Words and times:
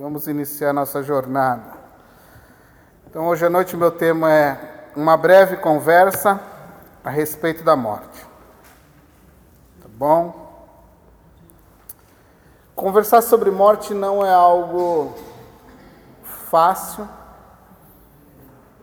Vamos 0.00 0.28
iniciar 0.28 0.72
nossa 0.72 1.02
jornada. 1.02 1.72
Então, 3.10 3.26
hoje 3.26 3.44
à 3.44 3.50
noite, 3.50 3.76
meu 3.76 3.90
tema 3.90 4.32
é 4.32 4.90
uma 4.94 5.16
breve 5.16 5.56
conversa 5.56 6.40
a 7.02 7.10
respeito 7.10 7.64
da 7.64 7.74
morte. 7.74 8.24
Tá 9.82 9.88
bom? 9.88 10.68
Conversar 12.76 13.22
sobre 13.22 13.50
morte 13.50 13.92
não 13.92 14.24
é 14.24 14.32
algo 14.32 15.16
fácil, 16.48 17.08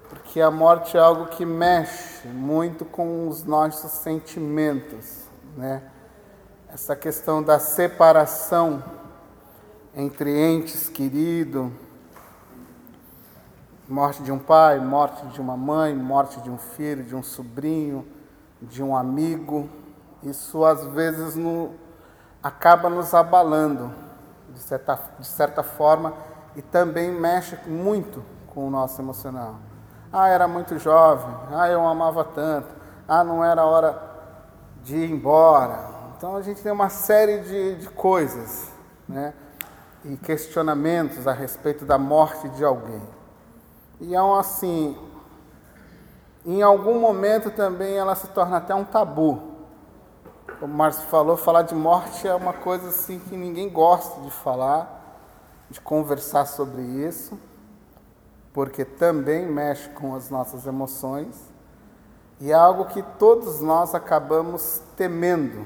porque 0.09 0.41
a 0.41 0.51
morte 0.51 0.97
é 0.97 0.99
algo 0.99 1.27
que 1.27 1.45
mexe 1.45 2.27
muito 2.27 2.83
com 2.83 3.29
os 3.29 3.45
nossos 3.45 3.89
sentimentos, 3.89 5.29
né? 5.55 5.81
Essa 6.67 6.93
questão 6.93 7.41
da 7.41 7.57
separação 7.57 9.04
entre 9.95 10.37
entes 10.37 10.89
queridos, 10.89 11.71
morte 13.87 14.21
de 14.21 14.31
um 14.31 14.37
pai, 14.37 14.77
morte 14.77 15.25
de 15.27 15.39
uma 15.39 15.55
mãe, 15.55 15.95
morte 15.95 16.41
de 16.41 16.49
um 16.49 16.57
filho, 16.57 17.01
de 17.01 17.15
um 17.15 17.23
sobrinho, 17.23 18.05
de 18.61 18.83
um 18.83 18.93
amigo, 18.93 19.69
isso 20.21 20.65
às 20.65 20.85
vezes 20.87 21.37
no, 21.37 21.71
acaba 22.43 22.89
nos 22.89 23.13
abalando, 23.13 23.93
de 24.49 24.59
certa, 24.59 24.99
de 25.17 25.27
certa 25.27 25.63
forma, 25.63 26.13
e 26.57 26.61
também 26.61 27.09
mexe 27.09 27.57
muito 27.65 28.21
com 28.53 28.67
o 28.67 28.69
nosso 28.69 29.01
emocional. 29.01 29.55
Ah, 30.11 30.27
era 30.27 30.45
muito 30.45 30.77
jovem, 30.77 31.33
ah, 31.51 31.69
eu 31.69 31.85
amava 31.87 32.25
tanto, 32.25 32.67
ah, 33.07 33.23
não 33.23 33.41
era 33.41 33.63
hora 33.63 33.97
de 34.83 34.97
ir 34.97 35.09
embora. 35.09 35.95
Então 36.17 36.35
a 36.35 36.41
gente 36.41 36.61
tem 36.61 36.71
uma 36.71 36.89
série 36.89 37.39
de, 37.39 37.75
de 37.75 37.89
coisas, 37.89 38.69
né? 39.07 39.33
E 40.05 40.15
questionamentos 40.17 41.27
a 41.27 41.33
respeito 41.33 41.83
da 41.83 41.97
morte 41.97 42.47
de 42.49 42.63
alguém. 42.63 43.01
E 43.99 44.13
é 44.13 44.21
um 44.21 44.35
assim, 44.35 44.95
em 46.45 46.61
algum 46.61 46.99
momento 46.99 47.49
também 47.49 47.95
ela 47.97 48.15
se 48.15 48.27
torna 48.27 48.57
até 48.57 48.73
um 48.75 48.83
tabu. 48.83 49.55
Como 50.59 50.73
o 50.73 50.77
Márcio 50.77 51.07
falou, 51.07 51.35
falar 51.35 51.63
de 51.63 51.75
morte 51.75 52.27
é 52.27 52.35
uma 52.35 52.53
coisa 52.53 52.89
assim 52.89 53.19
que 53.19 53.35
ninguém 53.35 53.69
gosta 53.69 54.21
de 54.21 54.29
falar, 54.29 55.23
de 55.69 55.81
conversar 55.81 56.45
sobre 56.45 56.81
isso, 56.81 57.37
porque 58.53 58.85
também 58.85 59.45
mexe 59.45 59.89
com 59.89 60.15
as 60.15 60.29
nossas 60.29 60.65
emoções 60.67 61.55
e 62.39 62.51
é 62.51 62.53
algo 62.53 62.85
que 62.85 63.01
todos 63.01 63.61
nós 63.61 63.95
acabamos 63.95 64.81
temendo. 64.95 65.65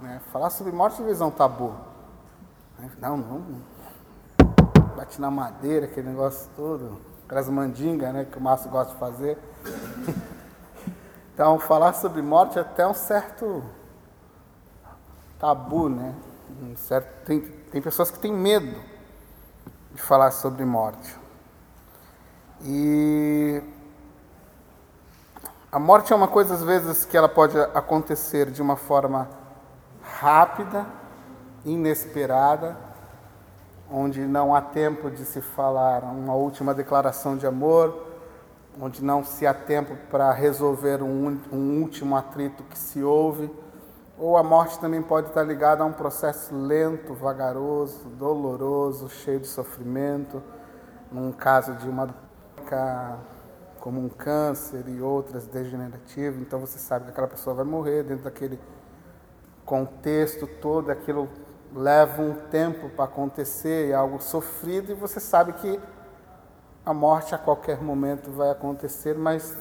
Né? 0.00 0.20
Falar 0.32 0.50
sobre 0.50 0.72
morte 0.72 1.02
às 1.02 1.20
é 1.20 1.24
um 1.24 1.30
tabu. 1.30 1.74
Não, 3.00 3.16
não. 3.16 3.62
Bate 4.96 5.20
na 5.20 5.30
madeira, 5.30 5.86
aquele 5.86 6.08
negócio 6.08 6.50
todo. 6.56 6.98
Aquelas 7.26 7.48
mandingas 7.48 8.12
né, 8.12 8.24
que 8.24 8.38
o 8.38 8.40
Márcio 8.40 8.70
gosta 8.70 8.92
de 8.92 8.98
fazer. 8.98 9.38
Então, 11.38 11.56
falar 11.60 11.92
sobre 11.92 12.20
morte 12.20 12.58
é 12.58 12.62
até 12.62 12.84
um 12.84 12.92
certo 12.92 13.62
tabu, 15.38 15.88
né? 15.88 16.12
Um 16.60 16.76
certo, 16.76 17.24
tem, 17.24 17.40
tem 17.40 17.80
pessoas 17.80 18.10
que 18.10 18.18
têm 18.18 18.32
medo 18.32 18.76
de 19.94 20.02
falar 20.02 20.32
sobre 20.32 20.64
morte. 20.64 21.16
E 22.62 23.62
a 25.70 25.78
morte 25.78 26.12
é 26.12 26.16
uma 26.16 26.26
coisa, 26.26 26.54
às 26.54 26.62
vezes, 26.64 27.04
que 27.04 27.16
ela 27.16 27.28
pode 27.28 27.56
acontecer 27.56 28.50
de 28.50 28.60
uma 28.60 28.74
forma 28.74 29.28
rápida, 30.02 30.84
inesperada, 31.72 32.76
onde 33.90 34.20
não 34.20 34.54
há 34.54 34.60
tempo 34.60 35.10
de 35.10 35.24
se 35.24 35.40
falar 35.40 36.02
uma 36.02 36.34
última 36.34 36.74
declaração 36.74 37.36
de 37.36 37.46
amor, 37.46 38.06
onde 38.80 39.02
não 39.02 39.24
se 39.24 39.46
há 39.46 39.54
tempo 39.54 39.96
para 40.10 40.30
resolver 40.32 41.02
um, 41.02 41.38
um, 41.52 41.80
último 41.82 42.16
atrito 42.16 42.62
que 42.64 42.78
se 42.78 43.02
houve, 43.02 43.50
ou 44.18 44.36
a 44.36 44.42
morte 44.42 44.78
também 44.78 45.02
pode 45.02 45.28
estar 45.28 45.42
ligada 45.42 45.82
a 45.82 45.86
um 45.86 45.92
processo 45.92 46.54
lento, 46.54 47.14
vagaroso, 47.14 48.08
doloroso, 48.10 49.08
cheio 49.08 49.40
de 49.40 49.46
sofrimento, 49.46 50.42
num 51.10 51.32
caso 51.32 51.74
de 51.74 51.88
uma 51.88 52.14
como 53.80 54.04
um 54.04 54.08
câncer 54.08 54.86
e 54.86 55.00
outras 55.00 55.46
degenerativas, 55.46 56.38
então 56.40 56.60
você 56.60 56.78
sabe 56.78 57.06
que 57.06 57.10
aquela 57.12 57.28
pessoa 57.28 57.54
vai 57.56 57.64
morrer 57.64 58.02
dentro 58.02 58.24
daquele 58.24 58.60
contexto 59.64 60.46
todo, 60.46 60.90
aquilo 60.90 61.28
leva 61.74 62.22
um 62.22 62.34
tempo 62.50 62.88
para 62.90 63.04
acontecer, 63.04 63.90
é 63.90 63.94
algo 63.94 64.20
sofrido 64.20 64.92
e 64.92 64.94
você 64.94 65.20
sabe 65.20 65.52
que 65.54 65.80
a 66.84 66.94
morte 66.94 67.34
a 67.34 67.38
qualquer 67.38 67.82
momento 67.82 68.30
vai 68.30 68.50
acontecer, 68.50 69.14
mas 69.16 69.56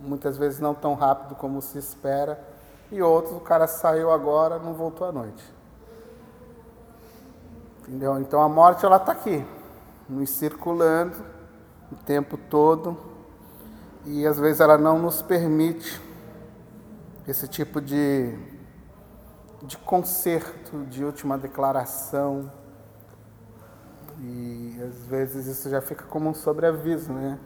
muitas 0.00 0.36
vezes 0.36 0.58
não 0.58 0.74
tão 0.74 0.94
rápido 0.94 1.34
como 1.36 1.62
se 1.62 1.78
espera. 1.78 2.42
E 2.90 3.00
outros, 3.00 3.36
o 3.36 3.40
cara 3.40 3.66
saiu 3.66 4.10
agora, 4.10 4.58
não 4.58 4.74
voltou 4.74 5.06
à 5.06 5.12
noite. 5.12 5.42
Entendeu? 7.80 8.18
Então 8.20 8.40
a 8.42 8.48
morte 8.48 8.84
ela 8.84 8.96
está 8.96 9.12
aqui, 9.12 9.44
nos 10.08 10.30
circulando 10.30 11.16
o 11.90 11.96
tempo 11.96 12.36
todo 12.36 12.96
e 14.04 14.26
às 14.26 14.38
vezes 14.38 14.60
ela 14.60 14.76
não 14.76 14.98
nos 14.98 15.22
permite 15.22 16.00
esse 17.26 17.46
tipo 17.46 17.80
de 17.80 18.36
de 19.62 19.76
conserto, 19.78 20.84
de 20.86 21.04
última 21.04 21.38
declaração. 21.38 22.50
E 24.20 24.78
às 24.82 25.06
vezes 25.06 25.46
isso 25.46 25.70
já 25.70 25.80
fica 25.80 26.04
como 26.04 26.28
um 26.28 26.34
sobreaviso, 26.34 27.12
né? 27.12 27.38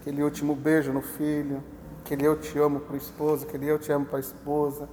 Aquele 0.00 0.22
último 0.22 0.54
beijo 0.54 0.92
no 0.92 1.02
filho, 1.02 1.62
aquele 2.00 2.24
eu 2.24 2.38
te 2.38 2.58
amo 2.58 2.80
para 2.80 2.94
o 2.94 2.96
esposo, 2.96 3.46
aquele 3.46 3.66
eu 3.66 3.78
te 3.78 3.92
amo 3.92 4.06
para 4.06 4.18
a 4.18 4.20
esposa, 4.20 4.88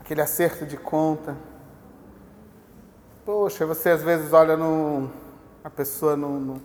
aquele 0.00 0.20
acerto 0.20 0.66
de 0.66 0.76
conta. 0.76 1.36
Poxa, 3.24 3.66
você 3.66 3.90
às 3.90 4.02
vezes 4.02 4.32
olha 4.32 4.56
no, 4.56 5.10
a 5.62 5.70
pessoa 5.70 6.16
no, 6.16 6.60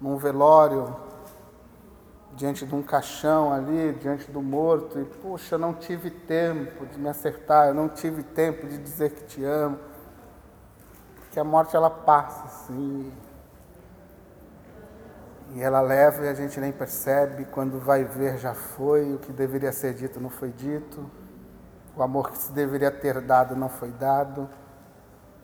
num 0.00 0.16
velório, 0.16 0.94
diante 2.36 2.66
de 2.66 2.74
um 2.74 2.82
caixão 2.82 3.52
ali, 3.52 3.92
diante 4.00 4.30
do 4.30 4.40
morto, 4.40 4.98
e 4.98 5.04
puxa, 5.04 5.54
eu 5.56 5.58
não 5.58 5.74
tive 5.74 6.10
tempo 6.10 6.86
de 6.86 6.98
me 6.98 7.08
acertar, 7.08 7.68
eu 7.68 7.74
não 7.74 7.88
tive 7.88 8.22
tempo 8.22 8.66
de 8.66 8.78
dizer 8.78 9.10
que 9.10 9.24
te 9.24 9.44
amo. 9.44 9.78
Que 11.30 11.40
a 11.40 11.44
morte 11.44 11.74
ela 11.74 11.90
passa 11.90 12.44
assim. 12.44 13.12
E 15.54 15.60
ela 15.60 15.80
leva 15.80 16.24
e 16.24 16.28
a 16.28 16.34
gente 16.34 16.58
nem 16.58 16.72
percebe, 16.72 17.44
quando 17.46 17.78
vai 17.78 18.04
ver 18.04 18.38
já 18.38 18.54
foi, 18.54 19.14
o 19.14 19.18
que 19.18 19.32
deveria 19.32 19.72
ser 19.72 19.92
dito 19.92 20.18
não 20.18 20.30
foi 20.30 20.50
dito, 20.50 21.10
o 21.94 22.02
amor 22.02 22.30
que 22.30 22.38
se 22.38 22.52
deveria 22.52 22.90
ter 22.90 23.20
dado 23.20 23.54
não 23.54 23.68
foi 23.68 23.90
dado, 23.90 24.48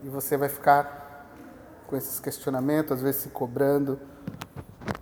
e 0.03 0.09
você 0.09 0.37
vai 0.37 0.49
ficar 0.49 1.27
com 1.87 1.97
esses 1.97 2.21
questionamentos, 2.21 2.93
às 2.93 3.03
vezes 3.03 3.23
se 3.23 3.29
cobrando. 3.31 3.99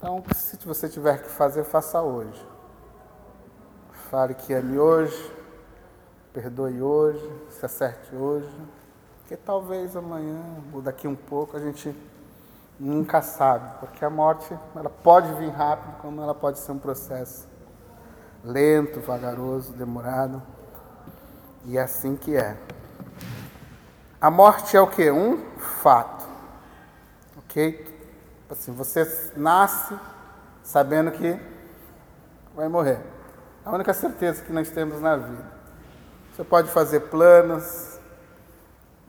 Então, 0.08 0.22
se 0.32 0.56
você 0.64 0.88
tiver 0.88 1.20
que 1.20 1.28
fazer, 1.28 1.64
faça 1.64 2.00
hoje. 2.00 2.40
Fale 4.08 4.34
que 4.34 4.54
ame 4.54 4.78
hoje, 4.78 5.32
perdoe 6.32 6.80
hoje, 6.80 7.28
se 7.50 7.66
acerte 7.66 8.14
hoje, 8.14 8.48
porque 9.18 9.36
talvez 9.36 9.96
amanhã 9.96 10.40
ou 10.72 10.80
daqui 10.80 11.08
um 11.08 11.16
pouco 11.16 11.56
a 11.56 11.60
gente 11.60 11.92
nunca 12.78 13.20
sabe, 13.20 13.68
porque 13.80 14.04
a 14.04 14.08
morte 14.08 14.56
ela 14.76 14.88
pode 14.88 15.32
vir 15.40 15.50
rápido, 15.50 16.00
como 16.00 16.22
ela 16.22 16.36
pode 16.36 16.60
ser 16.60 16.70
um 16.70 16.78
processo 16.78 17.48
lento, 18.44 19.00
vagaroso, 19.00 19.72
demorado, 19.72 20.40
e 21.64 21.76
é 21.76 21.82
assim 21.82 22.14
que 22.14 22.36
é. 22.36 22.56
A 24.20 24.30
morte 24.30 24.76
é 24.76 24.80
o 24.80 24.86
que? 24.86 25.10
Um 25.10 25.38
fato, 25.58 26.24
ok? 27.38 27.85
Assim, 28.48 28.72
você 28.72 29.32
nasce 29.36 29.98
sabendo 30.62 31.10
que 31.10 31.38
vai 32.54 32.68
morrer. 32.68 33.00
A 33.64 33.72
única 33.72 33.92
certeza 33.92 34.42
que 34.42 34.52
nós 34.52 34.70
temos 34.70 35.00
na 35.00 35.16
vida. 35.16 35.44
Você 36.32 36.44
pode 36.44 36.70
fazer 36.70 37.00
planos. 37.00 37.98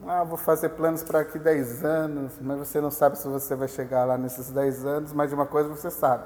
Ah, 0.06 0.24
vou 0.24 0.36
fazer 0.36 0.70
planos 0.70 1.02
para 1.02 1.20
aqui 1.20 1.38
10 1.38 1.84
anos, 1.84 2.32
mas 2.40 2.58
você 2.58 2.80
não 2.80 2.90
sabe 2.90 3.18
se 3.18 3.26
você 3.28 3.54
vai 3.54 3.68
chegar 3.68 4.04
lá 4.04 4.16
nesses 4.16 4.50
10 4.50 4.84
anos, 4.84 5.12
mas 5.12 5.28
de 5.28 5.34
uma 5.34 5.46
coisa 5.46 5.68
você 5.68 5.90
sabe, 5.90 6.24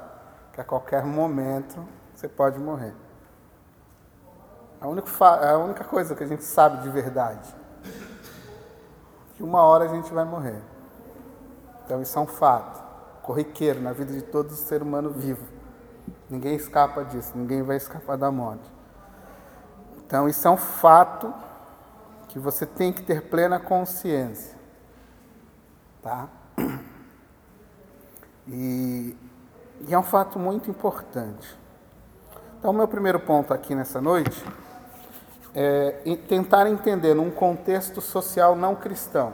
que 0.51 0.61
a 0.61 0.63
qualquer 0.63 1.03
momento 1.03 1.83
você 2.13 2.27
pode 2.27 2.59
morrer. 2.59 2.93
A 4.79 4.87
única, 4.87 5.09
a 5.25 5.57
única 5.57 5.83
coisa 5.83 6.13
que 6.13 6.23
a 6.23 6.27
gente 6.27 6.43
sabe 6.43 6.83
de 6.83 6.89
verdade, 6.89 7.55
que 9.35 9.41
uma 9.41 9.63
hora 9.63 9.85
a 9.85 9.87
gente 9.87 10.13
vai 10.13 10.25
morrer. 10.25 10.61
Então 11.83 11.99
isso 12.01 12.17
é 12.17 12.21
um 12.21 12.27
fato 12.27 12.82
corriqueiro 13.23 13.81
na 13.81 13.93
vida 13.93 14.13
de 14.13 14.21
todo 14.21 14.51
ser 14.51 14.83
humano 14.83 15.09
vivo. 15.09 15.47
Ninguém 16.29 16.55
escapa 16.55 17.03
disso, 17.03 17.31
ninguém 17.35 17.63
vai 17.63 17.77
escapar 17.77 18.17
da 18.17 18.31
morte. 18.31 18.71
Então, 20.05 20.29
isso 20.29 20.47
é 20.47 20.51
um 20.51 20.57
fato 20.57 21.33
que 22.27 22.37
você 22.37 22.65
tem 22.65 22.93
que 22.93 23.01
ter 23.01 23.23
plena 23.29 23.59
consciência. 23.59 24.55
Tá? 26.01 26.27
E, 28.45 29.15
e 29.87 29.93
é 29.93 29.97
um 29.97 30.03
fato 30.03 30.37
muito 30.37 30.69
importante. 30.69 31.57
Então, 32.59 32.71
o 32.71 32.73
meu 32.73 32.89
primeiro 32.89 33.19
ponto 33.21 33.53
aqui 33.53 33.73
nessa 33.73 34.01
noite 34.01 34.45
é 35.55 36.17
tentar 36.27 36.67
entender 36.67 37.13
num 37.13 37.31
contexto 37.31 38.01
social 38.01 38.53
não 38.53 38.75
cristão 38.75 39.33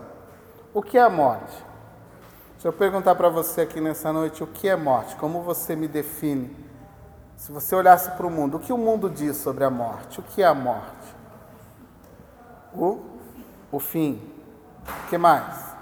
o 0.74 0.82
que 0.82 0.98
é 0.98 1.02
a 1.02 1.10
morte. 1.10 1.69
Se 2.60 2.68
eu 2.68 2.74
perguntar 2.74 3.16
para 3.16 3.30
você 3.30 3.62
aqui 3.62 3.80
nessa 3.80 4.12
noite 4.12 4.44
o 4.44 4.48
que 4.48 4.68
é 4.68 4.76
morte, 4.76 5.16
como 5.16 5.42
você 5.42 5.78
me 5.78 5.88
define? 5.88 6.54
Se 7.38 7.54
você 7.54 7.74
olhasse 7.74 8.12
para 8.12 8.28
o 8.28 8.30
mundo, 8.30 8.58
o 8.58 8.60
que 8.60 8.74
o 8.74 8.78
mundo 8.78 9.10
diz 9.10 9.38
sobre 9.38 9.64
a 9.64 9.70
morte? 9.70 10.20
O 10.20 10.24
que 10.24 10.44
é 10.44 10.46
a 10.46 10.54
morte? 10.54 11.16
O, 12.74 13.00
o 13.72 13.80
fim. 13.80 14.22
O 15.06 15.08
que 15.08 15.18
mais? 15.18 15.74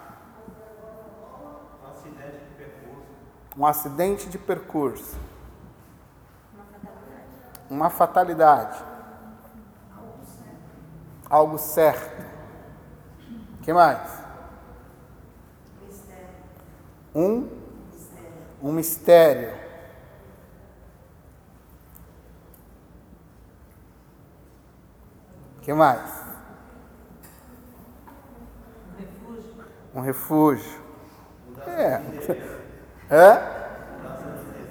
Um 1.81 1.95
acidente 1.95 2.45
de 2.45 2.53
percurso. 2.55 3.57
Um 3.57 3.65
acidente 3.65 4.29
de 4.29 4.37
percurso. 4.37 5.17
Uma 7.71 7.89
fatalidade. 7.89 8.77
Algo 11.27 11.57
certo. 11.57 12.23
O 13.59 13.63
que 13.63 13.73
mais? 13.73 14.26
Um, 17.17 17.49
um 18.61 18.71
mistério. 18.71 19.51
O 25.57 25.61
que 25.61 25.73
mais? 25.73 26.27
Um 29.95 30.01
refúgio. 30.01 30.79
É. 31.65 32.03
Hã? 33.11 33.41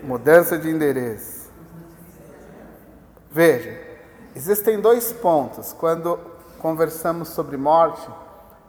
Mudança 0.04 0.56
de 0.56 0.70
endereço. 0.70 1.50
Veja, 3.28 3.76
existem 4.36 4.80
dois 4.80 5.12
pontos 5.12 5.72
quando 5.72 6.16
conversamos 6.60 7.30
sobre 7.30 7.56
morte, 7.56 8.08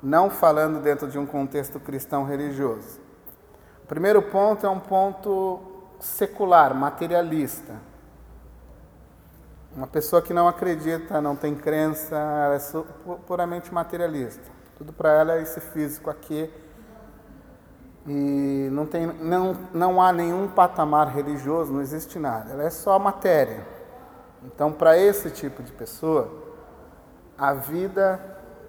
não 0.02 0.32
falando 0.32 0.82
dentro 0.82 1.08
de 1.08 1.20
um 1.20 1.28
contexto 1.28 1.80
cristão 1.80 2.26
religioso. 2.26 2.97
O 3.88 3.90
primeiro 3.90 4.22
ponto 4.22 4.66
é 4.66 4.70
um 4.70 4.82
ponto 4.82 5.62
secular, 5.98 6.76
materialista. 6.76 7.74
Uma 9.74 9.88
pessoa 9.88 10.22
que 10.22 10.34
não 10.34 10.46
acredita, 10.46 11.22
não 11.22 11.38
tem 11.38 11.56
crença, 11.56 12.14
ela 12.14 12.56
é 12.56 13.16
puramente 13.26 13.74
materialista. 13.74 14.44
Tudo 14.78 14.92
para 14.92 15.14
ela 15.14 15.36
é 15.36 15.42
esse 15.42 15.62
físico 15.62 16.10
aqui. 16.10 16.52
E 18.06 18.68
não, 18.74 18.86
tem, 18.86 19.08
não, 19.08 19.56
não 19.74 20.02
há 20.02 20.12
nenhum 20.12 20.50
patamar 20.50 21.08
religioso, 21.08 21.72
não 21.72 21.80
existe 21.80 22.20
nada. 22.20 22.52
Ela 22.52 22.64
é 22.64 22.70
só 22.70 23.00
matéria. 23.00 23.66
Então, 24.44 24.70
para 24.70 24.98
esse 24.98 25.32
tipo 25.32 25.64
de 25.64 25.72
pessoa, 25.72 26.30
a 27.38 27.54
vida 27.54 28.20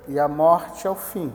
e 0.06 0.16
a 0.16 0.28
morte 0.28 0.86
é 0.86 0.90
o 0.90 0.94
fim. 0.94 1.34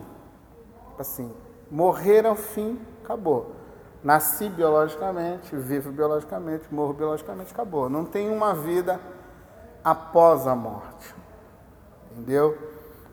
Assim, 0.98 1.30
morrer 1.70 2.24
é 2.24 2.30
o 2.30 2.34
fim, 2.34 2.80
acabou. 3.04 3.62
Nasci 4.04 4.50
biologicamente, 4.50 5.56
vivo 5.56 5.90
biologicamente, 5.90 6.66
morro 6.70 6.92
biologicamente, 6.92 7.52
acabou. 7.52 7.88
Não 7.88 8.04
tem 8.04 8.30
uma 8.30 8.52
vida 8.54 9.00
após 9.82 10.46
a 10.46 10.54
morte. 10.54 11.14
Entendeu? 12.12 12.56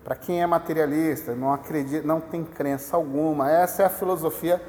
Para 0.03 0.15
quem 0.15 0.41
é 0.41 0.45
materialista, 0.45 1.33
não 1.33 1.53
acredita, 1.53 2.05
não 2.05 2.19
tem 2.19 2.43
crença 2.43 2.97
alguma, 2.97 3.49
essa 3.49 3.83
é 3.83 3.85
a 3.85 3.89
filosofia 3.89 4.61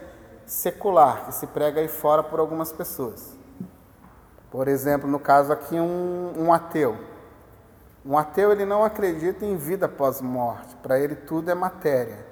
secular 0.47 1.27
que 1.27 1.35
se 1.35 1.47
prega 1.49 1.81
aí 1.81 1.89
fora 1.89 2.23
por 2.23 2.39
algumas 2.39 2.71
pessoas. 2.71 3.37
Por 4.49 4.69
exemplo, 4.69 5.11
no 5.11 5.19
caso 5.19 5.53
aqui, 5.53 5.75
um, 5.75 6.35
um 6.37 6.53
ateu. 6.53 6.97
Um 8.07 8.17
ateu 8.17 8.53
ele 8.53 8.65
não 8.65 8.85
acredita 8.85 9.45
em 9.45 9.57
vida 9.57 9.87
após 9.87 10.21
morte. 10.21 10.77
Para 10.77 11.01
ele 11.01 11.17
tudo 11.17 11.51
é 11.51 11.55
matéria. 11.55 12.32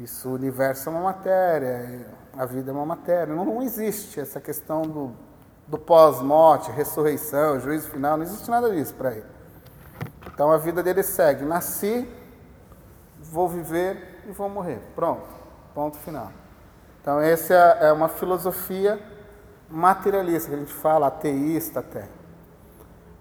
Isso, 0.00 0.28
o 0.28 0.32
universo 0.32 0.88
é 0.88 0.92
uma 0.92 1.00
matéria, 1.00 2.06
a 2.36 2.44
vida 2.44 2.70
é 2.70 2.74
uma 2.74 2.86
matéria. 2.86 3.34
Não, 3.34 3.44
não 3.44 3.62
existe 3.62 4.18
essa 4.18 4.40
questão 4.40 4.82
do, 4.82 5.12
do 5.68 5.78
pós-morte, 5.78 6.70
ressurreição, 6.70 7.60
juízo 7.60 7.88
final, 7.90 8.16
não 8.16 8.24
existe 8.24 8.50
nada 8.50 8.70
disso 8.74 8.94
para 8.94 9.12
ele. 9.12 9.26
Então 10.26 10.50
a 10.50 10.58
vida 10.58 10.82
dele 10.82 11.02
segue: 11.02 11.44
nasci, 11.44 12.08
vou 13.20 13.48
viver 13.48 14.22
e 14.28 14.32
vou 14.32 14.48
morrer. 14.48 14.80
Pronto, 14.94 15.26
ponto 15.74 15.96
final. 15.98 16.32
Então, 17.00 17.20
essa 17.20 17.52
é 17.52 17.92
uma 17.92 18.08
filosofia 18.08 18.98
materialista, 19.68 20.48
que 20.48 20.54
a 20.54 20.58
gente 20.58 20.72
fala, 20.72 21.08
ateísta 21.08 21.80
até. 21.80 22.08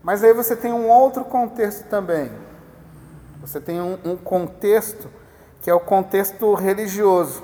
Mas 0.01 0.23
aí 0.23 0.33
você 0.33 0.55
tem 0.55 0.71
um 0.71 0.89
outro 0.89 1.25
contexto 1.25 1.87
também. 1.89 2.31
Você 3.41 3.59
tem 3.59 3.81
um, 3.81 3.99
um 4.05 4.15
contexto 4.15 5.09
que 5.63 5.69
é 5.69 5.74
o 5.74 5.80
contexto 5.80 6.54
religioso, 6.56 7.42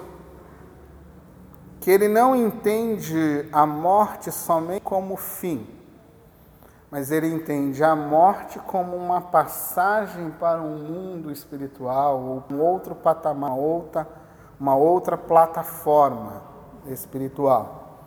que 1.80 1.90
ele 1.90 2.10
não 2.10 2.36
entende 2.36 3.48
a 3.50 3.66
morte 3.66 4.30
somente 4.30 4.82
como 4.82 5.16
fim, 5.16 5.66
mas 6.92 7.12
ele 7.12 7.34
entende 7.34 7.82
a 7.82 7.96
morte 7.96 8.60
como 8.60 8.98
uma 8.98 9.22
passagem 9.22 10.32
para 10.32 10.62
um 10.62 10.80
mundo 10.80 11.32
espiritual, 11.32 12.20
ou 12.20 12.44
um 12.52 12.60
outro 12.60 12.94
patamar, 12.94 13.54
outra, 13.54 14.06
uma 14.60 14.76
outra 14.76 15.18
plataforma 15.18 16.44
espiritual. 16.88 18.02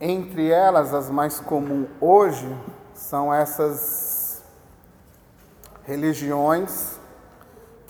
Entre 0.00 0.50
elas, 0.50 0.94
as 0.94 1.10
mais 1.10 1.38
comuns 1.38 1.86
hoje 2.00 2.48
são 2.94 3.34
essas 3.34 4.42
religiões 5.84 6.98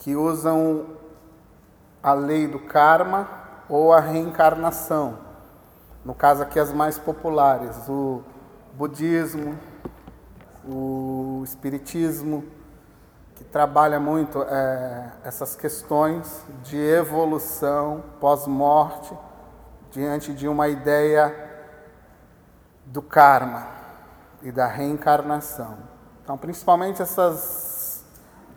que 0.00 0.17
usam 0.17 0.87
a 2.02 2.12
lei 2.12 2.49
do 2.49 2.58
karma 2.58 3.29
ou 3.69 3.93
a 3.93 4.00
reencarnação. 4.00 5.19
No 6.05 6.14
caso 6.14 6.43
aqui 6.43 6.58
as 6.58 6.73
mais 6.73 6.99
populares, 6.99 7.88
o 7.88 8.23
budismo, 8.73 9.58
o 10.67 11.43
espiritismo, 11.44 12.44
que 13.37 13.44
trabalha 13.44 14.00
muito 14.00 14.43
é, 14.43 15.12
essas 15.25 15.55
questões 15.55 16.44
de 16.62 16.79
evolução 16.79 18.03
pós-morte 18.19 19.17
diante 19.91 20.32
de 20.32 20.48
uma 20.48 20.69
ideia 20.69 21.34
do 22.86 23.03
karma 23.03 23.67
e 24.43 24.51
da 24.51 24.67
reencarnação. 24.67 25.77
Então, 26.22 26.39
principalmente 26.39 27.03
essas, 27.03 28.05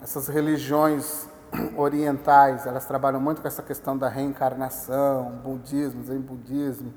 essas 0.01 0.27
religiões 0.27 1.27
orientais, 1.75 2.65
elas 2.65 2.85
trabalham 2.85 3.19
muito 3.19 3.41
com 3.41 3.47
essa 3.47 3.61
questão 3.61 3.97
da 3.97 4.07
reencarnação, 4.07 5.31
budismo, 5.43 6.03
zen 6.03 6.19
budismo, 6.19 6.93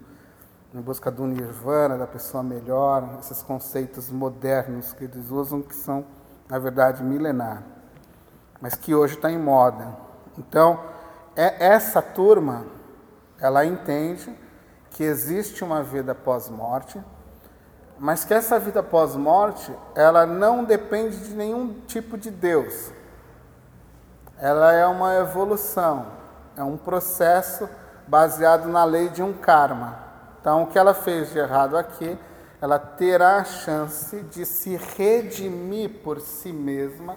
em 0.75 0.81
busca 0.81 1.11
do 1.11 1.27
nirvana, 1.27 1.97
da 1.97 2.07
pessoa 2.07 2.43
melhor, 2.43 3.19
esses 3.21 3.43
conceitos 3.43 4.11
modernos 4.11 4.93
que 4.93 5.05
eles 5.05 5.31
usam 5.31 5.63
que 5.63 5.75
são, 5.75 6.05
na 6.49 6.59
verdade, 6.59 7.03
milenares, 7.03 7.65
mas 8.61 8.75
que 8.75 8.95
hoje 8.95 9.15
está 9.15 9.31
em 9.31 9.39
moda. 9.39 9.97
Então, 10.39 10.81
é 11.35 11.67
essa 11.67 12.03
turma, 12.03 12.67
ela 13.39 13.65
entende 13.65 14.35
que 14.91 15.03
existe 15.03 15.63
uma 15.63 15.83
vida 15.83 16.15
pós-morte, 16.15 17.03
mas 17.99 18.25
que 18.25 18.35
essa 18.35 18.59
vida 18.59 18.83
pós-morte, 18.83 19.73
ela 19.95 20.27
não 20.27 20.65
depende 20.65 21.17
de 21.29 21.35
nenhum 21.35 21.81
tipo 21.87 22.19
de 22.19 22.31
Deus 22.31 22.93
ela 24.39 24.73
é 24.73 24.87
uma 24.87 25.15
evolução, 25.17 26.07
é 26.57 26.63
um 26.63 26.77
processo 26.77 27.69
baseado 28.07 28.69
na 28.69 28.85
lei 28.85 29.09
de 29.09 29.23
um 29.23 29.33
karma. 29.33 29.99
Então, 30.41 30.63
o 30.63 30.67
que 30.67 30.79
ela 30.79 30.95
fez 30.95 31.33
de 31.33 31.39
errado 31.39 31.77
aqui, 31.77 32.19
ela 32.61 32.79
terá 32.79 33.39
a 33.39 33.45
chance 33.45 34.21
de 34.23 34.47
se 34.47 34.77
redimir 34.77 36.03
por 36.03 36.21
si 36.21 36.53
mesma, 36.53 37.17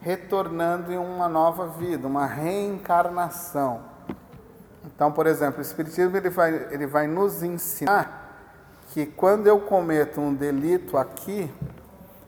retornando 0.00 0.92
em 0.92 0.98
uma 0.98 1.28
nova 1.28 1.66
vida, 1.66 2.06
uma 2.06 2.26
reencarnação. 2.26 3.80
Então, 4.84 5.10
por 5.12 5.26
exemplo, 5.26 5.58
o 5.58 5.62
Espiritismo 5.62 6.16
ele 6.16 6.30
vai, 6.30 6.68
ele 6.70 6.86
vai 6.86 7.06
nos 7.06 7.42
ensinar 7.42 8.26
que 8.88 9.06
quando 9.06 9.46
eu 9.46 9.60
cometo 9.60 10.20
um 10.20 10.34
delito 10.34 10.96
aqui, 10.96 11.52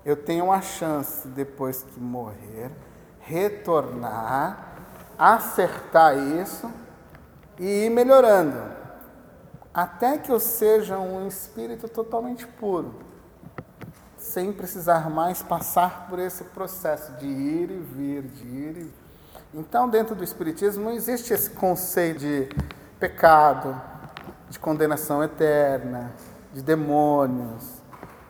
eu 0.05 0.17
tenho 0.17 0.51
a 0.51 0.61
chance, 0.61 1.29
depois 1.29 1.83
que 1.83 2.01
morrer, 2.01 2.71
retornar, 3.31 4.75
acertar 5.17 6.19
isso 6.19 6.69
e 7.59 7.87
ir 7.87 7.91
melhorando, 7.91 8.61
até 9.73 10.19
que 10.19 10.33
eu 10.33 10.41
seja 10.41 10.99
um 10.99 11.29
espírito 11.29 11.89
totalmente 11.89 12.45
puro, 12.45 12.93
sem 14.19 14.53
precisar 14.53 15.09
mais 15.09 15.43
passar 15.43 16.09
por 16.09 16.19
esse 16.19 16.43
processo 16.43 17.13
de 17.13 17.27
ir 17.27 17.71
e 17.71 17.79
vir, 17.79 18.23
de 18.23 18.47
ir 18.47 18.71
e 18.71 18.83
vir. 18.83 18.95
Então, 19.55 19.89
dentro 19.89 20.15
do 20.15 20.23
Espiritismo, 20.23 20.85
não 20.85 20.93
existe 20.93 21.33
esse 21.33 21.51
conceito 21.51 22.21
de 22.21 22.49
pecado, 22.99 23.81
de 24.49 24.59
condenação 24.59 25.23
eterna, 25.23 26.13
de 26.53 26.63
demônios, 26.63 27.81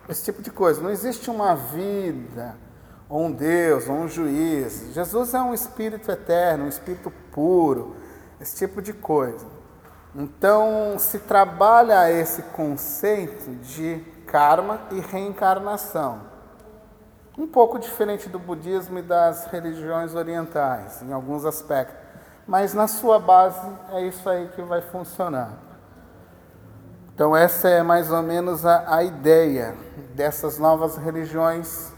esse 0.08 0.24
tipo 0.24 0.42
de 0.42 0.50
coisa. 0.50 0.82
Não 0.82 0.90
existe 0.90 1.30
uma 1.30 1.54
vida, 1.54 2.56
ou 3.10 3.24
um 3.24 3.32
Deus, 3.32 3.88
ou 3.88 3.96
um 3.96 4.08
juiz. 4.08 4.94
Jesus 4.94 5.34
é 5.34 5.42
um 5.42 5.52
espírito 5.52 6.08
eterno, 6.10 6.66
um 6.66 6.68
espírito 6.68 7.10
puro, 7.32 7.96
esse 8.40 8.56
tipo 8.56 8.80
de 8.80 8.92
coisa. 8.92 9.44
Então, 10.14 10.96
se 10.96 11.18
trabalha 11.18 12.10
esse 12.10 12.42
conceito 12.42 13.50
de 13.56 13.98
karma 14.26 14.80
e 14.92 15.00
reencarnação. 15.00 16.30
Um 17.36 17.46
pouco 17.46 17.78
diferente 17.78 18.28
do 18.28 18.38
budismo 18.38 18.98
e 19.00 19.02
das 19.02 19.46
religiões 19.46 20.14
orientais, 20.14 21.02
em 21.02 21.12
alguns 21.12 21.44
aspectos. 21.44 21.96
Mas 22.46 22.74
na 22.74 22.86
sua 22.86 23.18
base 23.18 23.66
é 23.92 24.02
isso 24.06 24.28
aí 24.28 24.48
que 24.48 24.62
vai 24.62 24.82
funcionar. 24.82 25.58
Então, 27.14 27.36
essa 27.36 27.68
é 27.68 27.82
mais 27.82 28.10
ou 28.10 28.22
menos 28.22 28.64
a, 28.64 28.96
a 28.96 29.04
ideia 29.04 29.74
dessas 30.14 30.58
novas 30.58 30.96
religiões 30.96 31.92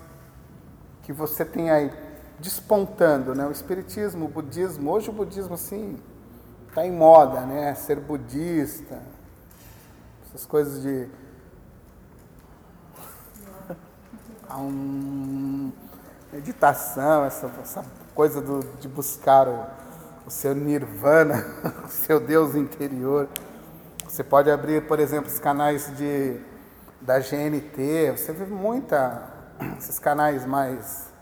que 1.02 1.12
você 1.12 1.44
tem 1.44 1.70
aí 1.70 1.92
despontando, 2.38 3.34
né? 3.34 3.46
O 3.46 3.52
espiritismo, 3.52 4.26
o 4.26 4.28
budismo, 4.28 4.90
hoje 4.90 5.10
o 5.10 5.12
budismo 5.12 5.54
assim 5.54 5.98
está 6.68 6.86
em 6.86 6.92
moda, 6.92 7.40
né? 7.40 7.74
Ser 7.74 8.00
budista, 8.00 8.98
essas 10.26 10.46
coisas 10.46 10.82
de 10.82 11.08
um, 14.56 15.70
meditação, 16.32 17.24
essa, 17.24 17.50
essa 17.60 17.84
coisa 18.14 18.40
do, 18.40 18.60
de 18.80 18.88
buscar 18.88 19.46
o, 19.46 19.66
o 20.26 20.30
seu 20.30 20.54
nirvana, 20.54 21.44
o 21.84 21.88
seu 21.88 22.18
Deus 22.18 22.54
interior. 22.54 23.28
Você 24.08 24.24
pode 24.24 24.50
abrir, 24.50 24.86
por 24.86 24.98
exemplo, 24.98 25.30
os 25.30 25.38
canais 25.38 25.94
de, 25.96 26.38
da 27.00 27.18
GNT, 27.18 28.12
você 28.16 28.32
vê 28.32 28.44
muita, 28.44 29.31
esses 29.78 29.98
canais 29.98 30.44
mais 30.46 31.12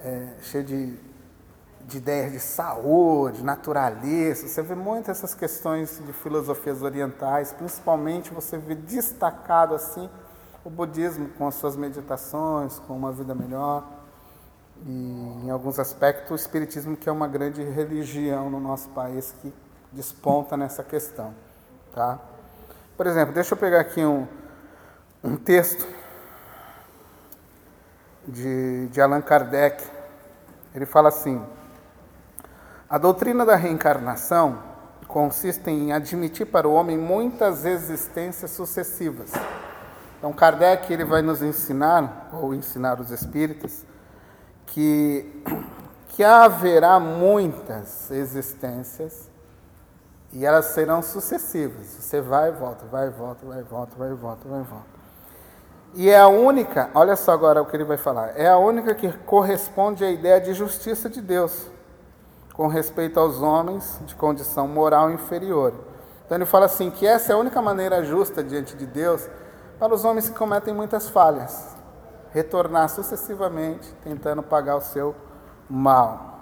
é, 0.00 0.28
cheios 0.42 0.66
de, 0.66 0.94
de 1.86 1.98
ideias 1.98 2.32
de 2.32 2.40
saúde, 2.40 3.42
naturalistas, 3.42 4.50
você 4.50 4.62
vê 4.62 4.74
muitas 4.74 5.18
essas 5.18 5.34
questões 5.34 6.00
de 6.04 6.12
filosofias 6.12 6.82
orientais, 6.82 7.52
principalmente 7.52 8.32
você 8.32 8.58
vê 8.58 8.74
destacado 8.74 9.74
assim 9.74 10.08
o 10.64 10.70
budismo 10.70 11.28
com 11.38 11.46
as 11.46 11.54
suas 11.54 11.76
meditações, 11.76 12.78
com 12.80 12.96
uma 12.96 13.12
vida 13.12 13.34
melhor. 13.34 13.84
E 14.84 15.42
em 15.44 15.50
alguns 15.50 15.78
aspectos 15.78 16.30
o 16.30 16.34
espiritismo 16.34 16.96
que 16.96 17.08
é 17.08 17.12
uma 17.12 17.28
grande 17.28 17.62
religião 17.62 18.50
no 18.50 18.60
nosso 18.60 18.88
país 18.90 19.32
que 19.40 19.52
desponta 19.92 20.56
nessa 20.56 20.82
questão, 20.82 21.32
tá? 21.94 22.18
Por 22.96 23.06
exemplo, 23.06 23.32
deixa 23.32 23.54
eu 23.54 23.58
pegar 23.58 23.80
aqui 23.80 24.04
um, 24.04 24.26
um 25.22 25.36
texto 25.36 25.86
de, 28.26 28.88
de 28.88 29.00
Allan 29.00 29.22
Kardec. 29.22 29.82
Ele 30.74 30.86
fala 30.86 31.08
assim: 31.08 31.42
a 32.88 32.98
doutrina 32.98 33.44
da 33.44 33.56
reencarnação 33.56 34.58
consiste 35.08 35.70
em 35.70 35.92
admitir 35.92 36.46
para 36.46 36.68
o 36.68 36.72
homem 36.74 36.98
muitas 36.98 37.64
existências 37.64 38.50
sucessivas 38.50 39.32
então 40.18 40.32
Kardec 40.32 40.92
ele 40.92 41.04
vai 41.04 41.22
nos 41.22 41.42
ensinar, 41.42 42.30
ou 42.32 42.54
ensinar 42.54 43.00
os 43.00 43.10
espíritos, 43.10 43.84
que, 44.66 45.42
que 46.08 46.24
haverá 46.24 46.98
muitas 46.98 48.10
existências 48.10 49.30
e 50.32 50.44
elas 50.44 50.66
serão 50.66 51.02
sucessivas. 51.02 51.86
Você 51.86 52.20
vai 52.20 52.48
e 52.48 52.52
volta, 52.52 52.86
vai 52.86 53.06
e 53.06 53.10
volta, 53.10 53.46
vai 53.46 53.60
e 53.60 53.62
volta, 53.62 53.96
vai 53.96 54.10
e 54.10 54.14
volta, 54.14 54.48
vai 54.48 54.60
e 54.60 54.64
volta. 54.64 54.95
E 55.98 56.10
é 56.10 56.20
a 56.20 56.28
única, 56.28 56.90
olha 56.92 57.16
só 57.16 57.32
agora 57.32 57.62
o 57.62 57.64
que 57.64 57.74
ele 57.74 57.82
vai 57.82 57.96
falar, 57.96 58.38
é 58.38 58.46
a 58.46 58.58
única 58.58 58.94
que 58.94 59.10
corresponde 59.24 60.04
à 60.04 60.10
ideia 60.10 60.38
de 60.38 60.52
justiça 60.52 61.08
de 61.08 61.22
Deus, 61.22 61.68
com 62.52 62.66
respeito 62.66 63.18
aos 63.18 63.40
homens 63.40 63.98
de 64.04 64.14
condição 64.14 64.68
moral 64.68 65.10
inferior. 65.10 65.72
Então 66.26 66.36
ele 66.36 66.44
fala 66.44 66.66
assim 66.66 66.90
que 66.90 67.06
essa 67.06 67.32
é 67.32 67.34
a 67.34 67.38
única 67.38 67.62
maneira 67.62 68.04
justa 68.04 68.44
diante 68.44 68.76
de 68.76 68.84
Deus 68.84 69.26
para 69.78 69.94
os 69.94 70.04
homens 70.04 70.28
que 70.28 70.36
cometem 70.36 70.74
muitas 70.74 71.08
falhas, 71.08 71.74
retornar 72.30 72.90
sucessivamente, 72.90 73.90
tentando 74.04 74.42
pagar 74.42 74.76
o 74.76 74.82
seu 74.82 75.14
mal. 75.66 76.40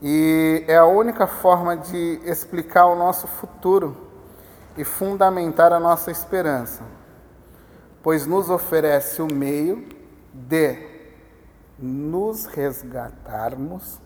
E 0.00 0.64
é 0.68 0.76
a 0.76 0.86
única 0.86 1.26
forma 1.26 1.76
de 1.76 2.20
explicar 2.24 2.86
o 2.86 2.94
nosso 2.94 3.26
futuro 3.26 3.96
e 4.76 4.84
fundamentar 4.84 5.72
a 5.72 5.80
nossa 5.80 6.12
esperança, 6.12 6.84
pois 8.02 8.26
nos 8.26 8.50
oferece 8.50 9.22
o 9.22 9.26
meio 9.26 9.86
de 10.32 10.90
nos 11.78 12.46
resgatarmos 12.46 13.98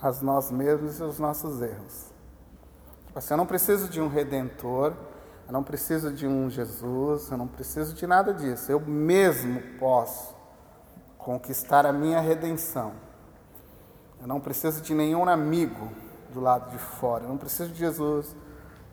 a 0.00 0.12
nós 0.22 0.50
mesmos 0.50 0.98
e 0.98 1.02
os 1.02 1.18
nossos 1.18 1.60
erros. 1.60 2.12
Tipo 3.06 3.18
assim, 3.18 3.34
eu 3.34 3.38
não 3.38 3.46
preciso 3.46 3.88
de 3.88 4.00
um 4.00 4.08
redentor, 4.08 4.92
eu 5.46 5.52
não 5.52 5.62
preciso 5.62 6.12
de 6.12 6.26
um 6.26 6.50
Jesus, 6.50 7.30
eu 7.30 7.38
não 7.38 7.46
preciso 7.46 7.94
de 7.94 8.06
nada 8.06 8.32
disso. 8.32 8.70
Eu 8.70 8.80
mesmo 8.80 9.60
posso 9.78 10.34
conquistar 11.18 11.86
a 11.86 11.92
minha 11.92 12.20
redenção. 12.20 12.92
Eu 14.20 14.26
não 14.26 14.40
preciso 14.40 14.80
de 14.82 14.94
nenhum 14.94 15.28
amigo 15.28 15.90
do 16.32 16.40
lado 16.40 16.70
de 16.70 16.78
fora. 16.78 17.24
Eu 17.24 17.28
não 17.28 17.36
preciso 17.36 17.70
de 17.70 17.78
Jesus, 17.78 18.34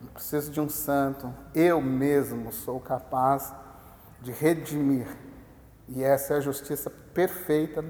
não 0.02 0.10
preciso 0.10 0.52
de 0.52 0.62
um 0.62 0.70
santo. 0.70 1.34
Eu 1.54 1.82
mesmo 1.82 2.52
sou 2.52 2.80
capaz 2.80 3.54
de 4.24 4.32
redimir. 4.32 5.06
E 5.89 6.01
essa 6.01 6.34
é 6.34 6.38
a 6.38 6.39
justiça 6.39 6.89
perfeita 6.89 7.84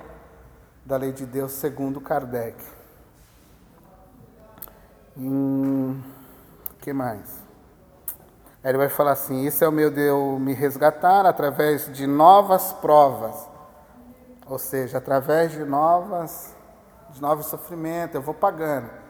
da 0.83 0.97
lei 0.97 1.11
de 1.11 1.25
Deus, 1.25 1.51
segundo 1.53 2.01
Kardec. 2.01 2.57
O 5.15 5.95
que 6.79 6.91
mais? 6.91 7.43
Aí 8.63 8.71
ele 8.71 8.79
vai 8.79 8.89
falar 8.89 9.11
assim: 9.11 9.45
Isso 9.45 9.63
é 9.63 9.67
o 9.67 9.71
meu 9.71 9.91
Deus 9.91 10.41
me 10.41 10.53
resgatar 10.53 11.25
através 11.27 11.93
de 11.93 12.07
novas 12.07 12.73
provas. 12.73 13.47
Ou 14.47 14.57
seja, 14.57 14.97
através 14.97 15.51
de 15.51 15.63
novas, 15.63 16.55
de 17.11 17.21
novos 17.21 17.45
sofrimentos, 17.45 18.15
eu 18.15 18.21
vou 18.21 18.33
pagando. 18.33 19.02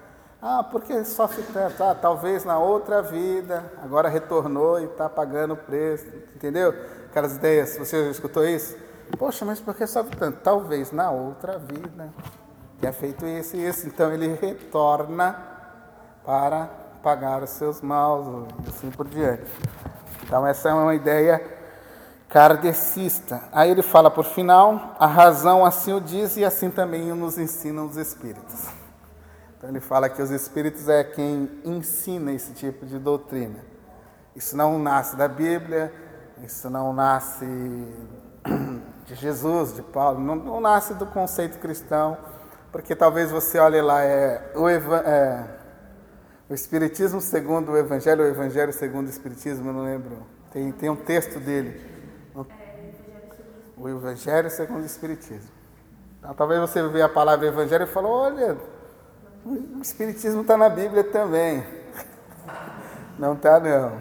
Ah, 0.45 0.61
por 0.61 0.81
que 0.81 1.05
sofre 1.05 1.41
tanto? 1.53 1.81
Ah, 1.81 1.95
talvez 1.95 2.43
na 2.43 2.59
outra 2.59 3.01
vida, 3.01 3.71
agora 3.81 4.09
retornou 4.09 4.77
e 4.77 4.83
está 4.83 5.07
pagando 5.07 5.53
o 5.53 5.57
preço. 5.57 6.05
Entendeu? 6.35 6.75
Aquelas 7.09 7.37
ideias, 7.37 7.77
você 7.77 8.03
já 8.03 8.11
escutou 8.11 8.45
isso? 8.45 8.75
Poxa, 9.17 9.45
mas 9.45 9.61
por 9.61 9.73
que 9.73 9.87
sofre 9.87 10.17
tanto? 10.17 10.41
Talvez 10.41 10.91
na 10.91 11.09
outra 11.11 11.57
vida 11.57 12.13
tenha 12.77 12.91
feito 12.91 13.25
isso 13.25 13.55
e 13.55 13.65
isso. 13.65 13.87
Então 13.87 14.11
ele 14.11 14.33
retorna 14.33 15.39
para 16.25 16.69
pagar 17.01 17.41
os 17.41 17.51
seus 17.51 17.79
maus 17.79 18.45
e 18.65 18.69
assim 18.69 18.91
por 18.91 19.07
diante. 19.07 19.49
Então 20.23 20.45
essa 20.45 20.67
é 20.67 20.73
uma 20.73 20.93
ideia 20.93 21.41
kardecista. 22.27 23.43
Aí 23.53 23.71
ele 23.71 23.81
fala 23.81 24.11
por 24.11 24.25
final, 24.25 24.93
a 24.99 25.07
razão 25.07 25.65
assim 25.65 25.93
o 25.93 26.01
diz 26.01 26.35
e 26.35 26.43
assim 26.43 26.69
também 26.69 27.13
nos 27.13 27.37
ensinam 27.37 27.85
os 27.85 27.95
espíritos. 27.95 28.82
Então 29.63 29.71
ele 29.71 29.79
fala 29.79 30.09
que 30.09 30.21
os 30.21 30.29
espíritos 30.29 30.89
é 30.89 31.05
quem 31.05 31.49
ensina 31.63 32.33
esse 32.33 32.51
tipo 32.51 32.85
de 32.85 32.99
doutrina. 32.99 33.63
Isso 34.35 34.57
não 34.57 34.77
nasce 34.77 35.15
da 35.15 35.25
Bíblia, 35.25 35.89
isso 36.43 36.69
não 36.69 36.91
nasce 36.91 37.45
de 39.07 39.15
Jesus, 39.15 39.73
de 39.73 39.81
Paulo, 39.81 40.19
não, 40.19 40.35
não 40.35 40.59
nasce 40.59 40.93
do 40.95 41.05
conceito 41.05 41.59
cristão, 41.59 42.17
porque 42.73 42.93
talvez 42.93 43.31
você 43.31 43.57
olhe 43.57 43.81
lá, 43.81 44.03
é, 44.03 44.51
o, 44.53 44.67
é, 44.67 45.47
o 46.49 46.53
Espiritismo 46.53 47.21
segundo 47.21 47.71
o 47.71 47.77
Evangelho, 47.77 48.25
o 48.25 48.27
Evangelho 48.27 48.73
segundo 48.73 49.07
o 49.07 49.09
Espiritismo, 49.09 49.69
eu 49.69 49.73
não 49.73 49.85
lembro. 49.85 50.17
Tem, 50.51 50.73
tem 50.73 50.89
um 50.89 50.97
texto 50.97 51.39
dele. 51.39 51.79
O 53.77 53.87
Evangelho 53.87 54.49
segundo 54.49 54.83
o 54.83 54.85
Espiritismo. 54.85 55.51
Então, 56.19 56.33
talvez 56.33 56.59
você 56.59 56.85
veja 56.89 57.05
a 57.05 57.09
palavra 57.09 57.47
Evangelho 57.47 57.85
e 57.85 57.87
fale, 57.87 58.07
olha, 58.07 58.57
o 59.45 59.81
Espiritismo 59.81 60.41
está 60.41 60.55
na 60.55 60.69
Bíblia 60.69 61.03
também. 61.03 61.63
Não 63.19 63.33
está, 63.33 63.59
não. 63.59 63.97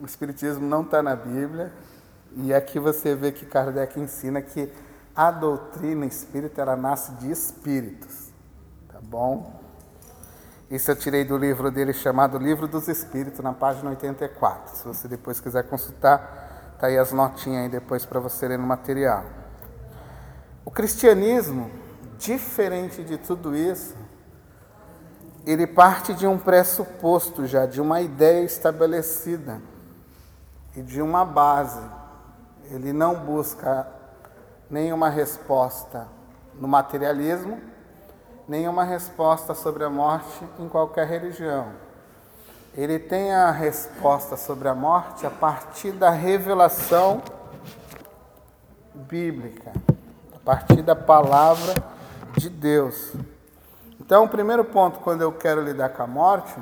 O 0.00 0.06
Espiritismo 0.06 0.66
não 0.66 0.82
está 0.82 1.02
na 1.02 1.14
Bíblia. 1.14 1.72
E 2.36 2.52
aqui 2.54 2.78
você 2.78 3.14
vê 3.14 3.32
que 3.32 3.46
Kardec 3.46 3.98
ensina 3.98 4.40
que 4.40 4.72
a 5.14 5.30
doutrina 5.30 6.06
espírita 6.06 6.62
ela 6.62 6.76
nasce 6.76 7.12
de 7.12 7.30
espíritos. 7.30 8.28
Tá 8.92 8.98
bom? 9.02 9.60
Isso 10.70 10.90
eu 10.90 10.96
tirei 10.96 11.24
do 11.24 11.36
livro 11.36 11.70
dele 11.70 11.92
chamado 11.92 12.38
Livro 12.38 12.68
dos 12.68 12.86
Espíritos, 12.86 13.40
na 13.40 13.52
página 13.52 13.90
84. 13.90 14.76
Se 14.76 14.84
você 14.84 15.08
depois 15.08 15.40
quiser 15.40 15.64
consultar, 15.64 16.76
tá 16.78 16.86
aí 16.86 16.96
as 16.96 17.12
notinhas 17.12 17.64
aí 17.64 17.68
depois 17.68 18.04
para 18.04 18.20
você 18.20 18.46
ler 18.46 18.58
no 18.58 18.66
material. 18.66 19.24
O 20.64 20.70
cristianismo, 20.70 21.70
diferente 22.18 23.02
de 23.02 23.18
tudo 23.18 23.56
isso, 23.56 23.96
ele 25.46 25.66
parte 25.66 26.14
de 26.14 26.26
um 26.26 26.38
pressuposto 26.38 27.46
já, 27.46 27.66
de 27.66 27.80
uma 27.80 28.00
ideia 28.00 28.44
estabelecida 28.44 29.60
e 30.76 30.82
de 30.82 31.00
uma 31.00 31.24
base. 31.24 31.80
Ele 32.70 32.92
não 32.92 33.14
busca 33.14 33.86
nenhuma 34.68 35.08
resposta 35.08 36.06
no 36.54 36.68
materialismo, 36.68 37.60
nenhuma 38.46 38.84
resposta 38.84 39.54
sobre 39.54 39.84
a 39.84 39.90
morte 39.90 40.44
em 40.58 40.68
qualquer 40.68 41.06
religião. 41.06 41.68
Ele 42.76 42.98
tem 42.98 43.32
a 43.32 43.50
resposta 43.50 44.36
sobre 44.36 44.68
a 44.68 44.74
morte 44.74 45.26
a 45.26 45.30
partir 45.30 45.90
da 45.92 46.10
revelação 46.10 47.20
bíblica, 48.94 49.72
a 50.34 50.38
partir 50.38 50.82
da 50.82 50.94
palavra 50.94 51.74
de 52.36 52.48
Deus. 52.48 53.12
Então, 54.10 54.24
o 54.24 54.28
primeiro 54.28 54.64
ponto, 54.64 54.98
quando 54.98 55.22
eu 55.22 55.30
quero 55.30 55.62
lidar 55.62 55.90
com 55.90 56.02
a 56.02 56.06
morte, 56.08 56.58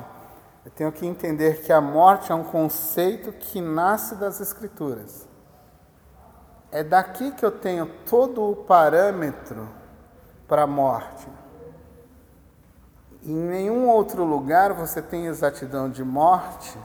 eu 0.63 0.69
tenho 0.69 0.91
que 0.91 1.03
entender 1.03 1.63
que 1.63 1.73
a 1.73 1.81
morte 1.81 2.31
é 2.31 2.35
um 2.35 2.43
conceito 2.43 3.31
que 3.31 3.59
nasce 3.59 4.13
das 4.13 4.39
Escrituras. 4.39 5.27
É 6.71 6.83
daqui 6.83 7.31
que 7.31 7.43
eu 7.43 7.49
tenho 7.49 7.87
todo 8.07 8.51
o 8.51 8.55
parâmetro 8.55 9.67
para 10.47 10.61
a 10.61 10.67
morte. 10.67 11.27
Em 13.23 13.33
nenhum 13.33 13.89
outro 13.89 14.23
lugar 14.23 14.71
você 14.73 15.01
tem 15.01 15.25
exatidão 15.25 15.89
de 15.89 16.03
morte, 16.03 16.77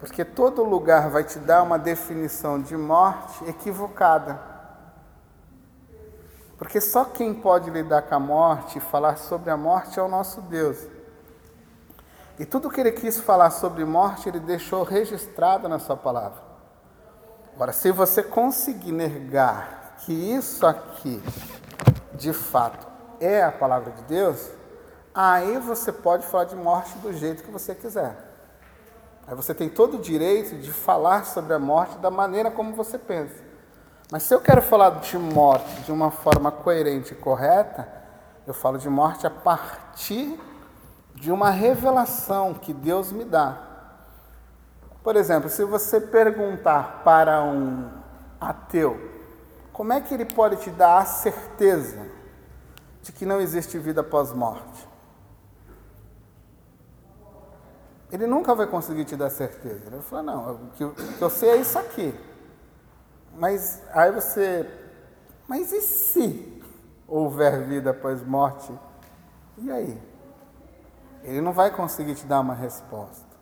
porque 0.00 0.24
todo 0.24 0.64
lugar 0.64 1.10
vai 1.10 1.22
te 1.22 1.38
dar 1.38 1.62
uma 1.62 1.78
definição 1.78 2.60
de 2.60 2.76
morte 2.76 3.48
equivocada. 3.48 4.53
Porque 6.56 6.80
só 6.80 7.04
quem 7.04 7.34
pode 7.34 7.70
lidar 7.70 8.02
com 8.02 8.14
a 8.14 8.20
morte 8.20 8.78
e 8.78 8.80
falar 8.80 9.16
sobre 9.16 9.50
a 9.50 9.56
morte 9.56 9.98
é 9.98 10.02
o 10.02 10.08
nosso 10.08 10.40
Deus. 10.42 10.78
E 12.38 12.44
tudo 12.44 12.70
que 12.70 12.80
ele 12.80 12.92
quis 12.92 13.20
falar 13.20 13.50
sobre 13.50 13.84
morte, 13.84 14.28
ele 14.28 14.40
deixou 14.40 14.82
registrado 14.82 15.68
na 15.68 15.78
sua 15.78 15.96
palavra. 15.96 16.42
Agora, 17.54 17.72
se 17.72 17.92
você 17.92 18.22
conseguir 18.22 18.90
negar 18.90 19.96
que 20.00 20.12
isso 20.12 20.66
aqui, 20.66 21.22
de 22.14 22.32
fato, 22.32 22.86
é 23.20 23.44
a 23.44 23.52
palavra 23.52 23.92
de 23.92 24.02
Deus, 24.02 24.50
aí 25.14 25.58
você 25.58 25.92
pode 25.92 26.26
falar 26.26 26.44
de 26.44 26.56
morte 26.56 26.98
do 26.98 27.12
jeito 27.12 27.44
que 27.44 27.50
você 27.50 27.74
quiser. 27.74 28.16
Aí 29.26 29.34
você 29.36 29.54
tem 29.54 29.68
todo 29.68 29.96
o 29.96 30.00
direito 30.00 30.56
de 30.56 30.72
falar 30.72 31.24
sobre 31.24 31.54
a 31.54 31.58
morte 31.58 31.96
da 31.98 32.10
maneira 32.10 32.50
como 32.50 32.74
você 32.74 32.98
pensa. 32.98 33.43
Mas 34.10 34.24
se 34.24 34.34
eu 34.34 34.40
quero 34.40 34.60
falar 34.62 35.00
de 35.00 35.18
morte 35.18 35.82
de 35.82 35.92
uma 35.92 36.10
forma 36.10 36.52
coerente 36.52 37.12
e 37.12 37.16
correta, 37.16 37.88
eu 38.46 38.52
falo 38.52 38.78
de 38.78 38.88
morte 38.88 39.26
a 39.26 39.30
partir 39.30 40.38
de 41.14 41.32
uma 41.32 41.50
revelação 41.50 42.54
que 42.54 42.72
Deus 42.72 43.10
me 43.10 43.24
dá. 43.24 43.58
Por 45.02 45.16
exemplo, 45.16 45.48
se 45.48 45.64
você 45.64 46.00
perguntar 46.00 47.02
para 47.04 47.42
um 47.42 47.90
ateu, 48.40 48.98
como 49.72 49.92
é 49.92 50.00
que 50.00 50.14
ele 50.14 50.24
pode 50.24 50.56
te 50.56 50.70
dar 50.70 50.98
a 50.98 51.04
certeza 51.04 52.06
de 53.02 53.12
que 53.12 53.26
não 53.26 53.40
existe 53.40 53.78
vida 53.78 54.02
após 54.02 54.32
morte? 54.32 54.88
Ele 58.10 58.26
nunca 58.26 58.54
vai 58.54 58.66
conseguir 58.66 59.04
te 59.04 59.16
dar 59.16 59.28
certeza. 59.30 59.82
Ele 59.86 59.96
vai 59.96 60.02
falar, 60.02 60.22
não, 60.22 60.52
o 60.52 60.70
que, 60.76 60.84
eu 61.20 61.30
sei 61.30 61.50
é 61.50 61.56
isso 61.56 61.78
aqui. 61.78 62.14
Mas 63.36 63.82
aí 63.92 64.12
você, 64.12 64.68
mas 65.48 65.72
e 65.72 65.80
se 65.80 66.62
houver 67.06 67.64
vida 67.64 67.90
após 67.90 68.22
morte? 68.22 68.72
E 69.58 69.70
aí? 69.70 70.00
Ele 71.22 71.40
não 71.40 71.52
vai 71.52 71.70
conseguir 71.70 72.14
te 72.14 72.26
dar 72.26 72.40
uma 72.40 72.54
resposta. 72.54 73.34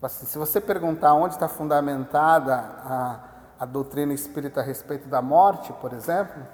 Assim, 0.00 0.26
se 0.26 0.38
você 0.38 0.60
perguntar 0.60 1.14
onde 1.14 1.34
está 1.34 1.48
fundamentada 1.48 2.54
a, 2.54 3.20
a 3.58 3.64
doutrina 3.66 4.12
espírita 4.12 4.60
a 4.60 4.62
respeito 4.62 5.08
da 5.08 5.20
morte, 5.20 5.72
por 5.74 5.92
exemplo, 5.92 6.46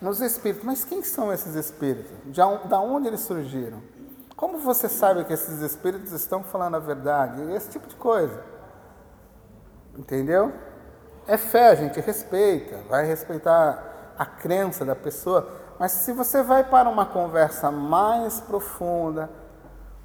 nos 0.00 0.20
espíritos, 0.20 0.64
mas 0.64 0.84
quem 0.84 1.02
são 1.02 1.32
esses 1.32 1.54
espíritos? 1.54 2.12
De, 2.26 2.40
da 2.68 2.80
onde 2.80 3.08
eles 3.08 3.20
surgiram? 3.20 3.80
Como 4.36 4.58
você 4.58 4.88
sabe 4.88 5.24
que 5.24 5.32
esses 5.32 5.60
espíritos 5.60 6.12
estão 6.12 6.42
falando 6.42 6.74
a 6.74 6.78
verdade? 6.78 7.40
Esse 7.52 7.70
tipo 7.70 7.86
de 7.86 7.94
coisa. 7.94 8.42
Entendeu? 9.96 10.52
É 11.26 11.36
fé, 11.36 11.68
a 11.68 11.74
gente 11.74 12.00
respeita, 12.00 12.76
vai 12.88 13.06
respeitar 13.06 14.14
a 14.18 14.26
crença 14.26 14.84
da 14.84 14.96
pessoa, 14.96 15.48
mas 15.78 15.92
se 15.92 16.12
você 16.12 16.42
vai 16.42 16.64
para 16.64 16.88
uma 16.88 17.06
conversa 17.06 17.70
mais 17.70 18.40
profunda, 18.40 19.30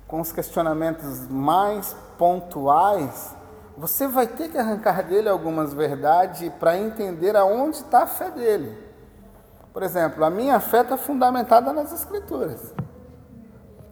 com 0.07 0.21
os 0.21 0.31
questionamentos 0.31 1.27
mais 1.29 1.95
pontuais, 2.17 3.35
você 3.77 4.07
vai 4.07 4.27
ter 4.27 4.49
que 4.49 4.57
arrancar 4.57 5.03
dele 5.03 5.27
algumas 5.27 5.73
verdades 5.73 6.51
para 6.59 6.77
entender 6.77 7.35
aonde 7.35 7.77
está 7.77 8.03
a 8.03 8.07
fé 8.07 8.29
dele. 8.29 8.77
Por 9.73 9.83
exemplo, 9.83 10.23
a 10.23 10.29
minha 10.29 10.59
fé 10.59 10.81
está 10.81 10.95
fundamentada 10.95 11.73
nas 11.73 11.91
Escrituras. 11.91 12.73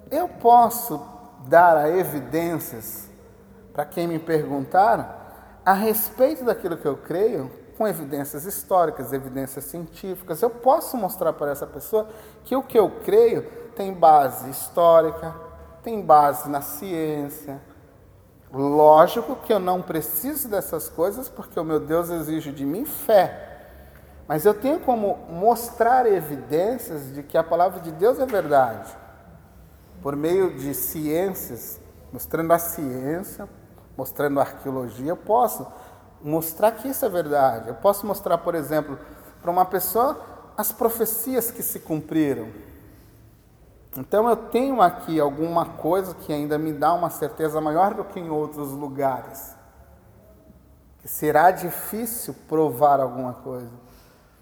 Eu 0.10 0.30
posso 0.30 1.06
dar 1.48 1.76
a 1.76 1.90
evidências 1.90 3.10
para 3.74 3.84
quem 3.84 4.08
me 4.08 4.20
perguntar 4.20 5.23
a 5.66 5.74
respeito 5.74 6.44
daquilo 6.44 6.78
que 6.78 6.88
eu 6.88 6.98
creio, 6.98 7.52
com 7.78 7.88
evidências 7.88 8.46
históricas, 8.46 9.14
evidências 9.14 9.66
científicas. 9.66 10.42
Eu 10.42 10.50
posso 10.50 10.96
mostrar 10.96 11.34
para 11.34 11.52
essa 11.52 11.66
pessoa 11.66 12.08
que 12.44 12.56
o 12.56 12.64
que 12.64 12.78
eu 12.78 12.90
creio 13.04 13.44
tem 13.76 13.94
base 13.94 14.50
histórica, 14.50 15.34
tem 15.82 16.02
base 16.02 16.50
na 16.50 16.62
ciência. 16.62 17.62
Lógico 18.52 19.36
que 19.38 19.52
eu 19.52 19.60
não 19.60 19.82
preciso 19.82 20.48
dessas 20.48 20.88
coisas 20.88 21.28
porque 21.28 21.60
o 21.60 21.64
meu 21.64 21.80
Deus 21.80 22.10
exige 22.10 22.52
de 22.52 22.66
mim 22.66 22.86
fé. 22.86 23.50
Mas 24.28 24.46
eu 24.46 24.54
tenho 24.54 24.80
como 24.80 25.18
mostrar 25.30 26.06
evidências 26.06 27.14
de 27.14 27.24
que 27.24 27.38
a 27.38 27.44
palavra 27.44 27.80
de 27.80 27.92
Deus 27.92 28.20
é 28.20 28.26
verdade 28.26 28.96
por 30.02 30.18
meio 30.18 30.54
de 30.54 30.74
ciências, 30.74 31.80
mostrando 32.12 32.52
a 32.52 32.60
ciência, 32.60 33.48
mostrando 33.98 34.40
arqueologia, 34.40 35.10
eu 35.10 35.18
posso 35.18 35.66
mostrar 36.22 36.72
que 36.72 36.88
isso 36.88 37.06
é 37.06 37.10
verdade. 37.10 37.70
Eu 37.70 37.76
posso 37.76 38.06
mostrar, 38.06 38.38
por 38.38 38.56
exemplo, 38.56 38.98
para 39.42 39.52
uma 39.52 39.66
pessoa 39.66 40.20
as 40.58 40.72
profecias 40.72 41.52
que 41.52 41.64
se 41.64 41.80
cumpriram. 41.80 42.48
Então 43.98 44.28
eu 44.28 44.36
tenho 44.36 44.82
aqui 44.82 45.20
alguma 45.20 45.66
coisa 45.66 46.16
que 46.16 46.34
ainda 46.34 46.58
me 46.58 46.74
dá 46.74 46.94
uma 46.94 47.10
certeza 47.10 47.62
maior 47.62 47.94
do 47.94 48.04
que 48.04 48.20
em 48.20 48.30
outros 48.30 48.72
lugares. 48.72 49.56
Será 51.06 51.52
difícil 51.52 52.34
provar 52.48 53.00
alguma 53.00 53.34
coisa. 53.34 53.72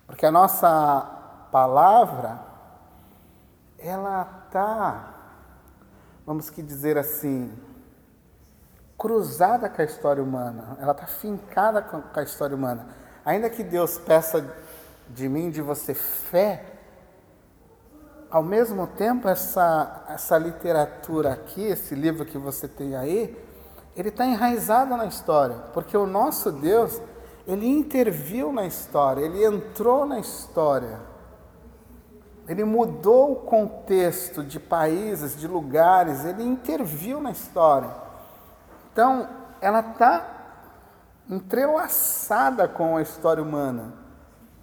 Porque 0.06 0.26
a 0.26 0.32
nossa 0.32 1.50
palavra 1.52 2.40
ela 3.80 4.46
está 4.46 5.12
vamos 6.26 6.50
que 6.50 6.62
dizer 6.62 6.98
assim, 6.98 7.52
cruzada 9.02 9.68
com 9.68 9.82
a 9.82 9.86
história 9.86 10.22
humana, 10.22 10.78
ela 10.80 10.92
está 10.92 11.08
fincada 11.08 11.82
com 11.82 12.04
a 12.14 12.22
história 12.22 12.56
humana. 12.56 12.86
Ainda 13.26 13.50
que 13.50 13.64
Deus 13.64 13.98
peça 13.98 14.48
de 15.10 15.28
mim, 15.28 15.50
de 15.50 15.60
você, 15.60 15.96
fé, 15.96 16.64
ao 18.30 18.44
mesmo 18.44 18.86
tempo, 18.86 19.28
essa, 19.28 20.06
essa 20.08 20.38
literatura 20.38 21.34
aqui, 21.34 21.64
esse 21.64 21.96
livro 21.96 22.24
que 22.24 22.38
você 22.38 22.68
tem 22.68 22.96
aí, 22.96 23.36
ele 23.98 24.10
está 24.10 24.24
enraizado 24.24 24.96
na 24.96 25.08
história, 25.08 25.56
porque 25.74 25.98
o 25.98 26.06
nosso 26.06 26.52
Deus, 26.52 27.02
ele 27.48 27.68
interviu 27.68 28.54
na 28.54 28.68
história, 28.68 29.26
ele 29.26 29.44
entrou 29.44 30.06
na 30.06 30.20
história. 30.20 31.00
Ele 32.48 32.64
mudou 32.64 33.32
o 33.32 33.36
contexto 33.38 34.44
de 34.44 34.60
países, 34.60 35.36
de 35.36 35.48
lugares, 35.48 36.24
ele 36.24 36.44
interviu 36.44 37.20
na 37.20 37.32
história. 37.32 38.11
Então, 38.92 39.28
ela 39.62 39.80
está 39.80 40.26
entrelaçada 41.30 42.68
com 42.68 42.98
a 42.98 43.02
história 43.02 43.42
humana. 43.42 43.94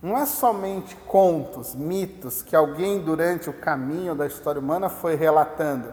Não 0.03 0.17
é 0.17 0.27
somente 0.27 0.95
contos, 0.97 1.75
mitos 1.75 2.43
que 2.43 2.55
alguém 2.55 3.01
durante 3.01 3.51
o 3.51 3.53
caminho 3.53 4.15
da 4.15 4.27
história 4.27 4.61
humana 4.61 4.89
foi 4.89 5.17
relatando. 5.17 5.93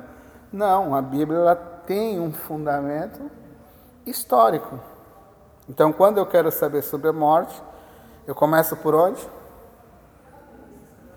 Não, 0.51 0.93
a 0.93 1.01
Bíblia 1.01 1.55
tem 1.85 2.19
um 2.19 2.31
fundamento 2.31 3.31
histórico. 4.05 4.79
Então, 5.67 5.91
quando 5.91 6.17
eu 6.17 6.25
quero 6.25 6.51
saber 6.51 6.83
sobre 6.83 7.09
a 7.09 7.13
morte, 7.13 7.61
eu 8.27 8.35
começo 8.35 8.75
por 8.77 8.93
onde? 8.93 9.27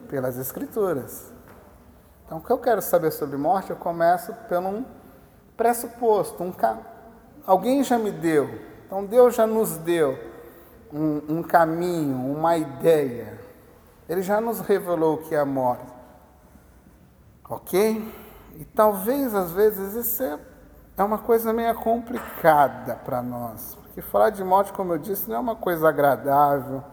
pelas 0.09 0.39
Escrituras. 0.39 1.31
Então, 2.25 2.39
o 2.39 2.41
que 2.41 2.51
eu 2.51 2.59
quero 2.59 2.83
saber 2.83 3.11
sobre 3.11 3.37
morte, 3.37 3.71
eu 3.71 3.77
começo 3.77 4.33
pelo 4.49 4.69
um 4.69 4.85
pressuposto. 5.57 6.43
Um. 6.43 6.53
Alguém 7.49 7.83
já 7.83 7.99
me 7.99 8.11
deu, 8.11 8.61
então 8.85 9.07
Deus 9.07 9.35
já 9.35 9.47
nos 9.47 9.79
deu 9.79 10.19
um, 10.93 11.39
um 11.39 11.43
caminho, 11.43 12.15
uma 12.15 12.59
ideia. 12.59 13.41
Ele 14.07 14.21
já 14.21 14.39
nos 14.39 14.61
revelou 14.61 15.15
o 15.15 15.17
que 15.23 15.35
é 15.35 15.39
a 15.39 15.47
morte. 15.47 15.91
Ok? 17.49 18.15
E 18.55 18.65
talvez, 18.67 19.35
às 19.35 19.51
vezes, 19.51 19.95
isso 19.95 20.23
é, 20.23 20.39
é 20.95 21.03
uma 21.03 21.17
coisa 21.17 21.51
meio 21.51 21.75
complicada 21.77 22.97
para 22.97 23.23
nós. 23.23 23.75
Porque 23.77 24.03
falar 24.03 24.29
de 24.29 24.45
morte, 24.45 24.71
como 24.71 24.93
eu 24.93 24.99
disse, 24.99 25.27
não 25.27 25.37
é 25.37 25.39
uma 25.39 25.57
coisa 25.57 25.89
agradável, 25.89 26.85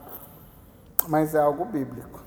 mas 1.06 1.34
é 1.34 1.38
algo 1.38 1.66
bíblico. 1.66 2.18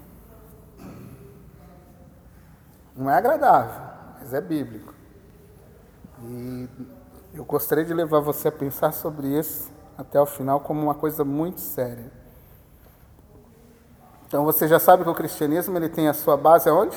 Não 2.95 3.09
é 3.09 3.15
agradável, 3.15 3.81
mas 4.19 4.35
é 4.35 4.39
bíblico. 4.39 4.93
E 6.21 6.69
eu 7.33 7.45
gostaria 7.45 7.85
de 7.85 7.93
levar 7.93 8.19
você 8.19 8.47
a 8.47 8.51
pensar 8.51 8.91
sobre 8.91 9.27
isso 9.27 9.71
até 9.97 10.19
o 10.19 10.25
final 10.25 10.59
como 10.59 10.81
uma 10.81 10.95
coisa 10.95 11.23
muito 11.23 11.61
séria. 11.61 12.11
Então 14.27 14.45
você 14.45 14.67
já 14.67 14.79
sabe 14.79 15.03
que 15.03 15.09
o 15.09 15.15
cristianismo 15.15 15.77
ele 15.77 15.89
tem 15.89 16.07
a 16.07 16.13
sua 16.13 16.37
base 16.37 16.69
aonde? 16.69 16.95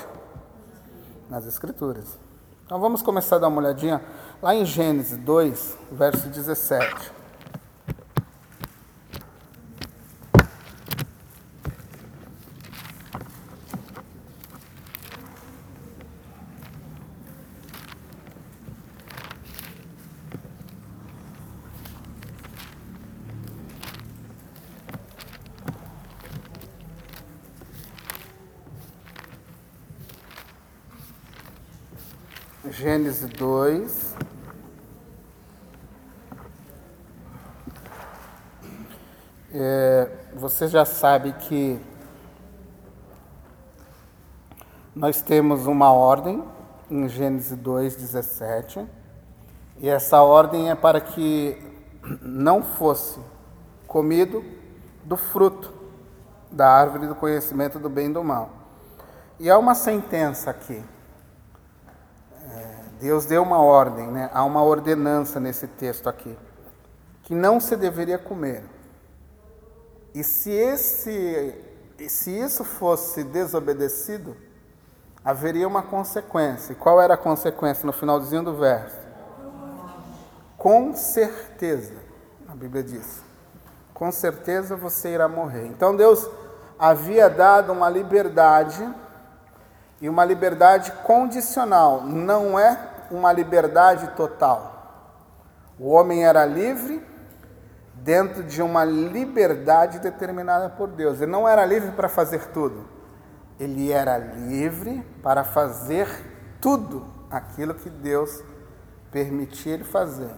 Nas 1.28 1.46
escrituras. 1.46 2.18
Então 2.64 2.78
vamos 2.80 3.02
começar 3.02 3.36
a 3.36 3.38
dar 3.40 3.48
uma 3.48 3.58
olhadinha 3.58 4.02
lá 4.40 4.54
em 4.54 4.64
Gênesis 4.64 5.16
2, 5.16 5.76
verso 5.90 6.28
17. 6.28 7.21
2. 33.26 34.16
É, 39.54 40.10
você 40.34 40.66
já 40.68 40.84
sabe 40.84 41.32
que 41.32 41.78
nós 44.94 45.22
temos 45.22 45.66
uma 45.66 45.92
ordem 45.92 46.42
em 46.90 47.08
Gênesis 47.08 47.56
2, 47.56 47.96
17, 47.96 48.86
e 49.78 49.88
essa 49.88 50.20
ordem 50.22 50.70
é 50.70 50.74
para 50.74 51.00
que 51.00 51.56
não 52.20 52.62
fosse 52.62 53.20
comido 53.86 54.44
do 55.04 55.16
fruto 55.16 55.72
da 56.50 56.68
árvore 56.68 57.06
do 57.06 57.14
conhecimento 57.14 57.78
do 57.78 57.88
bem 57.88 58.10
e 58.10 58.12
do 58.12 58.22
mal. 58.22 58.50
E 59.40 59.50
há 59.50 59.58
uma 59.58 59.74
sentença 59.74 60.50
aqui. 60.50 60.82
Deus 63.02 63.26
deu 63.26 63.42
uma 63.42 63.60
ordem, 63.60 64.06
né? 64.06 64.30
há 64.32 64.44
uma 64.44 64.62
ordenança 64.62 65.40
nesse 65.40 65.66
texto 65.66 66.08
aqui, 66.08 66.38
que 67.24 67.34
não 67.34 67.58
se 67.58 67.74
deveria 67.74 68.16
comer. 68.16 68.62
E 70.14 70.22
se, 70.22 70.52
esse, 70.52 71.52
se 72.08 72.30
isso 72.30 72.62
fosse 72.62 73.24
desobedecido, 73.24 74.36
haveria 75.24 75.66
uma 75.66 75.82
consequência. 75.82 76.74
E 76.74 76.76
qual 76.76 77.02
era 77.02 77.14
a 77.14 77.16
consequência 77.16 77.84
no 77.84 77.92
finalzinho 77.92 78.44
do 78.44 78.54
verso? 78.54 78.96
Com 80.56 80.94
certeza, 80.94 81.94
a 82.48 82.54
Bíblia 82.54 82.84
diz. 82.84 83.20
Com 83.92 84.12
certeza 84.12 84.76
você 84.76 85.08
irá 85.08 85.26
morrer. 85.26 85.66
Então 85.66 85.96
Deus 85.96 86.30
havia 86.78 87.28
dado 87.28 87.72
uma 87.72 87.90
liberdade 87.90 88.88
e 90.00 90.08
uma 90.08 90.24
liberdade 90.24 90.92
condicional, 91.02 92.02
não 92.02 92.56
é 92.56 92.91
uma 93.14 93.32
liberdade 93.32 94.08
total. 94.16 94.72
O 95.78 95.90
homem 95.90 96.24
era 96.24 96.44
livre 96.44 97.04
dentro 97.94 98.42
de 98.42 98.62
uma 98.62 98.84
liberdade 98.84 99.98
determinada 99.98 100.68
por 100.70 100.88
Deus. 100.88 101.20
Ele 101.20 101.30
não 101.30 101.48
era 101.48 101.64
livre 101.64 101.92
para 101.92 102.08
fazer 102.08 102.46
tudo. 102.46 102.84
Ele 103.58 103.92
era 103.92 104.18
livre 104.18 105.02
para 105.22 105.44
fazer 105.44 106.08
tudo 106.60 107.06
aquilo 107.30 107.74
que 107.74 107.88
Deus 107.88 108.42
permitia 109.10 109.74
ele 109.74 109.84
fazer. 109.84 110.30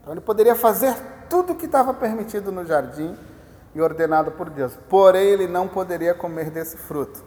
Então 0.00 0.12
ele 0.12 0.20
poderia 0.20 0.54
fazer 0.54 0.94
tudo 1.28 1.52
o 1.52 1.56
que 1.56 1.66
estava 1.66 1.92
permitido 1.92 2.52
no 2.52 2.64
jardim 2.64 3.16
e 3.74 3.80
ordenado 3.80 4.30
por 4.32 4.48
Deus. 4.48 4.76
Porém, 4.88 5.26
ele 5.26 5.46
não 5.46 5.68
poderia 5.68 6.14
comer 6.14 6.50
desse 6.50 6.76
fruto. 6.76 7.24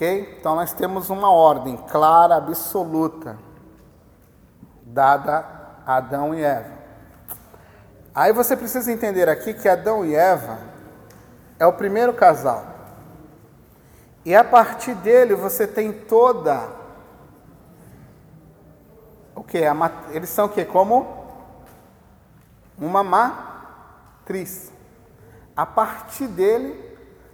Então 0.00 0.54
nós 0.54 0.72
temos 0.72 1.10
uma 1.10 1.30
ordem 1.30 1.76
clara, 1.76 2.36
absoluta, 2.36 3.38
dada 4.82 5.44
a 5.86 5.96
Adão 5.96 6.34
e 6.34 6.42
Eva. 6.42 6.72
Aí 8.14 8.32
você 8.32 8.56
precisa 8.56 8.90
entender 8.90 9.28
aqui 9.28 9.52
que 9.52 9.68
Adão 9.68 10.04
e 10.04 10.14
Eva 10.14 10.58
é 11.58 11.66
o 11.66 11.72
primeiro 11.72 12.14
casal. 12.14 12.64
E 14.24 14.34
a 14.34 14.42
partir 14.42 14.94
dele 14.94 15.34
você 15.34 15.66
tem 15.66 15.92
toda 15.92 16.68
o 19.34 19.44
que? 19.44 19.58
Eles 20.10 20.28
são 20.30 20.46
o 20.46 20.48
que? 20.48 20.64
Como 20.64 21.06
uma 22.78 23.02
matriz. 23.02 24.72
A 25.56 25.66
partir 25.66 26.26
dele 26.26 26.89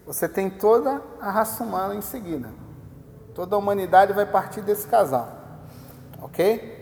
você 0.07 0.29
tem 0.29 0.49
toda 0.49 1.03
a 1.21 1.31
raça 1.31 1.65
humana 1.65 1.95
em 1.95 2.01
seguida. 2.01 2.49
Toda 3.35 3.57
a 3.57 3.59
humanidade 3.59 4.13
vai 4.13 4.25
partir 4.25 4.61
desse 4.61 4.87
casal. 4.87 5.29
Ok? 6.23 6.77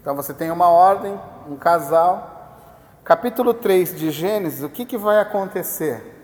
Então 0.00 0.14
você 0.14 0.34
tem 0.34 0.50
uma 0.50 0.68
ordem, 0.68 1.18
um 1.48 1.56
casal. 1.56 2.58
Capítulo 3.02 3.54
3 3.54 3.96
de 3.96 4.10
Gênesis, 4.10 4.62
o 4.62 4.68
que, 4.68 4.84
que 4.84 4.98
vai 4.98 5.18
acontecer? 5.18 6.18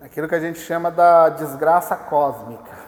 Aquilo 0.00 0.28
que 0.28 0.34
a 0.34 0.40
gente 0.40 0.58
chama 0.58 0.90
da 0.90 1.28
desgraça 1.28 1.94
cósmica. 1.94 2.82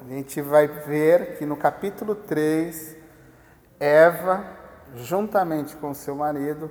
A 0.00 0.04
gente 0.08 0.40
vai 0.40 0.66
ver 0.66 1.36
que 1.36 1.44
no 1.44 1.56
capítulo 1.56 2.14
3, 2.14 2.96
Eva, 3.78 4.42
juntamente 4.94 5.76
com 5.76 5.92
seu 5.92 6.14
marido, 6.14 6.70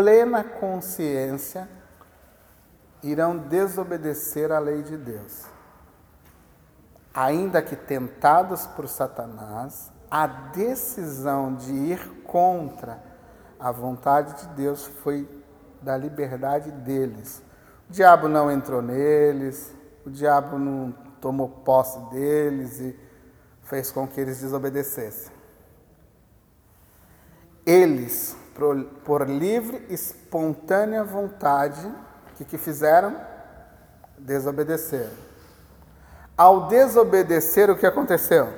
plena 0.00 0.42
consciência, 0.42 1.68
irão 3.02 3.36
desobedecer 3.36 4.50
à 4.50 4.58
lei 4.58 4.82
de 4.82 4.96
Deus. 4.96 5.44
Ainda 7.12 7.60
que 7.60 7.76
tentados 7.76 8.66
por 8.68 8.88
Satanás, 8.88 9.92
a 10.10 10.26
decisão 10.26 11.54
de 11.54 11.70
ir 11.70 12.22
contra 12.24 12.98
a 13.58 13.70
vontade 13.70 14.40
de 14.40 14.54
Deus 14.54 14.86
foi 14.86 15.28
da 15.82 15.98
liberdade 15.98 16.70
deles. 16.70 17.42
O 17.86 17.92
diabo 17.92 18.26
não 18.26 18.50
entrou 18.50 18.80
neles, 18.80 19.70
o 20.06 20.08
diabo 20.08 20.58
não 20.58 20.94
tomou 21.20 21.50
posse 21.50 21.98
deles 22.08 22.80
e 22.80 22.98
fez 23.64 23.92
com 23.92 24.08
que 24.08 24.18
eles 24.18 24.40
desobedecessem. 24.40 25.30
Eles 27.66 28.39
por, 28.60 28.84
por 29.04 29.28
livre, 29.28 29.86
espontânea 29.88 31.02
vontade, 31.02 31.90
que, 32.40 32.44
que 32.44 32.58
fizeram? 32.58 33.16
Desobedeceram. 34.18 35.30
Ao 36.36 36.68
desobedecer, 36.68 37.70
o 37.70 37.76
que 37.76 37.86
aconteceu? 37.86 38.48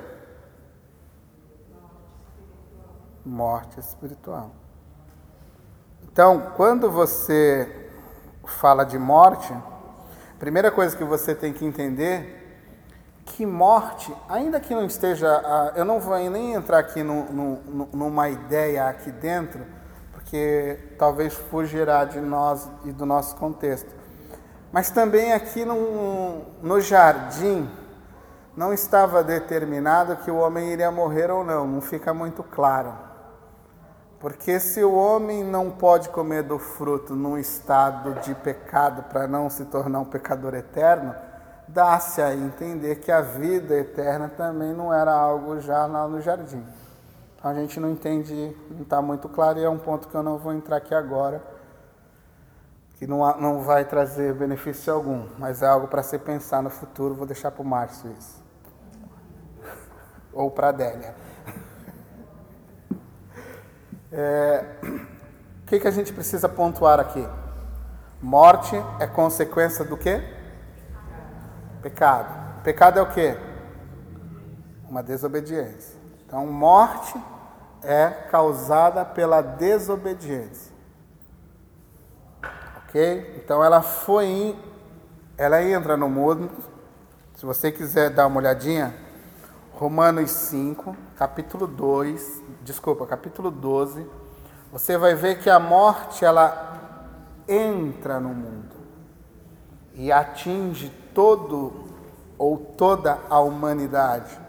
Morte 3.24 3.78
espiritual. 3.78 4.50
Então, 6.04 6.52
quando 6.56 6.90
você 6.90 7.90
fala 8.44 8.84
de 8.84 8.98
morte, 8.98 9.52
a 9.52 10.38
primeira 10.38 10.70
coisa 10.70 10.96
que 10.96 11.04
você 11.04 11.34
tem 11.34 11.52
que 11.52 11.64
entender 11.64 12.40
que 13.24 13.46
morte, 13.46 14.14
ainda 14.28 14.60
que 14.60 14.74
não 14.74 14.84
esteja, 14.84 15.72
eu 15.74 15.84
não 15.84 16.00
vou 16.00 16.18
nem 16.28 16.54
entrar 16.54 16.78
aqui 16.78 17.02
no, 17.02 17.24
no, 17.32 17.88
numa 17.92 18.28
ideia 18.28 18.88
aqui 18.88 19.10
dentro, 19.10 19.64
porque 20.32 20.78
talvez 20.96 21.34
fugirá 21.34 22.06
de 22.06 22.18
nós 22.18 22.66
e 22.86 22.90
do 22.90 23.04
nosso 23.04 23.36
contexto. 23.36 23.94
Mas 24.72 24.90
também 24.90 25.34
aqui 25.34 25.62
no, 25.62 26.40
no 26.62 26.80
jardim 26.80 27.68
não 28.56 28.72
estava 28.72 29.22
determinado 29.22 30.16
que 30.16 30.30
o 30.30 30.36
homem 30.36 30.72
iria 30.72 30.90
morrer 30.90 31.30
ou 31.30 31.44
não, 31.44 31.66
não 31.66 31.82
fica 31.82 32.14
muito 32.14 32.42
claro. 32.42 32.94
Porque 34.18 34.58
se 34.58 34.82
o 34.82 34.94
homem 34.94 35.44
não 35.44 35.70
pode 35.70 36.08
comer 36.08 36.44
do 36.44 36.58
fruto 36.58 37.14
num 37.14 37.36
estado 37.36 38.14
de 38.22 38.34
pecado 38.36 39.02
para 39.12 39.26
não 39.26 39.50
se 39.50 39.66
tornar 39.66 40.00
um 40.00 40.06
pecador 40.06 40.54
eterno, 40.54 41.14
dá-se 41.68 42.22
a 42.22 42.34
entender 42.34 43.00
que 43.00 43.12
a 43.12 43.20
vida 43.20 43.74
eterna 43.74 44.30
também 44.34 44.72
não 44.72 44.94
era 44.94 45.12
algo 45.12 45.60
já 45.60 45.84
lá 45.84 46.08
no 46.08 46.22
jardim 46.22 46.64
a 47.42 47.52
gente 47.54 47.80
não 47.80 47.90
entende, 47.90 48.56
não 48.70 48.82
está 48.82 49.02
muito 49.02 49.28
claro 49.28 49.58
e 49.58 49.64
é 49.64 49.68
um 49.68 49.78
ponto 49.78 50.06
que 50.06 50.14
eu 50.14 50.22
não 50.22 50.38
vou 50.38 50.52
entrar 50.52 50.76
aqui 50.76 50.94
agora. 50.94 51.42
que 52.94 53.06
não, 53.06 53.18
não 53.40 53.62
vai 53.62 53.84
trazer 53.84 54.32
benefício 54.32 54.92
algum, 54.92 55.26
mas 55.36 55.60
é 55.60 55.66
algo 55.66 55.88
para 55.88 56.04
se 56.04 56.16
pensar 56.18 56.62
no 56.62 56.70
futuro. 56.70 57.14
Vou 57.14 57.26
deixar 57.26 57.50
para 57.50 57.62
o 57.62 57.64
Márcio 57.64 58.12
isso. 58.16 58.40
Ou 60.32 60.50
para 60.50 60.68
a 60.68 60.70
Adélia. 60.70 61.14
É, 64.14 64.76
o 64.82 65.66
que, 65.66 65.80
que 65.80 65.88
a 65.88 65.90
gente 65.90 66.12
precisa 66.12 66.46
pontuar 66.46 67.00
aqui? 67.00 67.26
Morte 68.20 68.76
é 69.00 69.06
consequência 69.06 69.86
do 69.86 69.96
quê? 69.96 70.22
Pecado. 71.80 72.62
Pecado 72.62 72.98
é 72.98 73.02
o 73.02 73.10
quê? 73.10 73.38
Uma 74.86 75.02
desobediência. 75.02 75.91
Então, 76.32 76.46
morte 76.46 77.14
é 77.82 78.08
causada 78.08 79.04
pela 79.04 79.42
desobediência. 79.42 80.72
Ok? 82.78 83.34
Então, 83.36 83.62
ela 83.62 83.82
foi, 83.82 84.24
em, 84.24 84.58
ela 85.36 85.62
entra 85.62 85.94
no 85.94 86.08
mundo. 86.08 86.48
Se 87.34 87.44
você 87.44 87.70
quiser 87.70 88.08
dar 88.08 88.28
uma 88.28 88.38
olhadinha, 88.38 88.94
Romanos 89.74 90.30
5, 90.30 90.96
capítulo 91.18 91.66
2, 91.66 92.42
desculpa, 92.62 93.06
capítulo 93.06 93.50
12, 93.50 94.08
você 94.72 94.96
vai 94.96 95.14
ver 95.14 95.38
que 95.38 95.50
a 95.50 95.60
morte 95.60 96.24
ela 96.24 97.12
entra 97.46 98.18
no 98.18 98.30
mundo 98.30 98.74
e 99.92 100.10
atinge 100.10 100.88
todo 101.12 101.90
ou 102.38 102.56
toda 102.56 103.18
a 103.28 103.38
humanidade. 103.38 104.40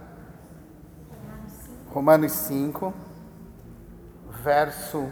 Romanos 1.93 2.31
5, 2.47 2.91
verso 4.43 5.11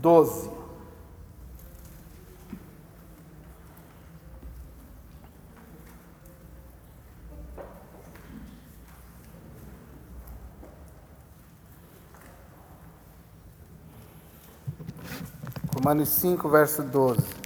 12. 0.00 0.48
Romanos 15.74 16.08
5, 16.10 16.48
verso 16.48 16.84
12. 16.84 17.39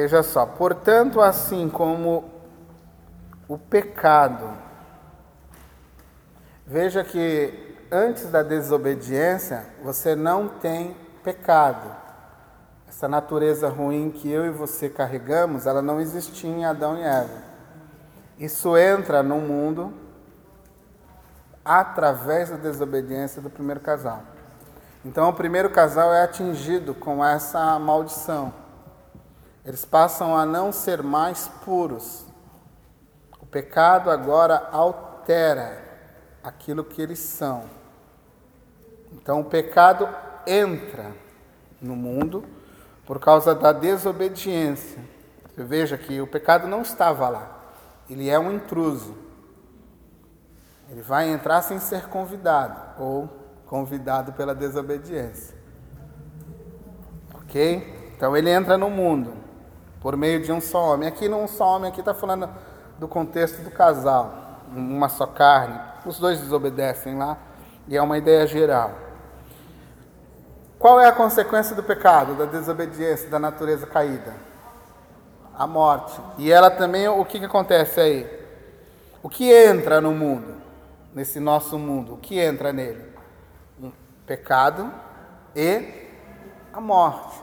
Veja 0.00 0.22
só, 0.22 0.46
portanto, 0.46 1.20
assim 1.20 1.68
como 1.68 2.30
o 3.48 3.58
pecado, 3.58 4.48
veja 6.64 7.02
que 7.02 7.76
antes 7.90 8.30
da 8.30 8.44
desobediência 8.44 9.66
você 9.82 10.14
não 10.14 10.46
tem 10.46 10.96
pecado. 11.24 11.90
Essa 12.88 13.08
natureza 13.08 13.68
ruim 13.68 14.12
que 14.12 14.30
eu 14.30 14.46
e 14.46 14.50
você 14.50 14.88
carregamos, 14.88 15.66
ela 15.66 15.82
não 15.82 16.00
existia 16.00 16.48
em 16.48 16.64
Adão 16.64 16.96
e 16.96 17.02
Eva. 17.02 17.42
Isso 18.38 18.76
entra 18.76 19.20
no 19.20 19.40
mundo 19.40 19.92
através 21.64 22.50
da 22.50 22.56
desobediência 22.56 23.42
do 23.42 23.50
primeiro 23.50 23.80
casal. 23.80 24.22
Então, 25.04 25.28
o 25.28 25.32
primeiro 25.32 25.70
casal 25.70 26.14
é 26.14 26.22
atingido 26.22 26.94
com 26.94 27.24
essa 27.24 27.76
maldição. 27.80 28.67
Eles 29.68 29.84
passam 29.84 30.34
a 30.34 30.46
não 30.46 30.72
ser 30.72 31.02
mais 31.02 31.46
puros. 31.62 32.24
O 33.38 33.44
pecado 33.44 34.10
agora 34.10 34.66
altera 34.72 35.84
aquilo 36.42 36.82
que 36.82 37.02
eles 37.02 37.18
são. 37.18 37.64
Então, 39.12 39.40
o 39.40 39.44
pecado 39.44 40.08
entra 40.46 41.12
no 41.82 41.94
mundo 41.94 42.46
por 43.04 43.20
causa 43.20 43.54
da 43.54 43.70
desobediência. 43.70 45.04
Você 45.50 45.62
veja 45.62 45.98
que 45.98 46.18
o 46.18 46.26
pecado 46.26 46.66
não 46.66 46.80
estava 46.80 47.28
lá, 47.28 47.60
ele 48.08 48.30
é 48.30 48.38
um 48.38 48.50
intruso. 48.50 49.14
Ele 50.88 51.02
vai 51.02 51.28
entrar 51.28 51.60
sem 51.60 51.78
ser 51.78 52.06
convidado 52.06 53.02
ou 53.02 53.28
convidado 53.66 54.32
pela 54.32 54.54
desobediência. 54.54 55.54
Ok? 57.34 58.14
Então 58.16 58.34
ele 58.34 58.48
entra 58.48 58.78
no 58.78 58.88
mundo 58.88 59.37
por 60.00 60.16
meio 60.16 60.42
de 60.42 60.52
um 60.52 60.60
só 60.60 60.94
homem. 60.94 61.08
Aqui 61.08 61.28
não 61.28 61.44
um 61.44 61.48
só 61.48 61.76
homem, 61.76 61.90
aqui 61.90 62.00
está 62.00 62.14
falando 62.14 62.48
do 62.98 63.06
contexto 63.06 63.62
do 63.62 63.70
casal, 63.70 64.62
uma 64.74 65.08
só 65.08 65.26
carne. 65.26 65.78
Os 66.04 66.18
dois 66.18 66.40
desobedecem 66.40 67.16
lá 67.16 67.38
e 67.86 67.96
é 67.96 68.02
uma 68.02 68.18
ideia 68.18 68.46
geral. 68.46 68.92
Qual 70.78 71.00
é 71.00 71.06
a 71.06 71.12
consequência 71.12 71.74
do 71.74 71.82
pecado, 71.82 72.34
da 72.34 72.44
desobediência, 72.44 73.28
da 73.28 73.38
natureza 73.38 73.86
caída? 73.86 74.34
A 75.56 75.66
morte. 75.66 76.20
E 76.38 76.52
ela 76.52 76.70
também, 76.70 77.08
o 77.08 77.24
que, 77.24 77.40
que 77.40 77.46
acontece 77.46 78.00
aí? 78.00 78.38
O 79.20 79.28
que 79.28 79.50
entra 79.50 80.00
no 80.00 80.12
mundo, 80.12 80.54
nesse 81.12 81.40
nosso 81.40 81.76
mundo? 81.76 82.14
O 82.14 82.16
que 82.18 82.38
entra 82.38 82.72
nele? 82.72 83.04
Um 83.82 83.90
pecado 84.24 84.92
e 85.56 86.06
a 86.72 86.80
morte. 86.80 87.37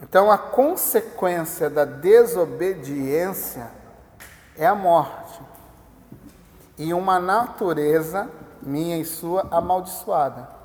Então, 0.00 0.30
a 0.30 0.38
consequência 0.38 1.70
da 1.70 1.84
desobediência 1.84 3.70
é 4.56 4.66
a 4.66 4.74
morte. 4.74 5.40
E 6.78 6.92
uma 6.92 7.18
natureza, 7.18 8.28
minha 8.62 8.98
e 8.98 9.04
sua, 9.04 9.48
amaldiçoada 9.50 10.56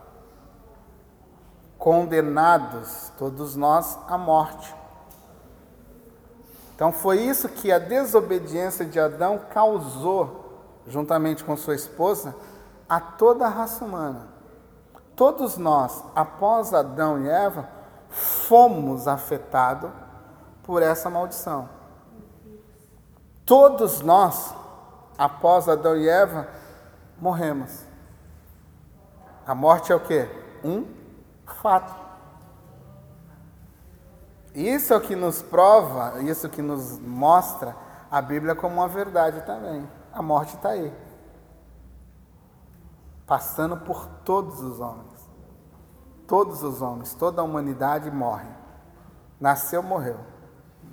condenados, 1.82 3.12
todos 3.18 3.56
nós, 3.56 3.98
à 4.08 4.16
morte. 4.16 4.76
Então 6.76 6.92
foi 6.92 7.22
isso 7.22 7.50
que 7.50 7.72
a 7.72 7.80
desobediência 7.80 8.86
de 8.86 9.00
Adão 9.00 9.42
causou, 9.52 10.62
juntamente 10.86 11.44
com 11.44 11.58
sua 11.58 11.74
esposa, 11.74 12.36
a 12.88 13.00
toda 13.00 13.48
a 13.48 13.50
raça 13.50 13.84
humana. 13.84 14.28
Todos 15.16 15.58
nós, 15.58 16.04
após 16.16 16.72
Adão 16.72 17.20
e 17.20 17.28
Eva, 17.28 17.68
fomos 18.12 19.08
afetados 19.08 19.90
por 20.64 20.84
essa 20.84 21.10
maldição. 21.10 21.68
Todos 23.46 24.02
nós, 24.02 24.54
após 25.18 25.68
Adão 25.68 25.98
e 25.98 26.08
Eva, 26.08 26.48
morremos. 27.20 27.84
A 29.46 29.56
morte 29.56 29.92
é 29.92 29.96
o 29.96 30.00
que? 30.00 30.30
Um 30.64 30.86
fato. 31.62 32.00
Isso 34.54 34.94
é 34.94 34.98
o 34.98 35.02
que 35.02 35.16
nos 35.16 35.42
prova, 35.42 36.22
isso 36.22 36.50
que 36.50 36.62
nos 36.62 37.00
mostra 37.00 37.76
a 38.10 38.22
Bíblia 38.22 38.54
como 38.54 38.76
uma 38.76 38.88
verdade 38.88 39.42
também. 39.46 39.88
A 40.14 40.22
morte 40.22 40.56
está 40.56 40.70
aí. 40.70 40.94
Passando 43.26 43.78
por 43.78 44.08
todos 44.26 44.60
os 44.62 44.80
homens. 44.80 45.11
Todos 46.32 46.64
os 46.64 46.82
homens, 46.82 47.14
toda 47.14 47.42
a 47.42 47.44
humanidade 47.44 48.10
morre. 48.10 48.48
Nasceu, 49.38 49.84
morreu. 49.84 50.16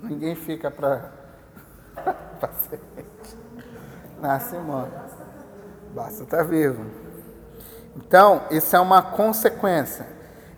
Ninguém 0.03 0.35
fica 0.35 0.69
para. 0.69 1.13
Nasce 4.19 4.57
e 4.57 4.59
morre. 4.59 4.91
Basta 5.95 6.23
estar 6.23 6.43
vivo. 6.43 6.85
Então, 7.95 8.41
isso 8.51 8.75
é 8.75 8.79
uma 8.81 9.01
consequência. 9.01 10.05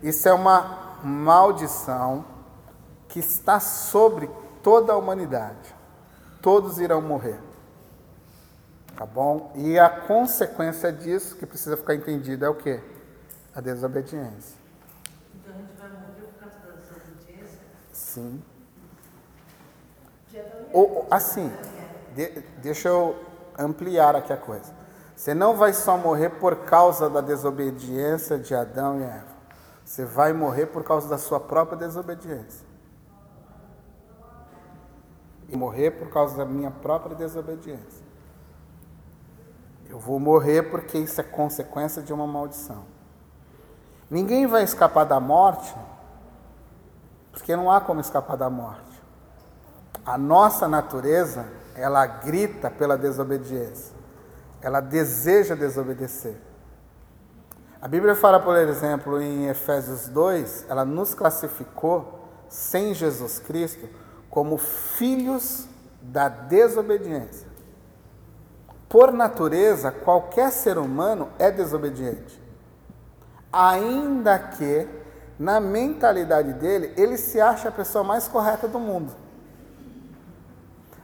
Isso 0.02 0.28
é 0.28 0.32
uma 0.32 0.98
maldição 1.04 2.24
que 3.06 3.20
está 3.20 3.60
sobre 3.60 4.28
toda 4.64 4.94
a 4.94 4.96
humanidade. 4.96 5.72
Todos 6.40 6.80
irão 6.80 7.00
morrer. 7.00 7.38
Tá 8.96 9.06
bom? 9.06 9.52
E 9.54 9.78
a 9.78 9.88
consequência 9.88 10.92
disso, 10.92 11.36
que 11.36 11.46
precisa 11.46 11.76
ficar 11.76 11.94
entendido, 11.94 12.44
é 12.44 12.48
o 12.48 12.56
quê? 12.56 12.82
A 13.54 13.60
desobediência. 13.60 14.60
Então 15.34 15.54
a 15.54 15.58
gente 15.58 15.76
vai 15.76 15.88
morrer 15.88 16.22
por 16.22 16.40
causa 16.40 16.58
da 16.58 16.76
desobediência? 16.76 17.60
Sim. 18.12 18.42
Ou, 20.72 21.06
assim, 21.10 21.50
de- 22.14 22.40
deixa 22.58 22.88
eu 22.88 23.16
ampliar 23.58 24.14
aqui 24.14 24.32
a 24.32 24.36
coisa. 24.36 24.72
Você 25.16 25.32
não 25.34 25.56
vai 25.56 25.72
só 25.72 25.96
morrer 25.96 26.30
por 26.30 26.56
causa 26.64 27.08
da 27.08 27.20
desobediência 27.22 28.38
de 28.38 28.54
Adão 28.54 29.00
e 29.00 29.04
Eva. 29.04 29.32
Você 29.84 30.04
vai 30.04 30.32
morrer 30.32 30.66
por 30.66 30.84
causa 30.84 31.08
da 31.08 31.16
sua 31.16 31.40
própria 31.40 31.78
desobediência. 31.78 32.66
E 35.48 35.56
morrer 35.56 35.92
por 35.92 36.10
causa 36.10 36.36
da 36.36 36.44
minha 36.44 36.70
própria 36.70 37.14
desobediência. 37.16 38.02
Eu 39.88 39.98
vou 39.98 40.18
morrer 40.18 40.64
porque 40.70 40.98
isso 40.98 41.20
é 41.20 41.24
consequência 41.24 42.02
de 42.02 42.12
uma 42.12 42.26
maldição. 42.26 42.84
Ninguém 44.10 44.46
vai 44.46 44.62
escapar 44.64 45.04
da 45.04 45.20
morte, 45.20 45.74
porque 47.32 47.56
não 47.56 47.70
há 47.70 47.80
como 47.80 48.00
escapar 48.00 48.36
da 48.36 48.48
morte. 48.48 49.02
A 50.04 50.18
nossa 50.18 50.68
natureza, 50.68 51.46
ela 51.74 52.06
grita 52.06 52.70
pela 52.70 52.96
desobediência. 52.96 53.94
Ela 54.60 54.80
deseja 54.80 55.54
desobedecer. 55.54 56.36
A 57.80 57.88
Bíblia 57.88 58.14
fala, 58.14 58.38
por 58.38 58.56
exemplo, 58.56 59.20
em 59.20 59.48
Efésios 59.48 60.06
2, 60.08 60.66
ela 60.68 60.84
nos 60.84 61.14
classificou, 61.14 62.20
sem 62.48 62.94
Jesus 62.94 63.40
Cristo, 63.40 63.88
como 64.30 64.56
filhos 64.56 65.66
da 66.00 66.28
desobediência. 66.28 67.48
Por 68.88 69.12
natureza, 69.12 69.90
qualquer 69.90 70.52
ser 70.52 70.78
humano 70.78 71.30
é 71.38 71.50
desobediente. 71.50 72.40
Ainda 73.52 74.38
que, 74.38 74.86
na 75.38 75.60
mentalidade 75.60 76.52
dele, 76.54 76.92
ele 76.96 77.16
se 77.16 77.40
acha 77.40 77.68
a 77.68 77.72
pessoa 77.72 78.04
mais 78.04 78.28
correta 78.28 78.68
do 78.68 78.78
mundo. 78.78 79.12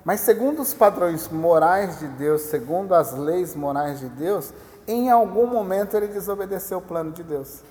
Mas, 0.04 0.20
segundo 0.20 0.62
os 0.62 0.72
padrões 0.72 1.28
morais 1.28 1.98
de 1.98 2.08
Deus, 2.08 2.42
segundo 2.42 2.94
as 2.94 3.12
leis 3.12 3.54
morais 3.54 3.98
de 4.00 4.08
Deus, 4.08 4.54
em 4.86 5.10
algum 5.10 5.46
momento 5.46 5.96
ele 5.96 6.06
desobedeceu 6.06 6.78
o 6.78 6.82
plano 6.82 7.12
de 7.12 7.22
Deus. 7.22 7.62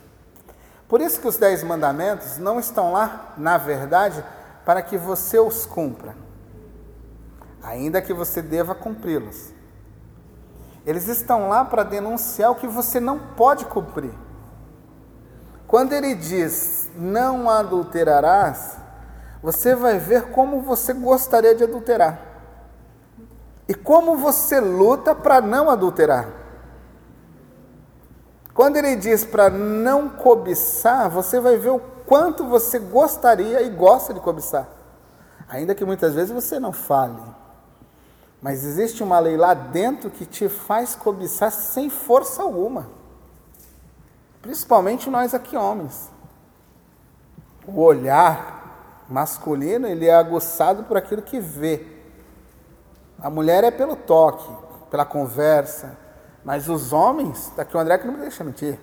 Por 0.88 1.02
isso 1.02 1.20
que 1.20 1.28
os 1.28 1.38
dez 1.38 1.64
mandamentos 1.64 2.38
não 2.38 2.60
estão 2.60 2.94
lá, 2.94 3.34
na 3.38 3.58
verdade, 3.58 4.24
para 4.64 4.82
que 4.82 4.98
você 4.98 5.40
os 5.40 5.66
cumpra, 5.66 6.16
ainda 7.64 8.02
que 8.02 8.14
você 8.14 8.42
deva 8.42 8.76
cumpri-los. 8.76 9.52
Eles 10.86 11.08
estão 11.08 11.50
lá 11.50 11.66
para 11.66 11.84
denunciar 11.84 12.52
o 12.52 12.56
que 12.56 12.68
você 12.68 13.00
não 13.00 13.18
pode 13.20 13.66
cumprir. 13.66 14.14
Quando 15.68 15.92
ele 15.94 16.16
diz 16.16 16.90
não 16.96 17.50
adulterarás, 17.50 18.78
você 19.44 19.76
vai 19.76 20.00
ver 20.00 20.32
como 20.32 20.62
você 20.62 20.94
gostaria 20.94 21.54
de 21.54 21.64
adulterar 21.64 22.20
e 23.68 23.74
como 23.74 24.16
você 24.16 24.60
luta 24.62 25.14
para 25.14 25.42
não 25.42 25.70
adulterar. 25.70 26.30
Quando 28.54 28.78
ele 28.78 28.96
diz 28.96 29.26
para 29.26 29.50
não 29.50 30.10
cobiçar, 30.10 31.10
você 31.10 31.40
vai 31.40 31.58
ver 31.58 31.70
o 31.70 31.80
quanto 31.80 32.46
você 32.46 32.80
gostaria 32.80 33.62
e 33.62 33.70
gosta 33.70 34.14
de 34.14 34.20
cobiçar. 34.20 34.68
Ainda 35.50 35.76
que 35.76 35.86
muitas 35.86 36.16
vezes 36.16 36.32
você 36.32 36.60
não 36.60 36.72
fale. 36.72 37.22
Mas 38.42 38.64
existe 38.64 39.04
uma 39.04 39.20
lei 39.20 39.36
lá 39.36 39.54
dentro 39.54 40.10
que 40.10 40.26
te 40.26 40.48
faz 40.48 40.96
cobiçar 40.96 41.52
sem 41.52 41.90
força 41.90 42.42
alguma. 42.42 42.97
Principalmente 44.48 45.10
nós 45.10 45.34
aqui 45.34 45.58
homens. 45.58 46.10
O 47.68 47.82
olhar 47.82 49.04
masculino, 49.10 49.86
ele 49.86 50.06
é 50.06 50.16
aguçado 50.16 50.84
por 50.84 50.96
aquilo 50.96 51.22
que 51.22 51.38
vê. 51.38 51.86
A 53.20 53.30
mulher 53.30 53.66
é 53.66 53.72
pelo 53.72 53.98
toque, 53.98 54.50
pela 54.90 55.04
conversa, 55.04 55.98
mas 56.46 56.70
os 56.70 56.94
homens, 56.94 57.52
daqui 57.58 57.76
o 57.76 57.80
André 57.82 57.98
que 57.98 58.08
não 58.08 58.14
me 58.14 58.22
deixa 58.22 58.42
mentir. 58.42 58.80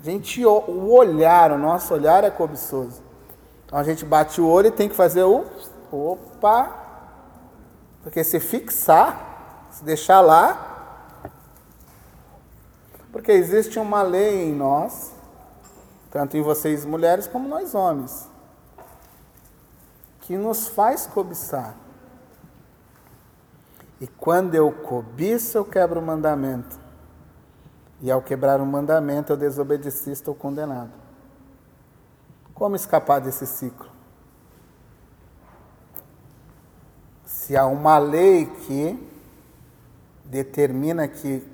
A 0.00 0.02
gente, 0.02 0.42
o 0.42 0.90
olhar, 0.90 1.52
o 1.52 1.58
nosso 1.58 1.92
olhar 1.92 2.24
é 2.24 2.30
cobiçoso. 2.30 3.02
Então 3.66 3.78
a 3.78 3.82
gente 3.82 4.06
bate 4.06 4.40
o 4.40 4.48
olho 4.48 4.68
e 4.68 4.70
tem 4.70 4.88
que 4.88 4.96
fazer 4.96 5.22
o 5.22 5.44
opa, 5.92 6.72
porque 8.02 8.24
se 8.24 8.40
fixar, 8.40 9.68
se 9.70 9.84
deixar 9.84 10.22
lá, 10.22 10.73
porque 13.14 13.30
existe 13.30 13.78
uma 13.78 14.02
lei 14.02 14.42
em 14.42 14.52
nós, 14.52 15.12
tanto 16.10 16.36
em 16.36 16.42
vocês 16.42 16.84
mulheres 16.84 17.28
como 17.28 17.48
nós 17.48 17.72
homens, 17.72 18.28
que 20.22 20.36
nos 20.36 20.66
faz 20.66 21.06
cobiçar. 21.06 21.76
E 24.00 24.08
quando 24.08 24.56
eu 24.56 24.72
cobiço, 24.72 25.56
eu 25.56 25.64
quebro 25.64 26.00
o 26.00 26.02
mandamento. 26.02 26.76
E 28.00 28.10
ao 28.10 28.20
quebrar 28.20 28.60
o 28.60 28.66
mandamento, 28.66 29.32
eu 29.32 29.36
desobedeci, 29.36 30.10
estou 30.10 30.34
condenado. 30.34 30.90
Como 32.52 32.74
escapar 32.74 33.20
desse 33.20 33.46
ciclo? 33.46 33.90
Se 37.24 37.56
há 37.56 37.64
uma 37.64 37.96
lei 37.96 38.46
que 38.46 38.98
determina 40.24 41.06
que 41.06 41.53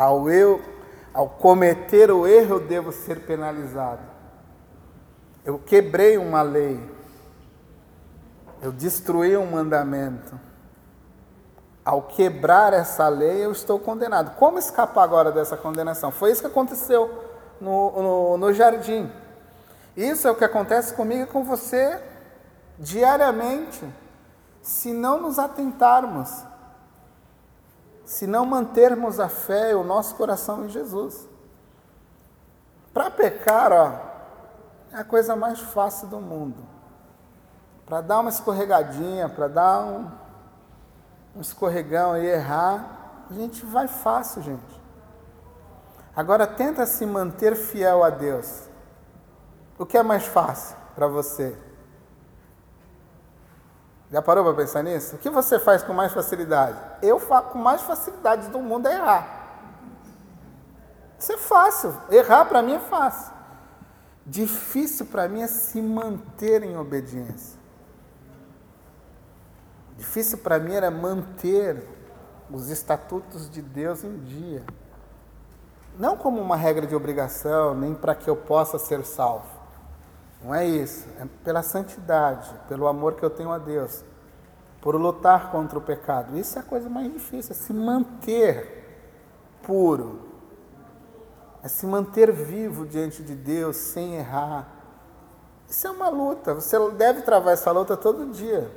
ao 0.00 0.30
eu 0.30 0.62
ao 1.12 1.28
cometer 1.28 2.10
o 2.10 2.26
erro 2.26 2.54
eu 2.54 2.60
devo 2.60 2.90
ser 2.90 3.20
penalizado. 3.20 4.00
Eu 5.44 5.58
quebrei 5.58 6.16
uma 6.16 6.40
lei. 6.40 6.80
Eu 8.62 8.72
destruí 8.72 9.36
um 9.36 9.50
mandamento 9.50 10.38
ao 11.84 12.02
quebrar 12.02 12.72
essa 12.72 13.08
lei, 13.08 13.44
eu 13.44 13.52
estou 13.52 13.78
condenado. 13.78 14.36
Como 14.36 14.58
escapar 14.58 15.02
agora 15.02 15.32
dessa 15.32 15.56
condenação? 15.56 16.10
Foi 16.10 16.30
isso 16.30 16.40
que 16.40 16.46
aconteceu 16.46 17.24
no, 17.60 17.90
no, 18.02 18.38
no 18.38 18.52
jardim. 18.52 19.10
Isso 19.96 20.28
é 20.28 20.30
o 20.30 20.36
que 20.36 20.44
acontece 20.44 20.94
comigo 20.94 21.24
e 21.24 21.26
com 21.26 21.42
você 21.42 22.00
diariamente, 22.78 23.84
se 24.62 24.92
não 24.92 25.20
nos 25.20 25.38
atentarmos, 25.38 26.44
se 28.10 28.26
não 28.26 28.44
mantermos 28.44 29.20
a 29.20 29.28
fé 29.28 29.70
e 29.70 29.74
o 29.76 29.84
nosso 29.84 30.16
coração 30.16 30.64
em 30.64 30.68
Jesus. 30.68 31.28
Para 32.92 33.08
pecar, 33.08 33.70
ó, 33.72 33.92
é 34.92 34.96
a 34.96 35.04
coisa 35.04 35.36
mais 35.36 35.60
fácil 35.60 36.08
do 36.08 36.20
mundo. 36.20 36.56
Para 37.86 38.00
dar 38.00 38.18
uma 38.18 38.30
escorregadinha, 38.30 39.28
para 39.28 39.46
dar 39.46 39.84
um, 39.84 40.10
um 41.36 41.40
escorregão 41.40 42.16
e 42.16 42.26
errar, 42.26 43.26
a 43.30 43.32
gente 43.32 43.64
vai 43.64 43.86
fácil, 43.86 44.42
gente. 44.42 44.82
Agora 46.14 46.48
tenta 46.48 46.86
se 46.86 47.06
manter 47.06 47.54
fiel 47.54 48.02
a 48.02 48.10
Deus. 48.10 48.68
O 49.78 49.86
que 49.86 49.96
é 49.96 50.02
mais 50.02 50.26
fácil 50.26 50.76
para 50.96 51.06
você? 51.06 51.56
Já 54.10 54.20
parou 54.20 54.44
para 54.44 54.54
pensar 54.54 54.82
nisso? 54.82 55.14
O 55.14 55.18
que 55.18 55.30
você 55.30 55.58
faz 55.58 55.82
com 55.82 55.92
mais 55.92 56.12
facilidade? 56.12 56.76
Eu 57.00 57.20
faço 57.20 57.50
com 57.50 57.58
mais 57.58 57.80
facilidade 57.82 58.48
do 58.48 58.58
mundo 58.58 58.88
é 58.88 58.94
errar. 58.94 59.40
Isso 61.18 61.32
é 61.32 61.36
fácil. 61.36 61.94
Errar 62.10 62.46
para 62.46 62.60
mim 62.60 62.74
é 62.74 62.80
fácil. 62.80 63.32
Difícil 64.26 65.06
para 65.06 65.28
mim 65.28 65.42
é 65.42 65.46
se 65.46 65.80
manter 65.80 66.62
em 66.62 66.76
obediência. 66.76 67.58
Difícil 69.96 70.38
para 70.38 70.58
mim 70.58 70.72
era 70.72 70.90
manter 70.90 71.86
os 72.50 72.68
estatutos 72.68 73.48
de 73.48 73.62
Deus 73.62 74.02
em 74.02 74.18
dia. 74.18 74.64
Não 75.98 76.16
como 76.16 76.40
uma 76.40 76.56
regra 76.56 76.86
de 76.86 76.96
obrigação, 76.96 77.74
nem 77.74 77.94
para 77.94 78.14
que 78.14 78.28
eu 78.28 78.34
possa 78.34 78.78
ser 78.78 79.04
salvo. 79.04 79.59
Não 80.42 80.54
é 80.54 80.66
isso. 80.66 81.06
É 81.18 81.26
pela 81.44 81.62
santidade, 81.62 82.50
pelo 82.68 82.86
amor 82.86 83.14
que 83.14 83.22
eu 83.22 83.30
tenho 83.30 83.52
a 83.52 83.58
Deus, 83.58 84.02
por 84.80 84.94
lutar 84.94 85.50
contra 85.50 85.78
o 85.78 85.82
pecado. 85.82 86.36
Isso 86.38 86.58
é 86.58 86.60
a 86.60 86.64
coisa 86.64 86.88
mais 86.88 87.12
difícil, 87.12 87.52
é 87.52 87.54
se 87.54 87.72
manter 87.72 88.80
puro, 89.62 90.20
é 91.62 91.68
se 91.68 91.86
manter 91.86 92.32
vivo 92.32 92.86
diante 92.86 93.22
de 93.22 93.34
Deus 93.34 93.76
sem 93.76 94.14
errar. 94.16 94.66
Isso 95.68 95.86
é 95.86 95.90
uma 95.90 96.08
luta. 96.08 96.54
Você 96.54 96.76
deve 96.92 97.22
travar 97.22 97.52
essa 97.52 97.70
luta 97.70 97.96
todo 97.96 98.32
dia. 98.32 98.70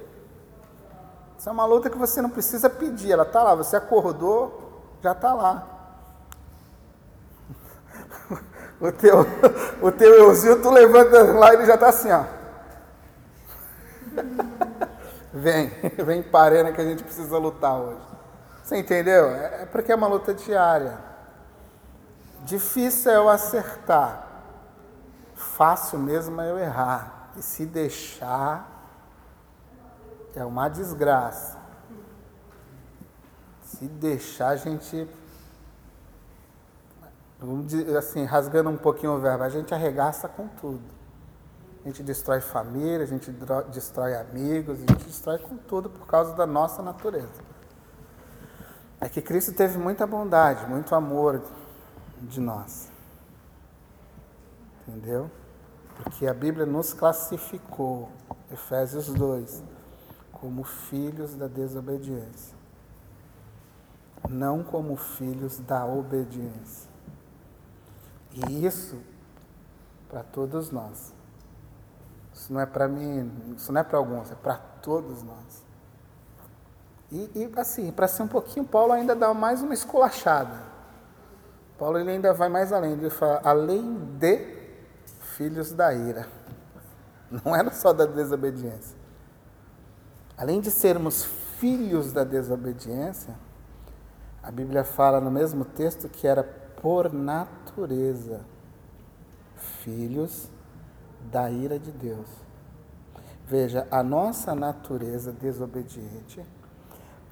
Isso 1.37 1.49
é 1.49 1.51
uma 1.51 1.65
luta 1.65 1.89
que 1.89 1.97
você 1.97 2.21
não 2.21 2.29
precisa 2.29 2.69
pedir, 2.69 3.11
ela 3.11 3.23
está 3.23 3.41
lá. 3.41 3.55
Você 3.55 3.75
acordou, 3.75 4.81
já 5.01 5.13
está 5.13 5.33
lá. 5.33 5.72
O 8.83 8.91
teu, 8.91 9.19
o 9.81 9.91
teu 9.93 10.13
euzinho, 10.13 10.61
tu 10.61 10.69
levanta 10.69 11.23
lá 11.31 11.51
e 11.51 11.55
ele 11.55 11.65
já 11.65 11.75
está 11.75 11.87
assim, 11.87 12.11
ó. 12.11 12.25
Vem, 15.31 15.69
vem 16.03 16.21
parando 16.21 16.73
que 16.73 16.81
a 16.81 16.83
gente 16.83 17.01
precisa 17.01 17.37
lutar 17.37 17.79
hoje. 17.79 18.01
Você 18.61 18.77
entendeu? 18.77 19.29
É, 19.29 19.61
é 19.61 19.65
porque 19.67 19.89
é 19.89 19.95
uma 19.95 20.07
luta 20.07 20.33
diária. 20.33 20.97
Difícil 22.41 23.09
é 23.09 23.15
eu 23.15 23.29
acertar. 23.29 24.27
Fácil 25.33 25.97
mesmo 25.97 26.41
é 26.41 26.51
eu 26.51 26.59
errar. 26.59 27.29
E 27.37 27.41
se 27.41 27.65
deixar, 27.65 28.69
é 30.35 30.43
uma 30.43 30.67
desgraça. 30.67 31.57
Se 33.63 33.85
deixar 33.85 34.49
a 34.49 34.55
gente, 34.57 35.07
assim, 37.97 38.25
rasgando 38.25 38.69
um 38.69 38.77
pouquinho 38.77 39.13
o 39.13 39.19
verbo, 39.19 39.43
a 39.43 39.49
gente 39.49 39.73
arregaça 39.73 40.27
com 40.27 40.47
tudo. 40.47 40.83
A 41.83 41.87
gente 41.87 42.01
destrói 42.01 42.39
família, 42.39 43.03
a 43.03 43.05
gente 43.05 43.29
destrói 43.71 44.15
amigos, 44.15 44.77
a 44.77 44.79
gente 44.81 45.05
destrói 45.05 45.37
com 45.37 45.57
tudo 45.57 45.89
por 45.89 46.07
causa 46.07 46.33
da 46.33 46.45
nossa 46.45 46.81
natureza. 46.81 47.41
É 49.01 49.09
que 49.09 49.21
Cristo 49.21 49.51
teve 49.51 49.77
muita 49.77 50.07
bondade, 50.07 50.65
muito 50.65 50.95
amor 50.95 51.41
de 52.21 52.39
nós. 52.39 52.89
Entendeu? 54.87 55.29
Porque 56.01 56.25
a 56.25 56.33
Bíblia 56.33 56.65
nos 56.65 56.93
classificou, 56.93 58.09
Efésios 58.51 59.07
2 59.07 59.63
como 60.43 60.65
filhos 60.65 61.35
da 61.35 61.47
desobediência, 61.47 62.53
não 64.27 64.61
como 64.61 64.97
filhos 64.97 65.57
da 65.59 65.85
obediência. 65.85 66.92
E 68.33 68.65
isso 68.65 68.99
para 70.09 70.23
todos 70.23 70.71
nós. 70.71 71.13
Isso 72.33 72.51
não 72.51 72.59
é 72.59 72.65
para 72.65 72.87
mim, 72.87 73.31
isso 73.55 73.71
não 73.71 73.81
é 73.81 73.83
para 73.83 73.97
alguns, 73.97 74.31
é 74.31 74.35
para 74.35 74.57
todos 74.57 75.21
nós. 75.21 75.63
E, 77.11 77.29
e 77.35 77.51
assim, 77.57 77.91
para 77.91 78.07
ser 78.07 78.23
um 78.23 78.27
pouquinho, 78.27 78.65
Paulo 78.65 78.91
ainda 78.91 79.15
dá 79.15 79.33
mais 79.33 79.61
uma 79.61 79.73
esculachada. 79.73 80.73
Paulo 81.77 81.99
ele 81.99 82.11
ainda 82.11 82.33
vai 82.33 82.49
mais 82.49 82.73
além, 82.73 82.93
ele 82.93 83.09
fala, 83.09 83.41
além 83.43 83.97
de 84.17 84.37
filhos 85.35 85.71
da 85.71 85.93
ira. 85.93 86.27
Não 87.29 87.55
era 87.55 87.71
só 87.71 87.93
da 87.93 88.05
desobediência. 88.05 88.97
Além 90.35 90.59
de 90.59 90.71
sermos 90.71 91.23
filhos 91.59 92.11
da 92.11 92.23
desobediência, 92.23 93.35
a 94.41 94.51
Bíblia 94.51 94.83
fala 94.83 95.21
no 95.21 95.29
mesmo 95.29 95.63
texto 95.65 96.09
que 96.09 96.27
era 96.27 96.43
por 96.43 97.13
natureza 97.13 97.62
filhos 99.83 100.49
da 101.31 101.49
ira 101.49 101.79
de 101.79 101.91
Deus. 101.91 102.27
Veja, 103.47 103.87
a 103.91 104.01
nossa 104.01 104.55
natureza 104.55 105.31
desobediente 105.31 106.43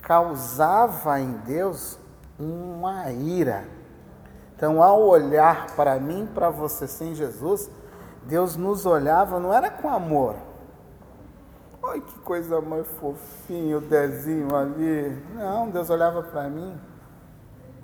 causava 0.01 1.19
em 1.19 1.31
Deus 1.45 1.97
uma 2.37 3.09
ira. 3.11 3.65
Então, 4.55 4.81
ao 4.83 5.01
olhar 5.01 5.75
para 5.75 5.99
mim, 5.99 6.27
para 6.33 6.49
você 6.49 6.87
sem 6.87 7.15
Jesus, 7.15 7.69
Deus 8.23 8.55
nos 8.55 8.85
olhava, 8.85 9.39
não 9.39 9.53
era 9.53 9.69
com 9.69 9.89
amor. 9.89 10.35
Ai, 11.83 11.99
que 11.99 12.19
coisa 12.19 12.61
mais 12.61 12.87
fofinha, 12.99 13.77
o 13.77 13.81
Dezinho 13.81 14.55
ali. 14.55 15.09
Não, 15.33 15.69
Deus 15.69 15.89
olhava 15.89 16.21
para 16.21 16.47
mim 16.47 16.79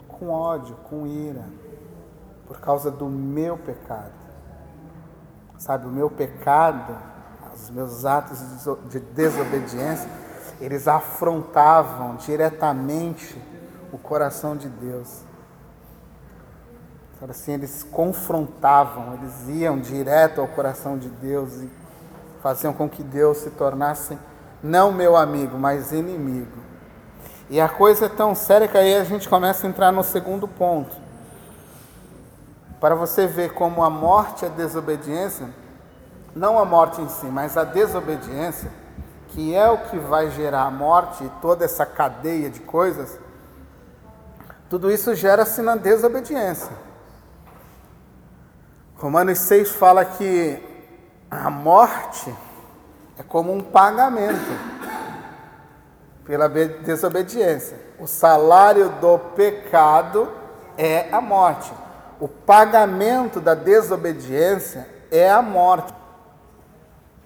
com 0.08 0.30
ódio, 0.30 0.76
com 0.90 1.08
ira, 1.08 1.46
por 2.48 2.60
causa 2.60 2.90
do 2.90 3.08
meu 3.08 3.58
pecado. 3.58 4.12
Sabe, 5.58 5.88
o 5.88 5.90
meu 5.90 6.10
pecado, 6.10 6.96
os 7.54 7.70
meus 7.70 8.06
atos 8.06 8.40
de 8.90 9.00
desobediência, 9.00 10.10
eles 10.62 10.88
afrontavam 10.88 12.16
diretamente 12.16 13.40
o 13.92 13.98
coração 13.98 14.56
de 14.56 14.70
Deus. 14.70 15.24
Sabe 17.20 17.32
assim, 17.32 17.54
eles 17.54 17.84
confrontavam, 17.84 19.16
eles 19.16 19.50
iam 19.50 19.80
direto 19.80 20.40
ao 20.40 20.48
coração 20.48 20.98
de 20.98 21.10
Deus 21.10 21.56
e 21.56 21.70
faziam 22.44 22.74
com 22.74 22.88
que 22.88 23.02
Deus 23.02 23.38
se 23.38 23.50
tornasse 23.50 24.18
não 24.62 24.92
meu 24.92 25.16
amigo, 25.16 25.58
mas 25.58 25.92
inimigo. 25.92 26.58
E 27.50 27.60
a 27.60 27.70
coisa 27.70 28.06
é 28.06 28.10
tão 28.10 28.36
séria 28.36 28.68
que 28.68 28.78
aí 28.78 28.96
a 28.96 29.04
gente 29.04 29.28
começa 29.28 29.66
a 29.66 29.70
entrar 29.70 29.92
no 29.92 30.04
segundo 30.04 30.48
ponto. 30.48 31.07
Para 32.80 32.94
você 32.96 33.26
ver 33.26 33.54
como 33.54 33.84
a 33.84 33.90
morte 33.90 34.46
a 34.46 34.50
desobediência, 34.50 35.48
não 36.36 36.60
a 36.60 36.66
morte 36.66 37.02
em 37.02 37.10
si, 37.10 37.26
mas 37.26 37.58
a 37.58 37.64
desobediência, 37.64 38.72
que 39.30 39.56
é 39.56 39.70
o 39.70 39.80
que 39.80 39.98
vai 39.98 40.30
gerar 40.30 40.64
a 40.64 40.72
morte 40.72 41.24
e 41.24 41.30
toda 41.42 41.66
essa 41.66 41.86
cadeia 41.86 42.50
de 42.50 42.60
coisas, 42.60 43.18
tudo 44.70 44.92
isso 44.92 45.16
gera-se 45.16 45.62
na 45.62 45.76
desobediência. 45.76 46.72
Romanos 48.98 49.40
6 49.40 49.72
fala 49.72 50.04
que 50.06 50.62
a 51.30 51.50
morte 51.50 52.34
é 53.18 53.24
como 53.24 53.54
um 53.54 53.62
pagamento 53.62 54.52
pela 56.26 56.50
desobediência. 56.50 57.80
O 58.00 58.06
salário 58.06 58.90
do 59.02 59.18
pecado 59.36 60.30
é 60.78 61.08
a 61.12 61.22
morte. 61.22 61.72
O 62.20 62.28
pagamento 62.28 63.40
da 63.40 63.54
desobediência 63.54 64.88
é 65.12 65.30
a 65.30 65.42
morte. 65.42 65.94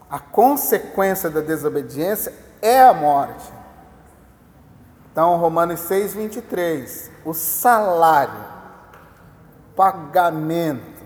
A 0.09 0.19
consequência 0.19 1.29
da 1.29 1.39
desobediência 1.39 2.33
é 2.61 2.81
a 2.81 2.93
morte. 2.93 3.51
Então, 5.11 5.37
Romanos 5.37 5.79
6, 5.81 6.13
23. 6.13 7.11
O 7.23 7.33
salário, 7.33 8.43
pagamento, 9.75 11.03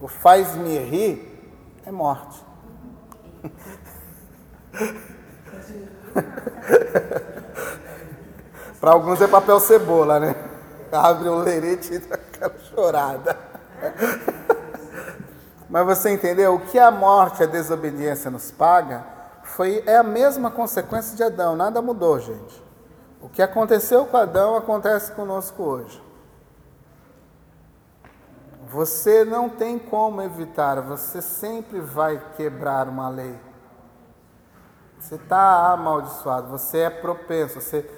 o 0.00 0.08
faz-me 0.08 0.78
rir 0.78 1.52
é 1.84 1.90
morte. 1.90 2.42
Para 8.80 8.90
alguns 8.90 9.20
é 9.20 9.28
papel 9.28 9.60
cebola, 9.60 10.18
né? 10.18 10.34
Abre 10.90 11.28
um 11.28 11.38
lerite 11.38 11.94
e 11.94 11.98
dá 11.98 12.18
aquela 12.42 12.58
chorada. 12.74 13.36
Mas 15.68 15.86
você 15.86 16.12
entendeu? 16.12 16.54
O 16.54 16.60
que 16.60 16.78
a 16.78 16.90
morte 16.90 17.42
a 17.42 17.46
desobediência 17.46 18.30
nos 18.30 18.50
paga 18.50 19.04
foi, 19.42 19.82
é 19.86 19.96
a 19.96 20.02
mesma 20.02 20.50
consequência 20.50 21.16
de 21.16 21.22
Adão, 21.22 21.56
nada 21.56 21.80
mudou, 21.80 22.18
gente. 22.18 22.62
O 23.20 23.28
que 23.28 23.40
aconteceu 23.40 24.04
com 24.06 24.16
Adão 24.16 24.56
acontece 24.56 25.12
conosco 25.12 25.62
hoje. 25.62 26.02
Você 28.68 29.24
não 29.24 29.48
tem 29.48 29.78
como 29.78 30.22
evitar, 30.22 30.80
você 30.80 31.20
sempre 31.20 31.80
vai 31.80 32.20
quebrar 32.36 32.88
uma 32.88 33.08
lei. 33.08 33.38
Você 34.98 35.16
está 35.16 35.72
amaldiçoado, 35.72 36.48
você 36.48 36.78
é 36.78 36.90
propenso, 36.90 37.60
você 37.60 37.88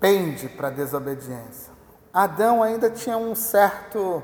pende 0.00 0.48
para 0.48 0.68
a 0.68 0.70
desobediência. 0.70 1.69
Adão 2.12 2.62
ainda 2.62 2.90
tinha 2.90 3.16
um 3.16 3.34
certo 3.34 4.22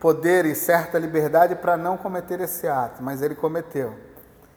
poder 0.00 0.46
e 0.46 0.54
certa 0.54 0.98
liberdade 0.98 1.54
para 1.54 1.76
não 1.76 1.96
cometer 1.96 2.40
esse 2.40 2.66
ato, 2.66 3.02
mas 3.02 3.20
ele 3.20 3.34
cometeu. 3.34 3.94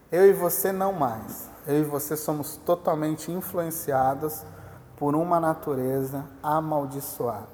Eu 0.09 0.29
e 0.29 0.33
você 0.33 0.71
não 0.71 0.93
mais. 0.93 1.49
Eu 1.67 1.79
e 1.79 1.83
você 1.83 2.15
somos 2.15 2.55
totalmente 2.55 3.31
influenciados 3.31 4.43
por 4.95 5.15
uma 5.15 5.39
natureza 5.39 6.23
amaldiçoada. 6.41 7.53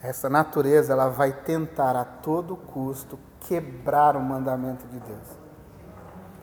Essa 0.00 0.28
natureza 0.28 0.92
ela 0.92 1.08
vai 1.08 1.32
tentar 1.32 1.96
a 1.96 2.04
todo 2.04 2.56
custo 2.56 3.18
quebrar 3.40 4.14
o 4.14 4.20
mandamento 4.20 4.86
de 4.86 5.00
Deus. 5.00 5.46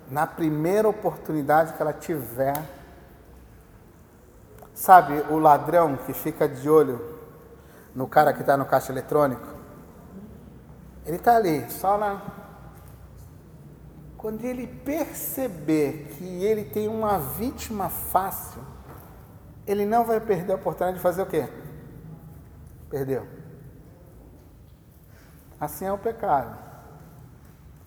Na 0.09 0.27
primeira 0.27 0.89
oportunidade 0.89 1.73
que 1.73 1.81
ela 1.81 1.93
tiver, 1.93 2.61
sabe, 4.83 5.13
o 5.29 5.37
ladrão 5.39 5.95
que 5.95 6.11
fica 6.11 6.45
de 6.45 6.69
olho 6.69 6.99
no 7.95 8.05
cara 8.05 8.33
que 8.33 8.41
está 8.41 8.57
no 8.57 8.65
caixa 8.65 8.91
eletrônico? 8.91 9.47
Ele 11.05 11.15
está 11.15 11.37
ali, 11.37 11.71
só 11.71 11.95
lá. 11.95 12.21
Quando 14.17 14.43
ele 14.43 14.67
perceber 14.67 16.09
que 16.11 16.43
ele 16.43 16.65
tem 16.65 16.89
uma 16.89 17.17
vítima 17.17 17.87
fácil, 17.87 18.61
ele 19.65 19.85
não 19.85 20.03
vai 20.03 20.19
perder 20.19 20.51
a 20.51 20.55
oportunidade 20.57 20.97
de 20.97 21.01
fazer 21.01 21.21
o 21.21 21.27
quê? 21.27 21.47
Perdeu. 22.89 23.25
Assim 25.61 25.85
é 25.85 25.93
o 25.93 25.97
pecado. 25.97 26.57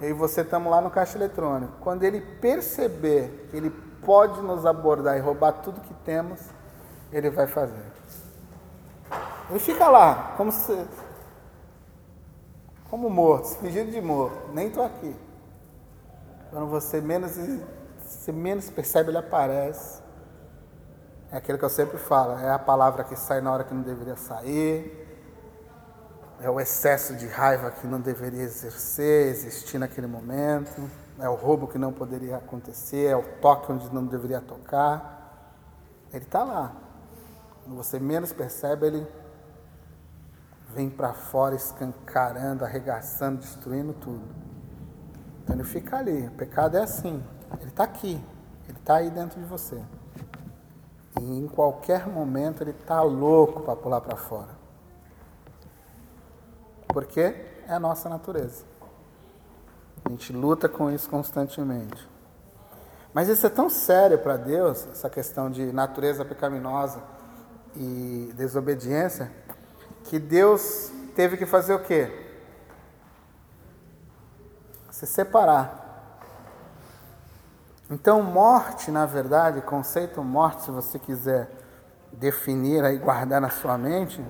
Eu 0.01 0.09
e 0.09 0.13
você 0.15 0.41
estamos 0.41 0.71
lá 0.71 0.81
no 0.81 0.91
caixa 0.91 1.19
eletrônico. 1.19 1.75
Quando 1.79 2.05
ele 2.05 2.23
perceber 2.23 3.49
que 3.51 3.57
ele 3.59 3.69
pode 4.03 4.41
nos 4.41 4.65
abordar 4.65 5.19
e 5.19 5.21
roubar 5.21 5.53
tudo 5.53 5.83
que 5.83 5.93
temos, 5.93 6.56
ele 7.13 7.31
vai 7.31 7.47
fazer. 7.47 7.85
Ele 9.51 9.59
fica 9.59 9.89
lá, 9.89 10.35
como 10.37 10.51
se. 10.51 10.87
Como 12.91 13.11
morto, 13.11 13.57
fingindo 13.59 13.91
de 13.91 14.01
morto. 14.01 14.53
Nem 14.53 14.69
estou 14.69 14.85
aqui. 14.85 15.15
Quando 16.51 16.67
você 16.67 17.01
menos, 17.01 17.33
você 17.99 18.33
menos 18.33 18.71
percebe, 18.71 19.11
ele 19.11 19.19
aparece. 19.19 20.03
É 21.31 21.39
aquilo 21.39 21.59
que 21.59 21.65
eu 21.65 21.71
sempre 21.71 21.99
falo, 21.99 22.39
é 22.39 22.51
a 22.51 22.59
palavra 22.59 23.03
que 23.03 23.17
sai 23.17 23.41
na 23.41 23.53
hora 23.53 23.65
que 23.65 23.75
não 23.75 23.83
deveria 23.83 24.17
sair. 24.17 25.05
É 26.41 26.51
o 26.51 26.61
excesso 26.61 27.15
de 27.15 27.27
raiva 27.27 27.71
que 27.71 27.87
não 27.87 28.01
deveria 28.01 28.43
exercer, 28.43 29.29
existir 29.29 29.79
naquele 29.79 30.07
momento. 30.07 30.89
É 31.19 31.29
o 31.29 31.35
roubo 31.35 31.67
que 31.67 31.79
não 31.79 31.93
poderia 31.93 32.37
acontecer, 32.37 33.07
é 33.07 33.17
o 33.17 33.23
toque 33.41 33.73
onde 33.73 33.93
não 33.93 34.05
deveria 34.05 34.41
tocar. 34.41 35.53
Ele 36.13 36.25
está 36.25 36.45
lá. 36.45 36.86
Quando 37.67 37.79
você 37.79 37.99
menos 37.99 38.33
percebe, 38.33 38.87
ele 38.87 39.07
vem 40.73 40.89
para 40.89 41.13
fora 41.13 41.57
escancarando, 41.57 42.65
arregaçando, 42.65 43.41
destruindo 43.41 43.93
tudo. 43.93 44.23
Então 45.43 45.57
ele 45.57 45.65
fica 45.65 45.97
ali. 45.97 46.29
O 46.29 46.31
pecado 46.31 46.77
é 46.77 46.83
assim. 46.85 47.21
Ele 47.61 47.71
está 47.71 47.83
aqui. 47.83 48.25
Ele 48.69 48.79
está 48.79 48.95
aí 48.99 49.11
dentro 49.11 49.41
de 49.41 49.47
você. 49.47 49.83
E 51.21 51.25
em 51.25 51.49
qualquer 51.49 52.07
momento 52.07 52.63
ele 52.63 52.71
está 52.71 53.03
louco 53.03 53.63
para 53.63 53.75
pular 53.75 54.01
para 54.01 54.17
fora. 54.17 54.55
Porque 56.87 57.21
é 57.67 57.73
a 57.73 57.81
nossa 57.81 58.09
natureza. 58.09 58.65
A 60.05 60.09
gente 60.09 60.33
luta 60.33 60.69
com 60.69 60.89
isso 60.89 61.11
constantemente. 61.11 62.09
Mas 63.13 63.29
isso 63.29 63.45
é 63.45 63.51
tão 63.51 63.69
sério 63.69 64.21
para 64.21 64.37
Deus, 64.37 64.87
essa 64.87 65.11
questão 65.11 65.51
de 65.51 65.73
natureza 65.73 66.25
pecaminosa 66.25 67.16
e 67.77 68.33
desobediência, 68.35 69.31
que 70.05 70.19
Deus 70.19 70.91
teve 71.15 71.37
que 71.37 71.47
fazer 71.47 71.75
o 71.75 71.79
quê? 71.81 72.11
Se 74.91 75.07
separar. 75.07 75.85
Então, 77.91 78.23
morte, 78.23 78.91
na 78.91 79.07
verdade, 79.07 79.61
conceito 79.61 80.23
morte, 80.23 80.63
se 80.63 80.71
você 80.71 80.99
quiser 80.99 81.49
definir 82.13 82.83
e 82.85 82.97
guardar 82.97 83.41
na 83.41 83.51
sua 83.51 83.77
mente, 83.77 84.25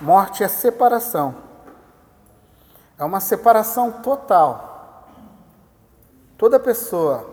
morte 0.00 0.42
é 0.42 0.48
separação. 0.48 1.34
É 2.98 3.04
uma 3.04 3.20
separação 3.20 3.90
total. 3.90 5.08
Toda 6.36 6.58
pessoa 6.58 7.32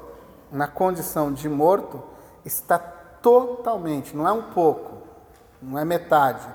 na 0.51 0.68
condição 0.68 1.34
de 1.34 1.49
morto 1.49 2.01
está 2.45 3.00
totalmente, 3.22 4.15
não 4.15 4.28
é 4.28 4.32
um 4.32 4.51
pouco, 4.51 5.01
não 5.61 5.78
é 5.78 5.86
metade, 5.86 6.47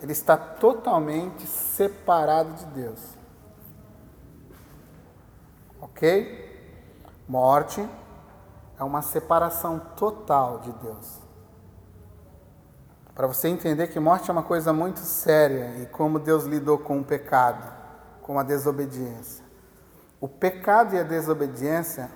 ele 0.00 0.12
está 0.12 0.36
totalmente 0.36 1.46
separado 1.46 2.52
de 2.54 2.64
Deus. 2.66 3.00
Ok? 5.80 6.46
Morte 7.28 7.86
é 8.78 8.84
uma 8.84 9.02
separação 9.02 9.78
total 9.96 10.60
de 10.60 10.72
Deus. 10.72 11.18
Para 13.14 13.26
você 13.26 13.48
entender 13.48 13.88
que 13.88 13.98
morte 13.98 14.30
é 14.30 14.32
uma 14.32 14.44
coisa 14.44 14.72
muito 14.72 15.00
séria 15.00 15.82
e 15.82 15.86
como 15.86 16.20
Deus 16.20 16.44
lidou 16.44 16.78
com 16.78 17.00
o 17.00 17.04
pecado, 17.04 17.64
com 18.22 18.38
a 18.38 18.44
desobediência. 18.44 19.44
O 20.20 20.28
pecado 20.28 20.94
e 20.94 21.00
a 21.00 21.02
desobediência 21.02 22.10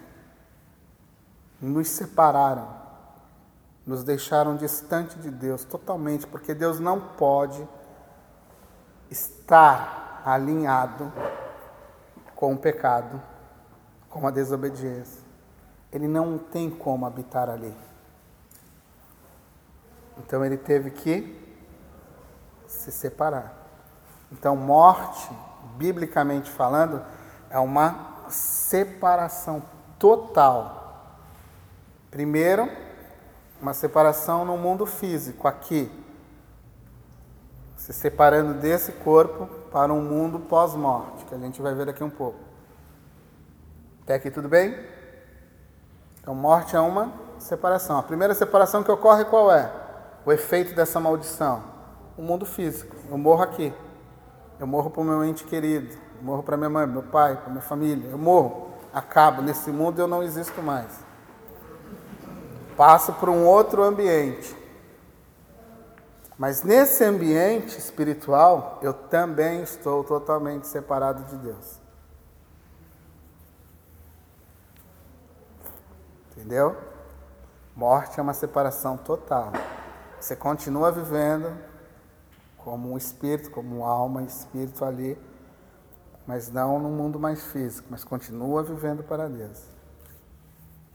nos 1.60 1.88
separaram, 1.88 2.81
nos 3.86 4.04
deixaram 4.04 4.56
distante 4.56 5.18
de 5.18 5.30
Deus 5.30 5.64
totalmente, 5.64 6.26
porque 6.26 6.54
Deus 6.54 6.78
não 6.78 7.00
pode 7.00 7.66
estar 9.10 10.22
alinhado 10.24 11.12
com 12.34 12.54
o 12.54 12.58
pecado 12.58 13.20
com 14.08 14.26
a 14.26 14.30
desobediência. 14.30 15.22
Ele 15.90 16.06
não 16.06 16.36
tem 16.38 16.70
como 16.70 17.06
habitar 17.06 17.48
ali. 17.48 17.74
Então 20.18 20.44
ele 20.44 20.58
teve 20.58 20.90
que 20.90 21.40
se 22.66 22.92
separar. 22.92 23.54
Então, 24.30 24.56
morte, 24.56 25.30
biblicamente 25.76 26.50
falando, 26.50 27.02
é 27.50 27.58
uma 27.58 28.28
separação 28.28 29.62
total. 29.98 31.18
Primeiro, 32.10 32.68
uma 33.62 33.72
separação 33.72 34.44
no 34.44 34.58
mundo 34.58 34.84
físico, 34.84 35.46
aqui. 35.46 35.88
Se 37.76 37.92
separando 37.92 38.54
desse 38.54 38.90
corpo 38.90 39.46
para 39.70 39.92
um 39.92 40.02
mundo 40.02 40.40
pós-morte, 40.40 41.24
que 41.24 41.34
a 41.34 41.38
gente 41.38 41.62
vai 41.62 41.72
ver 41.72 41.86
daqui 41.86 42.02
um 42.02 42.10
pouco. 42.10 42.40
Até 44.02 44.14
aqui 44.14 44.32
tudo 44.32 44.48
bem? 44.48 44.76
Então, 46.20 46.34
morte 46.34 46.74
é 46.74 46.80
uma 46.80 47.12
separação. 47.38 47.98
A 47.98 48.02
primeira 48.02 48.34
separação 48.34 48.82
que 48.82 48.90
ocorre 48.90 49.24
qual 49.24 49.52
é? 49.52 49.72
O 50.26 50.32
efeito 50.32 50.74
dessa 50.74 50.98
maldição. 50.98 51.62
O 52.16 52.22
mundo 52.22 52.44
físico. 52.44 52.96
Eu 53.08 53.16
morro 53.16 53.42
aqui. 53.42 53.72
Eu 54.58 54.66
morro 54.66 54.90
para 54.90 55.02
o 55.02 55.04
meu 55.04 55.24
ente 55.24 55.44
querido. 55.44 55.96
Eu 56.16 56.22
morro 56.24 56.42
para 56.42 56.56
minha 56.56 56.70
mãe, 56.70 56.86
meu 56.86 57.02
pai, 57.04 57.36
para 57.36 57.50
minha 57.50 57.62
família. 57.62 58.10
Eu 58.10 58.18
morro. 58.18 58.70
Acabo. 58.92 59.40
Nesse 59.40 59.70
mundo 59.70 60.00
eu 60.00 60.08
não 60.08 60.22
existo 60.22 60.60
mais. 60.62 61.11
Passo 62.76 63.12
para 63.14 63.30
um 63.30 63.46
outro 63.46 63.82
ambiente. 63.82 64.56
Mas 66.38 66.62
nesse 66.62 67.04
ambiente 67.04 67.78
espiritual, 67.78 68.78
eu 68.82 68.92
também 68.92 69.62
estou 69.62 70.02
totalmente 70.02 70.66
separado 70.66 71.22
de 71.24 71.36
Deus. 71.36 71.80
Entendeu? 76.32 76.76
Morte 77.76 78.18
é 78.18 78.22
uma 78.22 78.34
separação 78.34 78.96
total. 78.96 79.52
Você 80.18 80.34
continua 80.34 80.90
vivendo 80.90 81.56
como 82.58 82.92
um 82.92 82.96
espírito, 82.96 83.50
como 83.50 83.78
uma 83.78 83.88
alma, 83.88 84.22
espírito 84.22 84.84
ali, 84.84 85.18
mas 86.26 86.50
não 86.50 86.78
no 86.78 86.88
mundo 86.88 87.18
mais 87.18 87.44
físico, 87.44 87.88
mas 87.90 88.04
continua 88.04 88.62
vivendo 88.62 89.02
para 89.02 89.28
Deus. 89.28 89.71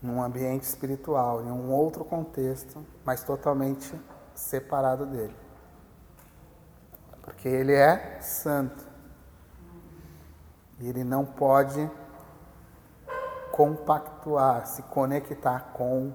Num 0.02 0.22
ambiente 0.22 0.64
espiritual, 0.64 1.44
em 1.44 1.52
um 1.52 1.72
outro 1.72 2.06
contexto, 2.06 2.86
mas 3.04 3.24
totalmente 3.24 3.94
separado 4.36 5.06
dele. 5.06 5.36
Porque 7.22 7.48
ele 7.48 7.74
é 7.74 8.22
santo. 8.22 8.86
E 10.80 10.88
ele 10.88 11.04
não 11.04 11.26
pode 11.26 11.90
compactuar, 13.52 14.68
se 14.68 14.84
conectar 14.84 15.72
com 15.74 16.14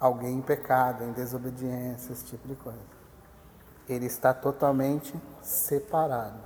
alguém 0.00 0.38
em 0.38 0.42
pecado, 0.42 1.04
em 1.04 1.12
desobediência, 1.12 2.12
esse 2.12 2.24
tipo 2.24 2.48
de 2.48 2.56
coisa. 2.56 2.80
Ele 3.86 4.06
está 4.06 4.32
totalmente 4.32 5.14
separado 5.42 6.40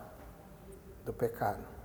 do 1.05 1.13
pecado. 1.13 1.76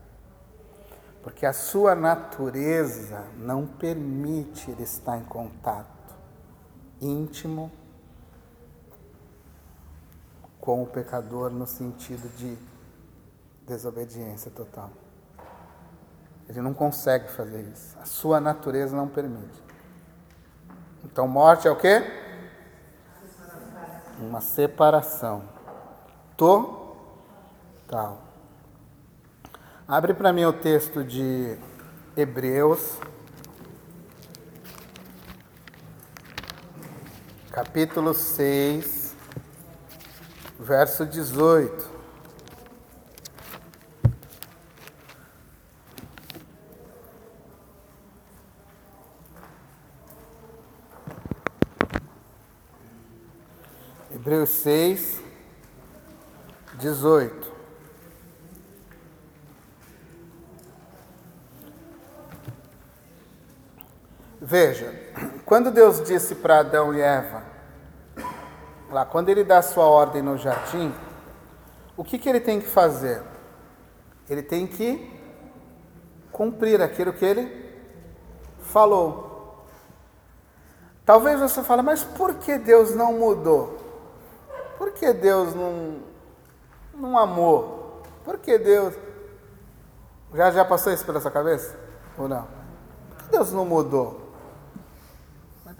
Porque 1.23 1.45
a 1.45 1.53
sua 1.53 1.93
natureza 1.93 3.25
não 3.37 3.67
permite 3.67 4.71
ele 4.71 4.83
estar 4.83 5.17
em 5.17 5.23
contato 5.23 6.15
íntimo 6.99 7.71
com 10.59 10.83
o 10.83 10.87
pecador 10.87 11.49
no 11.51 11.65
sentido 11.65 12.29
de 12.35 12.57
desobediência 13.67 14.51
total. 14.51 14.91
Ele 16.47 16.61
não 16.61 16.73
consegue 16.73 17.29
fazer 17.31 17.61
isso. 17.61 17.97
A 17.99 18.05
sua 18.05 18.39
natureza 18.39 18.95
não 18.95 19.07
permite. 19.07 19.63
Então, 21.03 21.27
morte 21.27 21.67
é 21.67 21.71
o 21.71 21.75
quê? 21.75 22.03
Uma 24.19 24.41
separação. 24.41 25.43
Total. 26.37 28.30
Abre 29.87 30.13
para 30.13 30.31
mim 30.31 30.45
o 30.45 30.53
texto 30.53 31.03
de 31.03 31.57
Hebreus, 32.15 32.97
capítulo 37.51 38.13
6, 38.13 39.15
verso 40.59 41.05
18. 41.05 41.89
Hebreus 54.13 54.49
6, 54.49 55.21
18. 56.75 57.50
Veja, 64.51 64.93
quando 65.45 65.71
Deus 65.71 66.03
disse 66.03 66.35
para 66.35 66.59
Adão 66.59 66.93
e 66.93 66.99
Eva, 66.99 67.41
lá, 68.89 69.05
quando 69.05 69.29
ele 69.29 69.45
dá 69.45 69.61
sua 69.61 69.85
ordem 69.85 70.21
no 70.21 70.37
jardim, 70.37 70.93
o 71.95 72.03
que, 72.03 72.19
que 72.19 72.27
ele 72.27 72.41
tem 72.41 72.59
que 72.59 72.67
fazer? 72.67 73.21
Ele 74.29 74.43
tem 74.43 74.67
que 74.67 75.09
cumprir 76.33 76.81
aquilo 76.81 77.13
que 77.13 77.23
ele 77.23 77.81
falou. 78.59 79.63
Talvez 81.05 81.39
você 81.39 81.63
fale, 81.63 81.81
mas 81.81 82.03
por 82.03 82.33
que 82.33 82.57
Deus 82.57 82.93
não 82.93 83.13
mudou? 83.13 83.79
Por 84.77 84.91
que 84.91 85.13
Deus 85.13 85.55
não, 85.55 86.01
não 86.93 87.17
amou? 87.17 88.03
Por 88.25 88.37
que 88.37 88.57
Deus. 88.57 88.95
Já, 90.33 90.51
já 90.51 90.65
passou 90.65 90.91
isso 90.91 91.05
pela 91.05 91.21
sua 91.21 91.31
cabeça? 91.31 91.73
Ou 92.17 92.27
não? 92.27 92.45
Por 93.11 93.23
que 93.23 93.31
Deus 93.31 93.53
não 93.53 93.63
mudou? 93.63 94.20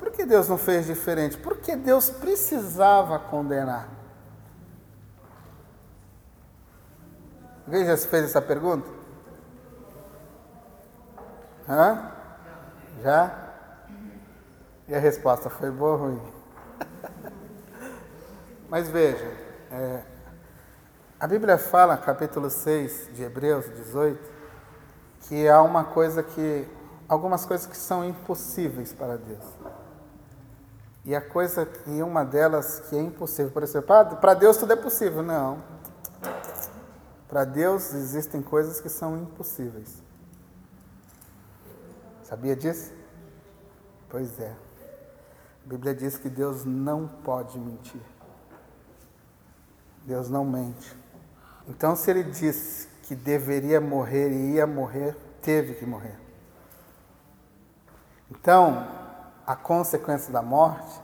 Por 0.02 0.10
que 0.10 0.26
Deus 0.26 0.50
não 0.50 0.58
fez 0.58 0.88
diferente? 0.88 1.38
Por 1.38 1.58
que 1.58 1.76
Deus 1.76 2.10
precisava 2.10 3.20
condenar? 3.20 3.88
Alguém 7.68 7.86
já 7.86 7.96
se 7.96 8.08
fez 8.08 8.26
essa 8.26 8.42
pergunta? 8.42 8.90
Hã? 11.70 12.12
Já? 13.04 13.54
E 14.88 14.96
a 14.96 15.00
resposta 15.00 15.52
foi 15.52 15.70
boa 15.70 15.92
ou 15.92 15.98
ruim? 16.00 16.34
Mas 18.68 18.90
veja, 18.90 19.32
é, 19.70 20.02
a 21.20 21.28
Bíblia 21.28 21.60
fala, 21.60 21.96
capítulo 21.96 22.50
6 22.50 23.12
de 23.14 23.22
Hebreus 23.22 23.70
18, 23.70 24.20
que 25.28 25.48
há 25.48 25.62
uma 25.62 25.84
coisa 25.84 26.24
que 26.24 26.68
algumas 27.08 27.46
coisas 27.46 27.68
que 27.68 27.78
são 27.78 28.04
impossíveis 28.04 28.94
para 28.94 29.16
Deus. 29.16 29.46
E 31.04 31.16
a 31.16 31.22
coisa, 31.22 31.68
e 31.88 32.02
uma 32.04 32.24
delas 32.24 32.80
que 32.82 32.96
é 32.96 33.02
impossível, 33.02 33.52
por 33.52 33.64
exemplo, 33.64 33.94
ah, 33.96 34.06
para 34.06 34.34
Deus 34.34 34.58
tudo 34.58 34.74
é 34.74 34.76
possível. 34.76 35.24
Não. 35.24 35.62
Para 37.28 37.44
Deus 37.44 37.94
existem 37.94 38.42
coisas 38.42 38.80
que 38.80 38.90
são 38.90 39.18
impossíveis. 39.18 40.02
Sabia 42.24 42.56
disso? 42.56 42.92
Pois 44.10 44.40
é. 44.40 44.56
A 45.66 45.70
Bíblia 45.70 45.96
diz 45.96 46.18
que 46.18 46.30
Deus 46.30 46.66
não 46.66 47.08
pode 47.08 47.58
mentir. 47.58 48.02
Deus 50.04 50.30
não 50.30 50.44
mente. 50.44 50.96
Então, 51.68 51.96
se 51.96 52.12
ele 52.12 52.24
disse 52.24 52.88
que 53.04 53.16
deveria 53.16 53.80
morrer 53.80 54.30
e 54.30 54.54
ia 54.54 54.68
morrer, 54.68 55.16
teve 55.42 55.76
que 55.76 55.86
morrer. 55.86 56.18
Então, 58.30 58.88
a 59.52 59.56
consequência 59.58 60.32
da 60.32 60.42
morte 60.42 61.02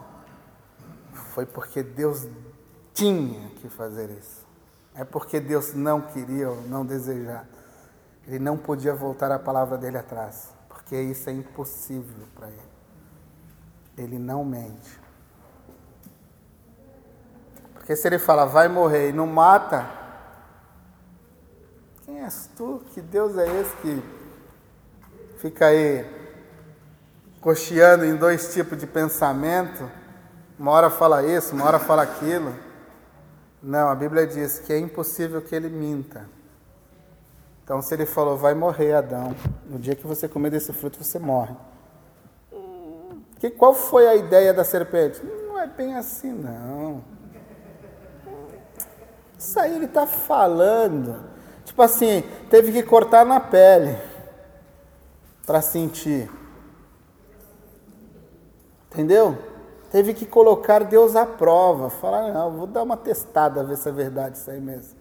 foi 1.33 1.45
porque 1.45 1.83
Deus 1.83 2.25
tinha 2.93 3.49
que 3.57 3.67
fazer 3.67 4.09
isso. 4.09 4.47
É 4.95 5.03
porque 5.03 5.41
Deus 5.41 5.73
não 5.73 5.99
queria 5.99 6.49
ou 6.49 6.61
não 6.61 6.85
desejar. 6.85 7.45
Ele 8.25 8.39
não 8.39 8.57
podia 8.57 8.95
voltar 8.95 9.33
a 9.33 9.37
palavra 9.37 9.77
dele 9.77 9.97
atrás, 9.97 10.53
porque 10.69 10.95
isso 10.95 11.29
é 11.29 11.33
impossível 11.33 12.25
para 12.33 12.47
ele. 12.47 12.71
Ele 13.97 14.17
não 14.17 14.45
mente. 14.45 14.97
Porque 17.73 17.97
se 17.97 18.07
ele 18.07 18.17
fala, 18.17 18.45
vai 18.45 18.69
morrer 18.69 19.09
e 19.09 19.13
não 19.13 19.27
mata, 19.27 19.85
quem 22.05 22.23
és 22.23 22.49
tu? 22.55 22.81
Que 22.93 23.01
Deus 23.01 23.37
é 23.37 23.59
esse 23.59 23.75
que 23.75 24.01
fica 25.37 25.65
aí 25.65 26.16
cocheando 27.41 28.05
em 28.05 28.15
dois 28.15 28.53
tipos 28.53 28.77
de 28.77 28.87
pensamento? 28.87 29.89
Uma 30.57 30.71
hora 30.71 30.89
fala 30.89 31.23
isso, 31.23 31.53
uma 31.53 31.65
hora 31.65 31.79
fala 31.79 32.03
aquilo. 32.03 32.53
Não, 33.61 33.89
a 33.89 33.95
Bíblia 33.95 34.25
diz 34.25 34.59
que 34.59 34.73
é 34.73 34.79
impossível 34.79 35.41
que 35.41 35.55
ele 35.55 35.69
minta. 35.69 36.27
Então, 37.63 37.81
se 37.81 37.93
ele 37.93 38.05
falou, 38.05 38.37
vai 38.37 38.53
morrer, 38.53 38.93
Adão, 38.93 39.35
no 39.69 39.77
dia 39.77 39.93
que 39.93 40.07
você 40.07 40.27
comer 40.27 40.49
desse 40.49 40.71
fruto, 40.71 41.03
você 41.03 41.19
morre. 41.19 41.53
Que, 43.39 43.49
qual 43.49 43.73
foi 43.73 44.07
a 44.07 44.15
ideia 44.15 44.53
da 44.53 44.63
serpente? 44.63 45.21
Não 45.23 45.59
é 45.59 45.67
bem 45.67 45.95
assim, 45.95 46.31
não. 46.31 47.03
Isso 49.37 49.59
aí 49.59 49.75
ele 49.75 49.85
está 49.85 50.07
falando. 50.07 51.23
Tipo 51.65 51.81
assim, 51.81 52.23
teve 52.49 52.71
que 52.71 52.81
cortar 52.81 53.25
na 53.25 53.39
pele 53.39 53.97
para 55.45 55.61
sentir. 55.61 56.29
Entendeu? 58.91 59.37
Teve 59.91 60.13
que 60.13 60.25
colocar 60.25 60.83
Deus 60.83 61.15
à 61.15 61.25
prova. 61.25 61.89
Falar, 61.89 62.33
não, 62.33 62.51
vou 62.51 62.67
dar 62.67 62.83
uma 62.83 62.97
testada, 62.97 63.63
ver 63.63 63.77
se 63.77 63.87
é 63.87 63.91
verdade 63.91 64.37
isso 64.37 64.49
aí 64.49 64.59
mesmo. 64.59 64.97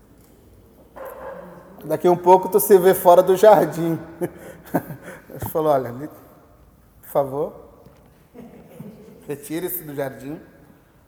Daqui 1.84 2.08
um 2.08 2.16
pouco 2.16 2.48
tu 2.48 2.58
se 2.58 2.78
vê 2.78 2.94
fora 2.94 3.22
do 3.22 3.36
jardim. 3.36 3.98
Ele 5.30 5.50
falou, 5.50 5.72
olha, 5.72 5.92
por 5.92 7.08
favor, 7.08 7.52
retire-se 9.26 9.82
do 9.82 9.94
jardim. 9.94 10.40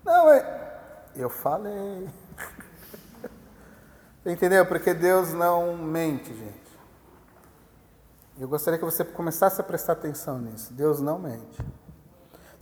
Não, 0.05 0.31
é... 0.31 0.79
eu 1.17 1.31
falei. 1.31 2.09
Entendeu? 4.27 4.67
Porque 4.67 4.93
Deus 4.93 5.33
não 5.33 5.77
mente, 5.77 6.33
gente. 6.35 6.69
Eu 8.39 8.47
gostaria 8.47 8.79
que 8.79 8.85
você 8.85 9.05
começasse 9.05 9.61
a 9.61 9.65
prestar 9.65 9.95
atenção 9.95 10.39
nisso. 10.39 10.73
Deus 10.73 11.01
não 11.01 11.19
mente. 11.19 11.59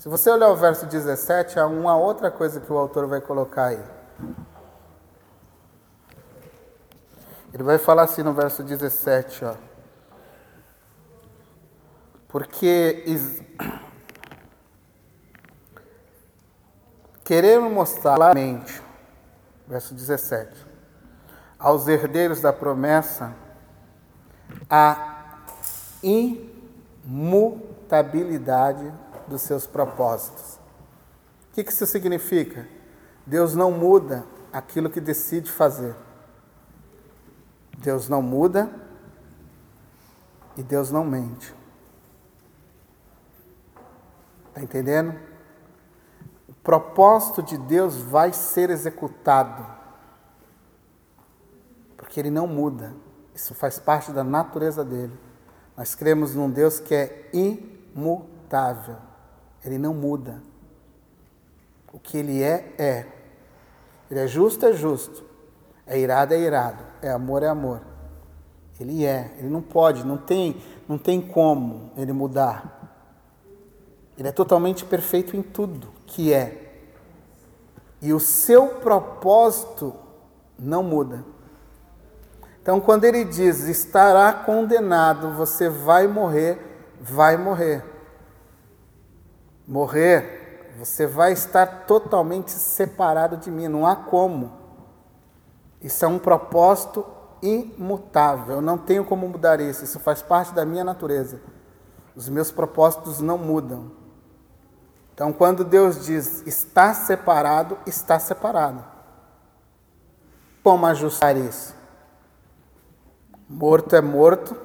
Se 0.06 0.08
você 0.08 0.30
olhar 0.30 0.50
o 0.50 0.56
verso 0.56 0.86
17, 0.86 1.58
há 1.58 1.66
uma 1.66 1.96
outra 1.96 2.30
coisa 2.30 2.60
que 2.60 2.72
o 2.72 2.78
autor 2.78 3.08
vai 3.08 3.20
colocar 3.20 3.64
aí. 3.64 3.84
Ele 7.52 7.64
vai 7.64 7.76
falar 7.76 8.04
assim 8.04 8.22
no 8.22 8.32
verso 8.32 8.62
17, 8.62 9.44
ó. 9.44 9.56
Porque 12.28 13.04
queremos 17.24 17.72
mostrar 17.72 18.14
claramente, 18.14 18.80
verso 19.66 19.92
17, 19.92 20.68
aos 21.58 21.88
herdeiros 21.88 22.40
da 22.40 22.52
promessa 22.52 23.34
a 24.70 25.40
imutabilidade 26.00 28.94
dos 29.28 29.42
seus 29.42 29.66
propósitos. 29.66 30.58
O 31.50 31.54
que 31.54 31.62
isso 31.62 31.86
significa? 31.86 32.68
Deus 33.26 33.54
não 33.54 33.70
muda 33.70 34.24
aquilo 34.52 34.90
que 34.90 35.00
decide 35.00 35.50
fazer. 35.50 35.94
Deus 37.78 38.08
não 38.08 38.22
muda 38.22 38.70
e 40.56 40.62
Deus 40.62 40.90
não 40.90 41.04
mente. 41.04 41.54
Está 44.48 44.62
entendendo? 44.62 45.18
O 46.48 46.54
propósito 46.54 47.42
de 47.42 47.58
Deus 47.58 47.96
vai 47.96 48.32
ser 48.32 48.70
executado 48.70 49.76
porque 51.96 52.20
ele 52.20 52.30
não 52.30 52.46
muda. 52.46 52.94
Isso 53.34 53.54
faz 53.54 53.78
parte 53.78 54.12
da 54.12 54.24
natureza 54.24 54.84
dele. 54.84 55.12
Nós 55.76 55.94
cremos 55.94 56.34
num 56.34 56.50
Deus 56.50 56.80
que 56.80 56.94
é 56.94 57.30
imutável. 57.32 58.96
Ele 59.66 59.78
não 59.78 59.92
muda. 59.92 60.40
O 61.92 61.98
que 61.98 62.16
ele 62.16 62.40
é, 62.40 62.72
é. 62.78 63.06
Ele 64.08 64.20
é 64.20 64.26
justo, 64.28 64.64
é 64.64 64.72
justo. 64.72 65.24
É 65.84 65.98
irado, 65.98 66.32
é 66.32 66.38
irado. 66.38 66.84
É 67.02 67.10
amor, 67.10 67.42
é 67.42 67.48
amor. 67.48 67.82
Ele 68.78 69.04
é. 69.04 69.34
Ele 69.38 69.48
não 69.48 69.60
pode, 69.60 70.06
não 70.06 70.16
tem, 70.16 70.62
não 70.88 70.96
tem 70.96 71.20
como 71.20 71.90
ele 71.96 72.12
mudar. 72.12 72.76
Ele 74.16 74.28
é 74.28 74.32
totalmente 74.32 74.84
perfeito 74.84 75.36
em 75.36 75.42
tudo 75.42 75.88
que 76.06 76.32
é. 76.32 76.84
E 78.00 78.12
o 78.12 78.20
seu 78.20 78.68
propósito 78.68 79.94
não 80.58 80.82
muda. 80.82 81.24
Então, 82.62 82.80
quando 82.80 83.04
ele 83.04 83.24
diz 83.24 83.64
estará 83.64 84.32
condenado, 84.32 85.32
você 85.32 85.68
vai 85.68 86.06
morrer, 86.06 86.58
vai 87.00 87.36
morrer. 87.36 87.95
Morrer, 89.66 90.74
você 90.78 91.06
vai 91.06 91.32
estar 91.32 91.86
totalmente 91.86 92.50
separado 92.52 93.36
de 93.36 93.50
mim, 93.50 93.66
não 93.66 93.86
há 93.86 93.96
como. 93.96 94.52
Isso 95.80 96.04
é 96.04 96.08
um 96.08 96.18
propósito 96.18 97.04
imutável, 97.42 98.56
eu 98.56 98.62
não 98.62 98.78
tenho 98.78 99.04
como 99.04 99.28
mudar 99.28 99.60
isso, 99.60 99.84
isso 99.84 99.98
faz 99.98 100.22
parte 100.22 100.54
da 100.54 100.64
minha 100.64 100.84
natureza. 100.84 101.40
Os 102.14 102.28
meus 102.28 102.50
propósitos 102.50 103.20
não 103.20 103.36
mudam. 103.36 103.90
Então, 105.12 105.32
quando 105.32 105.64
Deus 105.64 106.04
diz 106.04 106.46
está 106.46 106.94
separado, 106.94 107.78
está 107.86 108.18
separado. 108.18 108.84
Como 110.62 110.86
ajustar 110.86 111.36
isso? 111.36 111.74
Morto 113.48 113.94
é 113.96 114.00
morto, 114.00 114.56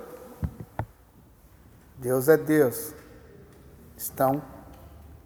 Deus 1.97 2.27
é 2.27 2.35
Deus. 2.35 2.93
Estão 3.95 4.41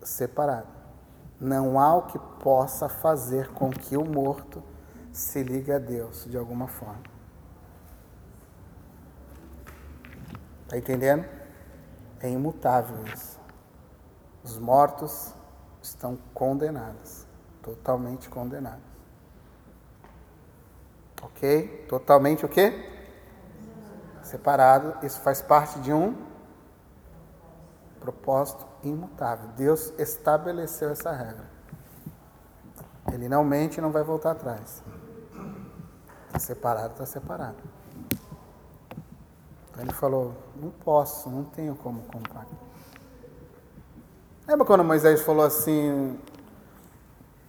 separados. 0.09 0.69
Não 1.39 1.79
há 1.79 1.95
o 1.95 2.03
que 2.03 2.19
possa 2.41 2.87
fazer 2.87 3.49
com 3.49 3.69
que 3.69 3.97
o 3.97 4.05
morto 4.05 4.63
se 5.11 5.43
ligue 5.43 5.71
a 5.71 5.79
Deus 5.79 6.25
de 6.25 6.37
alguma 6.37 6.67
forma. 6.67 7.03
Está 10.63 10.77
entendendo? 10.77 11.25
É 12.19 12.29
imutável 12.29 12.97
isso. 13.13 13.39
Os 14.43 14.57
mortos 14.57 15.33
estão 15.81 16.17
condenados, 16.33 17.25
totalmente 17.61 18.29
condenados. 18.29 18.83
Ok? 21.21 21.85
Totalmente 21.89 22.45
o 22.45 22.49
quê? 22.49 22.95
separado, 24.25 24.95
isso 25.05 25.19
faz 25.21 25.41
parte 25.41 25.79
de 25.79 25.93
um 25.93 26.15
propósito 27.99 28.65
imutável. 28.89 29.49
Deus 29.55 29.93
estabeleceu 29.97 30.89
essa 30.89 31.11
regra. 31.11 31.45
Ele 33.11 33.29
não 33.29 33.43
mente 33.43 33.77
e 33.77 33.81
não 33.81 33.91
vai 33.91 34.03
voltar 34.03 34.31
atrás. 34.31 34.83
Está 36.27 36.39
separado, 36.39 36.91
está 36.93 37.05
separado. 37.05 37.57
Então 39.69 39.83
ele 39.83 39.93
falou: 39.93 40.33
não 40.55 40.69
posso, 40.69 41.29
não 41.29 41.43
tenho 41.43 41.75
como 41.75 42.01
comprar. 42.03 42.45
Lembra 44.47 44.65
quando 44.65 44.83
Moisés 44.83 45.21
falou 45.21 45.45
assim 45.45 46.19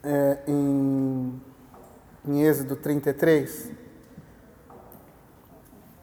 é, 0.03 0.39
em, 0.47 1.43
em 2.24 2.43
Êxodo 2.43 2.76
33? 2.76 3.72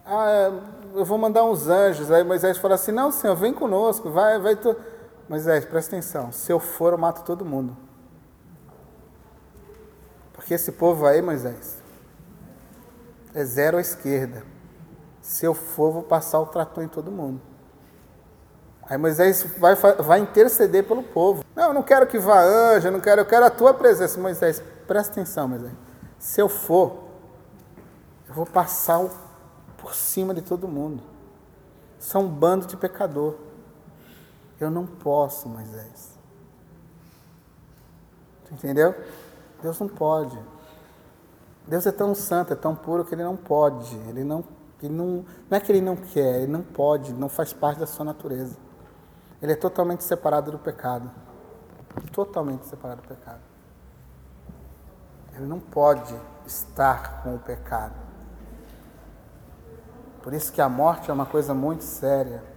Ah, 0.06 0.52
eu 0.94 1.06
vou 1.06 1.18
mandar 1.18 1.44
uns 1.46 1.68
anjos. 1.68 2.12
Aí 2.12 2.24
Moisés 2.24 2.58
fala 2.58 2.76
assim: 2.76 2.92
Não, 2.92 3.12
Senhor, 3.12 3.36
vem 3.36 3.54
conosco, 3.54 4.10
vai, 4.10 4.40
vai. 4.40 4.56
Tu... 4.56 4.76
Moisés, 5.28 5.66
presta 5.66 5.96
atenção: 5.96 6.32
se 6.32 6.52
eu 6.52 6.60
for, 6.60 6.94
eu 6.94 6.98
mato 6.98 7.24
todo 7.24 7.46
mundo. 7.46 7.76
Porque 10.34 10.54
esse 10.54 10.72
povo 10.72 11.06
aí, 11.06 11.22
Moisés, 11.22 11.82
é 13.34 13.44
zero 13.46 13.78
à 13.78 13.82
esquerda. 13.82 14.44
Se 15.22 15.46
eu 15.46 15.54
for, 15.54 15.92
vou 15.92 16.04
passar 16.04 16.40
o 16.40 16.46
trator 16.46 16.84
em 16.84 16.88
todo 16.88 17.10
mundo. 17.10 17.42
Aí 18.84 18.98
Moisés 18.98 19.44
vai, 19.58 19.76
vai 19.76 20.20
interceder 20.20 20.86
pelo 20.86 21.02
povo. 21.02 21.44
Não, 21.56 21.70
eu 21.70 21.74
não 21.74 21.84
quero 21.84 22.06
que 22.06 22.20
vá 22.20 22.42
anjo, 22.42 22.88
eu 22.88 22.92
não 22.92 23.00
quero, 23.00 23.22
eu 23.22 23.26
quero 23.26 23.46
a 23.46 23.50
tua 23.50 23.74
presença. 23.74 24.20
Moisés, 24.20 24.62
presta 24.86 25.14
atenção, 25.14 25.48
Moisés. 25.48 25.72
Se 26.20 26.42
eu 26.42 26.50
for, 26.50 27.04
eu 28.28 28.34
vou 28.34 28.46
passar 28.46 29.00
por 29.78 29.96
cima 29.96 30.34
de 30.34 30.42
todo 30.42 30.68
mundo. 30.68 31.02
São 31.98 32.24
um 32.24 32.28
bando 32.28 32.66
de 32.66 32.76
pecador. 32.76 33.36
Eu 34.64 34.72
não 34.72 34.86
posso, 34.86 35.50
Moisés. 35.50 36.18
Entendeu? 38.50 38.96
Deus 39.62 39.78
não 39.80 39.90
pode. 39.90 40.40
Deus 41.68 41.86
é 41.86 41.92
tão 41.92 42.16
santo, 42.16 42.54
é 42.54 42.56
tão 42.56 42.74
puro 42.74 43.04
que 43.04 43.14
ele 43.14 43.24
não 43.24 43.36
pode. 43.36 43.94
Ele 44.08 44.24
não, 44.24 44.44
ele 44.82 44.94
não, 44.94 45.26
não 45.50 45.58
é 45.58 45.60
que 45.60 45.70
ele 45.72 45.82
não 45.82 45.98
quer, 45.98 46.42
ele 46.42 46.52
não 46.52 46.62
pode, 46.62 47.14
não 47.14 47.28
faz 47.28 47.52
parte 47.52 47.80
da 47.80 47.86
sua 47.86 48.06
natureza. 48.06 48.56
Ele 49.42 49.52
é 49.52 49.56
totalmente 49.56 50.04
separado 50.04 50.52
do 50.52 50.60
pecado. 50.60 51.12
Totalmente 52.14 52.66
separado 52.66 53.02
do 53.02 53.08
pecado. 53.08 53.42
Ele 55.36 55.46
não 55.46 55.60
pode 55.60 56.16
estar 56.46 57.22
com 57.22 57.36
o 57.36 57.40
pecado. 57.40 57.96
Por 60.22 60.34
isso 60.34 60.54
que 60.54 60.62
a 60.62 60.70
morte 60.70 61.10
é 61.10 61.14
uma 61.14 61.26
coisa 61.26 61.54
muito 61.54 61.84
séria. 61.84 62.53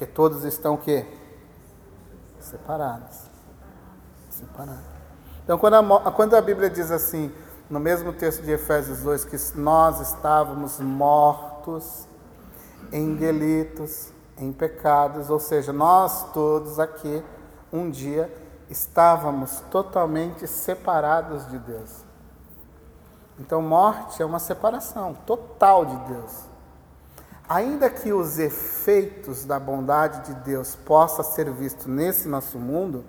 Porque 0.00 0.14
todos 0.14 0.44
estão 0.44 0.76
o 0.76 0.78
quê? 0.78 1.04
Separados. 2.38 3.18
Separados. 4.30 4.82
Então, 5.44 5.58
quando 5.58 5.74
a, 5.74 6.10
quando 6.10 6.36
a 6.36 6.40
Bíblia 6.40 6.70
diz 6.70 6.90
assim, 6.90 7.30
no 7.68 7.78
mesmo 7.78 8.10
texto 8.14 8.42
de 8.42 8.50
Efésios 8.50 9.02
2, 9.02 9.26
que 9.26 9.36
nós 9.58 10.00
estávamos 10.00 10.80
mortos 10.80 12.08
em 12.90 13.14
delitos, 13.14 14.10
em 14.38 14.54
pecados, 14.54 15.28
ou 15.28 15.38
seja, 15.38 15.70
nós 15.70 16.32
todos 16.32 16.80
aqui, 16.80 17.22
um 17.70 17.90
dia, 17.90 18.34
estávamos 18.70 19.62
totalmente 19.70 20.46
separados 20.46 21.46
de 21.50 21.58
Deus. 21.58 22.06
Então, 23.38 23.60
morte 23.60 24.22
é 24.22 24.24
uma 24.24 24.38
separação 24.38 25.12
total 25.26 25.84
de 25.84 25.96
Deus. 26.14 26.49
Ainda 27.50 27.90
que 27.90 28.12
os 28.12 28.38
efeitos 28.38 29.44
da 29.44 29.58
bondade 29.58 30.20
de 30.20 30.34
Deus 30.42 30.76
possa 30.76 31.24
ser 31.24 31.50
visto 31.50 31.90
nesse 31.90 32.28
nosso 32.28 32.60
mundo, 32.60 33.04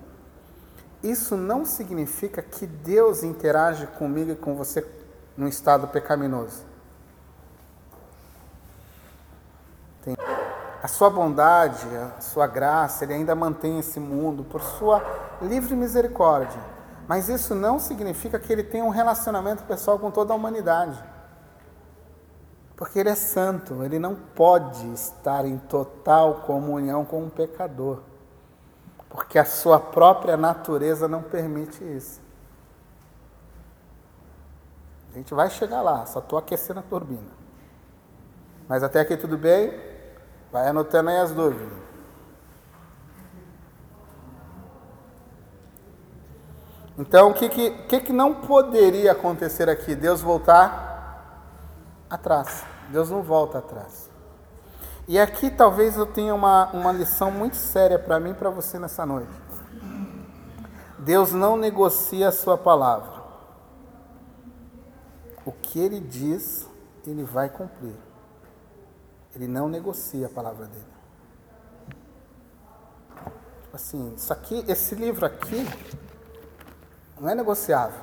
isso 1.00 1.36
não 1.36 1.64
significa 1.64 2.42
que 2.42 2.66
Deus 2.66 3.22
interage 3.22 3.86
comigo 3.86 4.32
e 4.32 4.34
com 4.34 4.56
você 4.56 4.84
num 5.36 5.46
estado 5.46 5.86
pecaminoso. 5.86 6.64
A 10.82 10.88
sua 10.88 11.08
bondade, 11.08 11.86
a 11.96 12.20
sua 12.20 12.48
graça, 12.48 13.04
Ele 13.04 13.14
ainda 13.14 13.36
mantém 13.36 13.78
esse 13.78 14.00
mundo 14.00 14.42
por 14.42 14.60
sua 14.60 15.00
livre 15.40 15.76
misericórdia. 15.76 16.60
Mas 17.06 17.28
isso 17.28 17.54
não 17.54 17.78
significa 17.78 18.40
que 18.40 18.52
Ele 18.52 18.64
tenha 18.64 18.84
um 18.84 18.88
relacionamento 18.88 19.62
pessoal 19.62 20.00
com 20.00 20.10
toda 20.10 20.32
a 20.32 20.36
humanidade. 20.36 21.11
Porque 22.76 22.98
Ele 22.98 23.10
é 23.10 23.14
santo, 23.14 23.82
Ele 23.82 23.98
não 23.98 24.14
pode 24.14 24.92
estar 24.92 25.44
em 25.44 25.58
total 25.58 26.42
comunhão 26.42 27.04
com 27.04 27.22
um 27.22 27.30
pecador 27.30 28.00
porque 29.12 29.38
a 29.38 29.44
sua 29.44 29.78
própria 29.78 30.38
natureza 30.38 31.06
não 31.06 31.22
permite 31.22 31.84
isso. 31.84 32.18
A 35.12 35.18
gente 35.18 35.34
vai 35.34 35.50
chegar 35.50 35.82
lá, 35.82 36.06
só 36.06 36.18
estou 36.18 36.38
aquecendo 36.38 36.80
a 36.80 36.82
turbina. 36.82 37.30
Mas 38.66 38.82
até 38.82 39.00
aqui 39.00 39.14
tudo 39.18 39.36
bem? 39.36 39.78
Vai 40.50 40.66
anotando 40.66 41.10
aí 41.10 41.18
as 41.18 41.30
dúvidas. 41.30 41.68
Então, 46.98 47.30
o 47.30 47.34
que, 47.34 47.50
que, 47.50 47.70
que, 47.70 48.00
que 48.00 48.12
não 48.14 48.34
poderia 48.34 49.12
acontecer 49.12 49.68
aqui? 49.68 49.94
Deus 49.94 50.22
voltar 50.22 50.91
atrás. 52.12 52.62
Deus 52.90 53.08
não 53.08 53.22
volta 53.22 53.58
atrás. 53.58 54.10
E 55.08 55.18
aqui 55.18 55.50
talvez 55.50 55.96
eu 55.96 56.04
tenha 56.04 56.34
uma, 56.34 56.70
uma 56.72 56.92
lição 56.92 57.30
muito 57.30 57.56
séria 57.56 57.98
para 57.98 58.20
mim 58.20 58.32
e 58.32 58.34
para 58.34 58.50
você 58.50 58.78
nessa 58.78 59.06
noite. 59.06 59.32
Deus 60.98 61.32
não 61.32 61.56
negocia 61.56 62.28
a 62.28 62.32
sua 62.32 62.58
palavra. 62.58 63.22
O 65.44 65.50
que 65.50 65.80
ele 65.80 65.98
diz, 65.98 66.68
ele 67.06 67.24
vai 67.24 67.48
cumprir. 67.48 67.96
Ele 69.34 69.48
não 69.48 69.68
negocia 69.68 70.26
a 70.26 70.30
palavra 70.30 70.66
dele. 70.66 70.92
Assim, 73.72 74.14
isso 74.14 74.30
aqui, 74.32 74.62
esse 74.68 74.94
livro 74.94 75.24
aqui 75.24 75.66
não 77.18 77.28
é 77.28 77.34
negociável. 77.34 77.98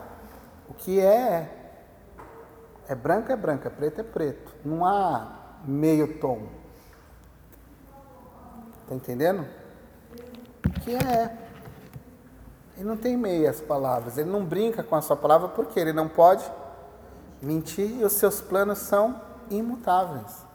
O 0.68 0.74
que 0.74 1.00
é 1.00 1.59
é 1.59 1.59
branco 2.96 3.32
é 3.32 3.36
branco, 3.36 3.68
é 3.68 3.70
preto 3.70 4.02
é 4.02 4.04
preto. 4.04 4.52
Não 4.66 4.86
há 4.86 5.60
meio 5.66 6.20
tom. 6.20 6.48
Está 8.84 8.96
entendendo? 8.96 9.46
Que 10.84 10.96
é. 10.96 11.38
Ele 12.78 12.88
não 12.88 12.98
tem 12.98 13.18
meias 13.18 13.60
palavras, 13.60 14.18
ele 14.18 14.30
não 14.30 14.46
brinca 14.46 14.82
com 14.82 14.96
a 14.96 15.02
sua 15.02 15.18
palavra 15.18 15.50
porque 15.50 15.80
ele 15.80 15.92
não 15.92 16.08
pode 16.08 16.50
mentir 17.42 18.00
e 18.00 18.04
os 18.04 18.14
seus 18.14 18.40
planos 18.40 18.80
são 18.80 19.22
imutáveis. 19.50 20.46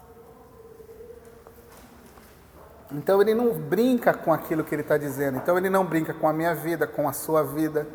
Então 2.91 3.21
ele 3.21 3.35
não 3.35 3.53
brinca 3.53 4.15
com 4.15 4.33
aquilo 4.33 4.65
que 4.65 4.75
ele 4.75 4.83
está 4.83 4.97
dizendo. 4.97 5.39
Então 5.39 5.59
ele 5.59 5.69
não 5.69 5.85
brinca 5.85 6.15
com 6.15 6.29
a 6.29 6.33
minha 6.33 6.55
vida, 6.55 6.87
com 6.87 7.09
a 7.09 7.13
sua 7.13 7.43
vida. 7.43 7.87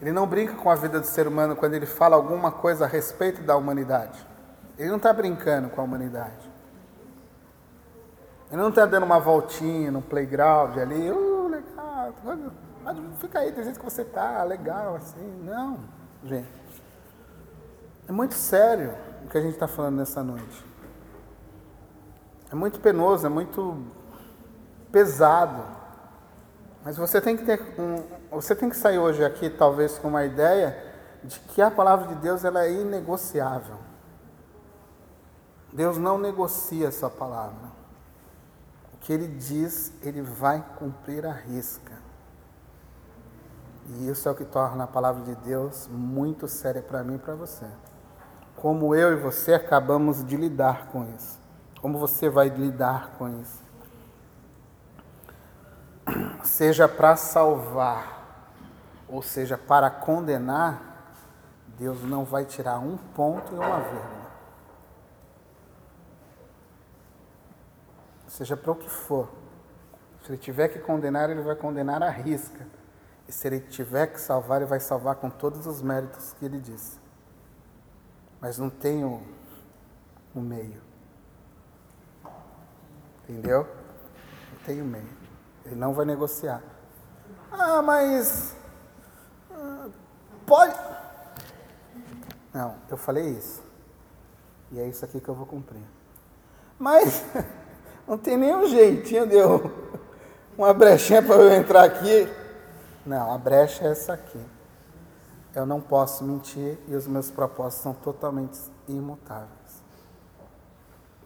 Ele 0.00 0.12
não 0.12 0.26
brinca 0.26 0.54
com 0.54 0.70
a 0.70 0.74
vida 0.74 0.98
do 0.98 1.06
ser 1.06 1.26
humano 1.26 1.54
quando 1.54 1.74
ele 1.74 1.86
fala 1.86 2.16
alguma 2.16 2.50
coisa 2.50 2.84
a 2.84 2.88
respeito 2.88 3.42
da 3.42 3.56
humanidade. 3.56 4.26
Ele 4.78 4.88
não 4.88 4.96
está 4.96 5.12
brincando 5.12 5.68
com 5.68 5.80
a 5.80 5.84
humanidade. 5.84 6.50
Ele 8.50 8.60
não 8.60 8.70
está 8.70 8.86
dando 8.86 9.04
uma 9.04 9.20
voltinha 9.20 9.90
no 9.90 10.00
playground 10.00 10.76
ali, 10.78 11.10
uh, 11.10 11.48
legal, 11.48 12.14
fica 13.18 13.40
aí 13.40 13.52
do 13.52 13.62
jeito 13.62 13.78
que 13.78 13.84
você 13.84 14.02
está, 14.02 14.42
legal, 14.42 14.96
assim. 14.96 15.42
Não, 15.44 15.78
gente. 16.24 16.48
É 18.08 18.12
muito 18.12 18.34
sério 18.34 18.94
o 19.24 19.28
que 19.28 19.38
a 19.38 19.40
gente 19.40 19.52
está 19.52 19.68
falando 19.68 19.96
nessa 19.96 20.22
noite. 20.22 20.64
É 22.50 22.54
muito 22.54 22.80
penoso, 22.80 23.26
é 23.26 23.28
muito 23.28 23.84
pesado. 24.90 25.62
Mas 26.84 26.96
você 26.96 27.20
tem 27.20 27.36
que 27.36 27.44
ter 27.44 27.60
um, 27.78 28.02
você 28.30 28.54
tem 28.54 28.68
que 28.68 28.76
sair 28.76 28.98
hoje 28.98 29.24
aqui 29.24 29.50
talvez 29.50 29.98
com 29.98 30.08
uma 30.08 30.24
ideia 30.24 30.76
de 31.22 31.38
que 31.40 31.60
a 31.60 31.70
palavra 31.70 32.08
de 32.08 32.14
Deus 32.16 32.44
ela 32.44 32.64
é 32.64 32.72
inegociável. 32.72 33.76
Deus 35.72 35.98
não 35.98 36.18
negocia 36.18 36.90
sua 36.90 37.10
palavra 37.10 37.80
que 39.00 39.12
ele 39.12 39.26
diz, 39.26 39.92
ele 40.02 40.20
vai 40.20 40.64
cumprir 40.76 41.26
a 41.26 41.32
risca. 41.32 41.98
E 43.88 44.08
isso 44.08 44.28
é 44.28 44.32
o 44.32 44.34
que 44.34 44.44
torna 44.44 44.84
a 44.84 44.86
palavra 44.86 45.24
de 45.24 45.34
Deus 45.36 45.88
muito 45.90 46.46
séria 46.46 46.82
para 46.82 47.02
mim 47.02 47.14
e 47.16 47.18
para 47.18 47.34
você. 47.34 47.66
Como 48.54 48.94
eu 48.94 49.12
e 49.12 49.16
você 49.16 49.54
acabamos 49.54 50.24
de 50.24 50.36
lidar 50.36 50.88
com 50.88 51.04
isso. 51.16 51.40
Como 51.80 51.98
você 51.98 52.28
vai 52.28 52.50
lidar 52.50 53.14
com 53.16 53.28
isso. 53.40 53.62
Seja 56.44 56.86
para 56.86 57.16
salvar, 57.16 58.19
ou 59.10 59.22
seja 59.22 59.58
para 59.58 59.90
condenar, 59.90 61.12
Deus 61.78 62.02
não 62.02 62.24
vai 62.24 62.44
tirar 62.44 62.78
um 62.78 62.96
ponto 62.96 63.54
e 63.54 63.58
uma 63.58 63.80
vírgula. 63.80 64.20
seja 68.40 68.56
para 68.56 68.72
o 68.72 68.74
que 68.74 68.88
for. 68.88 69.28
Se 70.22 70.30
ele 70.30 70.38
tiver 70.38 70.68
que 70.68 70.78
condenar, 70.78 71.28
ele 71.28 71.42
vai 71.42 71.54
condenar 71.54 72.02
à 72.02 72.08
risca. 72.08 72.66
E 73.28 73.32
se 73.32 73.46
ele 73.46 73.60
tiver 73.60 74.06
que 74.06 74.18
salvar, 74.18 74.62
ele 74.62 74.70
vai 74.70 74.80
salvar 74.80 75.16
com 75.16 75.28
todos 75.28 75.66
os 75.66 75.82
méritos 75.82 76.32
que 76.38 76.46
ele 76.46 76.58
disse. 76.58 76.98
Mas 78.40 78.56
não 78.56 78.70
tem 78.70 79.04
o, 79.04 79.20
o 80.34 80.40
meio. 80.40 80.80
Entendeu? 83.28 83.68
Não 84.52 84.58
tem 84.64 84.80
o 84.80 84.86
meio. 84.86 85.18
Ele 85.66 85.74
não 85.74 85.92
vai 85.92 86.06
negociar. 86.06 86.62
Ah, 87.52 87.82
mas. 87.82 88.56
Pode. 90.50 90.74
Não, 92.52 92.74
eu 92.90 92.96
falei 92.96 93.24
isso. 93.24 93.62
E 94.72 94.80
é 94.80 94.88
isso 94.88 95.04
aqui 95.04 95.20
que 95.20 95.28
eu 95.28 95.34
vou 95.34 95.46
cumprir. 95.46 95.80
Mas 96.76 97.24
não 98.04 98.18
tem 98.18 98.36
nenhum 98.36 98.66
jeitinho 98.66 99.28
de 99.28 99.36
eu, 99.36 99.72
uma 100.58 100.74
brechinha 100.74 101.22
para 101.22 101.36
eu 101.36 101.52
entrar 101.52 101.84
aqui. 101.84 102.28
Não, 103.06 103.32
a 103.32 103.38
brecha 103.38 103.84
é 103.84 103.92
essa 103.92 104.14
aqui. 104.14 104.40
Eu 105.54 105.64
não 105.64 105.80
posso 105.80 106.24
mentir 106.24 106.76
e 106.88 106.96
os 106.96 107.06
meus 107.06 107.30
propósitos 107.30 107.84
são 107.84 107.94
totalmente 107.94 108.58
imutáveis. 108.88 109.84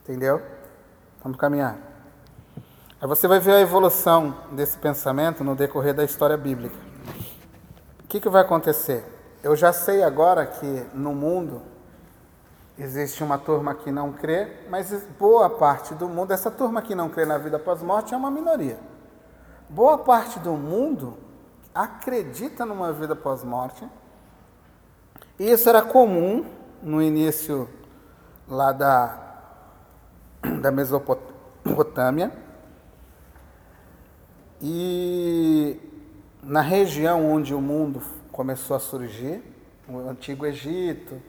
Entendeu? 0.02 0.42
Vamos 1.22 1.38
caminhar. 1.38 1.78
Aí 3.00 3.08
você 3.08 3.26
vai 3.26 3.40
ver 3.40 3.52
a 3.52 3.60
evolução 3.60 4.36
desse 4.52 4.76
pensamento 4.76 5.42
no 5.42 5.56
decorrer 5.56 5.94
da 5.94 6.04
história 6.04 6.36
bíblica. 6.36 6.76
O 8.00 8.06
que, 8.06 8.20
que 8.20 8.28
vai 8.28 8.42
acontecer? 8.42 9.13
Eu 9.44 9.54
já 9.54 9.72
sei 9.72 10.02
agora 10.02 10.44
que 10.44 10.86
no 10.92 11.14
mundo 11.14 11.62
Existe 12.76 13.22
uma 13.22 13.38
turma 13.38 13.72
que 13.72 13.92
não 13.92 14.12
crê, 14.12 14.48
mas 14.68 15.06
boa 15.16 15.48
parte 15.48 15.94
do 15.94 16.08
mundo, 16.08 16.32
essa 16.32 16.50
turma 16.50 16.82
que 16.82 16.92
não 16.92 17.08
crê 17.08 17.24
na 17.24 17.38
vida 17.38 17.56
pós-morte 17.56 18.12
é 18.12 18.16
uma 18.16 18.32
minoria. 18.32 18.78
Boa 19.68 19.98
parte 19.98 20.40
do 20.40 20.54
mundo 20.54 21.16
acredita 21.72 22.66
numa 22.66 22.92
vida 22.92 23.14
pós-morte. 23.14 23.88
E 25.38 25.52
isso 25.52 25.68
era 25.68 25.82
comum 25.82 26.44
no 26.82 27.00
início 27.00 27.68
lá 28.48 28.72
da, 28.72 29.18
da 30.60 30.72
Mesopotâmia. 30.72 32.32
E 34.60 35.80
na 36.42 36.60
região 36.60 37.30
onde 37.30 37.54
o 37.54 37.60
mundo 37.60 38.02
começou 38.34 38.76
a 38.76 38.80
surgir, 38.80 39.40
o 39.88 39.96
Antigo 40.08 40.44
Egito, 40.44 41.22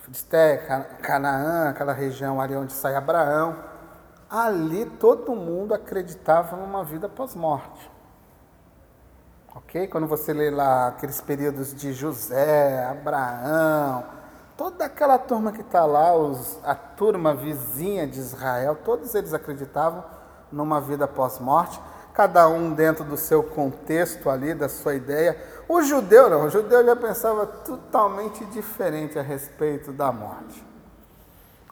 Filisté, 0.00 0.58
Canaã, 1.00 1.70
aquela 1.70 1.94
região 1.94 2.42
ali 2.42 2.54
onde 2.54 2.74
sai 2.74 2.94
Abraão, 2.94 3.56
ali 4.28 4.84
todo 4.84 5.34
mundo 5.34 5.72
acreditava 5.72 6.58
numa 6.58 6.84
vida 6.84 7.08
pós-morte. 7.08 7.90
Ok? 9.56 9.86
Quando 9.86 10.06
você 10.06 10.34
lê 10.34 10.50
lá 10.50 10.88
aqueles 10.88 11.22
períodos 11.22 11.74
de 11.74 11.94
José, 11.94 12.84
Abraão, 12.84 14.04
toda 14.58 14.84
aquela 14.84 15.16
turma 15.16 15.52
que 15.52 15.62
está 15.62 15.86
lá, 15.86 16.14
os, 16.14 16.58
a 16.64 16.74
turma 16.74 17.32
vizinha 17.32 18.06
de 18.06 18.18
Israel, 18.18 18.76
todos 18.84 19.14
eles 19.14 19.32
acreditavam 19.32 20.04
numa 20.52 20.82
vida 20.82 21.08
pós-morte 21.08 21.80
cada 22.14 22.48
um 22.48 22.72
dentro 22.72 23.04
do 23.04 23.16
seu 23.16 23.42
contexto 23.42 24.30
ali, 24.30 24.54
da 24.54 24.68
sua 24.68 24.94
ideia. 24.94 25.36
O 25.68 25.82
judeu 25.82 26.30
não, 26.30 26.46
o 26.46 26.50
judeu 26.50 26.84
já 26.84 26.94
pensava 26.94 27.44
totalmente 27.44 28.44
diferente 28.46 29.18
a 29.18 29.22
respeito 29.22 29.92
da 29.92 30.12
morte. 30.12 30.64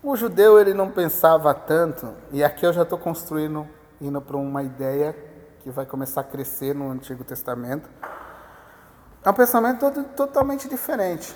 O 0.02 0.16
judeu 0.16 0.58
ele 0.58 0.74
não 0.74 0.90
pensava 0.90 1.54
tanto, 1.54 2.12
e 2.32 2.42
aqui 2.42 2.66
eu 2.66 2.72
já 2.72 2.82
estou 2.82 2.98
construindo, 2.98 3.68
indo 4.00 4.20
para 4.20 4.36
uma 4.36 4.64
ideia 4.64 5.14
que 5.60 5.70
vai 5.70 5.86
começar 5.86 6.22
a 6.22 6.24
crescer 6.24 6.74
no 6.74 6.90
Antigo 6.90 7.22
Testamento. 7.22 7.88
É 9.24 9.30
um 9.30 9.34
pensamento 9.34 9.78
todo, 9.78 10.02
totalmente 10.16 10.68
diferente. 10.68 11.32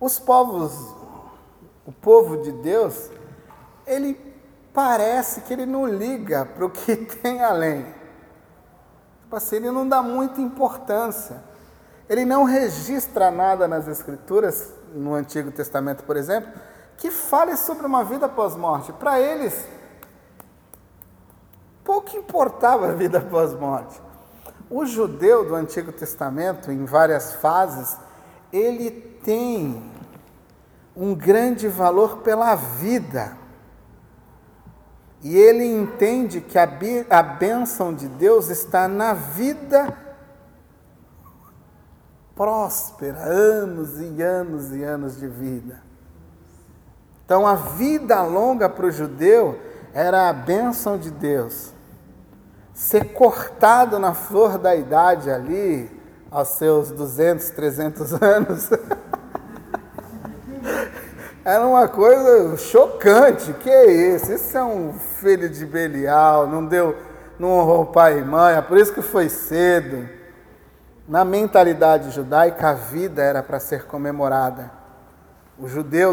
Os 0.00 0.18
povos, 0.18 0.74
o 1.86 1.92
povo 1.92 2.42
de 2.42 2.50
Deus, 2.50 3.10
ele 3.86 4.25
parece 4.76 5.40
que 5.40 5.54
ele 5.54 5.64
não 5.64 5.86
liga 5.86 6.44
para 6.44 6.66
o 6.66 6.68
que 6.68 6.94
tem 7.22 7.42
além. 7.42 7.86
Tipo 9.22 9.34
assim, 9.34 9.56
ele 9.56 9.70
não 9.70 9.88
dá 9.88 10.02
muita 10.02 10.38
importância. 10.42 11.42
Ele 12.06 12.26
não 12.26 12.44
registra 12.44 13.30
nada 13.30 13.66
nas 13.66 13.88
Escrituras, 13.88 14.70
no 14.92 15.14
Antigo 15.14 15.50
Testamento, 15.50 16.04
por 16.04 16.14
exemplo, 16.14 16.52
que 16.98 17.10
fale 17.10 17.56
sobre 17.56 17.86
uma 17.86 18.04
vida 18.04 18.28
pós-morte. 18.28 18.92
Para 18.92 19.18
eles, 19.18 19.66
pouco 21.82 22.14
importava 22.14 22.90
a 22.90 22.92
vida 22.92 23.18
pós-morte. 23.18 23.98
O 24.68 24.84
judeu 24.84 25.42
do 25.48 25.54
Antigo 25.54 25.90
Testamento, 25.90 26.70
em 26.70 26.84
várias 26.84 27.32
fases, 27.32 27.96
ele 28.52 28.90
tem 28.90 29.90
um 30.94 31.14
grande 31.14 31.66
valor 31.66 32.18
pela 32.18 32.54
vida. 32.54 33.45
E 35.26 35.36
ele 35.36 35.64
entende 35.64 36.40
que 36.40 36.56
a, 36.56 36.66
bênção 37.20 37.92
de 37.92 38.06
Deus 38.06 38.48
está 38.48 38.86
na 38.86 39.12
vida 39.12 39.92
próspera, 42.36 43.18
anos 43.24 44.00
e 44.00 44.22
anos 44.22 44.70
e 44.70 44.84
anos 44.84 45.18
de 45.18 45.26
vida. 45.26 45.82
Então 47.24 47.44
a 47.44 47.56
vida 47.56 48.22
longa 48.22 48.68
para 48.68 48.86
o 48.86 48.90
judeu 48.92 49.58
era 49.92 50.28
a 50.28 50.32
bênção 50.32 50.96
de 50.96 51.10
Deus. 51.10 51.72
Ser 52.72 53.12
cortado 53.12 53.98
na 53.98 54.14
flor 54.14 54.58
da 54.58 54.76
idade 54.76 55.28
ali, 55.28 55.90
aos 56.30 56.50
seus 56.50 56.92
200, 56.92 57.50
300 57.50 58.12
anos. 58.22 58.70
Era 61.46 61.64
uma 61.64 61.86
coisa 61.86 62.56
chocante. 62.56 63.52
Que 63.52 63.70
é 63.70 63.86
isso? 64.14 64.32
Isso 64.32 64.58
é 64.58 64.64
um 64.64 64.92
filho 64.92 65.48
de 65.48 65.64
Belial, 65.64 66.48
não 66.48 66.66
deu, 66.66 66.96
não 67.38 67.50
honrou 67.50 67.86
pai 67.86 68.18
e 68.18 68.24
mãe, 68.24 68.56
é 68.56 68.60
por 68.60 68.76
isso 68.76 68.92
que 68.92 69.00
foi 69.00 69.28
cedo. 69.28 70.08
Na 71.06 71.24
mentalidade 71.24 72.10
judaica, 72.10 72.70
a 72.70 72.72
vida 72.72 73.22
era 73.22 73.44
para 73.44 73.60
ser 73.60 73.84
comemorada. 73.84 74.72
O 75.56 75.68
judeu 75.68 76.12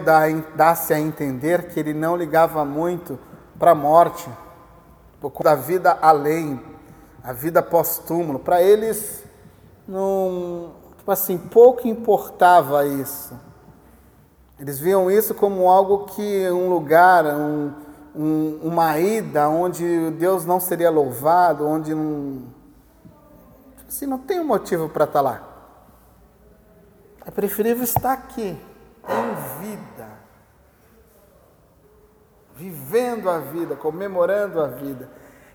dá-se 0.55 0.93
a 0.93 0.99
entender 0.99 1.63
que 1.69 1.79
ele 1.79 1.95
não 1.95 2.15
ligava 2.15 2.63
muito 2.63 3.17
para 3.57 3.71
a 3.71 3.75
morte, 3.75 4.29
da 5.43 5.55
vida 5.55 5.97
além, 5.99 6.61
a 7.23 7.33
vida 7.33 7.63
pós-túmulo. 7.63 8.37
Para 8.37 8.61
eles, 8.61 9.23
não, 9.87 10.73
tipo 10.95 11.09
assim, 11.09 11.39
pouco 11.39 11.87
importava 11.87 12.85
isso. 12.85 13.33
Eles 14.59 14.79
viam 14.79 15.09
isso 15.09 15.33
como 15.33 15.69
algo 15.69 16.05
que 16.05 16.49
um 16.49 16.69
lugar, 16.69 17.25
um, 17.25 17.73
um, 18.15 18.59
uma 18.63 18.99
ida 18.99 19.49
onde 19.49 20.11
Deus 20.11 20.45
não 20.45 20.59
seria 20.59 20.89
louvado, 20.89 21.67
onde 21.67 21.93
não. 21.93 22.43
Assim, 23.87 24.05
não 24.05 24.19
tem 24.19 24.39
um 24.39 24.45
motivo 24.45 24.87
para 24.87 25.05
estar 25.05 25.19
tá 25.19 25.21
lá. 25.21 25.49
É 27.25 27.31
preferível 27.31 27.83
estar 27.83 28.13
aqui, 28.13 28.57
em 29.07 29.61
vida, 29.61 30.07
vivendo 32.55 33.29
a 33.29 33.39
vida, 33.39 33.75
comemorando 33.75 34.61
a 34.61 34.67
vida. 34.67 35.09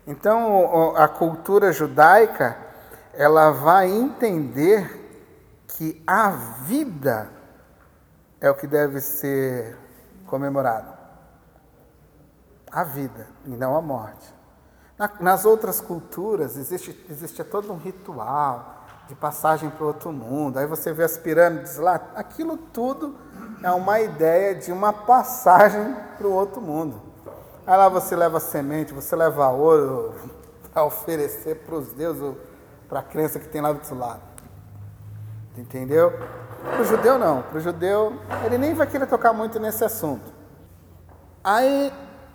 Então, 0.05 0.95
a 0.95 1.07
cultura 1.07 1.71
judaica, 1.71 2.57
ela 3.13 3.51
vai 3.51 3.89
entender 3.89 4.99
que 5.67 6.01
a 6.07 6.29
vida 6.29 7.38
é 8.41 8.49
o 8.49 8.55
que 8.55 8.67
deve 8.67 9.01
ser 9.01 9.77
comemorado. 10.25 10.93
A 12.71 12.83
vida 12.83 13.27
e 13.45 13.49
não 13.49 13.75
a 13.75 13.81
morte. 13.81 14.33
nas 15.19 15.45
outras 15.45 15.81
culturas 15.81 16.55
existe, 16.55 17.05
existe 17.09 17.43
todo 17.43 17.71
um 17.71 17.77
ritual 17.77 18.85
de 19.07 19.15
passagem 19.15 19.69
para 19.69 19.83
o 19.83 19.87
outro 19.87 20.11
mundo. 20.11 20.59
Aí 20.59 20.67
você 20.67 20.93
vê 20.93 21.03
as 21.03 21.17
pirâmides 21.17 21.77
lá, 21.77 21.95
aquilo 22.15 22.57
tudo 22.57 23.15
é 23.63 23.71
uma 23.71 23.99
ideia 23.99 24.55
de 24.55 24.71
uma 24.71 24.93
passagem 24.93 25.95
para 26.17 26.27
o 26.27 26.31
outro 26.31 26.61
mundo. 26.61 27.01
Aí 27.65 27.77
lá 27.77 27.89
você 27.89 28.15
leva 28.15 28.39
semente, 28.39 28.93
você 28.93 29.15
leva 29.15 29.49
ouro 29.49 30.13
para 30.71 30.83
oferecer 30.83 31.55
para 31.65 31.75
os 31.75 31.91
deuses, 31.93 32.35
para 32.87 32.99
a 32.99 33.03
crença 33.03 33.39
que 33.39 33.47
tem 33.47 33.61
lá 33.61 33.71
do 33.71 33.79
outro 33.79 33.97
lado. 33.97 34.21
Entendeu? 35.57 36.13
Para 36.63 36.81
o 36.81 36.85
judeu, 36.85 37.17
não. 37.17 37.41
Para 37.43 37.57
o 37.57 37.61
judeu, 37.61 38.19
ele 38.45 38.57
nem 38.57 38.73
vai 38.73 38.87
querer 38.87 39.07
tocar 39.07 39.33
muito 39.33 39.59
nesse 39.59 39.83
assunto. 39.83 40.31
Aí, 41.43 41.91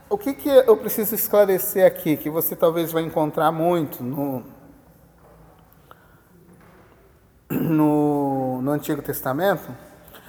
o 0.08 0.16
que, 0.16 0.32
que 0.32 0.48
eu 0.48 0.76
preciso 0.76 1.14
esclarecer 1.14 1.86
aqui, 1.86 2.16
que 2.16 2.30
você 2.30 2.56
talvez 2.56 2.92
vai 2.92 3.02
encontrar 3.02 3.52
muito 3.52 4.02
no, 4.02 4.42
no, 7.50 8.62
no 8.62 8.70
Antigo 8.70 9.02
Testamento, 9.02 9.68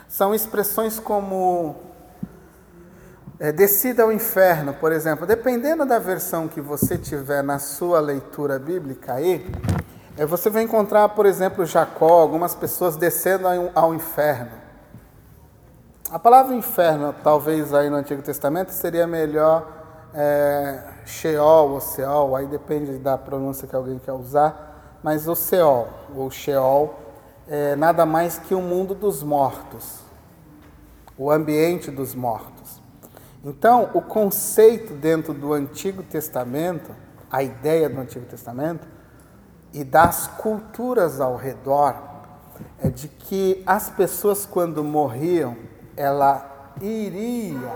são 0.08 0.34
expressões 0.34 1.00
como 1.00 1.76
é, 3.39 3.52
descida 3.52 4.04
ao 4.04 4.12
inferno, 4.12 4.74
por 4.74 4.91
exemplo. 4.91 5.26
Dependendo 5.26 5.86
da 5.86 6.00
versão 6.00 6.48
que 6.48 6.62
você 6.62 6.98
tiver 6.98 7.43
na 7.43 7.60
sua 7.60 8.00
leitura 8.00 8.58
bíblica 8.58 9.14
aí, 9.14 9.46
você 10.24 10.49
vai 10.49 10.63
encontrar, 10.63 11.09
por 11.09 11.26
exemplo, 11.26 11.66
Jacó, 11.66 12.22
algumas 12.22 12.55
pessoas 12.55 12.95
descendo 12.95 13.47
ao 13.76 13.93
inferno. 13.93 14.51
A 16.09 16.18
palavra 16.18 16.55
inferno, 16.55 17.13
talvez 17.22 17.74
aí 17.74 17.89
no 17.89 17.97
Antigo 17.97 18.22
Testamento, 18.22 18.72
seria 18.72 19.05
melhor 19.05 19.68
é, 20.13 20.82
Sheol 21.05 21.72
ou 21.72 21.82
Seol, 21.82 22.36
aí 22.36 22.45
depende 22.45 22.97
da 22.97 23.18
pronúncia 23.18 23.68
que 23.68 23.76
alguém 23.76 23.99
quer 23.99 24.13
usar, 24.13 24.99
mas 25.03 25.28
o 25.28 25.36
Seol 25.36 25.89
ou 26.16 26.32
Sheol 26.32 26.95
é 27.49 27.76
nada 27.76 28.05
mais 28.05 28.39
que 28.39 28.55
o 28.55 28.61
mundo 28.61 28.95
dos 28.95 29.22
mortos, 29.22 29.99
o 31.18 31.30
ambiente 31.30 31.91
dos 31.91 32.16
mortos. 32.16 32.82
Então, 33.43 33.89
o 33.93 34.01
conceito 34.01 34.93
dentro 34.93 35.34
do 35.34 35.51
Antigo 35.51 36.01
Testamento, 36.01 36.91
a 37.30 37.43
ideia 37.43 37.89
do 37.89 37.99
Antigo 37.99 38.26
Testamento 38.26 38.95
e 39.76 39.84
das 39.84 40.26
culturas 40.26 41.19
ao 41.19 41.36
redor, 41.36 41.95
é 42.82 42.89
de 42.89 43.09
que 43.09 43.61
as 43.67 43.89
pessoas, 43.89 44.45
quando 44.45 44.82
morriam, 44.82 45.57
ela 45.97 46.71
iria 46.80 47.73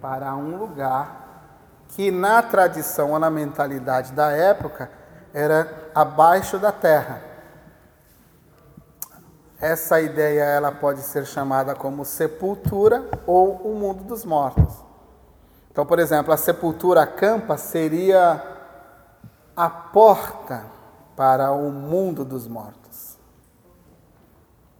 para 0.00 0.36
um 0.36 0.56
lugar 0.56 1.42
que, 1.88 2.12
na 2.12 2.40
tradição 2.42 3.10
ou 3.10 3.18
na 3.18 3.28
mentalidade 3.28 4.12
da 4.12 4.30
época, 4.30 4.88
era 5.34 5.90
abaixo 5.92 6.60
da 6.60 6.70
terra. 6.70 7.20
Essa 9.60 10.00
ideia 10.00 10.44
ela 10.44 10.70
pode 10.70 11.00
ser 11.00 11.26
chamada 11.26 11.74
como 11.74 12.04
sepultura 12.04 13.04
ou 13.26 13.54
o 13.64 13.74
mundo 13.74 14.04
dos 14.04 14.24
mortos. 14.24 14.72
Então, 15.72 15.84
por 15.84 15.98
exemplo, 15.98 16.32
a 16.32 16.36
sepultura 16.36 17.04
campa 17.04 17.56
seria 17.56 18.40
a 19.56 19.68
porta 19.68 20.81
para 21.16 21.52
o 21.52 21.70
mundo 21.70 22.24
dos 22.24 22.46
mortos. 22.46 23.18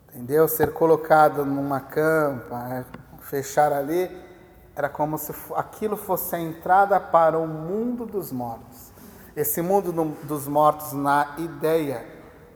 Entendeu? 0.08 0.46
Ser 0.46 0.72
colocado 0.72 1.44
numa 1.44 1.80
campa, 1.80 2.68
é, 2.70 2.84
fechar 3.20 3.72
ali, 3.72 4.10
era 4.74 4.88
como 4.88 5.18
se 5.18 5.32
aquilo 5.54 5.96
fosse 5.96 6.34
a 6.36 6.40
entrada 6.40 6.98
para 6.98 7.38
o 7.38 7.46
mundo 7.46 8.06
dos 8.06 8.32
mortos. 8.32 8.92
Esse 9.34 9.62
mundo 9.62 9.92
dos 10.24 10.46
mortos, 10.46 10.92
na 10.92 11.34
ideia 11.38 12.06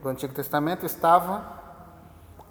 do 0.03 0.09
Antigo 0.09 0.35
Testamento, 0.35 0.85
estava 0.85 1.57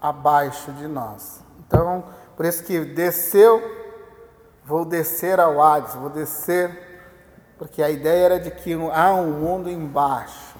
abaixo 0.01 0.71
de 0.73 0.87
nós. 0.87 1.43
Então, 1.59 2.05
por 2.35 2.45
isso 2.45 2.63
que 2.63 2.79
desceu, 2.79 3.61
vou 4.63 4.85
descer 4.85 5.39
ao 5.39 5.61
Hades, 5.61 5.93
vou 5.95 6.09
descer, 6.09 6.99
porque 7.57 7.81
a 7.81 7.89
ideia 7.89 8.25
era 8.25 8.39
de 8.39 8.51
que 8.51 8.73
há 8.91 9.13
um 9.13 9.31
mundo 9.31 9.69
embaixo. 9.69 10.54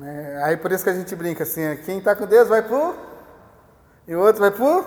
Né? 0.00 0.42
Aí 0.44 0.56
por 0.56 0.72
isso 0.72 0.82
que 0.82 0.88
a 0.88 0.94
gente 0.94 1.14
brinca 1.14 1.42
assim, 1.42 1.60
é, 1.60 1.76
quem 1.76 1.98
está 1.98 2.16
com 2.16 2.24
Deus 2.24 2.48
vai 2.48 2.62
pro 2.62 2.96
e 4.08 4.14
o 4.14 4.20
outro 4.20 4.40
vai 4.40 4.50
pro 4.50 4.82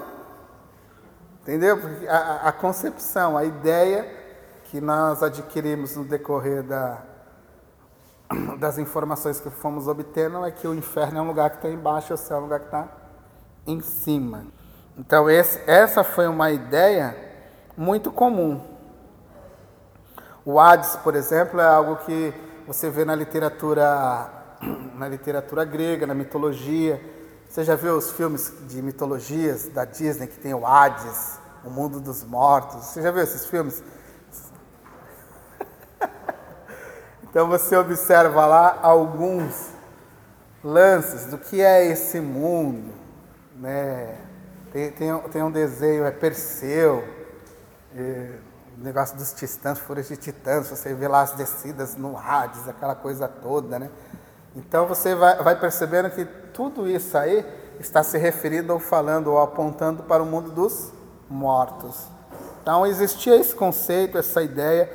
entendeu? 1.43 1.80
Porque 1.80 2.07
a, 2.07 2.47
a 2.47 2.51
concepção, 2.51 3.38
a 3.38 3.43
ideia 3.45 4.09
que 4.66 4.82
nós 4.82 5.22
adquirimos 5.22 5.95
no 5.95 6.03
decorrer 6.03 6.64
da, 6.64 7.03
das 8.57 8.80
informações 8.80 9.39
que 9.39 9.51
fomos 9.51 9.88
obtendo 9.88 10.43
é 10.43 10.49
que 10.49 10.68
o 10.68 10.74
inferno 10.74 11.20
é 11.20 11.22
um 11.22 11.28
lugar 11.28 11.51
que 11.51 11.57
está 11.57 11.70
embaixo 11.70 12.11
e 12.11 12.16
o 12.16 12.18
céu 12.18 12.38
é 12.38 12.39
um 12.39 12.43
lugar 12.43 12.59
que 12.61 12.66
está 12.66 12.88
em 13.68 13.82
cima. 13.82 14.47
Então, 14.97 15.30
esse, 15.30 15.61
essa 15.70 16.03
foi 16.03 16.28
uma 16.28 16.49
ideia 16.49 17.16
muito 17.78 18.11
comum. 18.11 18.61
O 20.43 20.59
Hades, 20.59 20.95
por 20.97 21.16
exemplo, 21.16 21.59
é 21.59 21.66
algo 21.68 21.97
que 21.97 22.34
você 22.66 22.89
vê 22.89 23.05
na 23.05 23.14
literatura, 23.14 24.43
na 24.95 25.07
literatura 25.07 25.66
grega, 25.66 26.07
na 26.07 26.14
mitologia. 26.14 27.01
Você 27.49 27.64
já 27.64 27.76
viu 27.76 27.97
os 27.97 28.11
filmes 28.11 28.51
de 28.68 28.82
mitologias 28.82 29.68
da 29.68 29.86
Disney 29.86 30.28
que 30.28 30.39
tem 30.39 30.53
o 30.53 30.66
Hades, 30.66 31.39
o 31.64 31.70
mundo 31.70 31.99
dos 31.99 32.24
mortos? 32.24 32.86
Você 32.86 33.01
já 33.01 33.11
viu 33.11 33.24
esses 33.24 33.45
filmes? 33.45 33.84
Então 37.24 37.47
você 37.47 37.76
observa 37.76 38.45
lá 38.45 38.78
alguns 38.84 39.70
lances 40.64 41.26
do 41.26 41.39
que 41.39 41.61
é 41.61 41.84
esse 41.88 42.20
mundo, 42.20 42.93
né? 43.55 44.16
Tem, 44.72 44.91
tem, 44.91 45.20
tem 45.32 45.41
um 45.41 45.51
desenho, 45.51 46.05
é 46.05 46.11
Perseu, 46.11 47.03
é, 47.95 48.38
o 48.80 48.84
negócio 48.84 49.18
dos 49.18 49.34
titãs, 49.34 49.78
furas 49.80 50.07
de 50.07 50.18
titãs, 50.18 50.70
você 50.70 50.93
vê 50.93 51.07
lá 51.07 51.22
as 51.22 51.34
descidas 51.34 51.95
no 51.95 52.18
Hades, 52.18 52.68
aquela 52.68 52.95
coisa 52.95 53.28
toda, 53.28 53.78
né? 53.78 53.89
Então 54.56 54.86
você 54.86 55.16
vai, 55.16 55.36
vai 55.41 55.60
percebendo 55.60 56.10
que 56.10 56.26
tudo 56.54 56.88
isso 56.88 57.18
aí 57.18 57.45
está 57.80 58.04
se 58.04 58.18
referindo 58.18 58.74
ou 58.74 58.80
falando 58.80 59.28
ou 59.28 59.39
apontando 59.39 60.04
para 60.04 60.22
o 60.22 60.26
mundo 60.26 60.51
dos 60.51 60.91
mortos. 61.30 62.08
Então 62.62 62.86
existia 62.86 63.36
esse 63.36 63.56
conceito, 63.56 64.18
essa 64.18 64.41
ideia, 64.41 64.89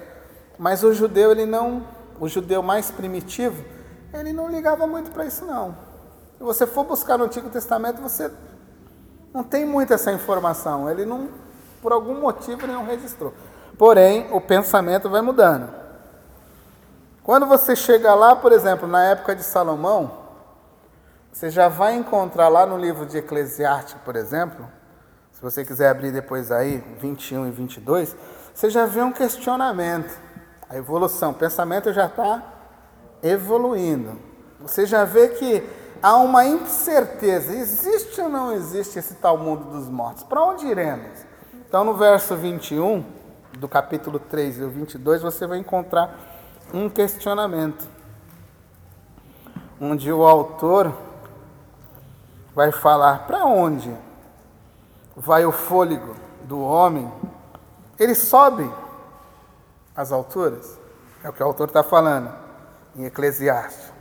mas 0.58 0.82
o 0.82 0.92
judeu 0.92 1.32
ele 1.32 1.44
não, 1.44 1.86
o 2.18 2.28
judeu 2.28 2.62
mais 2.62 2.90
primitivo, 2.90 3.64
ele 4.12 4.32
não 4.32 4.48
ligava 4.48 4.86
muito 4.86 5.10
para 5.10 5.26
isso 5.26 5.44
não. 5.44 5.76
Se 6.38 6.44
você 6.44 6.66
for 6.66 6.84
buscar 6.84 7.18
no 7.18 7.24
Antigo 7.24 7.50
Testamento, 7.50 8.00
você 8.00 8.30
não 9.34 9.42
tem 9.42 9.64
muito 9.64 9.92
essa 9.92 10.12
informação. 10.12 10.88
Ele 10.88 11.04
não, 11.04 11.28
por 11.82 11.92
algum 11.92 12.20
motivo, 12.20 12.64
ele 12.64 12.72
não 12.72 12.86
registrou. 12.86 13.34
Porém, 13.76 14.28
o 14.32 14.40
pensamento 14.40 15.10
vai 15.10 15.20
mudando. 15.20 15.68
Quando 17.28 17.44
você 17.44 17.76
chega 17.76 18.14
lá, 18.14 18.34
por 18.34 18.52
exemplo, 18.52 18.88
na 18.88 19.04
época 19.04 19.36
de 19.36 19.42
Salomão, 19.42 20.10
você 21.30 21.50
já 21.50 21.68
vai 21.68 21.94
encontrar 21.94 22.48
lá 22.48 22.64
no 22.64 22.78
livro 22.78 23.04
de 23.04 23.18
Eclesiastes, 23.18 23.96
por 24.02 24.16
exemplo, 24.16 24.66
se 25.30 25.42
você 25.42 25.62
quiser 25.62 25.90
abrir 25.90 26.10
depois 26.10 26.50
aí, 26.50 26.82
21 26.98 27.48
e 27.48 27.50
22, 27.50 28.16
você 28.54 28.70
já 28.70 28.86
vê 28.86 29.02
um 29.02 29.12
questionamento. 29.12 30.18
A 30.70 30.78
evolução, 30.78 31.32
o 31.32 31.34
pensamento 31.34 31.92
já 31.92 32.06
está 32.06 32.42
evoluindo. 33.22 34.18
Você 34.60 34.86
já 34.86 35.04
vê 35.04 35.28
que 35.28 35.62
há 36.02 36.16
uma 36.16 36.46
incerteza: 36.46 37.52
existe 37.52 38.22
ou 38.22 38.30
não 38.30 38.52
existe 38.52 38.98
esse 38.98 39.16
tal 39.16 39.36
mundo 39.36 39.64
dos 39.64 39.86
mortos? 39.86 40.22
Para 40.22 40.42
onde 40.42 40.66
iremos? 40.66 41.26
Então, 41.68 41.84
no 41.84 41.92
verso 41.92 42.34
21 42.34 43.04
do 43.58 43.68
capítulo 43.68 44.18
3 44.18 44.60
e 44.60 44.62
o 44.62 44.70
22, 44.70 45.20
você 45.20 45.46
vai 45.46 45.58
encontrar 45.58 46.37
um 46.72 46.88
questionamento, 46.88 47.86
onde 49.80 50.12
o 50.12 50.24
autor 50.26 50.92
vai 52.54 52.72
falar: 52.72 53.26
para 53.26 53.44
onde 53.44 53.94
vai 55.16 55.44
o 55.44 55.52
fôlego 55.52 56.14
do 56.44 56.60
homem? 56.60 57.10
Ele 57.98 58.14
sobe 58.14 58.70
às 59.94 60.12
alturas? 60.12 60.78
É 61.22 61.28
o 61.28 61.32
que 61.32 61.42
o 61.42 61.46
autor 61.46 61.68
está 61.68 61.82
falando 61.82 62.32
em 62.94 63.04
Eclesiastes. 63.04 63.92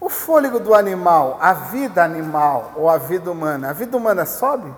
O 0.00 0.08
fôlego 0.08 0.60
do 0.60 0.74
animal, 0.74 1.38
a 1.40 1.52
vida 1.52 2.04
animal 2.04 2.72
ou 2.76 2.88
a 2.88 2.98
vida 2.98 3.30
humana, 3.30 3.70
a 3.70 3.72
vida 3.72 3.96
humana 3.96 4.26
sobe? 4.26 4.72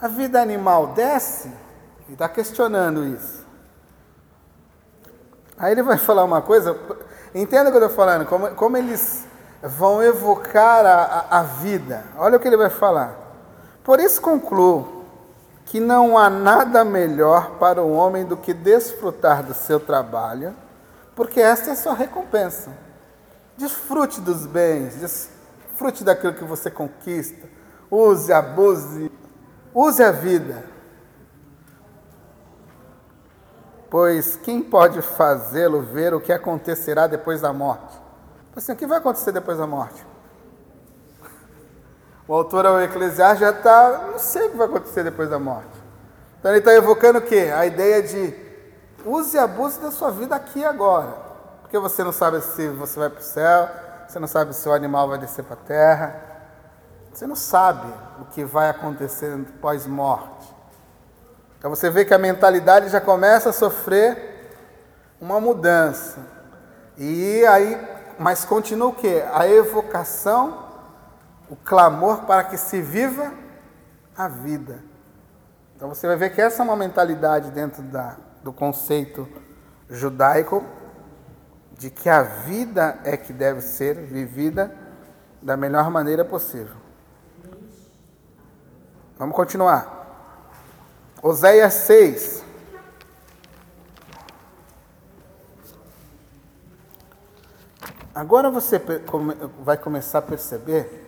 A 0.00 0.08
vida 0.08 0.40
animal 0.40 0.88
desce? 0.88 1.48
Ele 2.06 2.14
está 2.14 2.28
questionando 2.28 3.04
isso. 3.04 3.46
Aí 5.60 5.72
ele 5.72 5.82
vai 5.82 5.98
falar 5.98 6.24
uma 6.24 6.40
coisa, 6.40 6.76
entenda 7.34 7.68
o 7.68 7.72
que 7.72 7.78
eu 7.78 7.82
estou 7.82 7.96
falando, 7.96 8.24
como, 8.26 8.48
como 8.54 8.76
eles 8.76 9.26
vão 9.62 10.02
evocar 10.02 10.86
a, 10.86 11.26
a, 11.30 11.40
a 11.40 11.42
vida. 11.42 12.02
Olha 12.16 12.38
o 12.38 12.40
que 12.40 12.48
ele 12.48 12.56
vai 12.56 12.70
falar. 12.70 13.14
Por 13.84 14.00
isso 14.00 14.20
concluo 14.20 15.04
que 15.66 15.78
não 15.78 16.18
há 16.18 16.28
nada 16.28 16.84
melhor 16.84 17.58
para 17.58 17.82
o 17.82 17.92
homem 17.92 18.24
do 18.24 18.36
que 18.36 18.52
desfrutar 18.52 19.42
do 19.44 19.54
seu 19.54 19.78
trabalho, 19.78 20.54
porque 21.14 21.40
esta 21.40 21.70
é 21.70 21.72
a 21.74 21.76
sua 21.76 21.94
recompensa. 21.94 22.70
Desfrute 23.56 24.20
dos 24.20 24.46
bens, 24.46 24.94
desfrute 24.96 26.02
daquilo 26.02 26.32
que 26.32 26.44
você 26.44 26.70
conquista. 26.70 27.46
Use, 27.90 28.32
abuse, 28.32 29.12
use 29.74 30.02
a 30.02 30.10
vida. 30.10 30.64
Pois 33.90 34.36
quem 34.36 34.62
pode 34.62 35.02
fazê-lo 35.02 35.82
ver 35.82 36.14
o 36.14 36.20
que 36.20 36.32
acontecerá 36.32 37.08
depois 37.08 37.40
da 37.40 37.52
morte? 37.52 38.00
Assim, 38.54 38.72
o 38.72 38.76
que 38.76 38.86
vai 38.86 38.98
acontecer 38.98 39.32
depois 39.32 39.58
da 39.58 39.66
morte? 39.66 40.06
O 42.28 42.34
autor 42.34 42.64
ao 42.64 42.80
Eclesiastes 42.80 43.40
já 43.40 43.50
está, 43.50 44.10
não 44.12 44.18
sei 44.18 44.46
o 44.46 44.50
que 44.50 44.56
vai 44.56 44.68
acontecer 44.68 45.02
depois 45.02 45.28
da 45.28 45.40
morte. 45.40 45.76
Então 46.38 46.52
ele 46.52 46.60
está 46.60 46.72
evocando 46.72 47.18
o 47.18 47.22
quê? 47.22 47.50
A 47.52 47.66
ideia 47.66 48.00
de 48.00 48.32
use 49.04 49.36
e 49.36 49.40
abuse 49.40 49.80
da 49.80 49.90
sua 49.90 50.12
vida 50.12 50.36
aqui 50.36 50.60
e 50.60 50.64
agora. 50.64 51.12
Porque 51.62 51.76
você 51.76 52.04
não 52.04 52.12
sabe 52.12 52.40
se 52.40 52.68
você 52.68 53.00
vai 53.00 53.10
para 53.10 53.18
o 53.18 53.24
céu, 53.24 53.68
você 54.06 54.20
não 54.20 54.28
sabe 54.28 54.54
se 54.54 54.68
o 54.68 54.72
animal 54.72 55.08
vai 55.08 55.18
descer 55.18 55.44
para 55.44 55.54
a 55.54 55.64
terra, 55.64 56.22
você 57.12 57.26
não 57.26 57.34
sabe 57.34 57.92
o 58.20 58.26
que 58.26 58.44
vai 58.44 58.70
acontecer 58.70 59.36
pós-morte. 59.60 60.39
Então 61.60 61.68
você 61.68 61.90
vê 61.90 62.06
que 62.06 62.14
a 62.14 62.18
mentalidade 62.18 62.88
já 62.88 63.02
começa 63.02 63.50
a 63.50 63.52
sofrer 63.52 64.16
uma 65.20 65.38
mudança. 65.38 66.20
E 66.96 67.44
aí, 67.44 67.78
mas 68.18 68.46
continua 68.46 68.88
o 68.88 68.94
quê? 68.94 69.22
A 69.30 69.46
evocação, 69.46 70.70
o 71.50 71.56
clamor 71.56 72.22
para 72.22 72.44
que 72.44 72.56
se 72.56 72.80
viva 72.80 73.30
a 74.16 74.26
vida. 74.26 74.82
Então 75.76 75.90
você 75.90 76.06
vai 76.06 76.16
ver 76.16 76.30
que 76.30 76.40
essa 76.40 76.62
é 76.62 76.64
uma 76.64 76.76
mentalidade 76.76 77.50
dentro 77.50 77.82
da, 77.82 78.16
do 78.42 78.54
conceito 78.54 79.28
judaico 79.90 80.64
de 81.76 81.90
que 81.90 82.08
a 82.08 82.22
vida 82.22 82.98
é 83.04 83.18
que 83.18 83.34
deve 83.34 83.60
ser 83.60 83.96
vivida 83.96 84.74
da 85.42 85.58
melhor 85.58 85.90
maneira 85.90 86.24
possível. 86.24 86.76
Vamos 89.18 89.36
continuar. 89.36 89.99
Oséias 91.22 91.74
6. 91.74 92.44
Agora 98.14 98.50
você 98.50 98.80
vai 99.62 99.76
começar 99.76 100.20
a 100.20 100.22
perceber. 100.22 101.06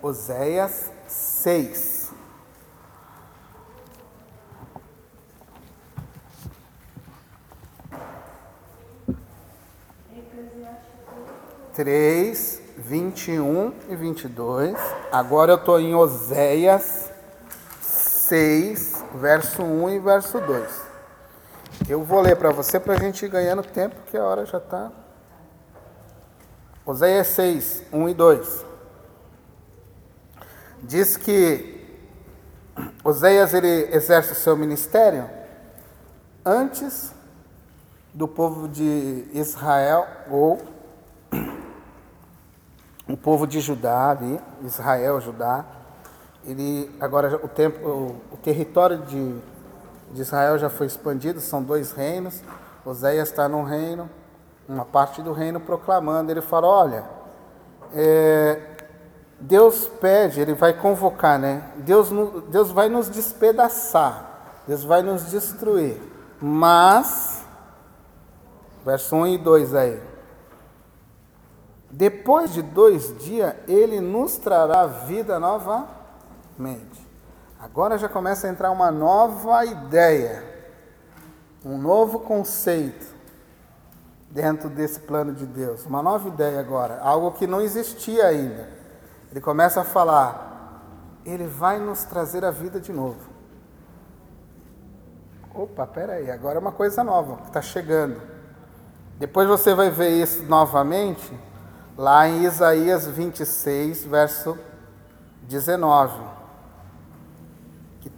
Oséias 0.00 0.92
6. 1.08 2.12
Três, 11.74 12.60
vinte 12.76 13.32
e 13.32 13.38
um 13.38 13.72
e 13.88 13.94
vinte 13.94 14.24
e 14.24 14.28
dois. 14.28 14.76
Agora 15.12 15.52
eu 15.52 15.56
estou 15.56 15.78
em 15.78 15.94
Oséias 15.94 17.07
6, 18.28 19.04
verso 19.14 19.62
1 19.62 19.90
e 19.90 19.98
verso 19.98 20.38
2. 20.38 20.82
Eu 21.88 22.04
vou 22.04 22.20
ler 22.20 22.36
para 22.36 22.50
você 22.50 22.78
para 22.78 22.92
a 22.92 22.98
gente 22.98 23.24
ir 23.24 23.28
ganhando 23.28 23.62
tempo, 23.62 23.96
porque 23.96 24.18
a 24.18 24.22
hora 24.22 24.44
já 24.44 24.58
está. 24.58 24.92
Oséias 26.84 27.26
6, 27.28 27.84
1 27.90 28.08
e 28.10 28.14
2. 28.14 28.66
Diz 30.82 31.16
que 31.16 31.78
Oséias 33.02 33.54
ele 33.54 33.88
exerce 33.94 34.32
o 34.32 34.36
seu 34.36 34.56
ministério 34.56 35.28
antes 36.44 37.14
do 38.12 38.28
povo 38.28 38.68
de 38.68 39.26
Israel 39.32 40.06
ou 40.30 40.60
o 43.08 43.16
povo 43.16 43.46
de 43.46 43.60
Judá 43.60 44.10
ali, 44.10 44.38
Israel, 44.62 45.18
Judá. 45.18 45.64
Ele 46.48 46.90
agora 46.98 47.38
o 47.44 47.48
tempo, 47.48 47.86
o, 47.86 48.16
o 48.32 48.36
território 48.38 48.98
de, 49.02 49.34
de 50.12 50.22
Israel 50.22 50.58
já 50.58 50.70
foi 50.70 50.86
expandido, 50.86 51.40
são 51.40 51.62
dois 51.62 51.92
reinos. 51.92 52.42
Oséias 52.86 53.28
está 53.28 53.46
num 53.46 53.64
reino, 53.64 54.08
uma 54.66 54.86
parte 54.86 55.20
do 55.20 55.32
reino 55.32 55.60
proclamando. 55.60 56.30
Ele 56.30 56.40
fala: 56.40 56.66
olha, 56.66 57.04
é, 57.92 58.62
Deus 59.38 59.88
pede, 60.00 60.40
ele 60.40 60.54
vai 60.54 60.72
convocar, 60.72 61.38
né? 61.38 61.70
Deus, 61.76 62.08
Deus 62.48 62.70
vai 62.70 62.88
nos 62.88 63.10
despedaçar, 63.10 64.62
Deus 64.66 64.82
vai 64.84 65.02
nos 65.02 65.30
destruir. 65.30 66.00
Mas, 66.40 67.44
verso 68.86 69.14
1 69.16 69.26
e 69.26 69.38
2 69.38 69.74
aí. 69.74 70.02
Depois 71.90 72.54
de 72.54 72.62
dois 72.62 73.16
dias, 73.18 73.54
ele 73.66 74.00
nos 74.00 74.36
trará 74.36 74.86
vida 74.86 75.38
novamente. 76.58 77.06
Agora 77.58 77.96
já 77.96 78.08
começa 78.08 78.46
a 78.46 78.50
entrar 78.50 78.70
uma 78.70 78.90
nova 78.90 79.64
ideia, 79.64 80.44
um 81.64 81.78
novo 81.78 82.20
conceito 82.20 83.06
dentro 84.30 84.68
desse 84.68 85.00
plano 85.00 85.32
de 85.32 85.46
Deus. 85.46 85.86
Uma 85.86 86.02
nova 86.02 86.28
ideia 86.28 86.60
agora, 86.60 87.00
algo 87.00 87.32
que 87.32 87.46
não 87.46 87.60
existia 87.60 88.26
ainda. 88.26 88.68
Ele 89.30 89.40
começa 89.40 89.80
a 89.80 89.84
falar: 89.84 90.82
Ele 91.24 91.46
vai 91.46 91.78
nos 91.78 92.04
trazer 92.04 92.44
a 92.44 92.50
vida 92.50 92.78
de 92.78 92.92
novo. 92.92 93.38
Opa, 95.52 95.86
peraí, 95.86 96.30
agora 96.30 96.58
é 96.58 96.60
uma 96.60 96.72
coisa 96.72 97.02
nova 97.02 97.38
que 97.38 97.48
está 97.48 97.62
chegando. 97.62 98.20
Depois 99.18 99.48
você 99.48 99.74
vai 99.74 99.90
ver 99.90 100.10
isso 100.10 100.44
novamente 100.44 101.36
lá 101.96 102.28
em 102.28 102.44
Isaías 102.44 103.04
26, 103.04 104.04
verso 104.04 104.56
19. 105.42 106.37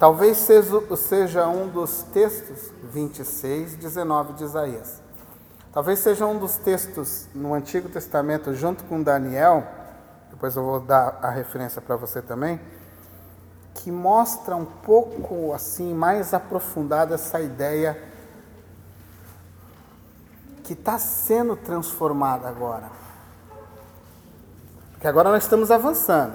Talvez 0.01 0.39
seja 0.39 1.47
um 1.47 1.69
dos 1.69 2.05
textos, 2.05 2.73
26, 2.85 3.77
19 3.77 4.33
de 4.33 4.45
Isaías. 4.45 5.03
Talvez 5.75 5.99
seja 5.99 6.25
um 6.25 6.39
dos 6.39 6.57
textos 6.57 7.29
no 7.35 7.53
Antigo 7.53 7.87
Testamento, 7.91 8.55
junto 8.55 8.83
com 8.85 9.03
Daniel, 9.03 9.63
depois 10.31 10.57
eu 10.57 10.65
vou 10.65 10.81
dar 10.81 11.19
a 11.21 11.29
referência 11.29 11.83
para 11.83 11.97
você 11.97 12.23
também, 12.23 12.59
que 13.75 13.93
mostra 13.93 14.57
um 14.57 14.65
pouco 14.65 15.53
assim, 15.53 15.93
mais 15.93 16.33
aprofundada 16.33 17.17
essa 17.17 17.39
ideia 17.39 18.03
que 20.65 20.73
está 20.73 20.99
sendo 20.99 21.55
transformada 21.57 22.49
agora. 22.49 22.91
Porque 24.93 25.07
agora 25.07 25.29
nós 25.29 25.43
estamos 25.43 25.71
avançando. 25.71 26.33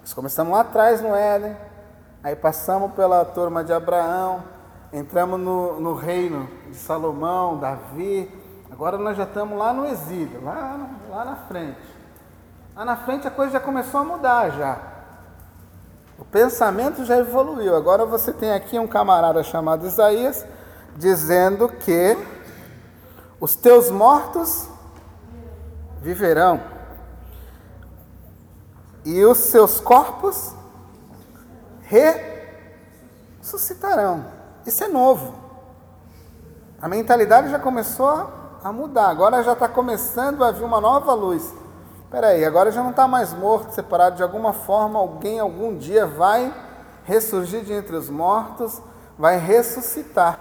Nós 0.00 0.14
começamos 0.14 0.52
lá 0.52 0.60
atrás 0.60 1.00
no 1.00 1.12
Éden, 1.12 1.56
aí 2.22 2.36
passamos 2.36 2.92
pela 2.92 3.24
turma 3.24 3.64
de 3.64 3.72
Abraão, 3.72 4.42
entramos 4.92 5.40
no, 5.40 5.80
no 5.80 5.94
reino 5.94 6.48
de 6.68 6.76
Salomão, 6.76 7.58
Davi, 7.58 8.30
agora 8.70 8.98
nós 8.98 9.16
já 9.16 9.24
estamos 9.24 9.58
lá 9.58 9.72
no 9.72 9.86
exílio, 9.86 10.42
lá, 10.44 10.88
lá 11.08 11.24
na 11.24 11.36
frente. 11.36 11.78
Lá 12.76 12.84
na 12.84 12.96
frente 12.96 13.26
a 13.26 13.30
coisa 13.30 13.52
já 13.52 13.60
começou 13.60 14.00
a 14.00 14.04
mudar 14.04 14.50
já. 14.50 14.78
O 16.18 16.24
pensamento 16.24 17.04
já 17.04 17.16
evoluiu. 17.16 17.74
Agora 17.74 18.04
você 18.04 18.32
tem 18.32 18.52
aqui 18.52 18.78
um 18.78 18.86
camarada 18.86 19.42
chamado 19.42 19.86
Isaías 19.86 20.44
dizendo 20.96 21.68
que 21.68 22.16
os 23.40 23.56
teus 23.56 23.90
mortos 23.90 24.68
viverão 26.00 26.60
e 29.04 29.24
os 29.24 29.38
seus 29.38 29.80
corpos 29.80 30.54
ressuscitarão. 33.40 34.24
Isso 34.64 34.84
é 34.84 34.88
novo. 34.88 35.34
A 36.80 36.88
mentalidade 36.88 37.50
já 37.50 37.58
começou 37.58 38.08
a 38.62 38.72
mudar. 38.72 39.08
Agora 39.08 39.42
já 39.42 39.52
está 39.52 39.68
começando 39.68 40.44
a 40.44 40.52
vir 40.52 40.64
uma 40.64 40.80
nova 40.80 41.12
luz. 41.14 41.52
Peraí, 42.10 42.44
agora 42.44 42.70
já 42.70 42.82
não 42.82 42.90
está 42.90 43.06
mais 43.06 43.32
morto, 43.32 43.74
separado 43.74 44.16
de 44.16 44.22
alguma 44.22 44.52
forma. 44.52 44.98
Alguém 44.98 45.40
algum 45.40 45.76
dia 45.76 46.06
vai 46.06 46.54
ressurgir 47.04 47.64
de 47.64 47.72
entre 47.72 47.96
os 47.96 48.08
mortos, 48.08 48.80
vai 49.18 49.36
ressuscitar. 49.36 50.38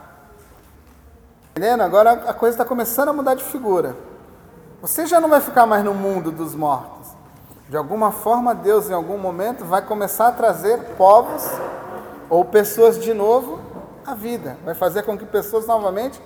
Entendendo? 1.51 1.81
Agora 1.81 2.11
a 2.11 2.33
coisa 2.33 2.55
está 2.55 2.65
começando 2.65 3.09
a 3.09 3.13
mudar 3.13 3.35
de 3.35 3.43
figura. 3.43 3.95
Você 4.81 5.05
já 5.05 5.19
não 5.19 5.29
vai 5.29 5.41
ficar 5.41 5.65
mais 5.65 5.83
no 5.83 5.93
mundo 5.93 6.31
dos 6.31 6.55
mortos. 6.55 6.98
De 7.69 7.77
alguma 7.77 8.11
forma, 8.11 8.55
Deus, 8.55 8.89
em 8.89 8.93
algum 8.93 9.19
momento, 9.19 9.63
vai 9.63 9.83
começar 9.83 10.29
a 10.29 10.31
trazer 10.31 10.79
povos 10.97 11.47
ou 12.27 12.43
pessoas 12.43 12.99
de 12.99 13.13
novo 13.13 13.59
à 14.03 14.15
vida. 14.15 14.57
Vai 14.65 14.73
fazer 14.73 15.03
com 15.03 15.15
que 15.15 15.23
pessoas 15.23 15.67
novamente 15.67 16.19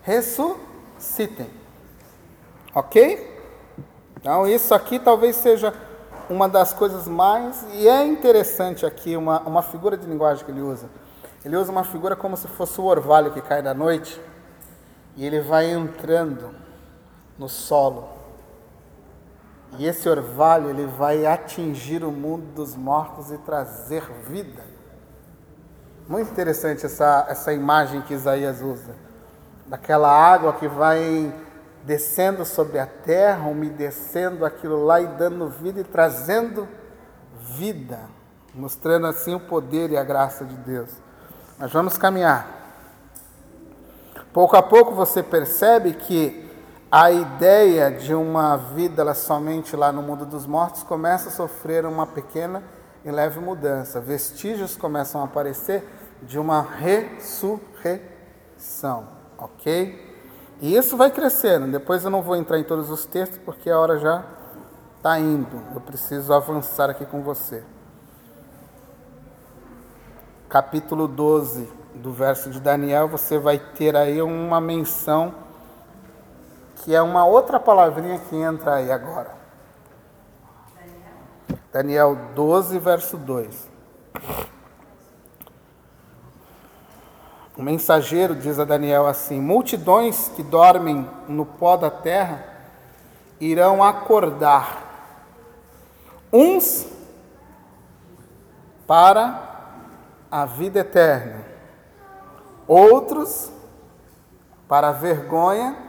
ressuscitem. 0.00 1.50
Ok? 2.74 3.36
Então, 4.16 4.48
isso 4.48 4.74
aqui 4.74 4.98
talvez 4.98 5.36
seja 5.36 5.74
uma 6.30 6.48
das 6.48 6.72
coisas 6.72 7.06
mais. 7.06 7.66
E 7.74 7.86
é 7.86 8.02
interessante 8.06 8.86
aqui 8.86 9.18
uma, 9.18 9.40
uma 9.40 9.62
figura 9.62 9.98
de 9.98 10.06
linguagem 10.06 10.46
que 10.46 10.50
ele 10.50 10.62
usa. 10.62 10.88
Ele 11.44 11.58
usa 11.58 11.70
uma 11.70 11.84
figura 11.84 12.16
como 12.16 12.38
se 12.38 12.48
fosse 12.48 12.80
o 12.80 12.84
orvalho 12.84 13.32
que 13.32 13.42
cai 13.42 13.60
da 13.60 13.74
noite 13.74 14.18
e 15.14 15.26
ele 15.26 15.40
vai 15.40 15.70
entrando 15.70 16.50
no 17.38 17.50
solo. 17.50 18.15
E 19.78 19.86
esse 19.86 20.08
orvalho 20.08 20.70
ele 20.70 20.86
vai 20.86 21.26
atingir 21.26 22.02
o 22.02 22.10
mundo 22.10 22.46
dos 22.54 22.74
mortos 22.74 23.30
e 23.30 23.38
trazer 23.38 24.02
vida. 24.28 24.62
Muito 26.08 26.30
interessante 26.30 26.86
essa, 26.86 27.26
essa 27.28 27.52
imagem 27.52 28.00
que 28.02 28.14
Isaías 28.14 28.62
usa. 28.62 28.94
Daquela 29.66 30.10
água 30.10 30.52
que 30.52 30.68
vai 30.68 31.34
descendo 31.84 32.44
sobre 32.44 32.78
a 32.78 32.86
terra, 32.86 33.48
umedecendo 33.48 34.44
aquilo 34.44 34.84
lá 34.84 35.00
e 35.00 35.06
dando 35.06 35.48
vida 35.48 35.80
e 35.80 35.84
trazendo 35.84 36.66
vida, 37.40 38.00
mostrando 38.54 39.06
assim 39.06 39.34
o 39.34 39.40
poder 39.40 39.90
e 39.90 39.96
a 39.96 40.04
graça 40.04 40.44
de 40.44 40.56
Deus. 40.56 40.90
Mas 41.58 41.72
vamos 41.72 41.98
caminhar. 41.98 42.48
Pouco 44.32 44.56
a 44.56 44.62
pouco 44.62 44.94
você 44.94 45.22
percebe 45.22 45.94
que 45.94 46.45
a 46.98 47.10
ideia 47.10 47.90
de 47.90 48.14
uma 48.14 48.56
vida 48.56 49.12
somente 49.12 49.76
lá 49.76 49.92
no 49.92 50.00
mundo 50.00 50.24
dos 50.24 50.46
mortos 50.46 50.82
começa 50.82 51.28
a 51.28 51.30
sofrer 51.30 51.84
uma 51.84 52.06
pequena 52.06 52.62
e 53.04 53.10
leve 53.10 53.38
mudança. 53.38 54.00
Vestígios 54.00 54.78
começam 54.78 55.20
a 55.20 55.24
aparecer 55.24 55.86
de 56.22 56.38
uma 56.38 56.62
ressurreição, 56.62 58.00
ok? 59.36 60.16
E 60.62 60.74
isso 60.74 60.96
vai 60.96 61.10
crescendo. 61.10 61.70
Depois 61.70 62.02
eu 62.02 62.08
não 62.10 62.22
vou 62.22 62.34
entrar 62.34 62.58
em 62.58 62.64
todos 62.64 62.88
os 62.88 63.04
textos 63.04 63.38
porque 63.44 63.68
a 63.68 63.78
hora 63.78 63.98
já 63.98 64.24
está 64.96 65.20
indo. 65.20 65.62
Eu 65.74 65.82
preciso 65.82 66.32
avançar 66.32 66.88
aqui 66.88 67.04
com 67.04 67.20
você. 67.22 67.62
Capítulo 70.48 71.06
12 71.06 71.68
do 71.96 72.10
verso 72.10 72.48
de 72.48 72.58
Daniel, 72.58 73.06
você 73.06 73.38
vai 73.38 73.58
ter 73.58 73.94
aí 73.94 74.22
uma 74.22 74.62
menção 74.62 75.44
que 76.86 76.94
é 76.94 77.02
uma 77.02 77.24
outra 77.24 77.58
palavrinha 77.58 78.16
que 78.16 78.36
entra 78.36 78.76
aí 78.76 78.92
agora. 78.92 79.34
Daniel 81.72 82.16
12, 82.32 82.78
verso 82.78 83.16
2. 83.16 83.68
mensageiro 87.58 88.36
diz 88.36 88.60
a 88.60 88.64
Daniel 88.64 89.08
assim: 89.08 89.40
multidões 89.40 90.28
que 90.36 90.44
dormem 90.44 91.10
no 91.26 91.44
pó 91.44 91.76
da 91.76 91.90
terra 91.90 92.44
irão 93.40 93.82
acordar, 93.82 94.84
uns 96.32 96.86
para 98.86 99.42
a 100.30 100.44
vida 100.44 100.78
eterna, 100.78 101.44
outros 102.68 103.50
para 104.68 104.90
a 104.90 104.92
vergonha 104.92 105.85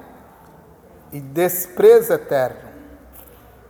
e 1.11 1.19
desprezo 1.19 2.13
eterno. 2.13 2.67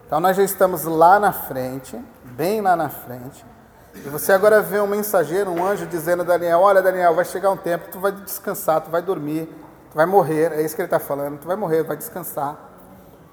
Então 0.06 0.20
nós 0.20 0.38
já 0.38 0.44
estamos 0.44 0.86
lá 0.86 1.20
na 1.20 1.34
frente, 1.34 2.00
bem 2.24 2.62
lá 2.62 2.76
na 2.76 2.90
frente. 2.90 3.46
E 3.94 4.10
você 4.10 4.32
agora 4.32 4.62
vê 4.62 4.80
um 4.80 4.88
mensageiro, 4.88 5.52
um 5.52 5.66
anjo 5.66 5.86
dizendo 5.86 6.22
a 6.22 6.26
Daniel: 6.26 6.60
Olha, 6.60 6.82
Daniel, 6.82 7.14
vai 7.14 7.26
chegar 7.26 7.52
um 7.52 7.58
tempo, 7.58 7.90
tu 7.92 8.00
vai 8.00 8.12
descansar, 8.12 8.82
tu 8.82 8.90
vai 8.90 9.02
dormir, 9.02 9.48
tu 9.92 9.96
vai 9.96 10.06
morrer. 10.06 10.54
É 10.54 10.62
isso 10.62 10.76
que 10.76 10.82
ele 10.82 10.88
está 10.88 11.00
falando: 11.00 11.40
tu 11.40 11.48
vai 11.48 11.56
morrer, 11.56 11.84
vai 11.84 11.98
descansar. 11.98 12.58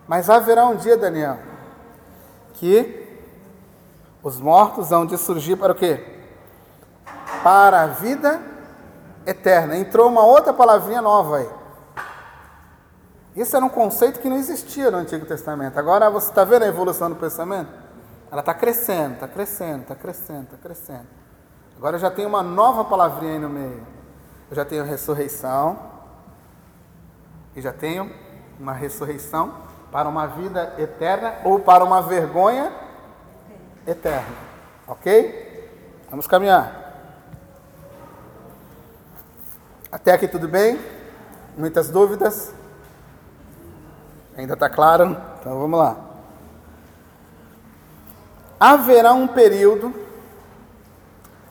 Mas 0.08 0.28
haverá 0.28 0.66
um 0.66 0.76
dia, 0.76 0.96
Daniel, 0.96 1.38
que 2.54 3.02
os 4.22 4.40
mortos 4.40 4.90
vão 4.90 5.06
de 5.06 5.16
surgir 5.16 5.56
para 5.56 5.72
o 5.72 5.76
quê? 5.76 6.04
Para 7.42 7.82
a 7.82 7.86
vida 7.86 8.40
eterna. 9.26 9.76
Entrou 9.76 10.08
uma 10.08 10.24
outra 10.24 10.52
palavrinha 10.52 11.00
nova 11.00 11.38
aí. 11.38 11.48
Isso 13.36 13.56
era 13.56 13.64
um 13.64 13.68
conceito 13.68 14.20
que 14.20 14.28
não 14.28 14.36
existia 14.36 14.90
no 14.90 14.98
Antigo 14.98 15.26
Testamento. 15.26 15.76
Agora 15.76 16.08
você 16.08 16.28
está 16.28 16.44
vendo 16.44 16.62
a 16.62 16.68
evolução 16.68 17.10
do 17.10 17.16
pensamento? 17.16 17.70
Ela 18.30 18.40
está 18.40 18.54
crescendo, 18.54 19.14
está 19.14 19.26
crescendo, 19.26 19.82
está 19.82 19.94
crescendo, 19.94 20.42
está 20.44 20.56
crescendo. 20.56 21.06
Agora 21.76 21.98
já 21.98 22.10
tem 22.10 22.24
uma 22.24 22.42
nova 22.42 22.84
palavrinha 22.84 23.32
aí 23.32 23.38
no 23.38 23.48
meio. 23.48 23.84
Eu 24.48 24.56
já 24.56 24.64
tenho 24.64 24.84
ressurreição. 24.84 25.78
E 27.56 27.60
já 27.60 27.72
tenho 27.72 28.10
uma 28.58 28.72
ressurreição 28.72 29.54
para 29.90 30.08
uma 30.08 30.26
vida 30.26 30.74
eterna 30.78 31.34
ou 31.44 31.58
para 31.58 31.84
uma 31.84 32.02
vergonha 32.02 32.72
eterna. 33.86 34.36
Ok? 34.86 35.70
Vamos 36.08 36.26
caminhar. 36.28 36.84
Até 39.90 40.12
aqui 40.12 40.28
tudo 40.28 40.46
bem? 40.48 40.80
Muitas 41.56 41.88
dúvidas? 41.88 42.53
Ainda 44.36 44.54
está 44.54 44.68
claro? 44.68 45.16
Então 45.40 45.58
vamos 45.58 45.78
lá. 45.78 45.96
Haverá 48.58 49.12
um 49.12 49.26
período. 49.26 49.94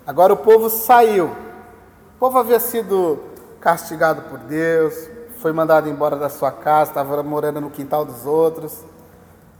Agora 0.05 0.33
o 0.33 0.37
povo 0.37 0.69
saiu. 0.69 1.27
O 1.27 2.19
povo 2.19 2.37
havia 2.37 2.59
sido 2.59 3.19
castigado 3.59 4.23
por 4.23 4.39
Deus, 4.39 4.93
foi 5.39 5.53
mandado 5.53 5.87
embora 5.87 6.17
da 6.17 6.29
sua 6.29 6.51
casa, 6.51 6.91
estava 6.91 7.23
morando 7.23 7.61
no 7.61 7.69
quintal 7.69 8.03
dos 8.03 8.25
outros. 8.25 8.83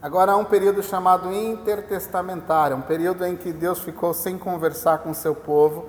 Agora 0.01 0.33
há 0.33 0.35
um 0.35 0.43
período 0.43 0.83
chamado 0.83 1.31
intertestamentário, 1.31 2.75
um 2.75 2.81
período 2.81 3.25
em 3.25 3.37
que 3.37 3.53
Deus 3.53 3.79
ficou 3.79 4.13
sem 4.13 4.37
conversar 4.37 4.97
com 4.97 5.13
seu 5.13 5.33
povo 5.33 5.85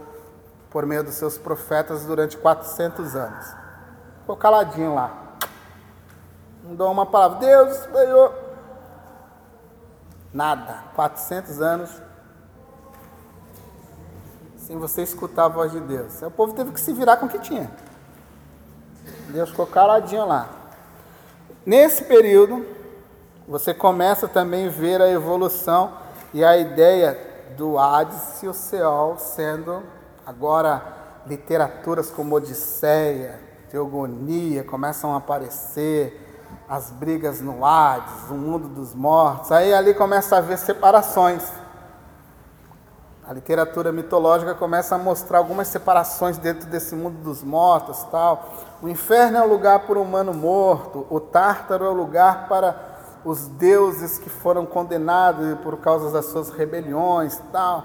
por 0.70 0.86
meio 0.86 1.02
dos 1.02 1.14
seus 1.14 1.36
profetas 1.36 2.04
durante 2.04 2.36
400 2.36 3.16
anos. 3.16 3.46
Ficou 4.20 4.36
caladinho 4.36 4.94
lá. 4.94 5.23
Não 6.64 6.74
dou 6.74 6.90
uma 6.90 7.06
palavra. 7.06 7.38
Deus 7.38 7.86
veio. 7.86 8.32
Nada. 10.32 10.84
400 10.96 11.60
anos 11.60 12.02
sem 14.56 14.78
você 14.78 15.02
escutar 15.02 15.44
a 15.44 15.48
voz 15.48 15.72
de 15.72 15.80
Deus. 15.80 16.22
O 16.22 16.30
povo 16.30 16.54
teve 16.54 16.72
que 16.72 16.80
se 16.80 16.92
virar 16.92 17.18
com 17.18 17.26
o 17.26 17.28
que 17.28 17.38
tinha. 17.38 17.70
Deus 19.28 19.50
ficou 19.50 19.66
caladinho 19.66 20.26
lá. 20.26 20.48
Nesse 21.66 22.04
período, 22.04 22.64
você 23.46 23.74
começa 23.74 24.26
também 24.26 24.68
a 24.68 24.70
ver 24.70 25.02
a 25.02 25.08
evolução 25.08 25.92
e 26.32 26.42
a 26.42 26.56
ideia 26.56 27.18
do 27.56 27.78
Hades 27.78 28.42
e 28.42 28.48
o 28.48 28.54
Seol 28.54 29.18
sendo 29.18 29.82
agora 30.26 30.82
literaturas 31.26 32.10
como 32.10 32.34
Odisseia, 32.34 33.40
Teogonia 33.70 34.64
começam 34.64 35.14
a 35.14 35.18
aparecer, 35.18 36.23
as 36.68 36.90
brigas 36.90 37.40
no 37.40 37.64
Hades, 37.64 38.30
o 38.30 38.34
mundo 38.34 38.68
dos 38.68 38.94
mortos. 38.94 39.52
Aí 39.52 39.72
ali 39.72 39.94
começa 39.94 40.36
a 40.36 40.38
haver 40.38 40.58
separações. 40.58 41.42
A 43.26 43.32
literatura 43.32 43.90
mitológica 43.90 44.54
começa 44.54 44.94
a 44.94 44.98
mostrar 44.98 45.38
algumas 45.38 45.68
separações 45.68 46.36
dentro 46.36 46.68
desse 46.68 46.94
mundo 46.94 47.22
dos 47.22 47.42
mortos, 47.42 48.02
tal. 48.10 48.52
O 48.82 48.88
inferno 48.88 49.38
é 49.38 49.42
o 49.42 49.48
lugar 49.48 49.80
para 49.80 49.98
o 49.98 50.02
humano 50.02 50.34
morto, 50.34 51.06
o 51.08 51.18
Tártaro 51.18 51.86
é 51.86 51.88
o 51.88 51.94
lugar 51.94 52.48
para 52.48 52.76
os 53.24 53.46
deuses 53.46 54.18
que 54.18 54.28
foram 54.28 54.66
condenados 54.66 55.58
por 55.60 55.78
causa 55.78 56.10
das 56.10 56.26
suas 56.26 56.50
rebeliões, 56.50 57.40
tal. 57.50 57.84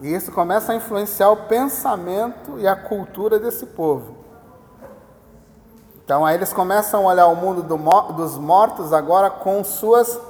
E 0.00 0.14
isso 0.14 0.32
começa 0.32 0.72
a 0.72 0.74
influenciar 0.74 1.30
o 1.30 1.36
pensamento 1.36 2.58
e 2.58 2.66
a 2.66 2.74
cultura 2.74 3.38
desse 3.38 3.66
povo. 3.66 4.19
Então 6.10 6.26
aí 6.26 6.34
eles 6.34 6.52
começam 6.52 7.08
a 7.08 7.12
olhar 7.12 7.28
o 7.28 7.36
mundo 7.36 7.62
do, 7.62 7.76
dos 8.14 8.36
mortos 8.36 8.92
agora 8.92 9.30
com 9.30 9.62
suas 9.62 10.20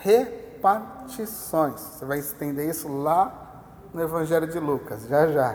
repartições. 0.00 1.80
Você 1.80 2.04
vai 2.04 2.18
entender 2.18 2.68
isso 2.68 2.88
lá 2.88 3.32
no 3.94 4.02
Evangelho 4.02 4.48
de 4.48 4.58
Lucas, 4.58 5.06
já 5.06 5.28
já. 5.28 5.54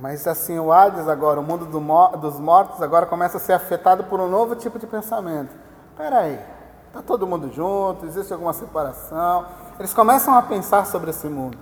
Mas 0.00 0.26
assim, 0.26 0.58
o 0.58 0.72
Hades 0.72 1.06
agora, 1.06 1.38
o 1.38 1.42
mundo 1.44 1.66
do, 1.66 1.78
dos 2.18 2.40
mortos 2.40 2.82
agora 2.82 3.06
começa 3.06 3.36
a 3.36 3.40
ser 3.40 3.52
afetado 3.52 4.02
por 4.02 4.18
um 4.18 4.28
novo 4.28 4.56
tipo 4.56 4.76
de 4.76 4.86
pensamento. 4.88 5.54
Espera 5.92 6.18
aí, 6.18 6.40
está 6.88 7.00
todo 7.00 7.28
mundo 7.28 7.48
junto, 7.52 8.06
existe 8.06 8.32
alguma 8.32 8.52
separação. 8.52 9.46
Eles 9.78 9.94
começam 9.94 10.34
a 10.34 10.42
pensar 10.42 10.84
sobre 10.84 11.10
esse 11.10 11.28
mundo. 11.28 11.56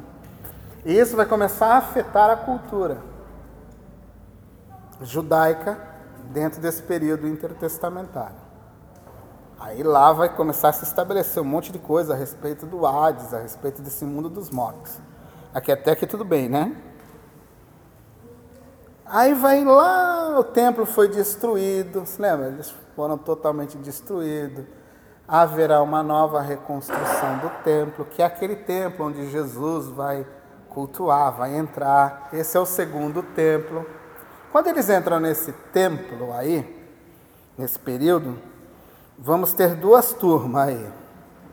E 0.83 0.99
isso 0.99 1.15
vai 1.15 1.27
começar 1.27 1.74
a 1.74 1.77
afetar 1.77 2.31
a 2.31 2.37
cultura 2.37 3.11
judaica 5.03 5.79
dentro 6.33 6.61
desse 6.61 6.83
período 6.83 7.27
intertestamentário. 7.27 8.43
Aí 9.59 9.83
lá 9.83 10.12
vai 10.12 10.29
começar 10.29 10.70
a 10.70 10.73
se 10.73 10.85
estabelecer 10.85 11.41
um 11.41 11.47
monte 11.47 11.70
de 11.70 11.79
coisa 11.79 12.15
a 12.15 12.16
respeito 12.16 12.66
do 12.66 12.85
Hades, 12.85 13.33
a 13.33 13.39
respeito 13.39 13.81
desse 13.81 14.05
mundo 14.05 14.29
dos 14.29 14.51
mortos. 14.51 14.99
Aqui 15.55 15.70
até 15.70 15.95
que 15.95 16.07
tudo 16.07 16.24
bem, 16.24 16.49
né? 16.49 16.74
Aí 19.07 19.35
vai 19.35 19.65
lá, 19.65 20.39
o 20.39 20.43
templo 20.43 20.87
foi 20.87 21.07
destruído, 21.07 22.01
você 22.01 22.20
lembra? 22.20 22.49
Eles 22.49 22.74
foram 22.97 23.19
totalmente 23.19 23.77
destruídos. 23.77 24.65
Haverá 25.29 25.83
uma 25.83 26.03
nova 26.03 26.41
reconstrução 26.41 27.39
do 27.39 27.51
templo, 27.62 28.05
que 28.05 28.23
é 28.23 28.24
aquele 28.24 28.57
templo 28.57 29.07
onde 29.07 29.31
Jesus 29.31 29.87
vai 29.89 30.27
cultuar, 30.69 31.37
vai 31.37 31.55
entrar. 31.57 32.31
Esse 32.33 32.57
é 32.57 32.61
o 32.61 32.66
segundo 32.66 33.23
templo. 33.23 33.87
Quando 34.53 34.66
eles 34.66 34.91
entram 34.91 35.19
nesse 35.19 35.51
templo 35.73 36.31
aí, 36.35 36.62
nesse 37.57 37.79
período, 37.79 38.39
vamos 39.19 39.55
ter 39.55 39.74
duas 39.74 40.12
turmas 40.12 40.69
aí 40.69 40.91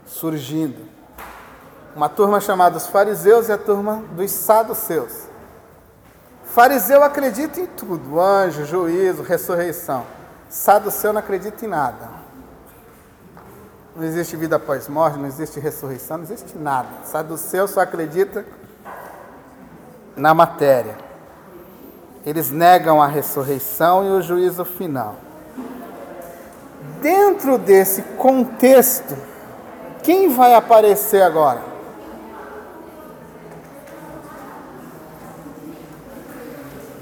surgindo. 0.05 0.85
Uma 1.95 2.09
turma 2.09 2.41
chamada 2.41 2.75
os 2.75 2.87
fariseus 2.87 3.47
e 3.47 3.53
a 3.53 3.57
turma 3.57 4.03
dos 4.11 4.29
saduceus. 4.31 5.29
Fariseu 6.43 7.01
acredita 7.01 7.61
em 7.61 7.67
tudo, 7.67 8.19
anjo, 8.19 8.65
juízo, 8.65 9.23
ressurreição. 9.23 10.05
Saduceu 10.49 11.13
não 11.13 11.19
acredita 11.19 11.65
em 11.65 11.69
nada. 11.69 12.09
Não 13.95 14.03
existe 14.03 14.35
vida 14.35 14.57
após 14.57 14.89
morte, 14.89 15.17
não 15.17 15.27
existe 15.27 15.57
ressurreição, 15.57 16.17
não 16.17 16.25
existe 16.25 16.57
nada. 16.57 16.89
Saduceu 17.05 17.65
só 17.65 17.79
acredita 17.79 18.45
na 20.17 20.33
matéria. 20.33 21.08
Eles 22.29 22.51
negam 22.51 23.01
a 23.01 23.07
ressurreição 23.07 24.05
e 24.05 24.09
o 24.11 24.21
juízo 24.21 24.63
final. 24.63 25.15
Dentro 27.01 27.57
desse 27.57 28.03
contexto, 28.19 29.17
quem 30.03 30.29
vai 30.29 30.53
aparecer 30.53 31.23
agora? 31.23 31.59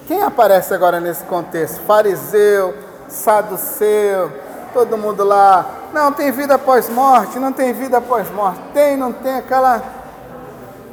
Quem 0.08 0.24
aparece 0.24 0.74
agora 0.74 1.02
nesse 1.02 1.26
contexto? 1.26 1.82
Fariseu, 1.82 2.74
saduceu, 3.10 4.32
todo 4.72 4.98
mundo 4.98 5.26
lá. 5.26 5.90
Não, 5.92 6.14
tem 6.14 6.32
vida 6.32 6.56
após 6.56 6.88
morte, 6.88 7.38
não 7.38 7.52
tem 7.52 7.74
vida 7.74 7.98
após 7.98 8.32
morte. 8.32 8.62
Tem, 8.74 8.96
não 8.96 9.12
tem 9.12 9.36
aquela. 9.36 9.84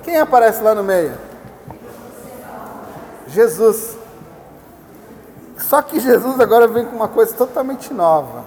Quem 0.03 0.19
aparece 0.19 0.61
lá 0.61 0.75
no 0.75 0.83
meio? 0.83 1.15
Jesus. 3.29 4.03
Só 5.69 5.81
que 5.81 5.99
Jesus 5.99 6.39
agora 6.41 6.69
vem 6.69 6.85
com 6.85 6.97
uma 6.97 7.09
coisa 7.09 7.35
totalmente 7.35 7.93
nova. 7.93 8.45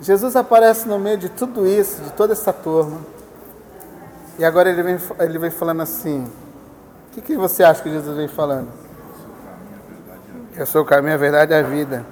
Jesus 0.00 0.36
aparece 0.36 0.86
no 0.86 0.98
meio 0.98 1.16
de 1.16 1.28
tudo 1.28 1.66
isso, 1.66 2.02
de 2.02 2.10
toda 2.12 2.34
essa 2.34 2.52
turma. 2.52 3.00
E 4.38 4.44
agora 4.44 4.68
ele 4.68 4.82
vem, 4.82 4.98
ele 5.18 5.38
vem 5.38 5.50
falando 5.50 5.80
assim: 5.80 6.24
O 6.24 7.14
que, 7.14 7.20
que 7.22 7.36
você 7.36 7.64
acha 7.64 7.82
que 7.82 7.90
Jesus 7.90 8.16
vem 8.16 8.28
falando? 8.28 8.68
Eu 10.54 10.66
sou 10.66 10.82
o 10.82 10.84
caminho, 10.84 11.14
a 11.14 11.18
verdade 11.18 11.52
e 11.52 11.56
a 11.56 11.62
vida. 11.62 12.04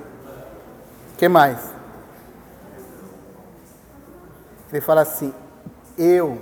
O 1.13 1.17
que 1.17 1.29
mais? 1.29 1.59
Ele 4.73 4.81
fala 4.81 5.03
assim: 5.03 5.33
Eu 5.99 6.39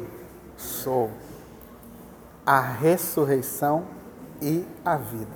sou 0.56 1.10
a 2.47 2.60
ressurreição 2.60 3.85
e 4.40 4.64
a 4.85 4.97
vida. 4.97 5.34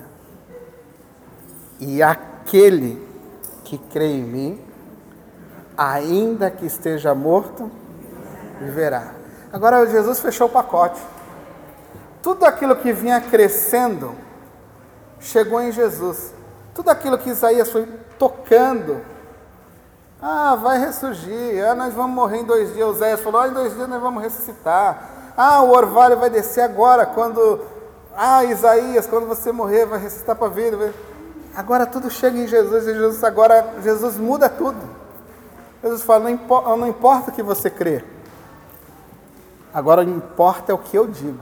E 1.81 2.03
aquele 2.03 3.07
que 3.65 3.79
crê 3.79 4.07
em 4.07 4.23
mim, 4.23 4.65
ainda 5.77 6.51
que 6.51 6.67
esteja 6.67 7.15
morto, 7.15 7.71
viverá. 8.61 9.13
Agora 9.53 9.87
Jesus 9.87 10.21
fechou 10.21 10.49
o 10.49 10.51
pacote. 10.51 11.01
Tudo 12.23 12.45
aquilo 12.45 12.77
que 12.77 12.93
vinha 12.93 13.21
crescendo 13.21 14.15
chegou 15.21 15.61
em 15.61 15.73
Jesus. 15.73 16.35
Tudo 16.75 16.91
aquilo 16.91 17.19
que 17.19 17.31
Isaías 17.31 17.71
foi 17.71 17.87
tocando. 18.19 19.01
Ah, 20.21 20.57
vai 20.57 20.79
ressurgir. 20.79 21.65
Ah, 21.65 21.75
nós 21.75 21.95
vamos 21.95 22.15
morrer 22.15 22.39
em 22.39 22.45
dois 22.45 22.75
dias. 22.75 22.89
Oséias 22.89 23.21
falou: 23.21 23.41
ah, 23.41 23.49
em 23.49 23.53
dois 23.53 23.75
dias 23.75 23.89
nós 23.89 24.01
vamos 24.03 24.23
ressuscitar. 24.23 25.33
Ah, 25.37 25.63
o 25.63 25.71
orvalho 25.71 26.19
vai 26.19 26.29
descer 26.29 26.63
agora, 26.63 27.07
quando. 27.07 27.61
Ah, 28.17 28.45
Isaías, 28.45 29.07
quando 29.07 29.29
você 29.29 29.53
morrer, 29.53 29.87
vai 29.87 30.01
ressuscitar 30.01 30.35
para 30.35 30.49
a 30.49 30.51
vida. 30.51 30.93
Agora 31.59 31.85
tudo 31.87 32.09
chega 32.09 32.39
em 32.39 32.47
Jesus 32.47 32.87
e 32.87 32.95
Jesus 32.95 33.25
agora 33.25 33.81
Jesus 33.83 34.17
muda 34.17 34.49
tudo. 34.49 34.79
Jesus 35.83 36.05
fala: 36.05 36.23
não 36.23 36.31
importa, 36.31 36.77
não 36.77 36.87
importa 36.87 37.31
o 37.33 37.35
que 37.35 37.43
você 37.43 37.69
crê. 37.69 38.05
Agora 39.75 40.05
importa 40.05 40.71
é 40.71 40.75
o 40.77 40.79
que 40.79 40.97
eu 40.97 41.09
digo. 41.09 41.41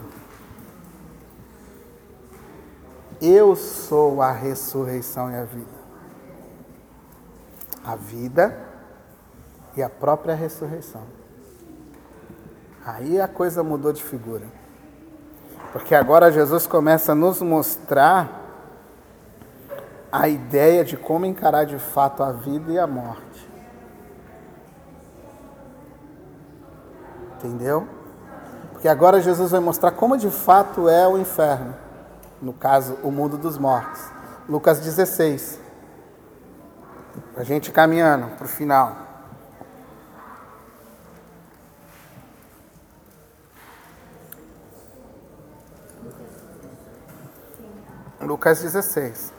Eu 3.21 3.55
sou 3.55 4.23
a 4.23 4.33
ressurreição 4.33 5.31
e 5.31 5.37
a 5.37 5.45
vida. 5.45 5.77
A 7.85 7.95
vida 7.95 8.59
e 9.77 9.83
a 9.83 9.91
própria 9.91 10.35
ressurreição. 10.35 11.03
Aí 12.87 13.21
a 13.21 13.29
coisa 13.29 13.63
mudou 13.63 13.93
de 13.93 14.03
figura. 14.03 14.47
Porque 15.75 15.95
agora 15.95 16.33
Jesus 16.33 16.67
começa 16.67 17.13
a 17.13 17.15
nos 17.15 17.43
mostrar 17.43 18.46
a 20.19 20.29
ideia 20.29 20.83
de 20.83 20.97
como 20.97 21.27
encarar 21.27 21.67
de 21.67 21.79
fato 21.79 22.23
a 22.23 22.33
vida 22.33 22.73
e 22.73 22.79
a 22.79 22.87
morte. 22.87 23.47
Entendeu? 27.35 27.87
Porque 28.73 28.89
agora 28.89 29.21
Jesus 29.21 29.51
vai 29.51 29.61
mostrar 29.61 29.91
como 29.91 30.17
de 30.17 30.31
fato 30.31 30.89
é 30.89 31.07
o 31.07 31.19
inferno. 31.19 31.75
No 32.41 32.55
caso, 32.55 32.97
o 33.03 33.11
mundo 33.11 33.37
dos 33.37 33.59
mortos. 33.59 34.01
Lucas 34.49 34.81
16. 34.81 35.61
A 37.37 37.43
gente 37.43 37.71
caminhando 37.71 38.35
para 38.37 38.47
o 38.47 38.49
final. 38.49 38.97
Lucas 48.23 48.63
16. 48.63 49.36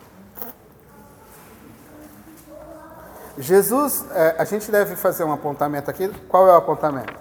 Jesus, 3.37 4.03
é, 4.11 4.35
a 4.39 4.43
gente 4.45 4.71
deve 4.71 4.95
fazer 4.95 5.23
um 5.23 5.31
apontamento 5.31 5.91
aqui. 5.91 6.09
Qual 6.27 6.47
é 6.47 6.53
o 6.53 6.55
apontamento? 6.55 7.13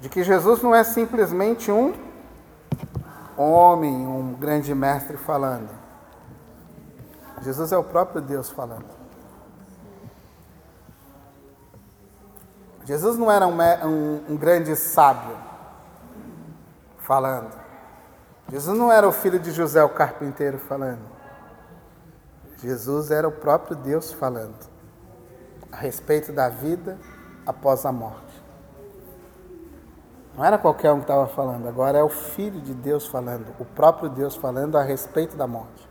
De 0.00 0.08
que 0.08 0.24
Jesus 0.24 0.60
não 0.60 0.74
é 0.74 0.82
simplesmente 0.82 1.70
um 1.70 1.94
homem, 3.36 3.94
um 3.94 4.34
grande 4.34 4.74
mestre 4.74 5.16
falando. 5.16 5.70
Jesus 7.42 7.70
é 7.70 7.78
o 7.78 7.84
próprio 7.84 8.20
Deus 8.20 8.50
falando. 8.50 8.96
Jesus 12.84 13.16
não 13.16 13.30
era 13.30 13.46
um, 13.46 13.56
um, 13.86 14.24
um 14.30 14.36
grande 14.36 14.74
sábio 14.74 15.36
falando. 16.98 17.52
Jesus 18.50 18.76
não 18.76 18.90
era 18.90 19.06
o 19.06 19.12
filho 19.12 19.38
de 19.38 19.52
José 19.52 19.82
o 19.82 19.88
carpinteiro 19.88 20.58
falando. 20.58 21.02
Jesus 22.58 23.12
era 23.12 23.28
o 23.28 23.32
próprio 23.32 23.76
Deus 23.76 24.12
falando 24.12 24.75
a 25.70 25.76
respeito 25.76 26.32
da 26.32 26.48
vida 26.48 26.98
após 27.46 27.84
a 27.84 27.92
morte. 27.92 28.44
Não 30.36 30.44
era 30.44 30.58
qualquer 30.58 30.92
um 30.92 30.96
que 30.96 31.04
estava 31.04 31.26
falando, 31.26 31.66
agora 31.66 31.98
é 31.98 32.02
o 32.02 32.08
Filho 32.08 32.60
de 32.60 32.74
Deus 32.74 33.06
falando, 33.06 33.46
o 33.58 33.64
próprio 33.64 34.10
Deus 34.10 34.36
falando 34.36 34.76
a 34.76 34.82
respeito 34.82 35.36
da 35.36 35.46
morte. 35.46 35.88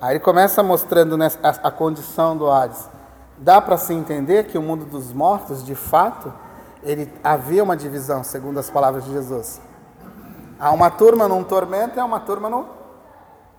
Aí 0.00 0.12
ele 0.12 0.20
começa 0.20 0.62
mostrando 0.62 1.18
a, 1.42 1.70
condição 1.72 2.36
do 2.36 2.48
Hades. 2.48 2.88
Dá 3.36 3.60
para 3.60 3.76
se 3.76 3.92
entender 3.92 4.44
que 4.44 4.56
o 4.56 4.62
mundo 4.62 4.84
dos 4.84 5.12
mortos, 5.12 5.64
de 5.64 5.74
fato, 5.74 6.32
ele 6.84 7.12
havia 7.22 7.64
uma 7.64 7.76
divisão, 7.76 8.22
segundo 8.22 8.60
as 8.60 8.70
palavras 8.70 9.04
de 9.04 9.10
Jesus. 9.10 9.60
Há 10.60 10.70
uma 10.70 10.88
turma 10.88 11.26
num 11.26 11.42
tormento 11.42 11.96
e 11.96 12.00
há 12.00 12.04
uma 12.04 12.20
turma 12.20 12.48
no 12.48 12.66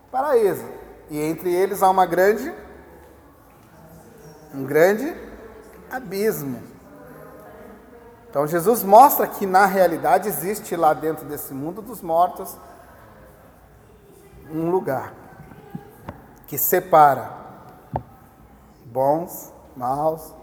paraíso. 0.10 0.64
E 1.10 1.20
entre 1.20 1.54
eles 1.54 1.84
há 1.84 1.90
uma 1.90 2.06
grande 2.06 2.54
um 4.54 4.66
grande 4.66 5.16
abismo. 5.92 6.62
Então 8.30 8.46
Jesus 8.46 8.84
mostra 8.84 9.26
que 9.28 9.46
na 9.46 9.66
realidade 9.66 10.28
existe 10.28 10.76
lá 10.76 10.94
dentro 10.94 11.26
desse 11.26 11.54
mundo 11.54 11.82
dos 11.82 12.02
mortos 12.02 12.56
um 14.52 14.70
lugar 14.70 15.14
que 16.48 16.58
separa 16.58 17.32
bons, 18.86 19.54
maus. 19.76 20.34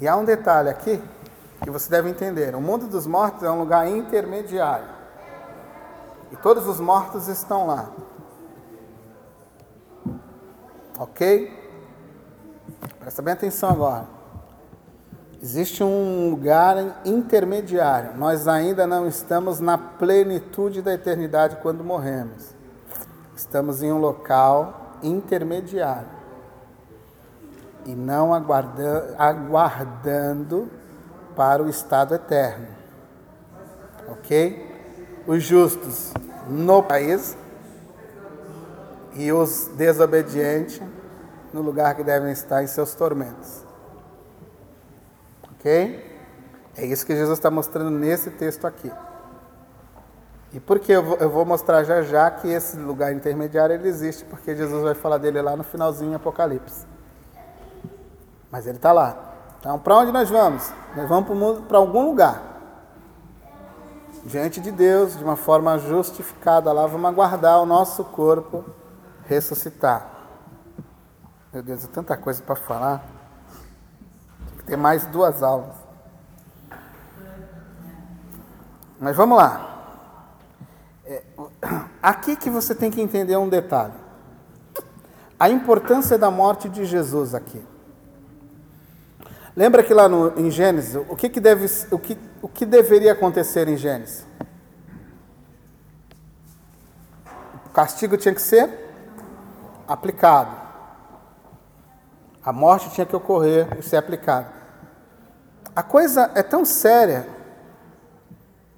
E 0.00 0.08
há 0.08 0.16
um 0.16 0.24
detalhe 0.24 0.68
aqui 0.68 1.02
que 1.62 1.70
você 1.70 1.88
deve 1.88 2.10
entender: 2.10 2.54
o 2.54 2.60
mundo 2.60 2.86
dos 2.86 3.06
mortos 3.06 3.42
é 3.42 3.50
um 3.50 3.58
lugar 3.58 3.88
intermediário. 3.88 4.86
E 6.30 6.36
todos 6.36 6.66
os 6.66 6.80
mortos 6.80 7.28
estão 7.28 7.66
lá. 7.66 7.90
Ok? 10.98 11.61
Presta 12.98 13.22
bem 13.22 13.34
atenção 13.34 13.70
agora. 13.70 14.06
Existe 15.42 15.82
um 15.82 16.30
lugar 16.30 17.00
intermediário. 17.04 18.16
Nós 18.16 18.46
ainda 18.46 18.86
não 18.86 19.08
estamos 19.08 19.58
na 19.58 19.76
plenitude 19.76 20.82
da 20.82 20.94
eternidade 20.94 21.56
quando 21.56 21.82
morremos. 21.82 22.54
Estamos 23.36 23.82
em 23.82 23.90
um 23.92 23.98
local 23.98 24.98
intermediário. 25.02 26.22
E 27.84 27.94
não 27.94 28.32
aguardando, 28.32 29.14
aguardando 29.18 30.70
para 31.34 31.62
o 31.62 31.68
estado 31.68 32.14
eterno. 32.14 32.68
Ok? 34.08 34.72
os 35.26 35.42
justos 35.42 36.12
no 36.48 36.82
país 36.82 37.36
e 39.14 39.30
os 39.32 39.70
desobedientes 39.76 40.80
no 41.52 41.60
lugar 41.62 41.94
que 41.94 42.02
devem 42.02 42.32
estar 42.32 42.62
em 42.62 42.66
seus 42.66 42.94
tormentos. 42.94 43.64
Ok? 45.52 46.10
É 46.76 46.84
isso 46.86 47.04
que 47.04 47.14
Jesus 47.14 47.38
está 47.38 47.50
mostrando 47.50 47.90
nesse 47.90 48.30
texto 48.30 48.66
aqui. 48.66 48.90
E 50.52 50.60
por 50.60 50.78
que 50.78 50.92
eu 50.92 51.30
vou, 51.30 51.44
mostrar 51.44 51.82
já 51.84 52.02
já 52.02 52.30
que 52.30 52.48
esse 52.48 52.76
lugar 52.76 53.12
intermediário 53.12 53.74
ele 53.74 53.88
existe, 53.88 54.24
porque 54.24 54.54
Jesus 54.54 54.82
vai 54.82 54.94
falar 54.94 55.18
dele 55.18 55.40
lá 55.40 55.56
no 55.56 55.64
finalzinho 55.64 56.12
em 56.12 56.14
Apocalipse. 56.14 56.86
Mas 58.50 58.66
ele 58.66 58.76
está 58.76 58.92
lá. 58.92 59.16
Então, 59.58 59.78
para 59.78 59.96
onde 59.96 60.12
nós 60.12 60.28
vamos? 60.28 60.70
Nós 60.94 61.08
vamos 61.08 61.60
para 61.66 61.78
algum 61.78 62.04
lugar 62.04 62.52
diante 64.24 64.60
de 64.60 64.70
Deus 64.70 65.16
de 65.16 65.24
uma 65.24 65.36
forma 65.36 65.78
justificada 65.78 66.72
lá, 66.72 66.86
vamos 66.86 67.08
aguardar 67.08 67.60
o 67.60 67.66
nosso 67.66 68.04
corpo 68.04 68.64
ressuscitar. 69.26 70.21
Meu 71.52 71.62
Deus, 71.62 71.84
é 71.84 71.88
tanta 71.88 72.16
coisa 72.16 72.42
para 72.42 72.56
falar. 72.56 73.04
Tem 74.48 74.58
que 74.58 74.64
ter 74.64 74.76
mais 74.76 75.04
duas 75.04 75.42
aulas. 75.42 75.76
Mas 78.98 79.14
vamos 79.14 79.36
lá. 79.36 79.68
É, 81.04 81.22
aqui 82.02 82.36
que 82.36 82.48
você 82.48 82.74
tem 82.74 82.90
que 82.90 83.02
entender 83.02 83.36
um 83.36 83.50
detalhe. 83.50 83.92
A 85.38 85.50
importância 85.50 86.16
da 86.16 86.30
morte 86.30 86.70
de 86.70 86.86
Jesus 86.86 87.34
aqui. 87.34 87.62
Lembra 89.54 89.82
que 89.82 89.92
lá 89.92 90.08
no, 90.08 90.38
em 90.40 90.50
Gênesis, 90.50 90.94
o 90.94 91.14
que, 91.14 91.28
que, 91.28 91.40
deve, 91.40 91.66
o, 91.90 91.98
que, 91.98 92.16
o 92.40 92.48
que 92.48 92.64
deveria 92.64 93.12
acontecer 93.12 93.68
em 93.68 93.76
Gênesis? 93.76 94.24
O 97.66 97.70
castigo 97.74 98.16
tinha 98.16 98.34
que 98.34 98.40
ser 98.40 98.70
aplicado. 99.86 100.71
A 102.44 102.52
morte 102.52 102.90
tinha 102.90 103.06
que 103.06 103.14
ocorrer 103.14 103.78
e 103.78 103.82
ser 103.82 103.96
aplicada. 103.96 104.52
A 105.74 105.82
coisa 105.82 106.30
é 106.34 106.42
tão 106.42 106.64
séria 106.64 107.26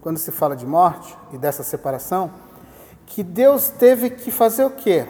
quando 0.00 0.18
se 0.18 0.30
fala 0.30 0.54
de 0.54 0.66
morte 0.66 1.16
e 1.32 1.38
dessa 1.38 1.62
separação, 1.62 2.30
que 3.06 3.22
Deus 3.22 3.70
teve 3.70 4.10
que 4.10 4.30
fazer 4.30 4.64
o 4.64 4.70
quê 4.70 5.06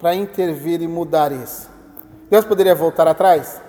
para 0.00 0.16
intervir 0.16 0.82
e 0.82 0.88
mudar 0.88 1.30
isso? 1.30 1.70
Deus 2.28 2.44
poderia 2.44 2.74
voltar 2.74 3.06
atrás? 3.06 3.60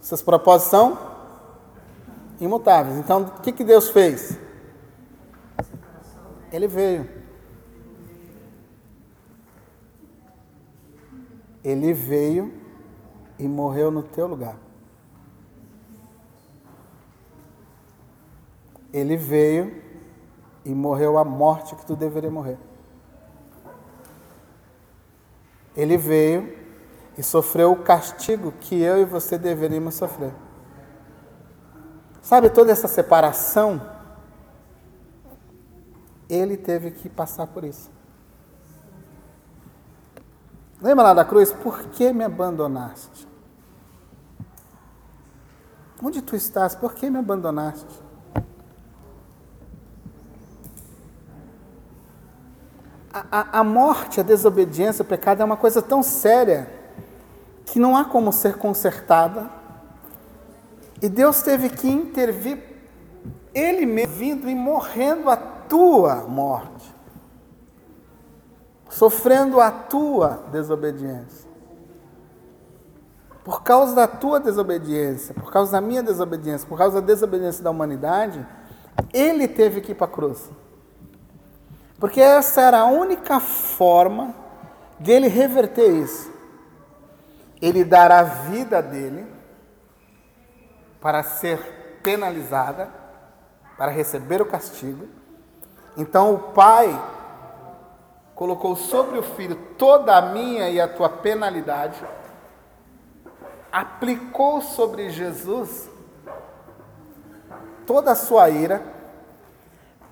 Seus 0.00 0.22
propósitos 0.22 0.70
são 0.70 0.98
imutáveis. 2.40 2.96
Então, 2.96 3.22
o 3.22 3.40
que, 3.42 3.52
que 3.52 3.62
Deus 3.62 3.90
fez? 3.90 4.38
Ele 6.50 6.66
veio. 6.66 7.06
Ele 11.62 11.92
veio 11.92 12.65
e 13.38 13.46
morreu 13.46 13.90
no 13.90 14.02
teu 14.02 14.26
lugar. 14.26 14.56
Ele 18.92 19.16
veio 19.16 19.82
e 20.64 20.74
morreu 20.74 21.18
a 21.18 21.24
morte 21.24 21.74
que 21.76 21.84
tu 21.84 21.94
deveria 21.94 22.30
morrer. 22.30 22.58
Ele 25.76 25.96
veio 25.96 26.56
e 27.18 27.22
sofreu 27.22 27.72
o 27.72 27.82
castigo 27.82 28.52
que 28.52 28.80
eu 28.80 28.98
e 28.98 29.04
você 29.04 29.36
deveríamos 29.36 29.94
sofrer. 29.94 30.32
Sabe 32.22 32.50
toda 32.50 32.72
essa 32.72 32.88
separação? 32.88 33.80
Ele 36.28 36.56
teve 36.56 36.90
que 36.90 37.08
passar 37.08 37.46
por 37.46 37.62
isso. 37.62 37.90
Lembra 40.80 41.04
lá 41.04 41.14
da 41.14 41.24
cruz? 41.24 41.52
Por 41.52 41.84
que 41.90 42.12
me 42.12 42.24
abandonaste? 42.24 43.25
Onde 46.02 46.22
tu 46.22 46.36
estás? 46.36 46.74
Por 46.74 46.94
que 46.94 47.08
me 47.08 47.18
abandonaste? 47.18 47.86
A, 53.12 53.24
a, 53.30 53.60
a, 53.60 53.64
morte, 53.64 54.20
a 54.20 54.22
desobediência, 54.22 55.02
o 55.02 55.06
pecado 55.06 55.40
é 55.40 55.44
uma 55.44 55.56
coisa 55.56 55.80
tão 55.80 56.02
séria 56.02 56.68
que 57.64 57.78
não 57.78 57.96
há 57.96 58.04
como 58.04 58.32
ser 58.32 58.58
consertada. 58.58 59.50
E 61.00 61.08
Deus 61.08 61.42
teve 61.42 61.70
que 61.70 61.88
intervir, 61.88 62.62
Ele 63.54 63.86
mesmo 63.86 64.14
vindo 64.14 64.50
e 64.50 64.54
morrendo 64.54 65.30
a 65.30 65.36
tua 65.36 66.26
morte 66.28 66.96
sofrendo 68.96 69.60
a 69.60 69.70
tua 69.70 70.44
desobediência. 70.50 71.45
Por 73.46 73.62
causa 73.62 73.94
da 73.94 74.08
tua 74.08 74.40
desobediência, 74.40 75.32
por 75.32 75.52
causa 75.52 75.70
da 75.70 75.80
minha 75.80 76.02
desobediência, 76.02 76.66
por 76.66 76.76
causa 76.76 77.00
da 77.00 77.06
desobediência 77.06 77.62
da 77.62 77.70
humanidade, 77.70 78.44
ele 79.12 79.46
teve 79.46 79.80
que 79.80 79.92
ir 79.92 79.94
para 79.94 80.08
a 80.08 80.10
cruz. 80.10 80.50
Porque 82.00 82.20
essa 82.20 82.60
era 82.60 82.80
a 82.80 82.86
única 82.86 83.38
forma 83.38 84.34
dele 84.98 85.28
reverter 85.28 85.88
isso. 85.92 86.28
Ele 87.62 87.84
dar 87.84 88.10
a 88.10 88.24
vida 88.24 88.82
dele 88.82 89.24
para 91.00 91.22
ser 91.22 92.00
penalizada, 92.02 92.90
para 93.78 93.92
receber 93.92 94.42
o 94.42 94.46
castigo. 94.46 95.06
Então 95.96 96.34
o 96.34 96.38
pai 96.52 97.00
colocou 98.34 98.74
sobre 98.74 99.16
o 99.20 99.22
filho 99.22 99.54
toda 99.78 100.16
a 100.16 100.32
minha 100.32 100.68
e 100.68 100.80
a 100.80 100.88
tua 100.88 101.08
penalidade, 101.08 102.04
aplicou 103.76 104.62
sobre 104.62 105.10
Jesus 105.10 105.90
toda 107.86 108.12
a 108.12 108.14
sua 108.14 108.48
ira, 108.48 108.82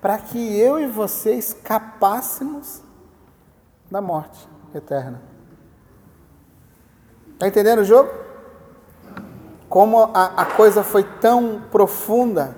para 0.03 0.19
que 0.19 0.61
eu 0.61 0.79
e 0.79 0.87
você 0.87 1.35
escapássemos 1.35 2.83
da 3.91 4.03
morte 4.03 4.47
eterna. 4.75 5.23
Está 7.33 7.49
entendendo 7.49 7.79
o 7.79 7.85
jogo? 7.85 8.13
Como 9.67 10.11
a, 10.13 10.43
a 10.43 10.45
coisa 10.45 10.85
foi 10.85 11.03
tão 11.03 11.63
profunda 11.71 12.55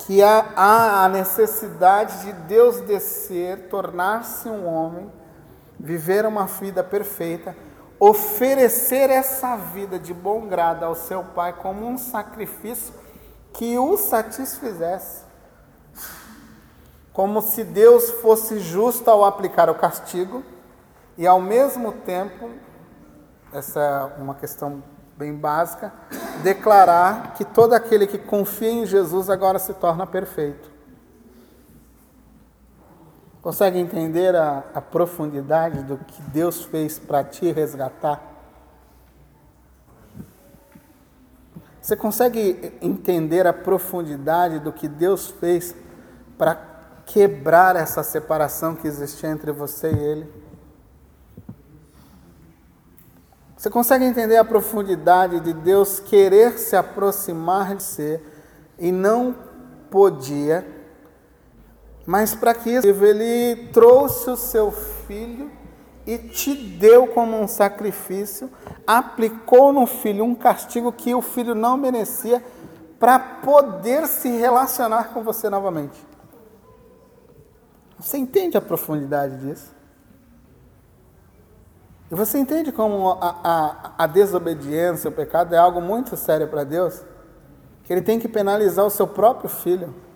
que 0.00 0.22
há, 0.22 0.52
há 0.54 1.04
a 1.06 1.08
necessidade 1.08 2.26
de 2.26 2.32
Deus 2.34 2.82
descer, 2.82 3.70
tornar-se 3.70 4.46
um 4.46 4.66
homem, 4.66 5.10
viver 5.80 6.26
uma 6.26 6.44
vida 6.44 6.84
perfeita, 6.84 7.56
oferecer 8.00 9.10
essa 9.10 9.56
vida 9.56 9.98
de 9.98 10.14
bom 10.14 10.46
grado 10.46 10.84
ao 10.84 10.94
seu 10.94 11.24
Pai 11.24 11.52
como 11.52 11.86
um 11.86 11.98
sacrifício 11.98 12.94
que 13.52 13.76
o 13.78 13.96
satisfizesse. 13.96 15.24
Como 17.12 17.42
se 17.42 17.64
Deus 17.64 18.10
fosse 18.22 18.60
justo 18.60 19.10
ao 19.10 19.24
aplicar 19.24 19.68
o 19.68 19.74
castigo 19.74 20.44
e 21.16 21.26
ao 21.26 21.40
mesmo 21.40 21.90
tempo, 21.90 22.48
essa 23.52 23.80
é 24.16 24.22
uma 24.22 24.36
questão 24.36 24.82
bem 25.16 25.34
básica, 25.34 25.92
declarar 26.44 27.34
que 27.34 27.44
todo 27.44 27.72
aquele 27.72 28.06
que 28.06 28.18
confia 28.18 28.70
em 28.70 28.86
Jesus 28.86 29.28
agora 29.28 29.58
se 29.58 29.74
torna 29.74 30.06
perfeito. 30.06 30.67
Consegue 33.48 33.78
entender 33.78 34.36
a, 34.36 34.62
a 34.74 34.80
profundidade 34.82 35.82
do 35.82 35.96
que 35.96 36.20
Deus 36.20 36.64
fez 36.64 36.98
para 36.98 37.24
te 37.24 37.50
resgatar? 37.50 38.22
Você 41.80 41.96
consegue 41.96 42.76
entender 42.82 43.46
a 43.46 43.52
profundidade 43.54 44.58
do 44.58 44.70
que 44.70 44.86
Deus 44.86 45.28
fez 45.28 45.74
para 46.36 46.56
quebrar 47.06 47.74
essa 47.74 48.02
separação 48.02 48.76
que 48.76 48.86
existia 48.86 49.30
entre 49.30 49.50
você 49.50 49.92
e 49.92 49.98
Ele? 49.98 50.32
Você 53.56 53.70
consegue 53.70 54.04
entender 54.04 54.36
a 54.36 54.44
profundidade 54.44 55.40
de 55.40 55.54
Deus 55.54 55.98
querer 55.98 56.58
se 56.58 56.76
aproximar 56.76 57.74
de 57.74 57.82
você 57.82 58.22
e 58.78 58.92
não 58.92 59.34
podia, 59.90 60.77
mas 62.08 62.34
para 62.34 62.54
que 62.54 62.70
isso 62.70 62.86
ele 62.86 63.68
trouxe 63.70 64.30
o 64.30 64.36
seu 64.36 64.72
filho 64.72 65.50
e 66.06 66.16
te 66.16 66.54
deu 66.54 67.08
como 67.08 67.38
um 67.38 67.46
sacrifício, 67.46 68.50
aplicou 68.86 69.74
no 69.74 69.86
filho 69.86 70.24
um 70.24 70.34
castigo 70.34 70.90
que 70.90 71.14
o 71.14 71.20
filho 71.20 71.54
não 71.54 71.76
merecia 71.76 72.42
para 72.98 73.18
poder 73.18 74.06
se 74.06 74.30
relacionar 74.30 75.12
com 75.12 75.22
você 75.22 75.50
novamente. 75.50 76.02
Você 77.98 78.16
entende 78.16 78.56
a 78.56 78.62
profundidade 78.62 79.36
disso? 79.46 79.70
E 82.10 82.14
você 82.14 82.38
entende 82.38 82.72
como 82.72 83.18
a, 83.20 83.36
a, 83.44 83.92
a 83.98 84.06
desobediência, 84.06 85.10
o 85.10 85.12
pecado 85.12 85.54
é 85.54 85.58
algo 85.58 85.82
muito 85.82 86.16
sério 86.16 86.48
para 86.48 86.64
Deus? 86.64 87.04
Que 87.84 87.92
Ele 87.92 88.00
tem 88.00 88.18
que 88.18 88.28
penalizar 88.28 88.86
o 88.86 88.90
seu 88.90 89.06
próprio 89.06 89.50
filho. 89.50 90.07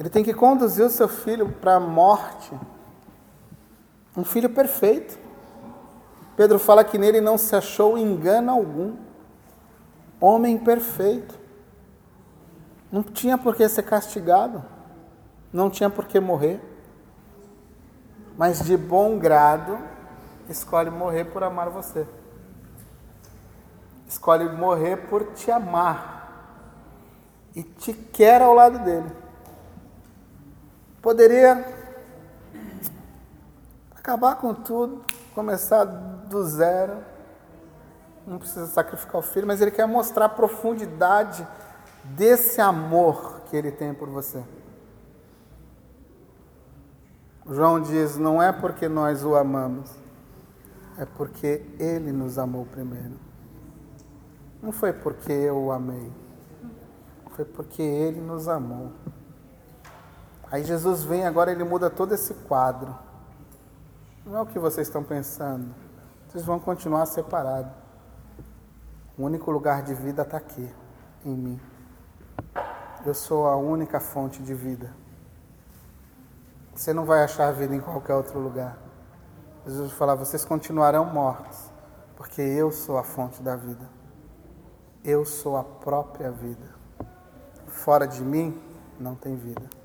Ele 0.00 0.08
tem 0.08 0.24
que 0.24 0.32
conduzir 0.32 0.82
o 0.82 0.88
seu 0.88 1.06
filho 1.06 1.52
para 1.60 1.74
a 1.74 1.80
morte. 1.80 2.58
Um 4.16 4.24
filho 4.24 4.48
perfeito. 4.48 5.18
Pedro 6.34 6.58
fala 6.58 6.82
que 6.82 6.96
nele 6.96 7.20
não 7.20 7.36
se 7.36 7.54
achou 7.54 7.98
engano 7.98 8.50
algum. 8.50 8.96
Homem 10.18 10.56
perfeito. 10.56 11.38
Não 12.90 13.02
tinha 13.02 13.36
por 13.36 13.54
que 13.54 13.68
ser 13.68 13.82
castigado. 13.82 14.64
Não 15.52 15.68
tinha 15.68 15.90
por 15.90 16.06
que 16.06 16.18
morrer. 16.18 16.62
Mas 18.38 18.64
de 18.64 18.78
bom 18.78 19.18
grado 19.18 19.78
escolhe 20.48 20.88
morrer 20.88 21.26
por 21.26 21.44
amar 21.44 21.68
você. 21.68 22.06
Escolhe 24.08 24.48
morrer 24.48 24.96
por 25.10 25.34
te 25.34 25.50
amar. 25.50 26.18
E 27.54 27.62
te 27.62 27.92
quer 27.92 28.40
ao 28.40 28.54
lado 28.54 28.78
dele. 28.78 29.29
Poderia 31.02 31.64
acabar 33.96 34.36
com 34.36 34.54
tudo, 34.54 35.02
começar 35.34 35.84
do 35.84 36.44
zero. 36.44 36.98
Não 38.26 38.38
precisa 38.38 38.66
sacrificar 38.66 39.16
o 39.16 39.22
filho, 39.22 39.46
mas 39.46 39.60
ele 39.60 39.70
quer 39.70 39.86
mostrar 39.86 40.26
a 40.26 40.28
profundidade 40.28 41.46
desse 42.04 42.60
amor 42.60 43.40
que 43.46 43.56
ele 43.56 43.70
tem 43.70 43.94
por 43.94 44.08
você. 44.08 44.42
João 47.50 47.80
diz: 47.80 48.16
não 48.16 48.42
é 48.42 48.52
porque 48.52 48.88
nós 48.88 49.24
o 49.24 49.34
amamos, 49.34 49.90
é 50.96 51.04
porque 51.04 51.62
Ele 51.78 52.12
nos 52.12 52.38
amou 52.38 52.64
primeiro. 52.64 53.14
Não 54.62 54.70
foi 54.70 54.92
porque 54.92 55.32
eu 55.32 55.56
o 55.56 55.72
amei, 55.72 56.12
foi 57.30 57.44
porque 57.44 57.82
Ele 57.82 58.20
nos 58.20 58.46
amou. 58.46 58.92
Aí 60.50 60.64
Jesus 60.64 61.04
vem 61.04 61.26
agora, 61.26 61.52
Ele 61.52 61.62
muda 61.62 61.88
todo 61.88 62.12
esse 62.12 62.34
quadro. 62.34 62.96
Não 64.26 64.36
é 64.36 64.40
o 64.40 64.46
que 64.46 64.58
vocês 64.58 64.88
estão 64.88 65.02
pensando. 65.02 65.72
Vocês 66.28 66.44
vão 66.44 66.58
continuar 66.58 67.06
separados. 67.06 67.72
O 69.16 69.24
único 69.24 69.50
lugar 69.50 69.82
de 69.82 69.94
vida 69.94 70.22
está 70.22 70.38
aqui, 70.38 70.68
em 71.24 71.34
mim. 71.34 71.60
Eu 73.04 73.14
sou 73.14 73.46
a 73.46 73.56
única 73.56 74.00
fonte 74.00 74.42
de 74.42 74.54
vida. 74.54 74.92
Você 76.74 76.92
não 76.92 77.04
vai 77.04 77.22
achar 77.22 77.52
vida 77.52 77.74
em 77.74 77.80
qualquer 77.80 78.14
outro 78.14 78.38
lugar. 78.38 78.76
Jesus 79.66 79.92
falar: 79.92 80.14
vocês 80.14 80.44
continuarão 80.44 81.04
mortos, 81.04 81.70
porque 82.16 82.40
eu 82.40 82.72
sou 82.72 82.98
a 82.98 83.04
fonte 83.04 83.42
da 83.42 83.54
vida. 83.56 83.88
Eu 85.04 85.24
sou 85.24 85.56
a 85.56 85.64
própria 85.64 86.30
vida. 86.30 86.74
Fora 87.66 88.06
de 88.06 88.22
mim 88.22 88.60
não 88.98 89.14
tem 89.14 89.36
vida. 89.36 89.79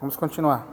Vamos 0.00 0.16
continuar. 0.16 0.66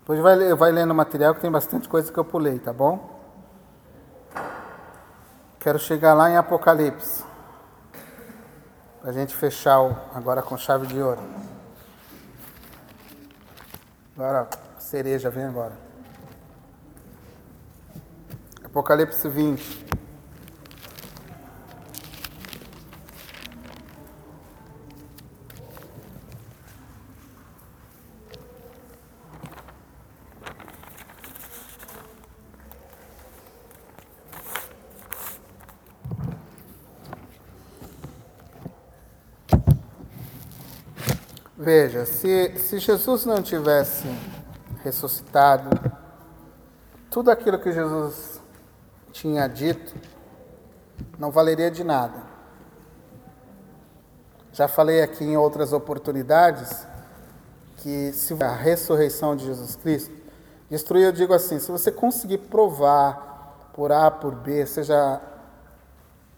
Depois 0.00 0.20
vai, 0.20 0.54
vai 0.54 0.72
lendo 0.72 0.90
o 0.90 0.94
material 0.94 1.34
que 1.34 1.40
tem 1.40 1.50
bastante 1.50 1.88
coisa 1.88 2.12
que 2.12 2.18
eu 2.18 2.24
pulei, 2.24 2.58
tá 2.58 2.72
bom? 2.72 3.20
Quero 5.58 5.78
chegar 5.78 6.14
lá 6.14 6.30
em 6.30 6.36
Apocalipse. 6.36 7.24
Para 9.00 9.10
a 9.10 9.12
gente 9.12 9.34
fechar 9.34 9.80
o, 9.80 9.96
agora 10.14 10.42
com 10.42 10.56
chave 10.56 10.86
de 10.86 11.00
ouro. 11.00 11.20
Agora, 14.16 14.48
cereja 14.78 15.30
vem 15.30 15.44
agora. 15.44 15.72
Apocalipse 18.64 19.28
20. 19.28 19.91
Se, 42.06 42.58
se 42.58 42.78
Jesus 42.78 43.24
não 43.24 43.42
tivesse 43.42 44.06
ressuscitado, 44.82 45.70
tudo 47.10 47.30
aquilo 47.30 47.58
que 47.58 47.70
Jesus 47.72 48.40
tinha 49.12 49.46
dito 49.46 49.94
não 51.18 51.30
valeria 51.30 51.70
de 51.70 51.84
nada. 51.84 52.22
Já 54.52 54.68
falei 54.68 55.02
aqui 55.02 55.24
em 55.24 55.36
outras 55.36 55.72
oportunidades 55.72 56.86
que 57.76 58.12
se 58.12 58.34
a 58.42 58.54
ressurreição 58.54 59.34
de 59.34 59.46
Jesus 59.46 59.76
Cristo 59.76 60.14
destruir, 60.70 61.04
eu 61.04 61.12
digo 61.12 61.34
assim, 61.34 61.58
se 61.58 61.70
você 61.70 61.90
conseguir 61.90 62.38
provar 62.38 63.70
por 63.74 63.92
A, 63.92 64.10
por 64.10 64.34
B, 64.34 64.64
seja 64.66 65.20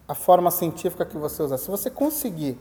a 0.07 0.15
forma 0.15 0.51
científica 0.51 1.05
que 1.05 1.17
você 1.17 1.41
usar, 1.41 1.57
se 1.57 1.69
você 1.69 1.89
conseguir 1.89 2.59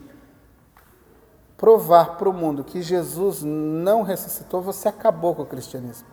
provar 1.64 2.18
para 2.18 2.28
o 2.28 2.32
mundo 2.32 2.62
que 2.62 2.82
Jesus 2.82 3.42
não 3.42 4.02
ressuscitou, 4.02 4.60
você 4.60 4.86
acabou 4.86 5.34
com 5.34 5.44
o 5.44 5.46
cristianismo. 5.46 6.06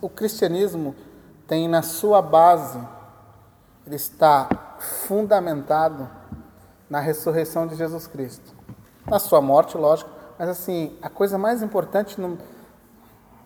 O 0.00 0.08
cristianismo 0.08 0.92
tem 1.46 1.68
na 1.68 1.82
sua 1.82 2.20
base, 2.20 2.80
ele 3.86 3.94
está 3.94 4.48
fundamentado 4.80 6.10
na 6.90 6.98
ressurreição 6.98 7.68
de 7.68 7.76
Jesus 7.76 8.08
Cristo. 8.08 8.52
Na 9.06 9.20
sua 9.20 9.40
morte, 9.40 9.78
lógico, 9.78 10.10
mas 10.36 10.48
assim, 10.48 10.98
a 11.00 11.08
coisa 11.08 11.38
mais 11.38 11.62
importante 11.62 12.20
não, 12.20 12.36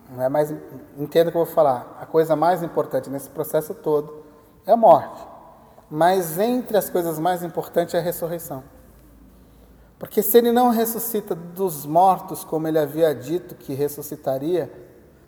não 0.09 0.23
é 0.23 0.29
mais, 0.29 0.51
entenda 0.97 1.29
o 1.29 1.31
que 1.31 1.37
eu 1.37 1.45
vou 1.45 1.53
falar, 1.53 1.95
a 2.01 2.07
coisa 2.07 2.35
mais 2.35 2.63
importante 2.63 3.07
nesse 3.07 3.29
processo 3.29 3.75
todo 3.75 4.23
é 4.65 4.71
a 4.71 4.75
morte. 4.75 5.23
Mas 5.91 6.39
entre 6.39 6.75
as 6.75 6.89
coisas 6.89 7.19
mais 7.19 7.43
importantes 7.43 7.93
é 7.93 7.99
a 7.99 8.01
ressurreição. 8.01 8.63
Porque 9.99 10.21
se 10.21 10.37
ele 10.37 10.51
não 10.51 10.69
ressuscita 10.69 11.33
dos 11.33 11.85
mortos, 11.85 12.43
como 12.43 12.67
ele 12.67 12.77
havia 12.77 13.13
dito 13.15 13.55
que 13.55 13.73
ressuscitaria, 13.73 14.71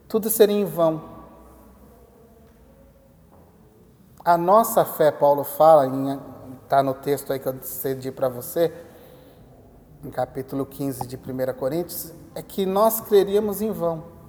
tudo 0.08 0.30
seria 0.30 0.56
em 0.56 0.66
vão. 0.66 1.02
A 4.24 4.38
nossa 4.38 4.86
fé, 4.86 5.12
Paulo 5.12 5.44
fala, 5.44 5.88
está 6.64 6.84
no 6.84 6.94
texto 6.94 7.34
aí 7.34 7.40
que 7.40 7.48
eu 7.48 7.56
cedi 7.62 8.12
para 8.12 8.30
você, 8.30 8.72
em 10.04 10.12
capítulo 10.12 10.66
15 10.66 11.08
de 11.08 11.16
1 11.18 11.54
Coríntios, 11.58 12.14
é 12.36 12.42
que 12.42 12.66
nós 12.66 13.02
creríamos 13.02 13.62
em 13.62 13.72
vão 13.72 14.20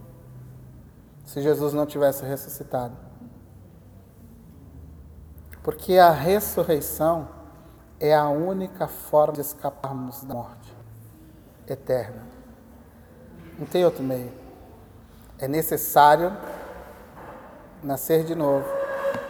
se 1.25 1.41
Jesus 1.41 1.73
não 1.73 1.87
tivesse 1.87 2.25
ressuscitado. 2.25 2.97
Porque 5.63 5.97
a 5.97 6.11
ressurreição 6.11 7.29
é 8.01 8.15
a 8.15 8.29
única 8.29 8.89
forma 8.89 9.35
de 9.35 9.43
escaparmos 9.43 10.25
da 10.25 10.35
morte 10.35 10.75
eterna. 11.69 12.27
Não 13.59 13.67
tem 13.67 13.85
outro 13.85 14.03
meio. 14.03 14.33
É 15.39 15.47
necessário 15.47 16.35
nascer 17.83 18.25
de 18.25 18.35
novo. 18.35 18.67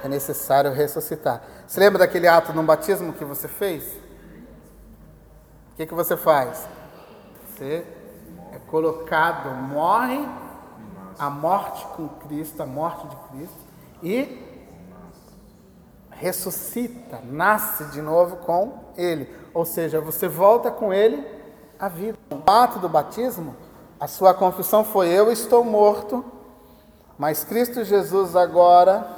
É 0.04 0.08
necessário 0.08 0.72
ressuscitar. 0.72 1.42
Você 1.66 1.80
lembra 1.80 1.98
daquele 1.98 2.28
ato 2.28 2.52
no 2.52 2.62
batismo 2.62 3.12
que 3.12 3.24
você 3.24 3.48
fez? 3.48 3.84
O 5.72 5.76
que, 5.76 5.86
que 5.86 5.94
você 5.94 6.16
faz? 6.16 6.68
Você 7.48 7.84
é 8.52 8.58
colocado, 8.70 9.50
morre 9.50 10.26
a 11.18 11.28
morte 11.28 11.84
com 11.96 12.08
Cristo, 12.08 12.62
a 12.62 12.66
morte 12.66 13.06
de 13.06 13.16
Cristo, 13.28 13.58
e 14.02 14.49
ressuscita, 16.20 17.18
nasce 17.24 17.84
de 17.86 18.02
novo 18.02 18.36
com 18.36 18.92
Ele. 18.94 19.26
Ou 19.54 19.64
seja, 19.64 20.00
você 20.02 20.28
volta 20.28 20.70
com 20.70 20.92
Ele 20.92 21.26
à 21.78 21.88
vida. 21.88 22.18
No 22.30 22.42
ato 22.46 22.78
do 22.78 22.90
batismo, 22.90 23.56
a 23.98 24.06
sua 24.06 24.34
confissão 24.34 24.84
foi: 24.84 25.08
Eu 25.08 25.32
estou 25.32 25.64
morto, 25.64 26.22
mas 27.18 27.42
Cristo 27.42 27.82
Jesus 27.82 28.36
agora 28.36 29.16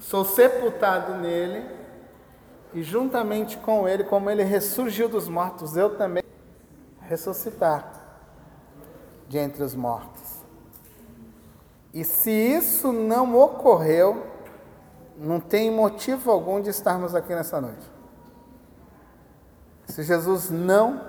sou 0.00 0.24
sepultado 0.24 1.14
nele, 1.14 1.64
e 2.74 2.82
juntamente 2.82 3.56
com 3.56 3.88
Ele, 3.88 4.02
como 4.02 4.28
Ele 4.28 4.42
ressurgiu 4.42 5.08
dos 5.08 5.28
mortos, 5.28 5.76
eu 5.76 5.96
também 5.96 6.24
ressuscitar 7.02 7.92
de 9.28 9.38
entre 9.38 9.62
os 9.62 9.76
mortos. 9.76 10.44
E 11.94 12.04
se 12.04 12.30
isso 12.30 12.92
não 12.92 13.38
ocorreu, 13.38 14.35
não 15.18 15.40
tem 15.40 15.70
motivo 15.70 16.30
algum 16.30 16.60
de 16.60 16.70
estarmos 16.70 17.14
aqui 17.14 17.34
nessa 17.34 17.60
noite. 17.60 17.90
Se 19.86 20.02
Jesus 20.02 20.50
não 20.50 21.00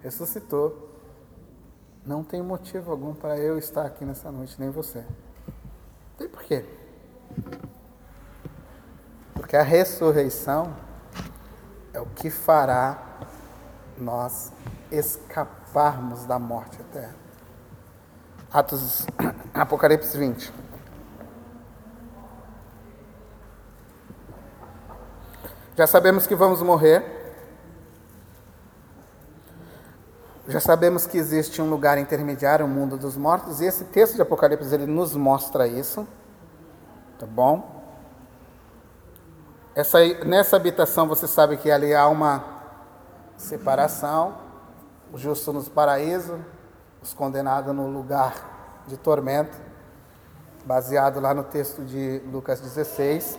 ressuscitou, 0.00 0.88
não 2.04 2.24
tem 2.24 2.42
motivo 2.42 2.90
algum 2.90 3.14
para 3.14 3.38
eu 3.38 3.58
estar 3.58 3.84
aqui 3.84 4.04
nessa 4.04 4.30
noite, 4.32 4.56
nem 4.58 4.70
você. 4.70 5.04
Tem 6.16 6.28
por 6.28 6.42
quê? 6.42 6.64
Porque 9.34 9.56
a 9.56 9.62
ressurreição 9.62 10.74
é 11.92 12.00
o 12.00 12.06
que 12.06 12.30
fará 12.30 13.18
nós 13.98 14.52
escaparmos 14.90 16.24
da 16.24 16.38
morte 16.38 16.80
eterna. 16.80 17.14
Atos 18.52 19.06
Apocalipse 19.54 20.16
20. 20.16 20.52
Já 25.80 25.86
sabemos 25.86 26.26
que 26.26 26.34
vamos 26.34 26.60
morrer. 26.60 27.02
Já 30.46 30.60
sabemos 30.60 31.06
que 31.06 31.16
existe 31.16 31.62
um 31.62 31.70
lugar 31.70 31.96
intermediário, 31.96 32.66
o 32.66 32.68
um 32.68 32.70
mundo 32.70 32.98
dos 32.98 33.16
mortos, 33.16 33.62
e 33.62 33.64
esse 33.64 33.84
texto 33.84 34.14
de 34.14 34.20
Apocalipse 34.20 34.74
ele 34.74 34.84
nos 34.84 35.16
mostra 35.16 35.66
isso. 35.66 36.06
Tá 37.18 37.24
bom? 37.24 37.82
Essa, 39.74 40.00
nessa 40.22 40.56
habitação 40.56 41.08
você 41.08 41.26
sabe 41.26 41.56
que 41.56 41.70
ali 41.70 41.94
há 41.94 42.06
uma 42.08 42.44
separação, 43.38 44.34
o 45.10 45.16
justo 45.16 45.50
no 45.50 45.64
paraíso, 45.64 46.44
os 47.00 47.14
condenados 47.14 47.74
no 47.74 47.88
lugar 47.88 48.84
de 48.86 48.98
tormento, 48.98 49.56
baseado 50.62 51.20
lá 51.20 51.32
no 51.32 51.44
texto 51.44 51.82
de 51.82 52.18
Lucas 52.30 52.60
16. 52.60 53.38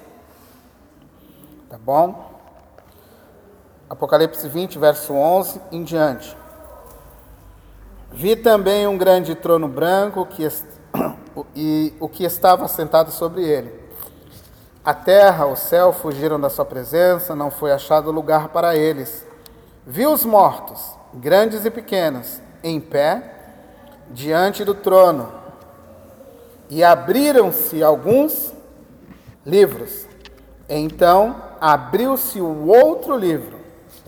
Tá 1.70 1.78
bom? 1.78 2.31
Apocalipse 3.92 4.48
20, 4.48 4.80
verso 4.80 5.12
11 5.12 5.60
em 5.70 5.84
diante. 5.84 6.34
Vi 8.10 8.38
também 8.38 8.88
um 8.88 8.98
grande 8.98 9.36
trono 9.36 9.68
branco 9.68 10.26
que 10.26 10.48
e 11.54 11.94
o 12.00 12.08
que 12.08 12.24
estava 12.24 12.70
sentado 12.70 13.12
sobre 13.12 13.44
ele. 13.44 13.78
A 14.82 14.94
terra, 14.94 15.46
o 15.46 15.58
céu 15.58 15.92
fugiram 15.92 16.40
da 16.40 16.50
sua 16.50 16.64
presença, 16.64 17.36
não 17.36 17.52
foi 17.52 17.74
achado 17.74 18.12
lugar 18.12 18.48
para 18.48 18.78
eles. 18.78 19.28
Vi 19.86 20.08
os 20.08 20.24
mortos, 20.24 20.96
grandes 21.14 21.66
e 21.66 21.70
pequenos, 21.70 22.40
em 22.64 22.80
pé, 22.80 23.36
diante 24.10 24.64
do 24.64 24.74
trono, 24.74 25.34
e 26.70 26.82
abriram-se 26.82 27.84
alguns 27.84 28.54
livros. 29.46 30.08
Então 30.70 31.36
abriu-se 31.60 32.40
o 32.40 32.68
outro 32.68 33.18
livro, 33.18 33.60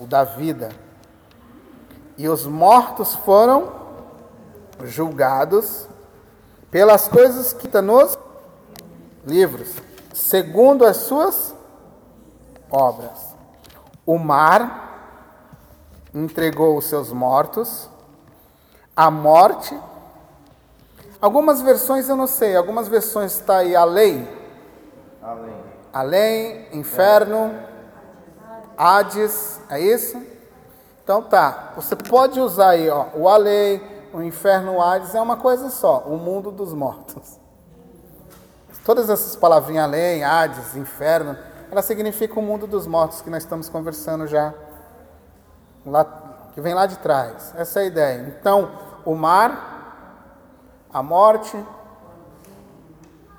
o 0.04 0.06
da 0.06 0.22
vida, 0.22 0.68
e 2.16 2.28
os 2.28 2.46
mortos 2.46 3.14
foram 3.16 3.72
julgados 4.84 5.88
pelas 6.70 7.08
coisas 7.08 7.52
que 7.52 7.66
estão 7.66 7.82
nos 7.82 8.18
livros, 9.26 9.74
segundo 10.12 10.84
as 10.84 10.98
suas 10.98 11.54
obras. 12.70 13.34
O 14.04 14.18
mar 14.18 14.82
entregou 16.12 16.76
os 16.76 16.84
seus 16.84 17.10
mortos, 17.10 17.88
a 18.94 19.10
morte. 19.10 19.76
Algumas 21.20 21.62
versões 21.62 22.08
eu 22.08 22.16
não 22.16 22.26
sei, 22.26 22.54
algumas 22.54 22.88
versões 22.88 23.32
está 23.32 23.58
aí 23.58 23.74
além. 23.74 24.28
Além. 25.22 25.64
Além, 25.92 26.68
inferno, 26.72 27.54
Hades, 28.76 29.60
é 29.68 29.80
isso? 29.80 30.20
Então 31.02 31.22
tá, 31.22 31.72
você 31.76 31.94
pode 31.94 32.40
usar 32.40 32.70
aí, 32.70 32.88
ó, 32.88 33.06
o 33.14 33.28
além, 33.28 33.82
o 34.12 34.22
inferno, 34.22 34.76
o 34.76 34.82
Hades 34.82 35.14
é 35.14 35.20
uma 35.20 35.36
coisa 35.36 35.68
só, 35.68 36.00
o 36.06 36.16
mundo 36.16 36.50
dos 36.50 36.72
mortos. 36.72 37.38
Todas 38.84 39.08
essas 39.08 39.36
palavrinhas 39.36 39.84
além, 39.84 40.24
Hades, 40.24 40.76
inferno, 40.76 41.36
elas 41.70 41.84
significam 41.84 42.42
o 42.42 42.46
mundo 42.46 42.66
dos 42.66 42.86
mortos 42.86 43.20
que 43.20 43.30
nós 43.30 43.42
estamos 43.42 43.68
conversando 43.68 44.26
já, 44.26 44.54
lá, 45.84 46.04
que 46.54 46.60
vem 46.60 46.74
lá 46.74 46.86
de 46.86 46.98
trás. 46.98 47.52
Essa 47.56 47.80
é 47.80 47.82
a 47.82 47.86
ideia. 47.86 48.34
Então, 48.38 48.70
o 49.04 49.14
mar, 49.14 50.08
a 50.92 51.02
morte 51.02 51.62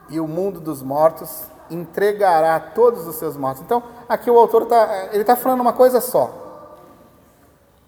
e 0.10 0.20
o 0.20 0.28
mundo 0.28 0.60
dos 0.60 0.82
mortos 0.84 1.48
entregará 1.69 2.59
todos 2.59 3.07
os 3.07 3.15
seus 3.15 3.35
mortos. 3.35 3.61
Então, 3.63 3.83
aqui 4.07 4.29
o 4.29 4.37
autor 4.37 4.63
está 4.63 5.09
tá 5.25 5.35
falando 5.35 5.61
uma 5.61 5.73
coisa 5.73 5.99
só. 6.01 6.45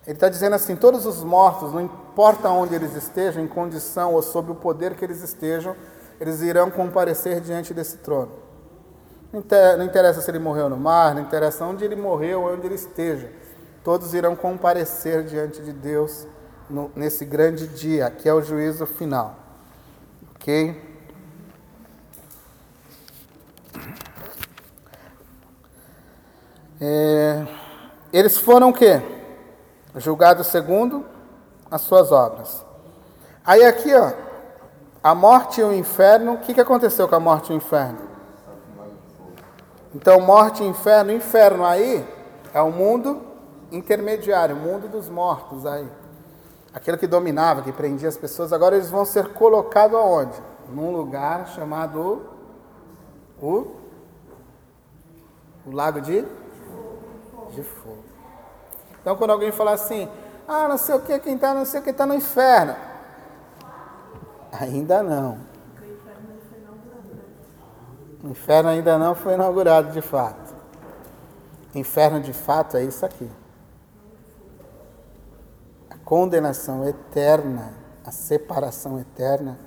Ele 0.05 0.15
está 0.15 0.29
dizendo 0.29 0.55
assim: 0.55 0.75
todos 0.75 1.05
os 1.05 1.23
mortos, 1.23 1.73
não 1.73 1.81
importa 1.81 2.49
onde 2.49 2.73
eles 2.73 2.95
estejam, 2.95 3.43
em 3.43 3.47
condição 3.47 4.13
ou 4.13 4.21
sob 4.21 4.51
o 4.51 4.55
poder 4.55 4.95
que 4.95 5.03
eles 5.03 5.21
estejam, 5.21 5.75
eles 6.19 6.41
irão 6.41 6.71
comparecer 6.71 7.41
diante 7.41 7.73
desse 7.73 7.97
trono. 7.97 8.31
Não 9.31 9.85
interessa 9.85 10.21
se 10.21 10.31
ele 10.31 10.39
morreu 10.39 10.69
no 10.69 10.77
mar, 10.77 11.13
não 11.13 11.21
interessa 11.21 11.65
onde 11.65 11.83
ele 11.83 11.95
morreu 11.95 12.43
ou 12.43 12.53
onde 12.53 12.65
ele 12.65 12.75
esteja, 12.75 13.29
todos 13.83 14.13
irão 14.13 14.35
comparecer 14.35 15.23
diante 15.23 15.61
de 15.61 15.73
Deus 15.73 16.25
no, 16.69 16.89
nesse 16.95 17.25
grande 17.25 17.67
dia, 17.67 18.09
que 18.09 18.27
é 18.27 18.33
o 18.33 18.41
juízo 18.41 18.85
final. 18.85 19.35
Ok? 20.35 20.86
É, 26.79 27.45
eles 28.13 28.37
foram 28.37 28.69
o 28.69 28.73
quê? 28.73 29.01
Julgados 29.95 30.47
segundo 30.47 31.05
as 31.69 31.81
suas 31.81 32.11
obras. 32.11 32.63
Aí 33.43 33.63
aqui, 33.63 33.93
ó, 33.93 34.11
a 35.03 35.15
morte 35.15 35.61
e 35.61 35.63
o 35.63 35.73
inferno, 35.73 36.33
o 36.33 36.37
que, 36.39 36.53
que 36.53 36.61
aconteceu 36.61 37.07
com 37.07 37.15
a 37.15 37.19
morte 37.19 37.51
e 37.51 37.55
o 37.55 37.57
inferno? 37.57 37.99
Então, 39.95 40.19
morte 40.19 40.61
e 40.61 40.67
inferno, 40.67 41.11
inferno 41.11 41.65
aí 41.65 42.05
é 42.53 42.61
o 42.61 42.71
mundo 42.71 43.21
intermediário, 43.71 44.55
o 44.55 44.59
mundo 44.59 44.87
dos 44.87 45.09
mortos 45.09 45.65
aí. 45.65 45.87
Aquele 46.73 46.97
que 46.97 47.07
dominava, 47.07 47.61
que 47.61 47.71
prendia 47.71 48.09
as 48.09 48.17
pessoas, 48.17 48.53
agora 48.53 48.75
eles 48.75 48.89
vão 48.89 49.05
ser 49.05 49.29
colocados 49.29 49.97
aonde? 49.97 50.39
Num 50.69 50.91
lugar 50.91 51.47
chamado 51.47 52.36
o, 53.41 53.75
o 55.65 55.71
lago 55.71 56.01
de 56.01 56.25
de 57.57 57.63
fogo. 57.63 58.03
Então, 59.01 59.15
quando 59.15 59.31
alguém 59.31 59.51
fala 59.51 59.71
assim, 59.71 60.07
ah, 60.47 60.67
não 60.67 60.77
sei 60.77 60.95
o 60.95 60.99
que, 61.01 61.17
quem 61.19 61.35
está, 61.35 61.53
não 61.53 61.65
sei 61.65 61.79
o 61.79 61.83
que, 61.83 61.89
está 61.89 62.05
no 62.05 62.13
inferno. 62.13 62.75
Ainda 64.51 65.03
não. 65.03 65.39
O 68.23 68.29
inferno 68.29 68.69
ainda 68.69 68.97
não 68.97 69.15
foi 69.15 69.33
inaugurado 69.33 69.91
de 69.91 70.01
fato. 70.01 70.55
Inferno 71.73 72.19
de 72.19 72.33
fato 72.33 72.77
é 72.77 72.83
isso 72.83 73.05
aqui. 73.05 73.29
A 75.89 75.97
condenação 75.97 76.87
eterna, 76.87 77.73
a 78.03 78.11
separação 78.11 78.99
eterna 78.99 79.59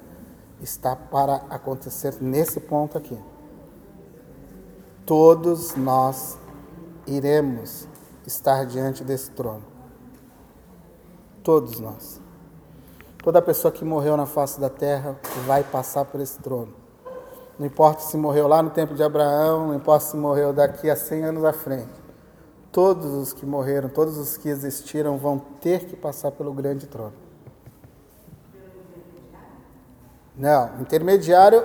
está 0.61 0.95
para 0.97 1.37
acontecer 1.49 2.17
nesse 2.21 2.61
ponto 2.61 2.99
aqui. 2.99 3.19
Todos 5.11 5.75
nós 5.75 6.39
iremos 7.05 7.89
estar 8.25 8.65
diante 8.65 9.03
desse 9.03 9.29
trono. 9.33 9.65
Todos 11.43 11.81
nós. 11.81 12.21
Toda 13.21 13.43
pessoa 13.43 13.73
que 13.73 13.85
morreu 13.85 14.17
na 14.17 14.25
face 14.25 14.61
da 14.61 14.71
terra 14.71 15.19
vai 15.49 15.65
passar 15.65 16.05
por 16.05 16.21
esse 16.21 16.39
trono. 16.39 16.73
Não 17.59 17.67
importa 17.67 18.03
se 18.03 18.17
morreu 18.17 18.47
lá 18.47 18.63
no 18.63 18.71
tempo 18.71 18.95
de 18.95 19.03
Abraão, 19.03 19.67
não 19.67 19.75
importa 19.75 20.07
se 20.07 20.17
morreu 20.17 20.53
daqui 20.53 20.89
a 20.89 20.95
100 20.95 21.25
anos 21.25 21.45
à 21.45 21.53
frente. 21.53 21.91
Todos 22.71 23.13
os 23.13 23.33
que 23.33 23.45
morreram, 23.45 23.89
todos 23.89 24.17
os 24.17 24.37
que 24.37 24.49
existiram 24.49 25.19
vão 25.19 25.41
ter 25.41 25.87
que 25.87 25.97
passar 25.97 26.31
pelo 26.31 26.53
grande 26.53 26.87
trono. 26.87 27.15
Não, 30.37 30.81
intermediário 30.81 31.65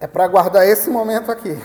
é 0.00 0.08
para 0.08 0.26
guardar 0.26 0.66
esse 0.66 0.90
momento 0.90 1.30
aqui. 1.30 1.56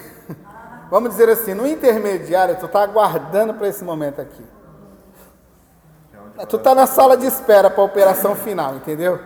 Vamos 0.89 1.11
dizer 1.11 1.29
assim, 1.29 1.53
no 1.53 1.67
intermediário, 1.67 2.55
tu 2.57 2.65
está 2.65 2.81
aguardando 2.81 3.53
para 3.53 3.67
esse 3.67 3.83
momento 3.83 4.19
aqui. 4.19 4.43
Tu 6.47 6.55
está 6.55 6.73
na 6.73 6.87
sala 6.87 7.15
de 7.15 7.27
espera 7.27 7.69
para 7.69 7.81
a 7.81 7.85
operação 7.85 8.35
final, 8.35 8.75
entendeu? 8.75 9.19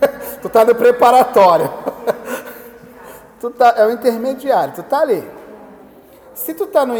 tu 0.40 0.46
está 0.46 0.64
no 0.64 0.74
preparatório. 0.74 1.70
tu 3.38 3.50
tá, 3.50 3.74
é 3.76 3.84
o 3.84 3.90
intermediário, 3.90 4.74
tu 4.74 4.80
está 4.80 5.00
ali. 5.00 5.28
Se 6.34 6.54
tu 6.54 6.64
está 6.64 6.86
no, 6.86 6.94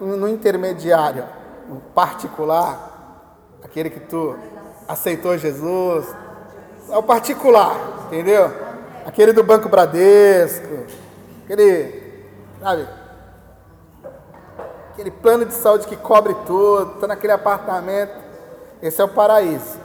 no 0.00 0.28
intermediário 0.28 1.24
no 1.68 1.80
particular, 1.94 3.36
aquele 3.62 3.88
que 3.88 4.00
tu 4.00 4.36
aceitou 4.88 5.38
Jesus, 5.38 6.06
é 6.90 6.96
o 6.96 7.02
particular, 7.02 7.76
entendeu? 8.06 8.52
Aquele 9.06 9.32
do 9.32 9.44
Banco 9.44 9.68
Bradesco, 9.68 10.86
aquele, 11.44 12.24
sabe? 12.60 13.01
Aquele 15.02 15.16
plano 15.16 15.44
de 15.44 15.52
saúde 15.54 15.88
que 15.88 15.96
cobre 15.96 16.32
tudo, 16.46 16.92
está 16.94 17.08
naquele 17.08 17.32
apartamento. 17.32 18.12
Esse 18.80 19.00
é 19.00 19.04
o 19.04 19.08
paraíso. 19.08 19.76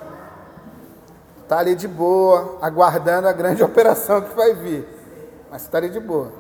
Está 1.42 1.58
ali 1.58 1.74
de 1.74 1.88
boa, 1.88 2.60
aguardando 2.62 3.28
a 3.28 3.34
grande 3.34 3.64
operação 3.66 4.22
que 4.22 4.36
vai 4.36 4.54
vir. 4.54 4.88
Mas 5.50 5.64
está 5.64 5.80
ali 5.80 5.90
de 5.90 6.00
boa. 6.00 6.32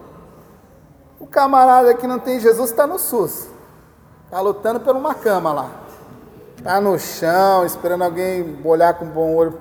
O 1.19 1.25
camarada 1.25 1.91
que 1.95 2.05
não 2.05 2.19
tem 2.19 2.39
Jesus 2.39 2.69
está 2.69 2.85
no 2.85 2.99
SUS. 2.99 3.47
Está 4.25 4.41
lutando 4.41 4.79
por 4.79 4.95
uma 4.95 5.15
cama 5.15 5.51
lá. 5.51 5.71
Está 6.55 6.79
no 6.79 6.99
chão, 6.99 7.65
esperando 7.65 8.03
alguém 8.03 8.61
olhar 8.63 8.93
com 8.93 9.07
bom 9.07 9.33
olho. 9.33 9.59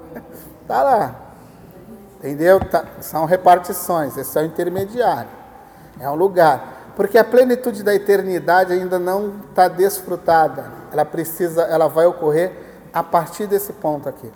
Está 0.61 0.83
lá. 0.85 1.15
Entendeu? 2.19 2.61
Tá. 2.61 2.85
São 3.01 3.25
repartições. 3.25 4.15
Esse 4.19 4.39
é 4.39 4.43
o 4.43 4.45
intermediário. 4.45 5.31
É 5.99 6.11
um 6.11 6.15
lugar. 6.15 6.76
Porque 6.97 7.19
a 7.19 7.25
plenitude 7.25 7.83
da 7.83 7.95
eternidade 7.95 8.73
ainda 8.73 8.99
não 8.99 9.41
está 9.51 9.69
desfrutada. 9.69 10.73
Ela 10.91 11.05
precisa, 11.05 11.63
ela 11.65 11.89
vai 11.89 12.07
ocorrer 12.07 12.51
a 12.91 13.03
partir 13.03 13.47
desse 13.47 13.75
ponto 13.75 14.09
aqui. 14.09 14.33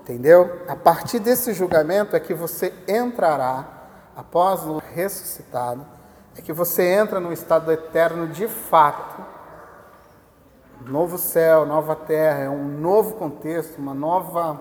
Entendeu? 0.00 0.62
A 0.66 0.74
partir 0.74 1.18
desse 1.18 1.52
julgamento 1.52 2.16
é 2.16 2.20
que 2.20 2.32
você 2.32 2.72
entrará, 2.88 3.68
após 4.16 4.64
o 4.64 4.78
ressuscitado, 4.78 5.86
é 6.34 6.40
que 6.40 6.54
você 6.54 6.82
entra 6.82 7.20
no 7.20 7.34
estado 7.34 7.70
eterno 7.70 8.28
de 8.28 8.48
fato. 8.48 9.22
Novo 10.86 11.18
céu, 11.18 11.66
nova 11.66 11.94
terra, 11.94 12.44
é 12.44 12.48
um 12.48 12.64
novo 12.64 13.16
contexto, 13.16 13.76
uma 13.76 13.92
nova, 13.92 14.58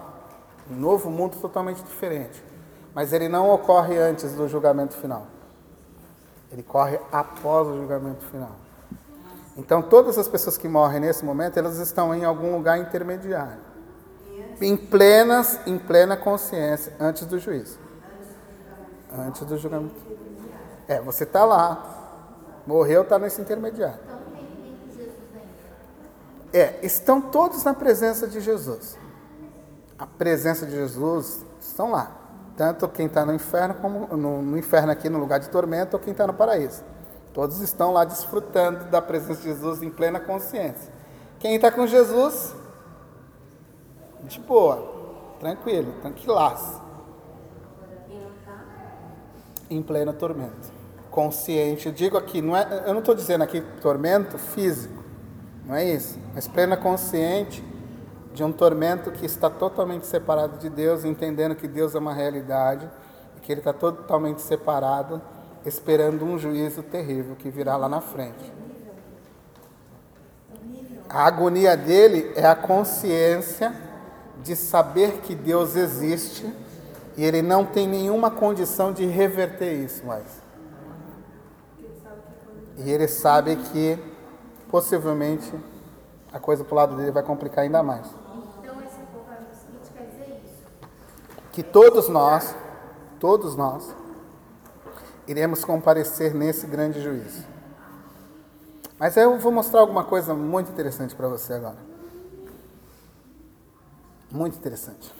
um 0.69 0.75
novo 0.75 1.09
mundo 1.09 1.37
totalmente 1.39 1.81
diferente. 1.81 2.43
Mas 2.93 3.13
ele 3.13 3.29
não 3.29 3.49
ocorre 3.49 3.97
antes 3.97 4.33
do 4.33 4.49
julgamento 4.49 4.95
final. 4.97 5.25
Ele 6.51 6.63
corre 6.63 6.99
após 7.11 7.67
o 7.67 7.77
julgamento 7.77 8.25
final. 8.25 8.55
Então, 9.57 9.81
todas 9.81 10.17
as 10.17 10.27
pessoas 10.27 10.57
que 10.57 10.67
morrem 10.67 10.99
nesse 10.99 11.23
momento, 11.23 11.57
elas 11.57 11.77
estão 11.77 12.13
em 12.13 12.25
algum 12.25 12.55
lugar 12.55 12.77
intermediário. 12.77 13.59
Em 14.59 14.75
plenas, 14.77 15.59
em 15.65 15.77
plena 15.77 16.15
consciência, 16.15 16.93
antes 16.99 17.25
do 17.25 17.39
juízo. 17.39 17.79
Antes 19.11 19.41
do 19.43 19.57
julgamento. 19.57 19.95
É, 20.87 21.01
você 21.01 21.23
está 21.23 21.43
lá. 21.43 22.63
Morreu, 22.65 23.01
está 23.01 23.17
nesse 23.17 23.41
intermediário. 23.41 23.99
É, 26.53 26.85
estão 26.85 27.21
todos 27.21 27.63
na 27.63 27.73
presença 27.73 28.27
de 28.27 28.41
Jesus. 28.41 28.97
A 29.97 30.05
presença 30.05 30.65
de 30.65 30.73
Jesus 30.73 31.45
estão 31.59 31.91
lá. 31.91 32.20
Tanto 32.61 32.87
quem 32.87 33.07
está 33.07 33.25
no 33.25 33.33
inferno 33.33 33.73
como 33.73 34.15
no, 34.15 34.39
no, 34.39 34.55
inferno 34.55 34.91
aqui 34.91 35.09
no 35.09 35.17
lugar 35.17 35.39
de 35.39 35.49
tormento 35.49 35.97
ou 35.97 35.99
quem 35.99 36.11
está 36.11 36.27
no 36.27 36.33
paraíso. 36.35 36.83
Todos 37.33 37.59
estão 37.59 37.91
lá 37.91 38.05
desfrutando 38.05 38.85
da 38.85 39.01
presença 39.01 39.41
de 39.41 39.47
Jesus 39.47 39.81
em 39.81 39.89
plena 39.89 40.19
consciência. 40.19 40.93
Quem 41.39 41.55
está 41.55 41.71
com 41.71 41.87
Jesus, 41.87 42.55
de 44.25 44.39
boa, 44.41 45.33
tranquilo, 45.39 45.91
tranquilaço. 46.03 46.79
Em 49.67 49.81
pleno 49.81 50.13
tormento. 50.13 50.71
Consciente, 51.09 51.87
eu 51.87 51.91
digo 51.91 52.15
aqui, 52.15 52.43
não 52.43 52.55
é, 52.55 52.83
eu 52.85 52.93
não 52.93 52.99
estou 52.99 53.15
dizendo 53.15 53.43
aqui 53.43 53.61
tormento 53.81 54.37
físico, 54.37 55.03
não 55.65 55.73
é 55.73 55.83
isso, 55.83 56.19
mas 56.35 56.47
plena 56.47 56.77
consciente 56.77 57.63
de 58.33 58.43
um 58.43 58.51
tormento 58.51 59.11
que 59.11 59.25
está 59.25 59.49
totalmente 59.49 60.05
separado 60.05 60.57
de 60.57 60.69
Deus, 60.69 61.03
entendendo 61.03 61.55
que 61.55 61.67
Deus 61.67 61.95
é 61.95 61.99
uma 61.99 62.13
realidade 62.13 62.89
e 63.37 63.39
que 63.41 63.51
Ele 63.51 63.61
está 63.61 63.73
totalmente 63.73 64.41
separado, 64.41 65.21
esperando 65.65 66.23
um 66.25 66.37
juízo 66.37 66.81
terrível 66.81 67.35
que 67.35 67.49
virá 67.49 67.75
lá 67.75 67.89
na 67.89 68.01
frente. 68.01 68.51
A 71.09 71.25
agonia 71.25 71.75
dele 71.75 72.31
é 72.35 72.45
a 72.45 72.55
consciência 72.55 73.75
de 74.41 74.55
saber 74.55 75.19
que 75.19 75.35
Deus 75.35 75.75
existe 75.75 76.51
e 77.17 77.23
ele 77.23 77.41
não 77.41 77.65
tem 77.65 77.87
nenhuma 77.87 78.31
condição 78.31 78.93
de 78.93 79.05
reverter 79.05 79.73
isso 79.73 80.05
mais. 80.05 80.41
E 82.77 82.89
ele 82.89 83.07
sabe 83.07 83.57
que 83.57 83.99
possivelmente 84.69 85.53
a 86.31 86.39
coisa 86.39 86.63
para 86.63 86.73
o 86.73 86.77
lado 86.77 86.95
dele 86.95 87.11
vai 87.11 87.23
complicar 87.23 87.65
ainda 87.65 87.83
mais. 87.83 88.07
Então, 88.59 88.81
esse 88.81 89.01
apocalipse 89.01 89.65
seguinte 89.65 89.91
quer 89.93 90.05
dizer 90.05 90.41
isso. 90.45 90.63
Que 91.51 91.63
todos 91.63 92.07
nós, 92.07 92.55
todos 93.19 93.55
nós, 93.55 93.93
iremos 95.27 95.63
comparecer 95.63 96.33
nesse 96.33 96.65
grande 96.67 97.01
juízo. 97.01 97.43
Mas 98.97 99.17
eu 99.17 99.37
vou 99.39 99.51
mostrar 99.51 99.79
alguma 99.79 100.03
coisa 100.03 100.33
muito 100.33 100.71
interessante 100.71 101.15
para 101.15 101.27
você 101.27 101.53
agora. 101.53 101.77
Muito 104.31 104.57
interessante. 104.57 105.13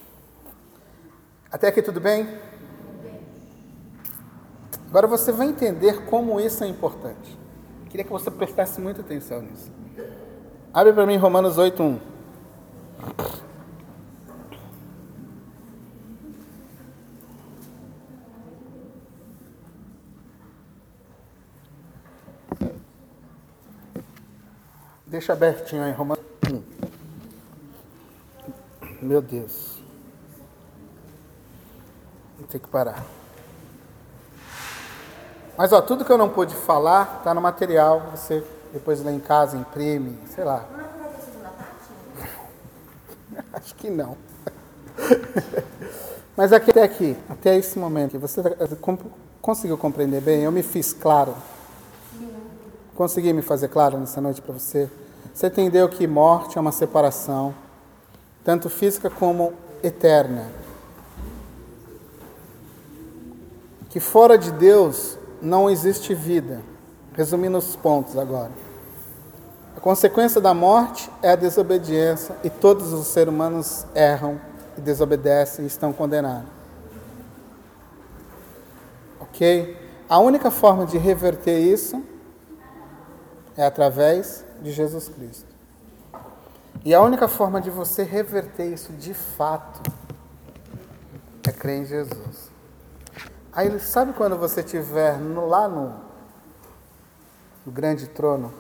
Até 1.52 1.68
aqui 1.68 1.82
tudo 1.82 2.00
bem? 2.00 2.40
Agora 4.88 5.08
você 5.08 5.32
vai 5.32 5.48
entender 5.48 6.06
como 6.06 6.40
isso 6.40 6.64
é 6.64 6.68
importante. 6.68 7.38
Queria 7.90 8.06
que 8.06 8.12
você 8.12 8.30
prestasse 8.30 8.80
muita 8.80 9.02
atenção 9.02 9.42
nisso. 9.42 9.72
Abre 10.74 10.94
para 10.94 11.06
mim 11.06 11.18
Romanos 11.18 11.58
8:1. 11.58 12.00
Deixa 25.12 25.34
abertinho 25.34 25.84
aí, 25.84 25.92
Romanos 25.92 26.24
1. 26.50 26.64
Meu 29.02 29.22
Deus. 29.22 29.78
Vou 32.40 32.48
ter 32.48 32.60
que 32.60 32.68
parar. 32.70 33.04
Mas 35.58 35.74
ó, 35.74 35.82
tudo 35.82 36.06
que 36.06 36.12
eu 36.14 36.18
não 36.18 36.30
pude 36.30 36.56
falar 36.56 37.18
está 37.18 37.34
no 37.34 37.42
material. 37.42 38.12
Você 38.16 38.42
depois 38.72 39.04
lê 39.04 39.12
em 39.12 39.20
casa, 39.20 39.58
imprime, 39.58 40.18
sei 40.34 40.46
lá. 40.46 40.60
Parte? 40.60 42.32
Acho 43.52 43.76
que 43.76 43.90
não. 43.90 44.16
Mas 46.38 46.54
aqui, 46.54 46.72
até 46.72 46.84
aqui, 46.84 47.18
até 47.30 47.58
esse 47.58 47.78
momento, 47.78 48.18
você 48.18 48.42
com- 48.80 48.98
conseguiu 49.42 49.78
compreender 49.78 50.22
bem? 50.22 50.44
Eu 50.44 50.54
me 50.54 50.64
fiz 50.64 50.94
claro? 50.94 51.36
Consegui 52.96 53.34
me 53.34 53.42
fazer 53.42 53.68
claro 53.68 53.98
nessa 53.98 54.22
noite 54.22 54.42
para 54.42 54.54
você? 54.54 54.90
Você 55.34 55.48
entendeu 55.48 55.88
que 55.88 56.06
morte 56.06 56.58
é 56.58 56.62
uma 56.62 56.72
separação, 56.72 57.54
tanto 58.44 58.70
física 58.70 59.10
como 59.10 59.54
eterna. 59.82 60.48
Que 63.90 64.00
fora 64.00 64.38
de 64.38 64.52
Deus 64.52 65.18
não 65.42 65.70
existe 65.70 66.14
vida. 66.14 66.62
Resumindo 67.14 67.58
os 67.58 67.76
pontos 67.76 68.18
agora. 68.18 68.52
A 69.76 69.80
consequência 69.80 70.40
da 70.40 70.54
morte 70.54 71.10
é 71.22 71.32
a 71.32 71.36
desobediência 71.36 72.36
e 72.44 72.50
todos 72.50 72.94
os 72.94 73.08
seres 73.08 73.34
humanos 73.34 73.86
erram 73.96 74.40
e 74.78 74.82
desobedecem 74.82 75.66
e 75.66 75.68
estão 75.68 75.92
condenados. 75.92 76.48
Ok? 79.20 79.78
A 80.08 80.20
única 80.20 80.52
forma 80.52 80.86
de 80.86 80.98
reverter 80.98 81.60
isso 81.60 82.04
é 83.58 83.66
através 83.66 84.46
de 84.62 84.72
Jesus 84.72 85.10
Cristo. 85.10 85.50
E 86.86 86.94
a 86.94 87.02
única 87.02 87.28
forma 87.28 87.60
de 87.60 87.70
você 87.70 88.04
reverter 88.04 88.66
isso 88.66 88.94
de 88.94 89.14
fato 89.14 89.82
é 91.48 91.52
crer 91.52 91.82
em 91.82 91.86
Jesus. 91.86 92.52
Aí 93.52 93.80
sabe 93.80 94.14
quando 94.14 94.38
você 94.38 94.62
estiver 94.62 95.20
lá 95.20 95.68
no, 95.68 95.94
no 97.66 97.72
grande 97.72 98.08
trono? 98.08 98.54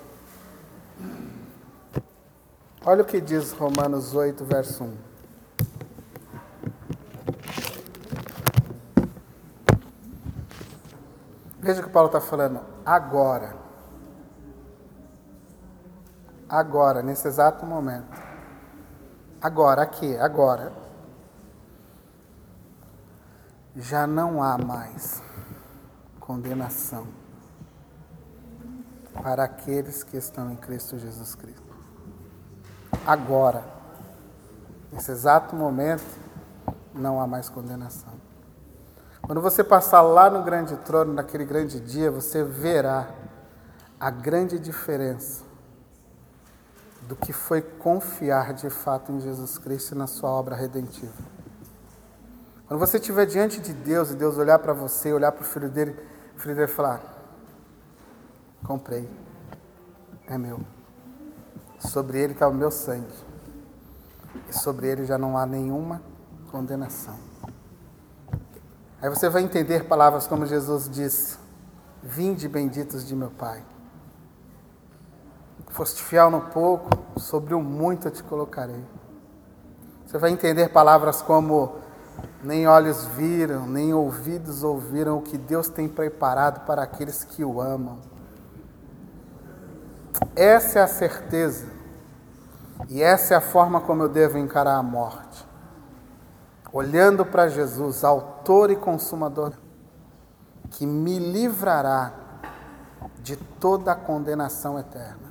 Olha 2.83 3.03
o 3.03 3.05
que 3.05 3.21
diz 3.21 3.51
Romanos 3.51 4.15
8, 4.15 4.43
verso 4.43 4.83
1. 4.83 4.97
Veja 11.59 11.79
o 11.79 11.83
que 11.83 11.89
Paulo 11.91 12.07
está 12.07 12.19
falando. 12.19 12.59
Agora. 12.83 13.60
Agora, 16.51 17.01
nesse 17.01 17.29
exato 17.29 17.65
momento. 17.65 18.21
Agora, 19.41 19.83
aqui, 19.83 20.17
agora. 20.17 20.73
Já 23.73 24.05
não 24.05 24.43
há 24.43 24.57
mais 24.57 25.23
condenação 26.19 27.07
para 29.23 29.45
aqueles 29.45 30.03
que 30.03 30.17
estão 30.17 30.51
em 30.51 30.57
Cristo 30.57 30.99
Jesus 30.99 31.35
Cristo. 31.35 31.73
Agora, 33.07 33.63
nesse 34.91 35.09
exato 35.09 35.55
momento, 35.55 36.19
não 36.93 37.21
há 37.21 37.25
mais 37.25 37.47
condenação. 37.47 38.11
Quando 39.21 39.39
você 39.39 39.63
passar 39.63 40.01
lá 40.01 40.29
no 40.29 40.43
grande 40.43 40.75
trono, 40.79 41.13
naquele 41.13 41.45
grande 41.45 41.79
dia, 41.79 42.11
você 42.11 42.43
verá 42.43 43.07
a 43.97 44.09
grande 44.09 44.59
diferença 44.59 45.49
do 47.11 47.15
que 47.17 47.33
foi 47.33 47.61
confiar 47.61 48.53
de 48.53 48.69
fato 48.69 49.11
em 49.11 49.19
Jesus 49.19 49.57
Cristo 49.57 49.93
e 49.93 49.97
na 49.97 50.07
sua 50.07 50.29
obra 50.29 50.55
redentiva. 50.55 51.11
Quando 52.65 52.79
você 52.79 52.99
estiver 52.99 53.25
diante 53.25 53.59
de 53.59 53.73
Deus 53.73 54.11
e 54.11 54.15
Deus 54.15 54.37
olhar 54.37 54.57
para 54.59 54.71
você, 54.71 55.11
olhar 55.11 55.33
para 55.33 55.41
o 55.41 55.45
filho 55.45 55.69
dele, 55.69 55.93
o 56.33 56.39
filho 56.39 56.55
dele 56.55 56.69
falar: 56.69 57.01
Comprei, 58.63 59.09
é 60.25 60.37
meu. 60.37 60.61
Sobre 61.79 62.17
ele 62.17 62.31
está 62.31 62.47
o 62.47 62.53
meu 62.53 62.71
sangue, 62.71 63.13
e 64.47 64.53
sobre 64.53 64.87
ele 64.87 65.03
já 65.03 65.17
não 65.17 65.37
há 65.37 65.45
nenhuma 65.45 66.01
condenação. 66.49 67.19
Aí 69.01 69.09
você 69.09 69.27
vai 69.27 69.41
entender 69.41 69.83
palavras 69.83 70.27
como 70.27 70.45
Jesus 70.45 70.89
disse: 70.89 71.37
Vinde 72.01 72.47
benditos 72.47 73.05
de 73.05 73.13
meu 73.13 73.31
Pai. 73.31 73.61
Foste 75.71 76.03
fiel 76.03 76.29
no 76.29 76.41
pouco, 76.41 77.00
sobre 77.17 77.53
o 77.53 77.61
muito 77.61 78.07
eu 78.07 78.11
te 78.11 78.23
colocarei. 78.23 78.83
Você 80.05 80.17
vai 80.17 80.31
entender 80.31 80.69
palavras 80.69 81.21
como: 81.21 81.75
Nem 82.43 82.67
olhos 82.67 83.05
viram, 83.05 83.65
nem 83.65 83.93
ouvidos 83.93 84.63
ouviram 84.63 85.17
o 85.17 85.21
que 85.21 85.37
Deus 85.37 85.69
tem 85.69 85.87
preparado 85.87 86.65
para 86.65 86.83
aqueles 86.83 87.23
que 87.23 87.43
o 87.43 87.61
amam. 87.61 87.99
Essa 90.35 90.79
é 90.79 90.81
a 90.81 90.87
certeza, 90.87 91.67
e 92.89 93.01
essa 93.01 93.33
é 93.33 93.37
a 93.37 93.41
forma 93.41 93.81
como 93.81 94.03
eu 94.03 94.09
devo 94.09 94.37
encarar 94.37 94.75
a 94.75 94.83
morte 94.83 95.51
olhando 96.71 97.25
para 97.25 97.49
Jesus, 97.49 98.03
autor 98.03 98.71
e 98.71 98.75
consumador, 98.75 99.53
que 100.69 100.85
me 100.85 101.19
livrará 101.19 102.13
de 103.21 103.35
toda 103.35 103.91
a 103.91 103.95
condenação 103.95 104.79
eterna. 104.79 105.30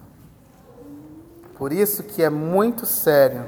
Por 1.60 1.74
isso 1.74 2.02
que 2.02 2.22
é 2.22 2.30
muito 2.30 2.86
sério 2.86 3.46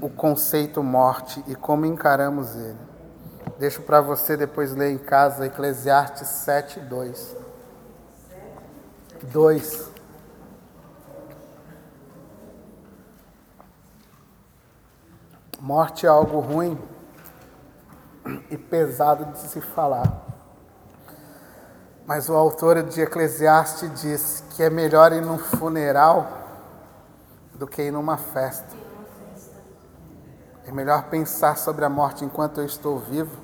o 0.00 0.10
conceito 0.10 0.82
morte 0.82 1.40
e 1.46 1.54
como 1.54 1.86
encaramos 1.86 2.56
ele. 2.56 2.76
Deixo 3.60 3.80
para 3.82 4.00
você 4.00 4.36
depois 4.36 4.74
ler 4.74 4.90
em 4.90 4.98
casa 4.98 5.46
Eclesiastes 5.46 6.26
7, 6.26 6.80
2. 6.80 7.36
2. 9.22 9.90
Morte 15.60 16.06
é 16.06 16.08
algo 16.08 16.40
ruim 16.40 16.76
e 18.50 18.58
pesado 18.58 19.26
de 19.26 19.38
se 19.38 19.60
falar. 19.60 20.26
Mas 22.04 22.28
o 22.28 22.34
autor 22.34 22.82
de 22.82 23.00
Eclesiastes 23.00 24.00
diz 24.00 24.42
que 24.50 24.64
é 24.64 24.68
melhor 24.68 25.12
ir 25.12 25.22
num 25.22 25.38
funeral 25.38 26.42
do 27.54 27.66
que 27.66 27.82
ir 27.82 27.90
numa 27.90 28.16
festa. 28.16 28.76
É 30.66 30.72
melhor 30.72 31.04
pensar 31.04 31.56
sobre 31.58 31.84
a 31.84 31.88
morte 31.88 32.24
enquanto 32.24 32.58
eu 32.58 32.64
estou 32.64 32.98
vivo, 32.98 33.36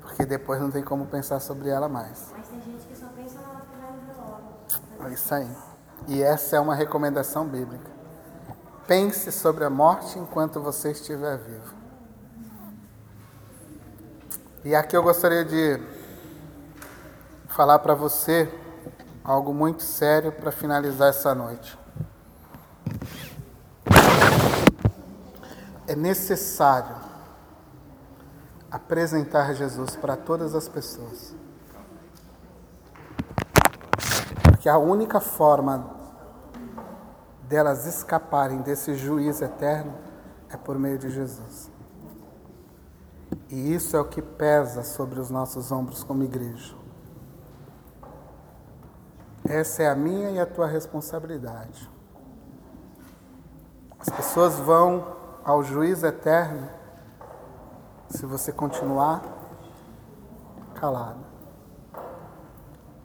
porque 0.00 0.24
depois 0.24 0.60
não 0.60 0.70
tem 0.70 0.82
como 0.82 1.06
pensar 1.06 1.40
sobre 1.40 1.68
ela 1.68 1.88
mais. 1.88 2.32
Mas 2.36 2.48
tem 2.48 2.60
gente 2.62 2.86
que 2.86 2.96
só 2.96 3.06
pensa 3.08 3.38
na 3.40 3.50
hora 3.50 3.60
que 3.60 3.76
vai 3.76 4.14
velório. 4.14 5.10
É 5.10 5.14
isso 5.14 5.34
aí. 5.34 5.48
E 6.08 6.22
essa 6.22 6.56
é 6.56 6.60
uma 6.60 6.74
recomendação 6.74 7.46
bíblica. 7.46 7.90
Pense 8.86 9.30
sobre 9.30 9.64
a 9.64 9.70
morte 9.70 10.18
enquanto 10.18 10.60
você 10.60 10.90
estiver 10.90 11.36
vivo. 11.36 11.74
E 14.64 14.74
aqui 14.74 14.96
eu 14.96 15.02
gostaria 15.02 15.44
de 15.44 15.80
falar 17.48 17.78
para 17.78 17.94
você 17.94 18.52
algo 19.22 19.54
muito 19.54 19.82
sério 19.82 20.32
para 20.32 20.50
finalizar 20.50 21.08
essa 21.10 21.34
noite. 21.34 21.79
É 25.90 25.96
necessário 25.96 26.94
apresentar 28.70 29.52
Jesus 29.54 29.96
para 29.96 30.16
todas 30.16 30.54
as 30.54 30.68
pessoas. 30.68 31.34
Porque 34.44 34.68
a 34.68 34.78
única 34.78 35.18
forma 35.18 35.90
delas 37.48 37.86
escaparem 37.86 38.58
desse 38.58 38.94
juízo 38.94 39.44
eterno 39.44 39.92
é 40.48 40.56
por 40.56 40.78
meio 40.78 40.96
de 40.96 41.10
Jesus. 41.10 41.68
E 43.48 43.74
isso 43.74 43.96
é 43.96 44.00
o 44.00 44.04
que 44.04 44.22
pesa 44.22 44.84
sobre 44.84 45.18
os 45.18 45.28
nossos 45.28 45.72
ombros 45.72 46.04
como 46.04 46.22
igreja. 46.22 46.72
Essa 49.44 49.82
é 49.82 49.88
a 49.88 49.96
minha 49.96 50.30
e 50.30 50.38
a 50.38 50.46
tua 50.46 50.68
responsabilidade. 50.68 51.90
As 53.98 54.08
pessoas 54.08 54.54
vão 54.60 55.18
ao 55.44 55.62
juízo 55.62 56.06
eterno 56.06 56.68
se 58.08 58.26
você 58.26 58.52
continuar 58.52 59.22
calado. 60.74 61.30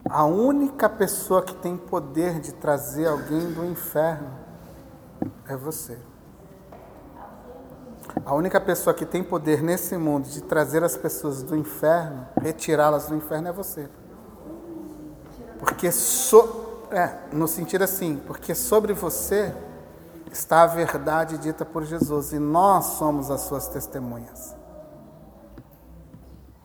A 0.10 0.24
única 0.24 0.88
pessoa 0.88 1.42
que 1.42 1.56
tem 1.56 1.76
poder 1.76 2.40
de 2.40 2.54
trazer 2.54 3.08
alguém 3.08 3.52
do 3.52 3.66
inferno 3.66 4.30
é 5.48 5.56
você. 5.56 5.98
A 8.24 8.34
única 8.34 8.62
pessoa 8.62 8.94
que 8.94 9.06
tem 9.06 9.24
poder 9.24 9.62
nesse 9.62 9.98
mundo 9.98 10.28
de 10.28 10.42
trazer 10.42 10.84
as 10.84 10.96
pessoas 10.96 11.44
do 11.44 11.56
inferno, 11.56 12.28
retirá-las 12.40 13.08
do 13.08 13.16
inferno 13.16 13.48
é 13.48 13.52
você. 13.52 13.90
Porque 15.60 15.92
so, 15.92 16.86
é, 16.92 17.18
no 17.32 17.48
sentido 17.48 17.84
assim, 17.84 18.22
porque 18.28 18.54
sobre 18.54 18.94
você 18.94 19.54
está 20.32 20.64
a 20.64 20.68
verdade 20.68 21.38
dita 21.38 21.66
por 21.66 21.84
Jesus 21.84 22.34
e 22.34 22.40
nós 22.40 22.86
somos 22.86 23.32
as 23.32 23.42
suas 23.42 23.68
testemunhas. 23.68 24.56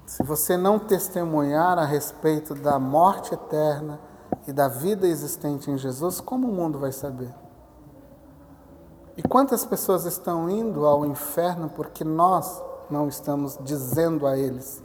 Se 0.07 0.25
você 0.25 0.57
não 0.57 0.79
testemunhar 0.79 1.79
a 1.79 1.85
respeito 1.85 2.55
da 2.55 2.79
morte 2.79 3.33
eterna 3.33 4.01
e 4.47 4.53
da 4.53 4.67
vida 4.67 5.07
existente 5.07 5.71
em 5.71 5.79
Jesus, 5.79 6.21
como 6.21 6.49
o 6.49 6.53
mundo 6.53 6.79
vai 6.79 6.91
saber? 6.91 7.33
E 9.17 9.23
quantas 9.23 9.65
pessoas 9.65 10.05
estão 10.07 10.51
indo 10.51 10.85
ao 10.87 11.05
inferno 11.05 11.69
porque 11.69 12.03
nós 12.03 12.63
não 12.91 13.07
estamos 13.07 13.59
dizendo 13.63 14.27
a 14.27 14.37
eles 14.37 14.83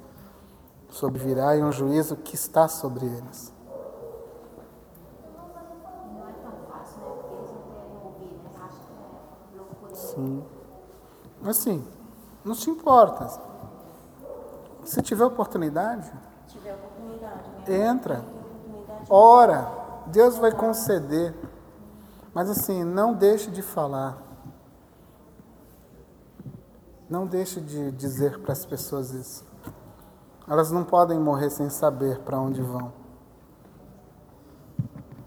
sobre 0.90 1.20
virá 1.20 1.54
um 1.56 1.72
juízo 1.72 2.16
que 2.18 2.36
está 2.36 2.68
sobre 2.68 3.06
eles? 3.06 3.54
Não 6.14 6.28
é 6.28 6.34
tão 6.34 6.52
fácil, 6.70 7.00
né? 7.00 7.08
Porque 7.20 7.34
eles 7.34 7.52
não 7.52 7.62
querem 7.72 7.98
ouvir, 8.04 8.40
mas 8.44 8.56
acham 8.62 8.86
que 9.52 9.58
é 9.58 9.62
loucura. 10.18 10.46
Sim. 11.44 11.50
Assim, 11.50 11.88
não 12.44 12.56
se 12.56 12.70
importa. 12.70 13.28
Se 14.84 15.02
tiver 15.02 15.26
oportunidade, 15.26 16.12
Se 16.48 16.54
tiver 16.58 16.74
oportunidade, 16.74 17.40
né? 17.68 17.88
entra, 17.88 18.20
oportunidade. 18.20 19.06
ora, 19.10 19.72
Deus 20.08 20.38
vai 20.38 20.52
conceder. 20.52 21.34
Mas 22.34 22.50
assim, 22.50 22.84
não 22.84 23.14
deixe 23.14 23.50
de 23.50 23.62
falar. 23.62 24.18
Não 27.10 27.26
deixe 27.26 27.62
de 27.62 27.92
dizer 27.92 28.40
para 28.40 28.52
as 28.52 28.66
pessoas 28.66 29.12
isso. 29.12 29.46
Elas 30.48 30.72
não 30.72 30.84
podem 30.84 31.20
morrer 31.20 31.50
sem 31.50 31.70
saber 31.70 32.20
para 32.20 32.40
onde 32.40 32.62
vão. 32.62 32.92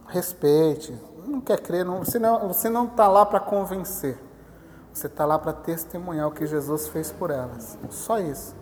Respeite. 0.07 0.97
Não 1.27 1.41
quer 1.41 1.61
crer, 1.61 1.85
não, 1.85 2.05
você 2.05 2.19
não 2.19 2.49
você 2.49 2.69
não 2.69 2.87
está 2.87 3.09
lá 3.09 3.27
para 3.27 3.41
convencer. 3.41 4.19
Você 4.99 5.07
está 5.07 5.25
lá 5.25 5.39
para 5.39 5.53
testemunhar 5.53 6.27
o 6.27 6.33
que 6.33 6.45
Jesus 6.45 6.89
fez 6.89 7.13
por 7.13 7.31
elas. 7.31 7.79
Só 7.89 8.19
isso. 8.19 8.53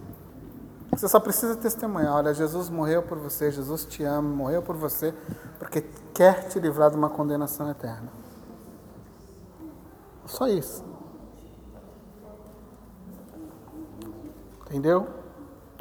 Você 0.91 1.09
só 1.09 1.19
precisa 1.19 1.57
testemunhar. 1.57 2.15
Olha, 2.15 2.35
Jesus 2.35 2.69
morreu 2.69 3.03
por 3.03 3.17
você, 3.17 3.51
Jesus 3.51 3.87
te 3.87 4.05
ama, 4.05 4.29
morreu 4.29 4.61
por 4.61 4.77
você, 4.77 5.15
porque 5.59 5.81
quer 6.13 6.47
te 6.49 6.61
livrar 6.61 6.91
de 6.91 6.97
uma 6.99 7.09
condenação 7.09 7.71
eterna. 7.71 8.13
Só 10.27 10.47
isso. 10.47 10.85
Entendeu? 14.67 15.07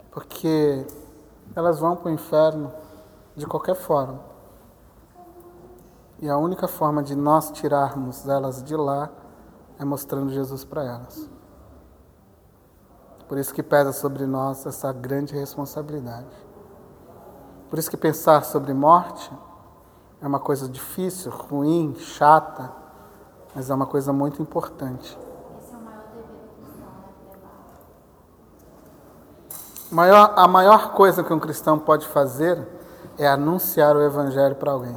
Porque 0.10 0.88
elas 1.54 1.80
vão 1.80 1.98
para 1.98 2.08
o 2.08 2.14
inferno 2.14 2.72
de 3.36 3.46
qualquer 3.46 3.76
forma. 3.76 4.22
E 6.22 6.30
a 6.30 6.38
única 6.38 6.66
forma 6.66 7.04
de 7.04 7.14
nós 7.14 7.52
tirarmos 7.52 8.26
elas 8.26 8.64
de 8.64 8.78
lá 8.78 9.12
é 9.80 9.86
mostrando 9.86 10.32
Jesus 10.32 10.64
para 10.64 10.84
elas. 10.84 11.30
Por 13.28 13.38
isso 13.38 13.54
que 13.54 13.64
pesa 13.64 13.92
sobre 13.92 14.26
nós 14.26 14.66
essa 14.66 14.92
grande 14.94 15.34
responsabilidade. 15.34 16.46
Por 17.70 17.80
isso 17.80 17.90
que 17.90 17.98
pensar 17.98 18.46
sobre 18.46 18.74
morte 18.74 19.32
é 20.22 20.28
uma 20.28 20.40
coisa 20.40 20.70
difícil, 20.70 21.32
ruim, 21.32 21.96
chata, 21.98 22.72
mas 23.56 23.70
é 23.70 23.74
uma 23.74 23.88
coisa 23.88 24.14
muito 24.14 24.42
importante. 24.42 25.18
Esse 25.60 25.74
é 25.74 25.78
o 25.78 25.82
maior 25.82 26.04
dever 26.14 26.24
do 26.24 26.60
cristão, 26.60 26.88
né? 26.88 27.10
Maior, 29.92 30.34
a 30.36 30.48
maior 30.48 30.94
coisa 30.94 31.24
que 31.24 31.34
um 31.34 31.40
cristão 31.40 31.80
pode 31.80 32.08
fazer 32.08 32.68
é 33.18 33.28
anunciar 33.28 33.96
o 33.96 34.02
Evangelho 34.02 34.56
para 34.56 34.72
alguém. 34.72 34.96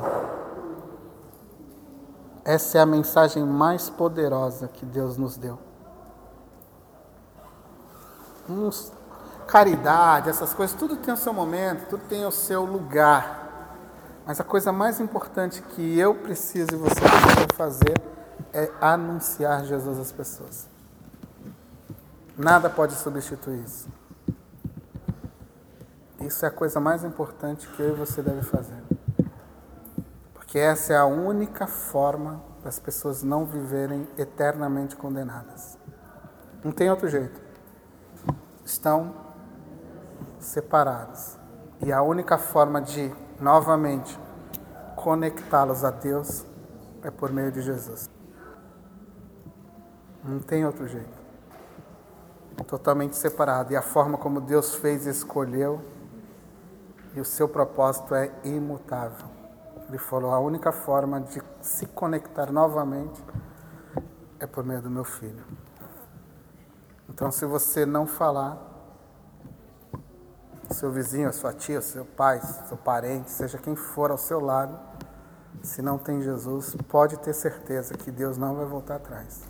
Essa 2.49 2.79
é 2.79 2.81
a 2.81 2.87
mensagem 2.87 3.45
mais 3.45 3.91
poderosa 3.91 4.69
que 4.69 4.87
Deus 4.87 5.19
nos 5.19 5.37
deu. 5.37 5.59
Caridade, 9.47 10.31
essas 10.31 10.55
coisas, 10.55 10.75
tudo 10.75 10.97
tem 10.97 11.13
o 11.13 11.17
seu 11.19 11.35
momento, 11.35 11.87
tudo 11.91 12.05
tem 12.09 12.25
o 12.25 12.31
seu 12.33 12.65
lugar. 12.65 13.77
Mas 14.27 14.41
a 14.41 14.45
coisa 14.45 14.73
mais 14.73 14.99
importante 14.99 15.61
que 15.61 15.99
eu 15.99 16.15
preciso 16.15 16.69
e 16.73 16.77
você 16.77 16.95
precisa 16.95 17.47
fazer 17.55 18.01
é 18.55 18.73
anunciar 18.81 19.67
Jesus 19.67 19.99
às 19.99 20.11
pessoas. 20.11 20.67
Nada 22.35 22.71
pode 22.71 22.95
substituir 22.95 23.63
isso. 23.63 23.91
Isso 26.19 26.47
é 26.47 26.49
a 26.49 26.51
coisa 26.51 26.81
mais 26.81 27.05
importante 27.05 27.69
que 27.69 27.83
eu 27.83 27.91
e 27.91 27.93
você 27.93 28.23
deve 28.23 28.41
fazer. 28.41 28.88
Porque 30.49 30.59
essa 30.59 30.95
é 30.95 30.97
a 30.97 31.05
única 31.05 31.67
forma 31.67 32.43
das 32.65 32.79
pessoas 32.79 33.23
não 33.23 33.45
viverem 33.45 34.09
eternamente 34.17 34.97
condenadas. 34.97 35.77
Não 36.65 36.73
tem 36.73 36.89
outro 36.89 37.07
jeito. 37.07 37.39
Estão 38.65 39.15
separados. 40.41 41.37
E 41.85 41.93
a 41.93 42.01
única 42.01 42.39
forma 42.39 42.81
de, 42.81 43.15
novamente, 43.39 44.19
conectá-los 44.97 45.85
a 45.85 45.91
Deus 45.91 46.47
é 47.03 47.11
por 47.11 47.31
meio 47.31 47.53
de 47.53 47.61
Jesus. 47.61 48.09
Não 50.25 50.41
tem 50.41 50.65
outro 50.65 50.89
jeito. 50.89 51.19
Totalmente 52.67 53.17
separado. 53.17 53.75
E 53.75 53.77
a 53.77 53.83
forma 53.83 54.17
como 54.17 54.41
Deus 54.41 54.75
fez 54.77 55.07
e 55.07 55.11
escolheu, 55.11 55.79
e 57.15 57.21
o 57.21 57.25
seu 57.25 57.47
propósito 57.51 58.15
é 58.15 58.33
imutável. 58.45 59.38
Ele 59.89 59.99
falou: 59.99 60.33
a 60.33 60.39
única 60.39 60.71
forma 60.71 61.21
de 61.21 61.43
se 61.63 61.87
conectar 61.87 62.53
novamente 62.53 63.25
é 64.39 64.47
por 64.47 64.65
meio 64.65 64.83
do 64.83 64.91
meu 64.91 65.05
filho. 65.05 65.45
Então, 67.09 67.31
se 67.33 67.45
você 67.47 67.87
não 67.87 68.07
falar, 68.07 68.59
seu 70.71 70.93
vizinho, 70.93 71.33
sua 71.33 71.53
tia, 71.53 71.81
seu 71.81 72.05
pai, 72.05 72.41
seu 72.41 72.77
parente, 72.77 73.31
seja 73.31 73.59
quem 73.59 73.75
for 73.75 74.11
ao 74.11 74.19
seu 74.19 74.39
lado, 74.39 74.79
se 75.63 75.83
não 75.83 75.99
tem 75.99 76.21
Jesus, 76.23 76.77
pode 76.89 77.19
ter 77.19 77.33
certeza 77.33 77.95
que 77.95 78.11
Deus 78.11 78.37
não 78.37 78.55
vai 78.55 78.67
voltar 78.67 78.97
atrás. 78.97 79.43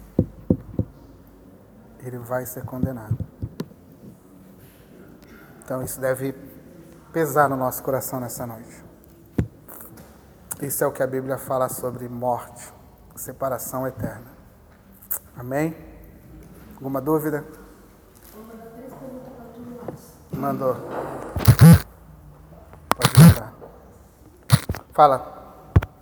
Ele 1.99 2.19
vai 2.19 2.47
ser 2.47 2.65
condenado. 2.65 3.19
Então, 5.63 5.83
isso 5.83 6.01
deve 6.01 6.33
pesar 7.13 7.49
no 7.49 7.57
nosso 7.57 7.83
coração 7.83 8.21
nessa 8.21 8.47
noite. 8.47 8.88
Isso 10.61 10.83
é 10.83 10.87
o 10.89 10.93
que 10.93 11.03
a 11.05 11.07
Bíblia 11.07 11.39
fala 11.39 11.69
sobre 11.69 12.09
morte, 12.09 12.73
separação 13.15 13.87
eterna. 13.87 14.27
Amém? 15.37 15.77
Alguma 16.75 17.01
dúvida? 17.01 17.45
Mandou. 20.33 20.75
Pode 22.97 23.21
mandar. 23.21 23.53
Fala. 24.93 25.38